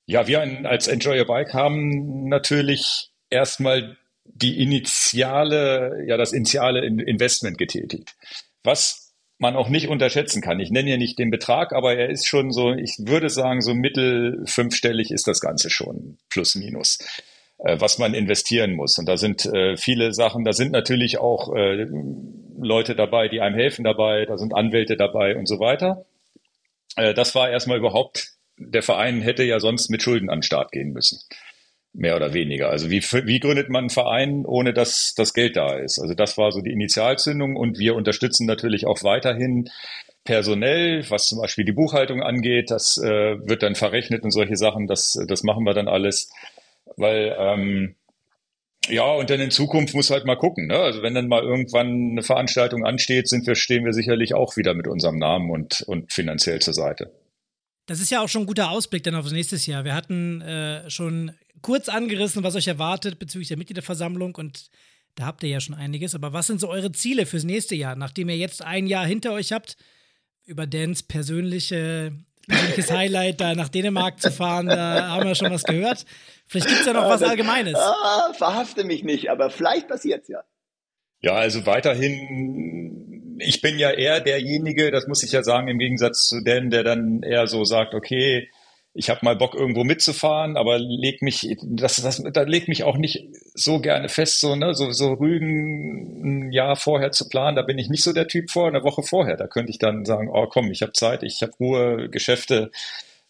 Ja, 0.05 0.27
wir 0.27 0.39
als 0.69 0.87
Enjoy 0.87 1.19
Your 1.19 1.25
Bike 1.25 1.55
haben 1.55 2.29
natürlich 2.29 3.09
erstmal 3.31 3.97
die 4.25 4.61
initiale, 4.61 6.03
ja, 6.07 6.17
das 6.17 6.31
initiale 6.31 6.85
Investment 6.85 7.57
getätigt. 7.57 8.15
Was 8.63 9.13
man 9.39 9.55
auch 9.55 9.69
nicht 9.69 9.89
unterschätzen 9.89 10.41
kann. 10.41 10.59
Ich 10.59 10.71
nenne 10.71 10.91
ja 10.91 10.97
nicht 10.97 11.19
den 11.19 11.31
Betrag, 11.31 11.73
aber 11.73 11.95
er 11.95 12.09
ist 12.09 12.27
schon 12.27 12.51
so, 12.51 12.71
ich 12.71 12.95
würde 12.99 13.29
sagen, 13.29 13.61
so 13.61 13.73
mittel 13.73 14.43
fünfstellig 14.45 15.11
ist 15.11 15.27
das 15.27 15.41
Ganze 15.41 15.69
schon, 15.69 16.17
plus 16.29 16.55
minus, 16.55 16.99
äh, 17.57 17.75
was 17.79 17.97
man 17.97 18.13
investieren 18.13 18.73
muss. 18.73 18.97
Und 18.97 19.07
da 19.07 19.17
sind 19.17 19.45
äh, 19.45 19.75
viele 19.75 20.13
Sachen, 20.13 20.45
da 20.45 20.53
sind 20.53 20.71
natürlich 20.71 21.17
auch 21.17 21.53
äh, 21.53 21.85
Leute 22.57 22.95
dabei, 22.95 23.27
die 23.27 23.41
einem 23.41 23.55
helfen 23.55 23.83
dabei, 23.83 24.25
da 24.25 24.37
sind 24.37 24.55
Anwälte 24.55 24.95
dabei 24.95 25.35
und 25.35 25.47
so 25.47 25.59
weiter. 25.59 26.05
Äh, 26.95 27.13
das 27.13 27.35
war 27.35 27.49
erstmal 27.49 27.79
überhaupt, 27.79 28.33
der 28.57 28.83
Verein 28.83 29.21
hätte 29.21 29.43
ja 29.43 29.59
sonst 29.59 29.89
mit 29.89 30.03
Schulden 30.03 30.29
an 30.29 30.39
den 30.39 30.43
Start 30.43 30.71
gehen 30.71 30.93
müssen 30.93 31.19
mehr 31.93 32.15
oder 32.15 32.33
weniger. 32.33 32.69
Also 32.69 32.89
wie, 32.89 33.01
wie 33.01 33.39
gründet 33.39 33.69
man 33.69 33.83
einen 33.83 33.89
Verein, 33.89 34.45
ohne 34.45 34.73
dass 34.73 35.13
das 35.15 35.33
Geld 35.33 35.55
da 35.55 35.77
ist? 35.77 35.99
Also 35.99 36.15
das 36.15 36.37
war 36.37 36.51
so 36.51 36.61
die 36.61 36.71
Initialzündung 36.71 37.55
und 37.55 37.77
wir 37.77 37.95
unterstützen 37.95 38.47
natürlich 38.47 38.85
auch 38.87 39.03
weiterhin 39.03 39.69
personell, 40.23 41.05
was 41.09 41.27
zum 41.27 41.39
Beispiel 41.39 41.65
die 41.65 41.71
Buchhaltung 41.71 42.23
angeht. 42.23 42.71
Das 42.71 42.97
äh, 42.97 43.37
wird 43.47 43.61
dann 43.61 43.75
verrechnet 43.75 44.23
und 44.23 44.31
solche 44.31 44.57
Sachen. 44.57 44.87
Das, 44.87 45.17
das 45.27 45.43
machen 45.43 45.65
wir 45.65 45.73
dann 45.73 45.87
alles, 45.87 46.31
weil 46.97 47.35
ähm, 47.37 47.95
ja, 48.89 49.05
und 49.05 49.29
dann 49.29 49.39
in 49.39 49.51
Zukunft 49.51 49.93
muss 49.93 50.09
halt 50.09 50.25
mal 50.25 50.35
gucken. 50.35 50.67
Ne? 50.67 50.77
Also 50.77 51.03
wenn 51.03 51.13
dann 51.13 51.27
mal 51.27 51.43
irgendwann 51.43 52.11
eine 52.11 52.23
Veranstaltung 52.23 52.85
ansteht, 52.85 53.29
sind 53.29 53.47
wir, 53.47 53.55
stehen 53.55 53.85
wir 53.85 53.93
sicherlich 53.93 54.33
auch 54.33 54.57
wieder 54.57 54.73
mit 54.73 54.87
unserem 54.87 55.19
Namen 55.19 55.51
und, 55.51 55.83
und 55.83 56.11
finanziell 56.11 56.59
zur 56.59 56.73
Seite. 56.73 57.11
Das 57.85 57.99
ist 57.99 58.11
ja 58.11 58.21
auch 58.21 58.29
schon 58.29 58.43
ein 58.43 58.47
guter 58.47 58.71
Ausblick 58.71 59.03
dann 59.03 59.15
aufs 59.15 59.31
nächste 59.31 59.55
Jahr. 59.55 59.83
Wir 59.83 59.93
hatten 59.93 60.41
äh, 60.41 60.89
schon 60.89 61.31
kurz 61.63 61.89
angerissen, 61.89 62.43
was 62.43 62.55
euch 62.55 62.67
erwartet 62.67 63.17
bezüglich 63.17 63.47
der 63.47 63.57
Mitgliederversammlung 63.57 64.35
und 64.35 64.69
da 65.15 65.25
habt 65.25 65.43
ihr 65.43 65.49
ja 65.49 65.59
schon 65.59 65.75
einiges. 65.75 66.15
Aber 66.15 66.33
was 66.33 66.47
sind 66.47 66.59
so 66.59 66.69
eure 66.69 66.91
Ziele 66.91 67.25
fürs 67.25 67.43
nächste 67.43 67.75
Jahr, 67.75 67.95
nachdem 67.95 68.29
ihr 68.29 68.37
jetzt 68.37 68.61
ein 68.61 68.87
Jahr 68.87 69.05
hinter 69.05 69.33
euch 69.33 69.51
habt, 69.51 69.77
über 70.45 70.67
Dans 70.67 71.03
persönliche, 71.03 72.13
persönliches 72.47 72.91
Highlight, 72.91 73.41
da 73.41 73.55
nach 73.55 73.69
Dänemark 73.69 74.21
zu 74.21 74.31
fahren, 74.31 74.67
da 74.67 75.09
haben 75.09 75.25
wir 75.25 75.35
schon 75.35 75.51
was 75.51 75.63
gehört. 75.63 76.05
Vielleicht 76.47 76.67
gibt 76.67 76.81
es 76.81 76.85
ja 76.85 76.93
noch 76.93 77.09
was 77.09 77.23
Allgemeines. 77.23 77.75
Ah, 77.75 78.33
verhafte 78.33 78.83
mich 78.83 79.03
nicht, 79.03 79.29
aber 79.29 79.49
vielleicht 79.49 79.87
passiert 79.87 80.23
es 80.23 80.27
ja. 80.29 80.43
Ja, 81.21 81.35
also 81.35 81.65
weiterhin, 81.65 83.37
ich 83.39 83.61
bin 83.61 83.79
ja 83.79 83.91
eher 83.91 84.19
derjenige, 84.19 84.91
das 84.91 85.07
muss 85.07 85.23
ich 85.23 85.31
ja 85.31 85.41
sagen, 85.41 85.69
im 85.69 85.79
Gegensatz 85.79 86.27
zu 86.27 86.43
Dan, 86.43 86.69
der 86.69 86.83
dann 86.83 87.23
eher 87.23 87.47
so 87.47 87.63
sagt, 87.63 87.93
okay, 87.93 88.49
ich 88.95 89.09
habe 89.09 89.21
mal 89.23 89.35
Bock 89.35 89.55
irgendwo 89.55 89.83
mitzufahren, 89.83 90.55
aber 90.55 90.77
leg 90.77 91.21
mich, 91.23 91.57
das, 91.63 91.95
das, 91.97 92.23
da 92.31 92.43
leg 92.43 92.67
mich 92.67 92.83
auch 92.83 92.97
nicht 92.97 93.25
so 93.55 93.79
gerne 93.79 94.07
fest, 94.07 94.39
so, 94.39 94.55
ne, 94.55 94.75
so, 94.75 94.91
so 94.91 95.13
Rügen 95.13 96.47
ein 96.47 96.51
Jahr 96.51 96.75
vorher 96.75 97.11
zu 97.11 97.27
planen, 97.27 97.55
da 97.55 97.63
bin 97.63 97.79
ich 97.79 97.89
nicht 97.89 98.03
so 98.03 98.13
der 98.13 98.27
Typ 98.27 98.51
vor, 98.51 98.67
eine 98.67 98.83
Woche 98.83 99.01
vorher. 99.01 99.35
Da 99.35 99.47
könnte 99.47 99.71
ich 99.71 99.79
dann 99.79 100.05
sagen, 100.05 100.29
oh 100.31 100.45
komm, 100.47 100.71
ich 100.71 100.83
habe 100.83 100.93
Zeit, 100.93 101.23
ich 101.23 101.41
habe 101.41 101.53
Ruhe, 101.59 102.09
Geschäfte 102.09 102.71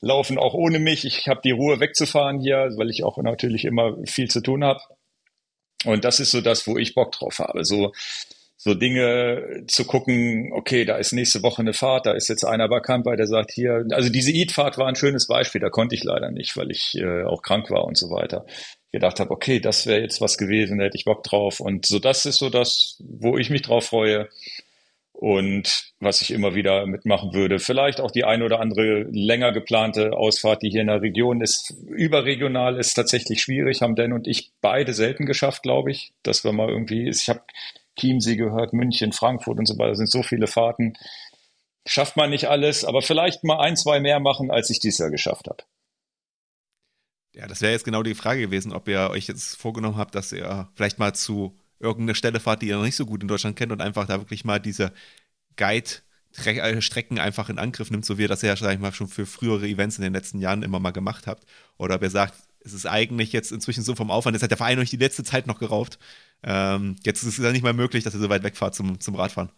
laufen 0.02 0.38
auch 0.38 0.54
ohne 0.54 0.80
mich, 0.80 1.06
ich 1.06 1.30
habe 1.30 1.40
die 1.44 1.52
Ruhe 1.52 1.80
wegzufahren 1.80 2.42
hier, 2.42 2.74
weil 2.76 2.90
ich 2.90 3.06
auch 3.06 3.18
natürlich 3.18 3.64
immer 3.64 3.96
viel 4.06 4.30
zu 4.30 4.42
tun 4.42 4.66
habe. 4.66 4.82
Und 5.86 6.04
das 6.04 6.20
ist 6.20 6.32
so 6.32 6.42
das, 6.42 6.68
wo 6.68 6.78
ich 6.78 6.94
Bock 6.94 7.14
drauf 7.14 7.40
habe. 7.40 7.64
So 7.64 7.94
so 8.64 8.76
Dinge 8.76 9.66
zu 9.68 9.84
gucken, 9.84 10.54
okay, 10.54 10.86
da 10.86 10.96
ist 10.96 11.12
nächste 11.12 11.44
Woche 11.44 11.62
eine 11.62 11.74
Fahrt, 11.74 12.06
da 12.06 12.14
ist 12.14 12.30
jetzt 12.30 12.46
einer 12.46 12.70
bekannt 12.70 13.04
bei, 13.04 13.18
der 13.18 13.28
sagt 13.28 13.52
hier, 13.52 13.86
also 13.92 14.10
diese 14.10 14.32
Eat-Fahrt 14.32 14.78
war 14.78 14.88
ein 14.88 14.96
schönes 14.96 15.28
Beispiel, 15.28 15.60
da 15.60 15.70
konnte 15.70 15.96
ich 15.96 16.04
leider 16.06 16.32
nicht, 16.32 16.56
weil 16.56 16.72
ich 16.72 16.96
äh, 16.96 17.24
auch 17.24 17.42
krank 17.42 17.70
war 17.72 17.84
und 17.84 17.98
so 17.98 18.10
weiter. 18.10 18.46
Gedacht 18.94 19.20
habe, 19.20 19.32
okay, 19.32 19.60
das 19.60 19.86
wäre 19.86 20.00
jetzt 20.00 20.22
was 20.22 20.38
gewesen, 20.38 20.78
da 20.78 20.86
hätte 20.86 20.96
ich 20.96 21.04
Bock 21.04 21.24
drauf. 21.24 21.60
Und 21.60 21.86
so 21.86 22.00
das 22.00 22.26
ist 22.26 22.38
so 22.38 22.50
das, 22.50 22.96
wo 23.04 23.38
ich 23.38 23.50
mich 23.50 23.64
drauf 23.64 23.88
freue 23.88 24.30
und 25.12 25.92
was 26.00 26.22
ich 26.22 26.32
immer 26.32 26.56
wieder 26.56 26.86
mitmachen 26.86 27.34
würde. 27.34 27.60
Vielleicht 27.60 28.00
auch 28.00 28.12
die 28.12 28.24
eine 28.24 28.46
oder 28.46 28.62
andere 28.62 29.08
länger 29.12 29.52
geplante 29.52 30.14
Ausfahrt, 30.14 30.62
die 30.62 30.70
hier 30.70 30.82
in 30.82 30.88
der 30.88 31.02
Region 31.02 31.42
ist. 31.42 31.74
Überregional 31.90 32.80
ist 32.80 32.94
tatsächlich 32.94 33.42
schwierig, 33.42 33.82
haben 33.82 33.96
Dan 33.98 34.14
und 34.14 34.26
ich 34.26 34.52
beide 34.62 34.94
selten 34.94 35.26
geschafft, 35.26 35.64
glaube 35.64 35.92
ich, 35.92 36.14
dass 36.24 36.46
wir 36.46 36.54
mal 36.54 36.70
irgendwie, 36.70 37.10
ich 37.10 37.28
habe 37.28 37.42
Chiemsee 38.00 38.36
gehört, 38.36 38.74
München, 38.74 39.12
Frankfurt 39.12 39.60
und 39.60 39.66
so 39.66 39.78
weiter, 39.78 39.96
sind 39.96 40.10
so 40.10 40.24
viele 40.24 40.48
Fahrten. 40.48 40.94
Schafft 41.86 42.16
man 42.16 42.30
nicht 42.30 42.48
alles, 42.48 42.86
aber 42.86 43.02
vielleicht 43.02 43.44
mal 43.44 43.60
ein, 43.60 43.76
zwei 43.76 44.00
mehr 44.00 44.20
machen, 44.20 44.52
als 44.52 44.70
ich 44.70 44.80
dieses 44.80 45.00
Jahr 45.00 45.10
geschafft 45.12 45.48
habe. 45.48 45.64
Ja, 47.34 47.48
das 47.48 47.62
wäre 47.62 47.72
jetzt 47.72 47.86
genau 47.86 48.04
die 48.04 48.14
Frage 48.14 48.42
gewesen, 48.42 48.74
ob 48.74 48.88
ihr 48.88 49.10
euch 49.10 49.28
jetzt 49.28 49.58
vorgenommen 49.58 49.98
habt, 49.98 50.14
dass 50.16 50.32
ihr 50.32 50.70
vielleicht 50.76 51.00
mal 51.00 51.14
zu 51.14 51.58
irgendeiner 51.80 52.16
Stelle 52.16 52.40
fahrt, 52.40 52.62
die 52.62 52.68
ihr 52.68 52.78
noch 52.78 52.84
nicht 52.84 52.96
so 52.96 53.06
gut 53.06 53.22
in 53.22 53.28
Deutschland 53.28 53.56
kennt 53.56 53.72
und 53.72 53.82
einfach 53.82 54.08
da 54.08 54.20
wirklich 54.20 54.46
mal 54.46 54.60
diese 54.60 54.94
Guide-Strecken 55.58 57.20
einfach 57.20 57.50
in 57.50 57.60
Angriff 57.60 57.90
nimmt, 57.92 58.06
so 58.06 58.18
wie 58.18 58.24
ihr 58.24 58.28
das 58.28 58.44
ja, 58.44 58.56
sag 58.56 58.74
ich 58.74 58.80
mal, 58.80 58.94
schon 58.94 59.08
für 59.08 59.26
frühere 59.26 59.68
Events 59.68 59.98
in 59.98 60.04
den 60.04 60.14
letzten 60.14 60.40
Jahren 60.40 60.64
immer 60.64 60.80
mal 60.80 60.92
gemacht 60.92 61.28
habt. 61.28 61.46
Oder 61.78 61.96
ob 61.96 62.04
ihr 62.04 62.10
sagt, 62.12 62.36
es 62.60 62.74
ist 62.74 62.86
eigentlich 62.86 63.34
jetzt 63.34 63.52
inzwischen 63.52 63.84
so 63.84 63.96
vom 63.96 64.12
Aufwand, 64.12 64.38
es 64.38 64.44
hat 64.44 64.52
der 64.52 64.58
Verein 64.58 64.80
euch 64.80 64.92
die 64.92 64.98
letzte 64.98 65.24
Zeit 65.24 65.48
noch 65.48 65.60
geraubt. 65.60 66.00
Ähm, 66.44 66.96
jetzt 67.04 67.24
ist 67.24 67.38
es 67.38 67.44
ja 67.44 67.52
nicht 67.52 67.64
mehr 67.64 67.74
möglich, 67.74 68.04
dass 68.04 68.14
ihr 68.14 68.20
so 68.20 68.30
weit 68.30 68.44
wegfahrt 68.44 68.76
zum, 68.76 69.00
zum 69.00 69.16
Radfahren. 69.16 69.52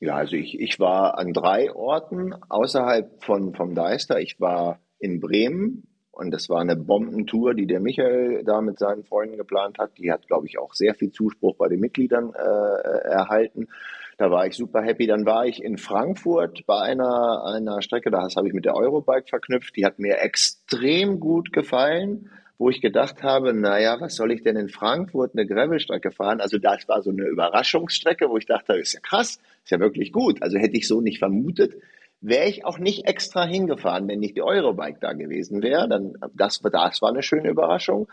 Ja, 0.00 0.16
also 0.16 0.34
ich, 0.36 0.58
ich 0.58 0.80
war 0.80 1.18
an 1.18 1.32
drei 1.32 1.70
Orten 1.72 2.32
außerhalb 2.32 3.22
von, 3.22 3.54
vom 3.54 3.74
Deister. 3.74 4.18
Ich 4.18 4.40
war 4.40 4.80
in 4.98 5.20
Bremen 5.20 5.86
und 6.10 6.30
das 6.30 6.48
war 6.48 6.60
eine 6.60 6.76
Bombentour, 6.76 7.54
die 7.54 7.66
der 7.66 7.80
Michael 7.80 8.42
da 8.44 8.62
mit 8.62 8.78
seinen 8.78 9.04
Freunden 9.04 9.36
geplant 9.36 9.78
hat. 9.78 9.98
Die 9.98 10.10
hat, 10.10 10.26
glaube 10.26 10.46
ich, 10.46 10.58
auch 10.58 10.74
sehr 10.74 10.94
viel 10.94 11.10
Zuspruch 11.10 11.56
bei 11.56 11.68
den 11.68 11.80
Mitgliedern 11.80 12.32
äh, 12.34 13.08
erhalten. 13.08 13.68
Da 14.16 14.30
war 14.30 14.46
ich 14.46 14.54
super 14.54 14.82
happy. 14.82 15.06
Dann 15.06 15.26
war 15.26 15.46
ich 15.46 15.62
in 15.62 15.76
Frankfurt 15.76 16.66
bei 16.66 16.78
einer, 16.78 17.44
einer 17.44 17.82
Strecke, 17.82 18.10
das 18.10 18.36
habe 18.36 18.48
ich 18.48 18.54
mit 18.54 18.64
der 18.64 18.76
Eurobike 18.76 19.28
verknüpft. 19.28 19.76
Die 19.76 19.84
hat 19.84 19.98
mir 19.98 20.18
extrem 20.20 21.20
gut 21.20 21.52
gefallen 21.52 22.30
wo 22.60 22.68
ich 22.68 22.82
gedacht 22.82 23.22
habe, 23.22 23.54
naja, 23.54 23.96
was 24.00 24.16
soll 24.16 24.32
ich 24.32 24.42
denn 24.42 24.54
in 24.54 24.68
Frankfurt 24.68 25.30
eine 25.32 25.46
Gravelstrecke 25.46 26.10
fahren? 26.10 26.42
Also 26.42 26.58
das 26.58 26.86
war 26.88 27.00
so 27.00 27.08
eine 27.08 27.24
Überraschungsstrecke, 27.24 28.28
wo 28.28 28.36
ich 28.36 28.44
dachte, 28.44 28.74
ist 28.74 28.92
ja 28.92 29.00
krass, 29.00 29.40
ist 29.64 29.70
ja 29.70 29.80
wirklich 29.80 30.12
gut. 30.12 30.42
Also 30.42 30.58
hätte 30.58 30.76
ich 30.76 30.86
so 30.86 31.00
nicht 31.00 31.20
vermutet, 31.20 31.72
wäre 32.20 32.50
ich 32.50 32.66
auch 32.66 32.78
nicht 32.78 33.06
extra 33.06 33.46
hingefahren, 33.46 34.06
wenn 34.08 34.18
nicht 34.18 34.36
die 34.36 34.42
Eurobike 34.42 34.98
da 35.00 35.14
gewesen 35.14 35.62
wäre. 35.62 35.88
Dann 35.88 36.18
das, 36.34 36.60
das 36.60 37.00
war 37.00 37.08
eine 37.08 37.22
schöne 37.22 37.48
Überraschung. 37.48 38.08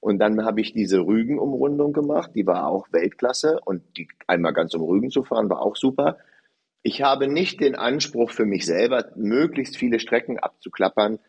Und 0.00 0.18
dann 0.18 0.44
habe 0.44 0.60
ich 0.62 0.72
diese 0.72 0.98
Rügen-Umrundung 0.98 1.92
gemacht, 1.92 2.32
die 2.34 2.44
war 2.44 2.66
auch 2.66 2.88
Weltklasse 2.90 3.60
und 3.64 3.84
die 3.96 4.08
einmal 4.26 4.52
ganz 4.52 4.74
um 4.74 4.82
Rügen 4.82 5.10
zu 5.10 5.22
fahren 5.22 5.48
war 5.48 5.62
auch 5.62 5.76
super. 5.76 6.18
Ich 6.82 7.02
habe 7.02 7.28
nicht 7.28 7.60
den 7.60 7.76
Anspruch 7.76 8.32
für 8.32 8.46
mich 8.46 8.66
selber, 8.66 9.12
möglichst 9.14 9.76
viele 9.76 10.00
Strecken 10.00 10.40
abzuklappern, 10.40 11.20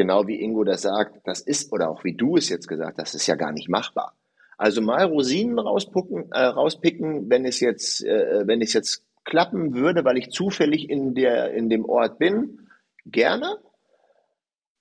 genau 0.00 0.26
wie 0.26 0.40
Ingo 0.40 0.64
das 0.64 0.80
sagt, 0.80 1.20
das 1.24 1.42
ist, 1.42 1.74
oder 1.74 1.90
auch 1.90 2.04
wie 2.04 2.16
du 2.16 2.38
es 2.38 2.48
jetzt 2.48 2.68
gesagt 2.68 2.96
hast, 2.96 3.12
das 3.12 3.20
ist 3.20 3.26
ja 3.26 3.34
gar 3.34 3.52
nicht 3.52 3.68
machbar. 3.68 4.14
Also 4.56 4.80
mal 4.80 5.04
Rosinen 5.04 5.58
rauspicken, 5.58 6.32
äh, 6.32 6.40
rauspicken 6.40 7.28
wenn 7.28 7.44
es 7.44 7.60
jetzt, 7.60 8.02
äh, 8.02 8.46
wenn 8.46 8.62
es 8.62 8.72
jetzt 8.72 9.04
klappen 9.26 9.74
würde, 9.74 10.02
weil 10.02 10.16
ich 10.16 10.30
zufällig 10.30 10.88
in 10.88 11.14
der, 11.14 11.52
in 11.52 11.68
dem 11.68 11.84
Ort 11.84 12.18
bin, 12.18 12.70
gerne. 13.04 13.58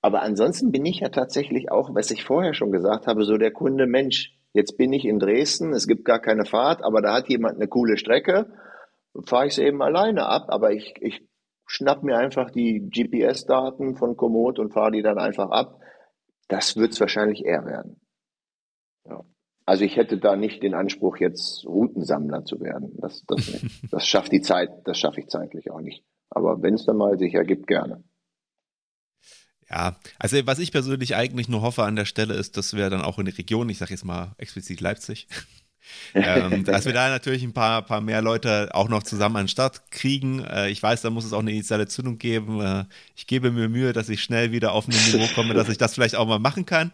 Aber 0.01 0.22
ansonsten 0.22 0.72
bin 0.72 0.86
ich 0.86 1.01
ja 1.01 1.09
tatsächlich 1.09 1.70
auch, 1.70 1.93
was 1.93 2.11
ich 2.11 2.24
vorher 2.24 2.53
schon 2.53 2.72
gesagt 2.72 3.05
habe, 3.05 3.26
so 3.26 3.36
der 3.36 3.51
Kunde, 3.51 3.88
Mensch, 3.88 4.39
jetzt 4.53 4.78
bin 4.78 4.93
ich 4.93 5.03
in 5.03 5.20
Dresden, 5.20 5.74
es 5.74 5.86
gibt 5.86 6.05
gar 6.05 6.20
keine 6.20 6.45
Fahrt, 6.45 6.82
aber 6.82 7.01
da 7.01 7.13
hat 7.13 7.28
jemand 7.28 7.55
eine 7.55 7.67
coole 7.67 7.97
Strecke, 7.97 8.47
fahre 9.26 9.47
ich 9.47 9.51
es 9.51 9.57
eben 9.57 9.82
alleine 9.82 10.28
ab, 10.28 10.45
aber 10.47 10.72
ich, 10.72 10.93
ich 11.01 11.28
schnapp 11.70 12.01
mir 12.03 12.17
einfach 12.17 12.49
die 12.49 12.89
GPS-Daten 12.89 13.95
von 13.95 14.17
Komoot 14.17 14.57
und 14.57 14.74
fahre 14.74 14.91
die 14.91 15.03
dann 15.03 15.20
einfach 15.20 15.51
ab. 15.51 15.80
Das 16.47 16.76
wird 16.76 16.93
es 16.93 16.99
wahrscheinlich 16.99 17.45
eher 17.45 17.63
werden. 17.65 18.01
Ja. 19.07 19.24
Also 19.65 19.86
ich 19.86 19.95
hätte 19.95 20.17
da 20.17 20.36
nicht 20.36 20.63
den 20.63 20.74
Anspruch, 20.74 21.17
jetzt 21.17 21.63
Routensammler 21.65 22.43
zu 22.43 22.59
werden. 22.59 22.97
Das, 22.97 23.24
das, 23.28 23.63
das 23.91 24.07
schafft 24.07 24.32
die 24.32 24.41
Zeit, 24.41 24.72
das 24.86 24.97
schaffe 24.97 25.20
ich 25.20 25.28
zeitlich 25.28 25.70
auch 25.70 25.80
nicht. 25.80 26.03
Aber 26.32 26.61
wenn 26.63 26.74
es 26.74 26.86
dann 26.86 26.97
mal 26.97 27.20
sich 27.20 27.36
ergibt, 27.36 27.67
gerne. 27.67 28.03
Ja, 29.70 29.99
also 30.17 30.38
was 30.47 30.57
ich 30.57 30.72
persönlich 30.72 31.15
eigentlich 31.15 31.49
nur 31.49 31.61
hoffe 31.61 31.84
an 31.84 31.95
der 31.95 32.05
Stelle 32.05 32.34
ist, 32.34 32.57
dass 32.57 32.76
wir 32.76 32.89
dann 32.89 33.03
auch 33.03 33.20
in 33.20 33.26
der 33.26 33.38
Region, 33.38 33.70
ich 33.70 33.78
sage 33.78 33.91
jetzt 33.91 34.05
mal 34.05 34.34
explizit 34.39 34.82
Leipzig, 34.82 35.28
ähm, 36.13 36.63
dass 36.63 36.86
wir 36.86 36.93
da 36.93 37.09
natürlich 37.09 37.43
ein 37.43 37.53
paar, 37.53 37.82
paar 37.82 38.01
mehr 38.01 38.21
Leute 38.21 38.69
auch 38.73 38.89
noch 38.89 39.03
zusammen 39.03 39.38
an 39.38 39.43
den 39.43 39.49
Start 39.49 39.91
kriegen. 39.91 40.43
Äh, 40.43 40.69
ich 40.69 40.82
weiß, 40.82 41.01
da 41.01 41.09
muss 41.09 41.25
es 41.25 41.34
auch 41.34 41.39
eine 41.39 41.51
initiale 41.51 41.88
Zündung 41.88 42.17
geben. 42.17 42.61
Äh, 42.61 42.86
ich 43.15 43.27
gebe 43.27 43.51
mir 43.51 43.69
Mühe, 43.69 43.93
dass 43.93 44.09
ich 44.09 44.21
schnell 44.21 44.51
wieder 44.51 44.71
auf 44.73 44.88
ein 44.88 44.91
Niveau 44.91 45.27
komme, 45.36 45.53
dass 45.53 45.69
ich 45.69 45.77
das 45.77 45.93
vielleicht 45.95 46.15
auch 46.15 46.27
mal 46.27 46.39
machen 46.39 46.65
kann. 46.65 46.91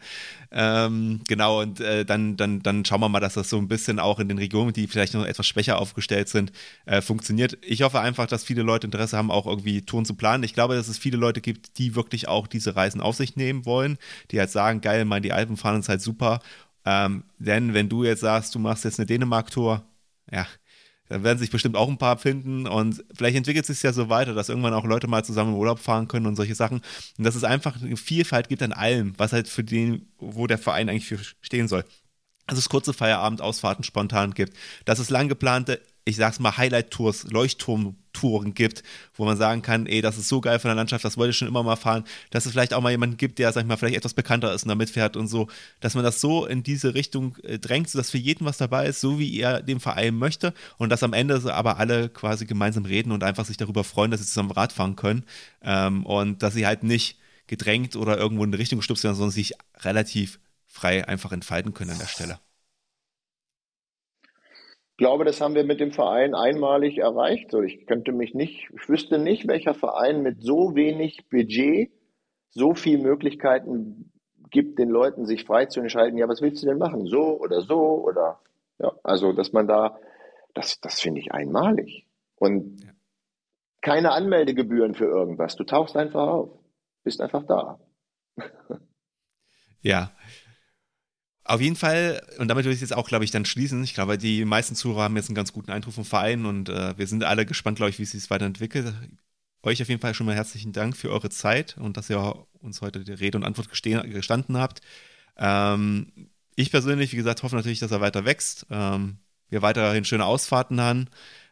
Ähm, 0.51 1.21
genau, 1.27 1.61
und 1.61 1.81
äh, 1.81 2.05
dann, 2.05 2.38
dann, 2.38 2.61
dann 2.61 2.86
schauen 2.86 3.01
wir 3.01 3.09
mal, 3.09 3.19
dass 3.19 3.33
das 3.33 3.49
so 3.49 3.57
ein 3.57 3.67
bisschen 3.67 3.99
auch 3.99 4.19
in 4.19 4.29
den 4.29 4.38
Regionen, 4.38 4.71
die 4.71 4.88
vielleicht 4.88 5.13
noch 5.13 5.25
etwas 5.25 5.47
schwächer 5.47 5.79
aufgestellt 5.79 6.29
sind, 6.29 6.51
äh, 6.86 7.01
funktioniert. 7.01 7.57
Ich 7.61 7.81
hoffe 7.81 7.99
einfach, 7.99 8.27
dass 8.27 8.43
viele 8.43 8.61
Leute 8.61 8.88
Interesse 8.88 9.17
haben, 9.17 9.31
auch 9.31 9.47
irgendwie 9.47 9.81
Touren 9.81 10.05
zu 10.05 10.13
planen. 10.13 10.43
Ich 10.43 10.53
glaube, 10.53 10.75
dass 10.75 10.88
es 10.88 10.97
viele 10.97 11.17
Leute 11.17 11.41
gibt, 11.41 11.77
die 11.77 11.95
wirklich 11.95 12.27
auch 12.27 12.47
diese 12.47 12.75
Reisen 12.75 13.01
auf 13.01 13.15
sich 13.15 13.36
nehmen 13.36 13.65
wollen, 13.65 13.97
die 14.31 14.39
halt 14.39 14.51
sagen, 14.51 14.81
geil, 14.81 15.03
mal 15.03 15.19
die 15.19 15.33
Alpen 15.33 15.57
fahren 15.57 15.79
ist 15.79 15.89
halt 15.89 16.01
super 16.01 16.39
ähm, 16.86 17.23
denn 17.39 17.73
wenn 17.73 17.89
du 17.89 18.03
jetzt 18.03 18.21
sagst, 18.21 18.53
du 18.55 18.59
machst 18.59 18.83
jetzt 18.83 18.99
eine 18.99 19.05
Dänemark-Tour, 19.05 19.83
ja, 20.31 20.47
da 21.07 21.21
werden 21.21 21.38
sich 21.38 21.51
bestimmt 21.51 21.75
auch 21.75 21.88
ein 21.88 21.99
paar 21.99 22.17
finden 22.17 22.67
und 22.67 23.03
vielleicht 23.13 23.38
entwickelt 23.38 23.69
es 23.69 23.77
sich 23.77 23.83
ja 23.83 23.93
so 23.93 24.09
weiter, 24.09 24.33
dass 24.33 24.49
irgendwann 24.49 24.73
auch 24.73 24.86
Leute 24.86 25.07
mal 25.07 25.23
zusammen 25.23 25.51
in 25.53 25.59
Urlaub 25.59 25.79
fahren 25.79 26.07
können 26.07 26.25
und 26.25 26.36
solche 26.36 26.55
Sachen. 26.55 26.81
Und 27.17 27.23
dass 27.23 27.36
es 27.36 27.43
einfach 27.43 27.79
eine 27.79 27.95
Vielfalt 27.95 28.49
gibt 28.49 28.63
an 28.63 28.73
allem, 28.73 29.13
was 29.17 29.31
halt 29.31 29.47
für 29.47 29.63
den, 29.63 30.07
wo 30.17 30.47
der 30.47 30.57
Verein 30.57 30.89
eigentlich 30.89 31.05
für 31.05 31.19
stehen 31.41 31.67
soll. 31.67 31.86
Dass 32.47 32.57
es 32.57 32.69
kurze 32.69 32.93
Feierabend-Ausfahrten 32.93 33.83
spontan 33.83 34.33
gibt, 34.33 34.55
dass 34.86 34.99
es 34.99 35.11
lang 35.11 35.29
geplante 35.29 35.79
ich 36.08 36.18
sag's 36.18 36.39
mal, 36.39 36.56
Highlight-Tours, 36.56 37.32
Leuchtturm-Touren 37.32 38.53
gibt, 38.53 38.84
wo 39.16 39.26
man 39.26 39.38
sagen 39.38 39.64
kann, 39.64 39.88
ey, 39.88 40.01
das 40.01 40.20
ist 40.20 40.30
so 40.30 40.39
geil 40.39 40.60
von 40.60 40.70
der 40.70 40.76
Landschaft, 40.76 41.03
das 41.03 41.18
wollte 41.18 41.32
ich 41.32 41.38
schon 41.38 41.47
immer 41.47 41.64
mal 41.64 41.76
fahren, 41.76 42.03
dass 42.30 42.45
es 42.45 42.51
vielleicht 42.51 42.76
auch 42.76 42.82
mal 42.82 42.91
jemanden 42.91 43.18
gibt, 43.18 43.39
der, 43.39 43.51
sag 43.51 43.62
ich 43.62 43.68
mal, 43.68 43.76
vielleicht 43.76 43.97
etwas 43.97 44.14
bekannter 44.14 44.53
ist 44.53 44.64
und 44.64 44.70
da 44.70 44.76
mitfährt 44.76 45.18
und 45.18 45.28
so, 45.28 45.47
dass 45.80 45.95
man 45.95 46.03
das 46.03 46.22
so 46.22 46.45
in 46.45 46.62
diese 46.62 46.93
Richtung 46.93 47.36
äh, 47.43 47.58
drängt, 47.58 47.89
sodass 47.89 48.12
für 48.12 48.20
jeden 48.20 48.45
was 48.45 48.58
dabei 48.58 48.86
ist, 48.86 49.01
so 49.01 49.18
wie 49.18 49.39
er 49.39 49.64
dem 49.64 49.80
Verein 49.80 50.16
möchte. 50.16 50.53
Und 50.78 50.89
dass 50.89 51.01
am 51.01 51.14
Ende 51.14 51.41
aber 51.51 51.78
alle 51.80 52.10
quasi 52.10 52.45
gemeinsam 52.45 52.86
reden 52.86 53.12
und 53.12 53.24
einfach 53.24 53.45
sich 53.45 53.58
darüber 53.58 53.84
freuen, 53.84 54.12
dass 54.12 54.22
sie 54.22 54.28
zusammen 54.28 54.51
Rad 54.51 54.74
fahren 54.74 54.95
können. 54.95 55.24
Ähm, 55.64 56.06
und 56.06 56.43
dass 56.43 56.53
sie 56.53 56.68
halt 56.68 56.84
nicht 56.84 57.18
gedrängt 57.47 57.95
oder 57.95 58.18
irgendwo 58.18 58.43
in 58.43 58.51
eine 58.51 58.60
Richtung 58.60 58.80
gestupst 58.80 59.03
werden, 59.03 59.16
sondern 59.16 59.32
sich 59.32 59.53
relativ 59.80 60.39
frei 60.68 61.08
einfach 61.08 61.32
entfalten 61.32 61.74
können 61.74 61.91
an 61.91 61.99
der 61.99 62.08
Stelle. 62.08 62.39
Ich 64.95 64.97
glaube, 64.97 65.25
das 65.25 65.41
haben 65.41 65.55
wir 65.55 65.65
mit 65.65 65.81
dem 65.81 65.91
Verein 65.91 66.33
einmalig 66.33 66.99
erreicht. 66.99 67.51
So, 67.51 67.61
ich 67.61 67.85
könnte 67.85 68.13
mich 68.13 68.33
nicht, 68.33 68.69
ich 68.73 68.87
wüsste 68.87 69.17
nicht, 69.17 69.45
welcher 69.45 69.73
Verein 69.73 70.21
mit 70.21 70.41
so 70.41 70.73
wenig 70.73 71.27
Budget 71.29 71.91
so 72.51 72.73
viele 72.75 73.03
Möglichkeiten 73.03 74.13
gibt, 74.51 74.79
den 74.79 74.87
Leuten 74.87 75.25
sich 75.25 75.43
frei 75.43 75.65
zu 75.65 75.81
entscheiden, 75.81 76.17
ja, 76.17 76.29
was 76.29 76.41
willst 76.41 76.63
du 76.63 76.67
denn 76.67 76.77
machen? 76.77 77.07
So 77.07 77.37
oder 77.37 77.59
so 77.59 78.05
oder 78.05 78.39
ja, 78.79 78.93
also 79.03 79.33
dass 79.33 79.51
man 79.51 79.67
da, 79.67 79.99
das, 80.53 80.79
das 80.79 81.01
finde 81.01 81.19
ich 81.19 81.33
einmalig. 81.33 82.07
Und 82.37 82.81
ja. 82.81 82.91
keine 83.81 84.13
Anmeldegebühren 84.13 84.95
für 84.95 85.07
irgendwas. 85.07 85.57
Du 85.57 85.65
tauchst 85.65 85.97
einfach 85.97 86.25
auf, 86.25 86.57
bist 87.03 87.19
einfach 87.19 87.43
da. 87.43 87.79
Ja, 89.81 90.13
auf 91.45 91.61
jeden 91.61 91.75
Fall, 91.75 92.25
und 92.39 92.47
damit 92.47 92.65
würde 92.65 92.73
ich 92.73 92.81
jetzt 92.81 92.95
auch, 92.95 93.07
glaube 93.07 93.23
ich, 93.23 93.31
dann 93.31 93.45
schließen. 93.45 93.83
Ich 93.83 93.93
glaube, 93.93 94.17
die 94.17 94.43
meisten 94.45 94.75
Zuhörer 94.75 95.03
haben 95.03 95.15
jetzt 95.15 95.29
einen 95.29 95.35
ganz 95.35 95.53
guten 95.53 95.71
Eindruck 95.71 95.93
vom 95.93 96.03
Verein 96.03 96.45
und 96.45 96.69
äh, 96.69 96.97
wir 96.97 97.05
sind 97.05 97.23
alle 97.23 97.45
gespannt, 97.45 97.77
glaube 97.77 97.91
ich, 97.91 97.99
wie 97.99 98.03
es 98.03 98.11
sich 98.11 98.29
weiterentwickelt. 98.31 98.93
Euch 99.61 99.81
auf 99.81 99.87
jeden 99.87 100.01
Fall 100.01 100.15
schon 100.15 100.25
mal 100.25 100.35
herzlichen 100.35 100.73
Dank 100.73 100.97
für 100.97 101.11
eure 101.11 101.29
Zeit 101.29 101.77
und 101.77 101.97
dass 101.97 102.09
ihr 102.09 102.47
uns 102.59 102.81
heute 102.81 103.03
die 103.03 103.13
Rede 103.13 103.37
und 103.37 103.43
Antwort 103.43 103.69
gestanden 103.69 104.57
habt. 104.57 104.81
Ähm, 105.37 106.11
ich 106.55 106.71
persönlich, 106.71 107.11
wie 107.11 107.17
gesagt, 107.17 107.43
hoffe 107.43 107.55
natürlich, 107.55 107.79
dass 107.79 107.91
er 107.91 108.01
weiter 108.01 108.25
wächst. 108.25 108.65
Ähm, 108.71 109.17
wir 109.49 109.61
weiterhin 109.61 110.05
schöne 110.05 110.25
Ausfahrten 110.25 110.81
haben. 110.81 111.07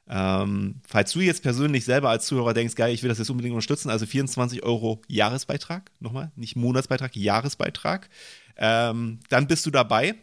Ähm, 0.10 0.82
falls 0.88 1.12
du 1.12 1.22
jetzt 1.22 1.44
persönlich 1.44 1.86
selber 1.86 2.10
als 2.10 2.26
Zuhörer 2.26 2.54
denkst, 2.54 2.76
geil, 2.76 2.94
ich 2.94 3.04
will 3.04 3.10
das 3.10 3.20
jetzt 3.20 3.30
unbedingt 3.30 3.54
unterstützen, 3.54 3.90
also 3.90 4.06
24 4.06 4.64
Euro 4.64 5.02
Jahresbeitrag, 5.08 5.92
nochmal, 6.00 6.32
nicht 6.36 6.56
Monatsbeitrag, 6.56 7.16
Jahresbeitrag 7.16 8.10
ähm, 8.58 9.20
dann 9.30 9.48
bist 9.48 9.66
du 9.66 9.72
dabei. 9.72 10.16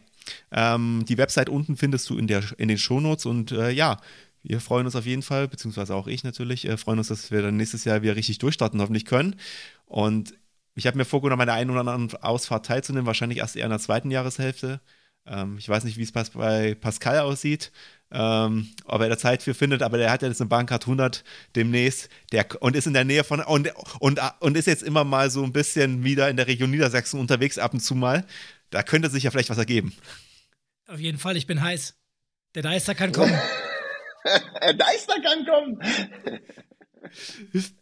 Ähm, 0.51 1.03
die 1.07 1.17
Website 1.17 1.49
unten 1.49 1.77
findest 1.77 2.09
du 2.09 2.17
in, 2.17 2.27
der, 2.27 2.43
in 2.57 2.67
den 2.67 2.77
Shownotes 2.77 3.25
und 3.25 3.51
äh, 3.51 3.71
ja, 3.71 3.97
wir 4.43 4.59
freuen 4.59 4.85
uns 4.85 4.95
auf 4.95 5.05
jeden 5.05 5.21
Fall, 5.21 5.47
beziehungsweise 5.47 5.95
auch 5.95 6.07
ich 6.07 6.23
natürlich, 6.23 6.67
äh, 6.67 6.77
freuen 6.77 6.99
uns, 6.99 7.09
dass 7.09 7.31
wir 7.31 7.41
dann 7.41 7.57
nächstes 7.57 7.85
Jahr 7.85 8.01
wieder 8.01 8.15
richtig 8.15 8.39
durchstarten 8.39 8.81
hoffentlich 8.81 9.05
können. 9.05 9.35
Und 9.85 10.33
ich 10.75 10.87
habe 10.87 10.97
mir 10.97 11.05
vorgenommen, 11.05 11.41
an 11.41 11.47
der 11.47 11.55
einen 11.55 11.69
oder 11.69 11.81
anderen 11.81 12.09
Ausfahrt 12.23 12.65
teilzunehmen, 12.65 13.05
wahrscheinlich 13.05 13.39
erst 13.39 13.55
eher 13.55 13.65
in 13.65 13.71
der 13.71 13.79
zweiten 13.79 14.09
Jahreshälfte. 14.09 14.81
Ähm, 15.25 15.57
ich 15.57 15.69
weiß 15.69 15.83
nicht, 15.83 15.97
wie 15.97 16.03
es 16.03 16.11
bei 16.11 16.75
Pascal 16.75 17.19
aussieht, 17.19 17.71
ähm, 18.11 18.69
ob 18.85 19.01
er 19.01 19.09
da 19.09 19.17
Zeit 19.17 19.43
für 19.43 19.53
findet, 19.53 19.81
aber 19.81 19.97
der 19.97 20.11
hat 20.11 20.21
ja 20.21 20.27
jetzt 20.27 20.41
eine 20.41 20.49
Bahncard 20.49 20.83
100 20.83 21.23
demnächst 21.55 22.09
der, 22.31 22.45
und 22.61 22.75
ist 22.75 22.87
in 22.87 22.93
der 22.93 23.05
Nähe 23.05 23.23
von 23.23 23.39
und, 23.39 23.71
und, 23.99 24.19
und 24.39 24.57
ist 24.57 24.67
jetzt 24.67 24.83
immer 24.83 25.03
mal 25.03 25.29
so 25.29 25.43
ein 25.43 25.53
bisschen 25.53 26.03
wieder 26.03 26.29
in 26.29 26.37
der 26.37 26.47
Region 26.47 26.71
Niedersachsen 26.71 27.19
unterwegs 27.19 27.57
ab 27.57 27.73
und 27.73 27.79
zu 27.79 27.95
mal. 27.95 28.25
Da 28.69 28.83
könnte 28.83 29.09
sich 29.09 29.23
ja 29.23 29.31
vielleicht 29.31 29.49
was 29.49 29.57
ergeben. 29.57 29.95
Auf 30.87 30.99
jeden 30.99 31.17
Fall, 31.17 31.37
ich 31.37 31.47
bin 31.47 31.61
heiß. 31.61 31.95
Der 32.55 32.63
Deister 32.63 32.95
kann 32.95 33.11
kommen. 33.11 33.33
Der 34.61 34.73
Deister 34.73 35.15
kann 35.21 35.45
kommen. 35.45 35.79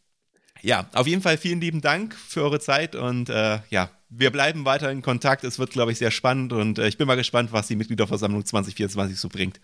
ja, 0.61 0.89
auf 0.93 1.07
jeden 1.07 1.21
Fall 1.21 1.37
vielen 1.37 1.61
lieben 1.61 1.81
Dank 1.81 2.15
für 2.15 2.41
eure 2.43 2.59
Zeit 2.59 2.95
und 2.95 3.29
äh, 3.29 3.59
ja, 3.69 3.89
wir 4.09 4.31
bleiben 4.31 4.65
weiter 4.65 4.91
in 4.91 5.01
Kontakt. 5.01 5.43
Es 5.43 5.59
wird, 5.59 5.71
glaube 5.71 5.91
ich, 5.91 5.97
sehr 5.99 6.11
spannend 6.11 6.53
und 6.53 6.79
äh, 6.79 6.87
ich 6.87 6.97
bin 6.97 7.07
mal 7.07 7.15
gespannt, 7.15 7.51
was 7.51 7.67
die 7.67 7.75
Mitgliederversammlung 7.75 8.45
2024 8.45 9.19
so 9.19 9.29
bringt. 9.29 9.59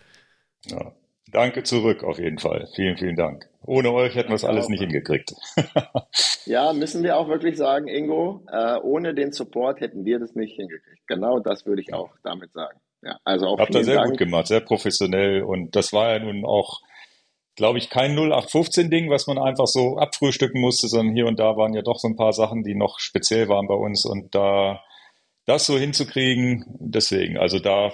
Ja. 0.66 0.92
Danke 1.32 1.64
zurück 1.64 2.04
auf 2.04 2.18
jeden 2.18 2.38
Fall. 2.38 2.68
Vielen, 2.76 2.96
vielen 2.96 3.16
Dank. 3.16 3.48
Ohne 3.62 3.90
euch 3.90 4.14
hätten 4.14 4.28
wir 4.28 4.36
es 4.36 4.44
alles 4.44 4.68
nicht 4.68 4.80
hingekriegt. 4.80 5.34
ja, 6.46 6.72
müssen 6.72 7.02
wir 7.02 7.16
auch 7.16 7.28
wirklich 7.28 7.56
sagen, 7.56 7.88
Ingo, 7.88 8.44
äh, 8.50 8.76
ohne 8.76 9.12
den 9.12 9.32
Support 9.32 9.80
hätten 9.80 10.04
wir 10.04 10.20
das 10.20 10.36
nicht 10.36 10.54
hingekriegt. 10.54 11.06
Genau 11.08 11.40
das 11.40 11.66
würde 11.66 11.82
ich 11.82 11.92
auch 11.92 12.10
damit 12.22 12.52
sagen. 12.52 12.78
Ja, 13.02 13.18
also 13.24 13.46
auch 13.46 13.58
Habt 13.58 13.74
ihr 13.74 13.84
sehr 13.84 13.96
Dank. 13.96 14.10
gut 14.10 14.18
gemacht, 14.18 14.46
sehr 14.46 14.60
professionell 14.60 15.42
und 15.42 15.74
das 15.74 15.92
war 15.92 16.12
ja 16.12 16.20
nun 16.20 16.44
auch 16.44 16.80
glaube 17.56 17.78
ich, 17.78 17.90
kein 17.90 18.16
0815-Ding, 18.16 19.10
was 19.10 19.26
man 19.26 19.38
einfach 19.38 19.66
so 19.66 19.96
abfrühstücken 19.96 20.60
musste, 20.60 20.88
sondern 20.88 21.14
hier 21.14 21.26
und 21.26 21.38
da 21.40 21.56
waren 21.56 21.74
ja 21.74 21.82
doch 21.82 21.98
so 21.98 22.06
ein 22.06 22.16
paar 22.16 22.32
Sachen, 22.32 22.62
die 22.62 22.74
noch 22.74 23.00
speziell 23.00 23.48
waren 23.48 23.66
bei 23.66 23.74
uns 23.74 24.04
und 24.04 24.34
da 24.34 24.82
das 25.46 25.66
so 25.66 25.78
hinzukriegen, 25.78 26.64
deswegen, 26.78 27.38
also 27.38 27.58
da 27.58 27.92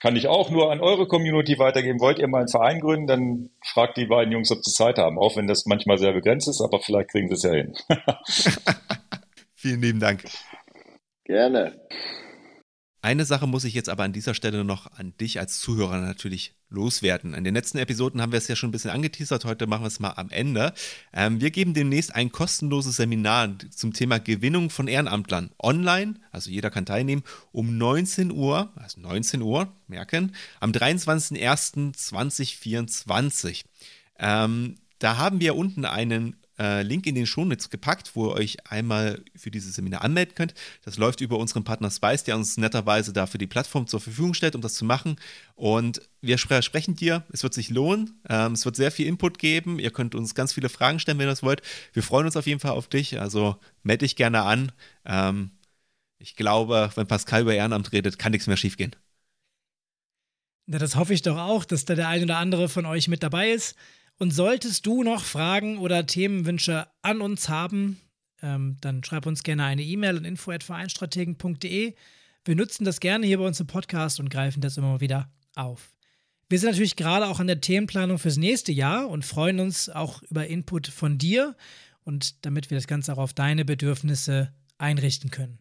kann 0.00 0.16
ich 0.16 0.28
auch 0.28 0.50
nur 0.50 0.70
an 0.70 0.80
eure 0.80 1.06
Community 1.06 1.58
weitergeben. 1.58 2.00
Wollt 2.00 2.18
ihr 2.18 2.28
mal 2.28 2.38
einen 2.38 2.48
Verein 2.48 2.80
gründen, 2.80 3.06
dann 3.06 3.50
fragt 3.64 3.96
die 3.96 4.06
beiden 4.06 4.32
Jungs, 4.32 4.50
ob 4.50 4.64
sie 4.64 4.72
Zeit 4.72 4.96
haben, 4.98 5.18
auch 5.18 5.36
wenn 5.36 5.46
das 5.46 5.66
manchmal 5.66 5.98
sehr 5.98 6.12
begrenzt 6.12 6.48
ist, 6.48 6.60
aber 6.60 6.80
vielleicht 6.80 7.10
kriegen 7.10 7.28
sie 7.28 7.34
es 7.34 7.42
ja 7.42 7.52
hin. 7.52 7.74
Vielen 9.54 9.82
lieben 9.82 10.00
Dank. 10.00 10.22
Gerne. 11.24 11.80
Eine 13.00 13.24
Sache 13.24 13.46
muss 13.46 13.62
ich 13.62 13.74
jetzt 13.74 13.88
aber 13.88 14.02
an 14.02 14.12
dieser 14.12 14.34
Stelle 14.34 14.64
noch 14.64 14.90
an 14.98 15.16
dich 15.18 15.38
als 15.38 15.60
Zuhörer 15.60 16.00
natürlich 16.00 16.56
loswerden. 16.68 17.32
In 17.32 17.44
den 17.44 17.54
letzten 17.54 17.78
Episoden 17.78 18.20
haben 18.20 18.32
wir 18.32 18.38
es 18.38 18.48
ja 18.48 18.56
schon 18.56 18.70
ein 18.70 18.72
bisschen 18.72 18.90
angeteasert, 18.90 19.44
heute 19.44 19.68
machen 19.68 19.84
wir 19.84 19.88
es 19.88 20.00
mal 20.00 20.14
am 20.16 20.30
Ende. 20.30 20.74
Ähm, 21.12 21.40
wir 21.40 21.52
geben 21.52 21.74
demnächst 21.74 22.16
ein 22.16 22.32
kostenloses 22.32 22.96
Seminar 22.96 23.54
zum 23.70 23.92
Thema 23.92 24.18
Gewinnung 24.18 24.70
von 24.70 24.88
Ehrenamtlern 24.88 25.50
online, 25.62 26.14
also 26.32 26.50
jeder 26.50 26.70
kann 26.70 26.86
teilnehmen, 26.86 27.22
um 27.52 27.78
19 27.78 28.32
Uhr, 28.32 28.72
also 28.74 29.00
19 29.00 29.42
Uhr, 29.42 29.72
merken, 29.86 30.34
am 30.58 30.72
23.01.2024. 30.72 33.62
Ähm, 34.18 34.74
da 34.98 35.18
haben 35.18 35.40
wir 35.40 35.54
unten 35.54 35.84
einen 35.84 36.34
äh, 36.58 36.82
Link 36.82 37.06
in 37.06 37.14
den 37.14 37.26
Shownotes 37.26 37.70
gepackt, 37.70 38.14
wo 38.14 38.28
ihr 38.28 38.34
euch 38.34 38.56
einmal 38.70 39.22
für 39.34 39.50
dieses 39.50 39.74
Seminar 39.74 40.02
anmelden 40.02 40.34
könnt. 40.34 40.54
Das 40.84 40.96
läuft 40.98 41.20
über 41.20 41.38
unseren 41.38 41.64
Partner 41.64 41.90
Spice, 41.90 42.24
der 42.24 42.36
uns 42.36 42.56
netterweise 42.56 43.12
dafür 43.12 43.38
die 43.38 43.46
Plattform 43.46 43.86
zur 43.86 44.00
Verfügung 44.00 44.34
stellt, 44.34 44.54
um 44.54 44.60
das 44.60 44.74
zu 44.74 44.84
machen. 44.84 45.16
Und 45.54 46.02
wir 46.20 46.38
sprechen 46.38 46.96
dir, 46.96 47.24
es 47.32 47.42
wird 47.42 47.54
sich 47.54 47.70
lohnen. 47.70 48.20
Ähm, 48.28 48.52
es 48.52 48.64
wird 48.64 48.76
sehr 48.76 48.90
viel 48.90 49.06
Input 49.06 49.38
geben. 49.38 49.78
Ihr 49.78 49.90
könnt 49.90 50.14
uns 50.14 50.34
ganz 50.34 50.52
viele 50.52 50.68
Fragen 50.68 50.98
stellen, 50.98 51.18
wenn 51.18 51.26
ihr 51.26 51.30
das 51.30 51.42
wollt. 51.42 51.62
Wir 51.92 52.02
freuen 52.02 52.26
uns 52.26 52.36
auf 52.36 52.46
jeden 52.46 52.60
Fall 52.60 52.72
auf 52.72 52.88
dich. 52.88 53.20
Also 53.20 53.56
melde 53.82 54.04
dich 54.04 54.16
gerne 54.16 54.42
an. 54.42 54.72
Ähm, 55.04 55.50
ich 56.18 56.36
glaube, 56.36 56.90
wenn 56.94 57.06
Pascal 57.06 57.42
über 57.42 57.54
Ehrenamt 57.54 57.92
redet, 57.92 58.18
kann 58.18 58.32
nichts 58.32 58.46
mehr 58.48 58.56
schiefgehen. 58.56 58.96
Na, 60.66 60.78
das 60.78 60.96
hoffe 60.96 61.14
ich 61.14 61.22
doch 61.22 61.38
auch, 61.38 61.64
dass 61.64 61.86
da 61.86 61.94
der 61.94 62.08
ein 62.08 62.24
oder 62.24 62.36
andere 62.36 62.68
von 62.68 62.84
euch 62.84 63.08
mit 63.08 63.22
dabei 63.22 63.50
ist. 63.50 63.74
Und 64.18 64.32
solltest 64.32 64.84
du 64.84 65.04
noch 65.04 65.24
Fragen 65.24 65.78
oder 65.78 66.04
Themenwünsche 66.04 66.88
an 67.02 67.20
uns 67.20 67.48
haben, 67.48 68.00
ähm, 68.42 68.76
dann 68.80 69.04
schreib 69.04 69.26
uns 69.26 69.44
gerne 69.44 69.64
eine 69.64 69.82
E-Mail 69.82 70.18
an 70.18 70.24
info.vereinstrategen.de. 70.24 71.94
Wir 72.44 72.56
nutzen 72.56 72.84
das 72.84 73.00
gerne 73.00 73.26
hier 73.26 73.38
bei 73.38 73.46
uns 73.46 73.60
im 73.60 73.66
Podcast 73.66 74.20
und 74.20 74.30
greifen 74.30 74.60
das 74.60 74.76
immer 74.76 75.00
wieder 75.00 75.30
auf. 75.54 75.92
Wir 76.48 76.58
sind 76.58 76.70
natürlich 76.70 76.96
gerade 76.96 77.26
auch 77.26 77.40
an 77.40 77.46
der 77.46 77.60
Themenplanung 77.60 78.18
fürs 78.18 78.38
nächste 78.38 78.72
Jahr 78.72 79.08
und 79.08 79.24
freuen 79.24 79.60
uns 79.60 79.88
auch 79.88 80.22
über 80.22 80.46
Input 80.46 80.88
von 80.88 81.18
dir 81.18 81.56
und 82.04 82.44
damit 82.46 82.70
wir 82.70 82.76
das 82.76 82.86
Ganze 82.86 83.12
auch 83.12 83.18
auf 83.18 83.34
deine 83.34 83.64
Bedürfnisse 83.64 84.52
einrichten 84.78 85.30
können. 85.30 85.58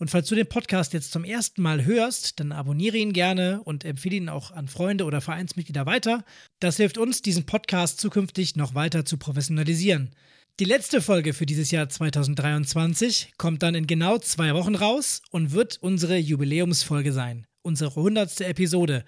Und 0.00 0.10
falls 0.10 0.28
du 0.28 0.34
den 0.34 0.46
Podcast 0.46 0.94
jetzt 0.94 1.12
zum 1.12 1.24
ersten 1.24 1.60
Mal 1.60 1.84
hörst, 1.84 2.40
dann 2.40 2.52
abonniere 2.52 2.96
ihn 2.96 3.12
gerne 3.12 3.60
und 3.62 3.84
empfehle 3.84 4.16
ihn 4.16 4.30
auch 4.30 4.50
an 4.50 4.66
Freunde 4.66 5.04
oder 5.04 5.20
Vereinsmitglieder 5.20 5.84
weiter. 5.84 6.24
Das 6.58 6.78
hilft 6.78 6.96
uns, 6.96 7.20
diesen 7.20 7.44
Podcast 7.44 8.00
zukünftig 8.00 8.56
noch 8.56 8.74
weiter 8.74 9.04
zu 9.04 9.18
professionalisieren. 9.18 10.14
Die 10.58 10.64
letzte 10.64 11.02
Folge 11.02 11.34
für 11.34 11.44
dieses 11.44 11.70
Jahr 11.70 11.90
2023 11.90 13.34
kommt 13.36 13.62
dann 13.62 13.74
in 13.74 13.86
genau 13.86 14.16
zwei 14.16 14.54
Wochen 14.54 14.74
raus 14.74 15.20
und 15.32 15.52
wird 15.52 15.76
unsere 15.82 16.16
Jubiläumsfolge 16.16 17.12
sein. 17.12 17.46
Unsere 17.60 17.94
hundertste 17.94 18.46
Episode. 18.46 19.04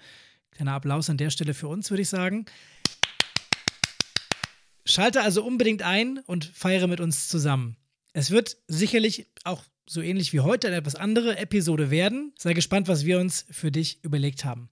Kleiner 0.51 0.73
Applaus 0.73 1.09
an 1.09 1.17
der 1.17 1.31
Stelle 1.31 1.55
für 1.55 1.69
uns, 1.69 1.89
würde 1.89 2.03
ich 2.03 2.09
sagen. 2.09 2.45
Schalte 4.85 5.23
also 5.23 5.43
unbedingt 5.43 5.81
ein 5.81 6.19
und 6.27 6.45
feiere 6.45 6.85
mit 6.85 6.99
uns 6.99 7.29
zusammen. 7.29 7.77
Es 8.13 8.29
wird 8.29 8.57
sicherlich 8.67 9.25
auch 9.43 9.63
so 9.87 10.01
ähnlich 10.01 10.33
wie 10.33 10.39
heute 10.39 10.67
eine 10.67 10.77
etwas 10.77 10.95
andere 10.95 11.37
Episode 11.37 11.91
werden. 11.91 12.33
Sei 12.37 12.53
gespannt, 12.53 12.87
was 12.87 13.05
wir 13.05 13.19
uns 13.19 13.45
für 13.49 13.71
dich 13.71 14.03
überlegt 14.03 14.45
haben. 14.45 14.69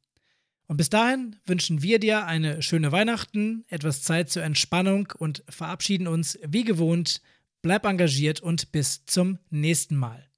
Und 0.68 0.78
bis 0.78 0.90
dahin 0.90 1.36
wünschen 1.46 1.82
wir 1.82 2.00
dir 2.00 2.26
eine 2.26 2.62
schöne 2.62 2.94
Weihnachten, 2.94 3.66
etwas 3.68 4.04
Zeit 4.04 4.30
zur 4.30 4.44
Entspannung 4.44 5.12
und 5.18 5.44
verabschieden 5.50 6.08
uns 6.08 6.40
wie 6.48 6.64
gewohnt. 6.64 7.22
Bleib 7.62 7.86
engagiert 7.86 8.40
und 8.40 8.72
bis 8.72 9.06
zum 9.06 9.38
nächsten 9.50 9.98
Mal. 9.98 10.31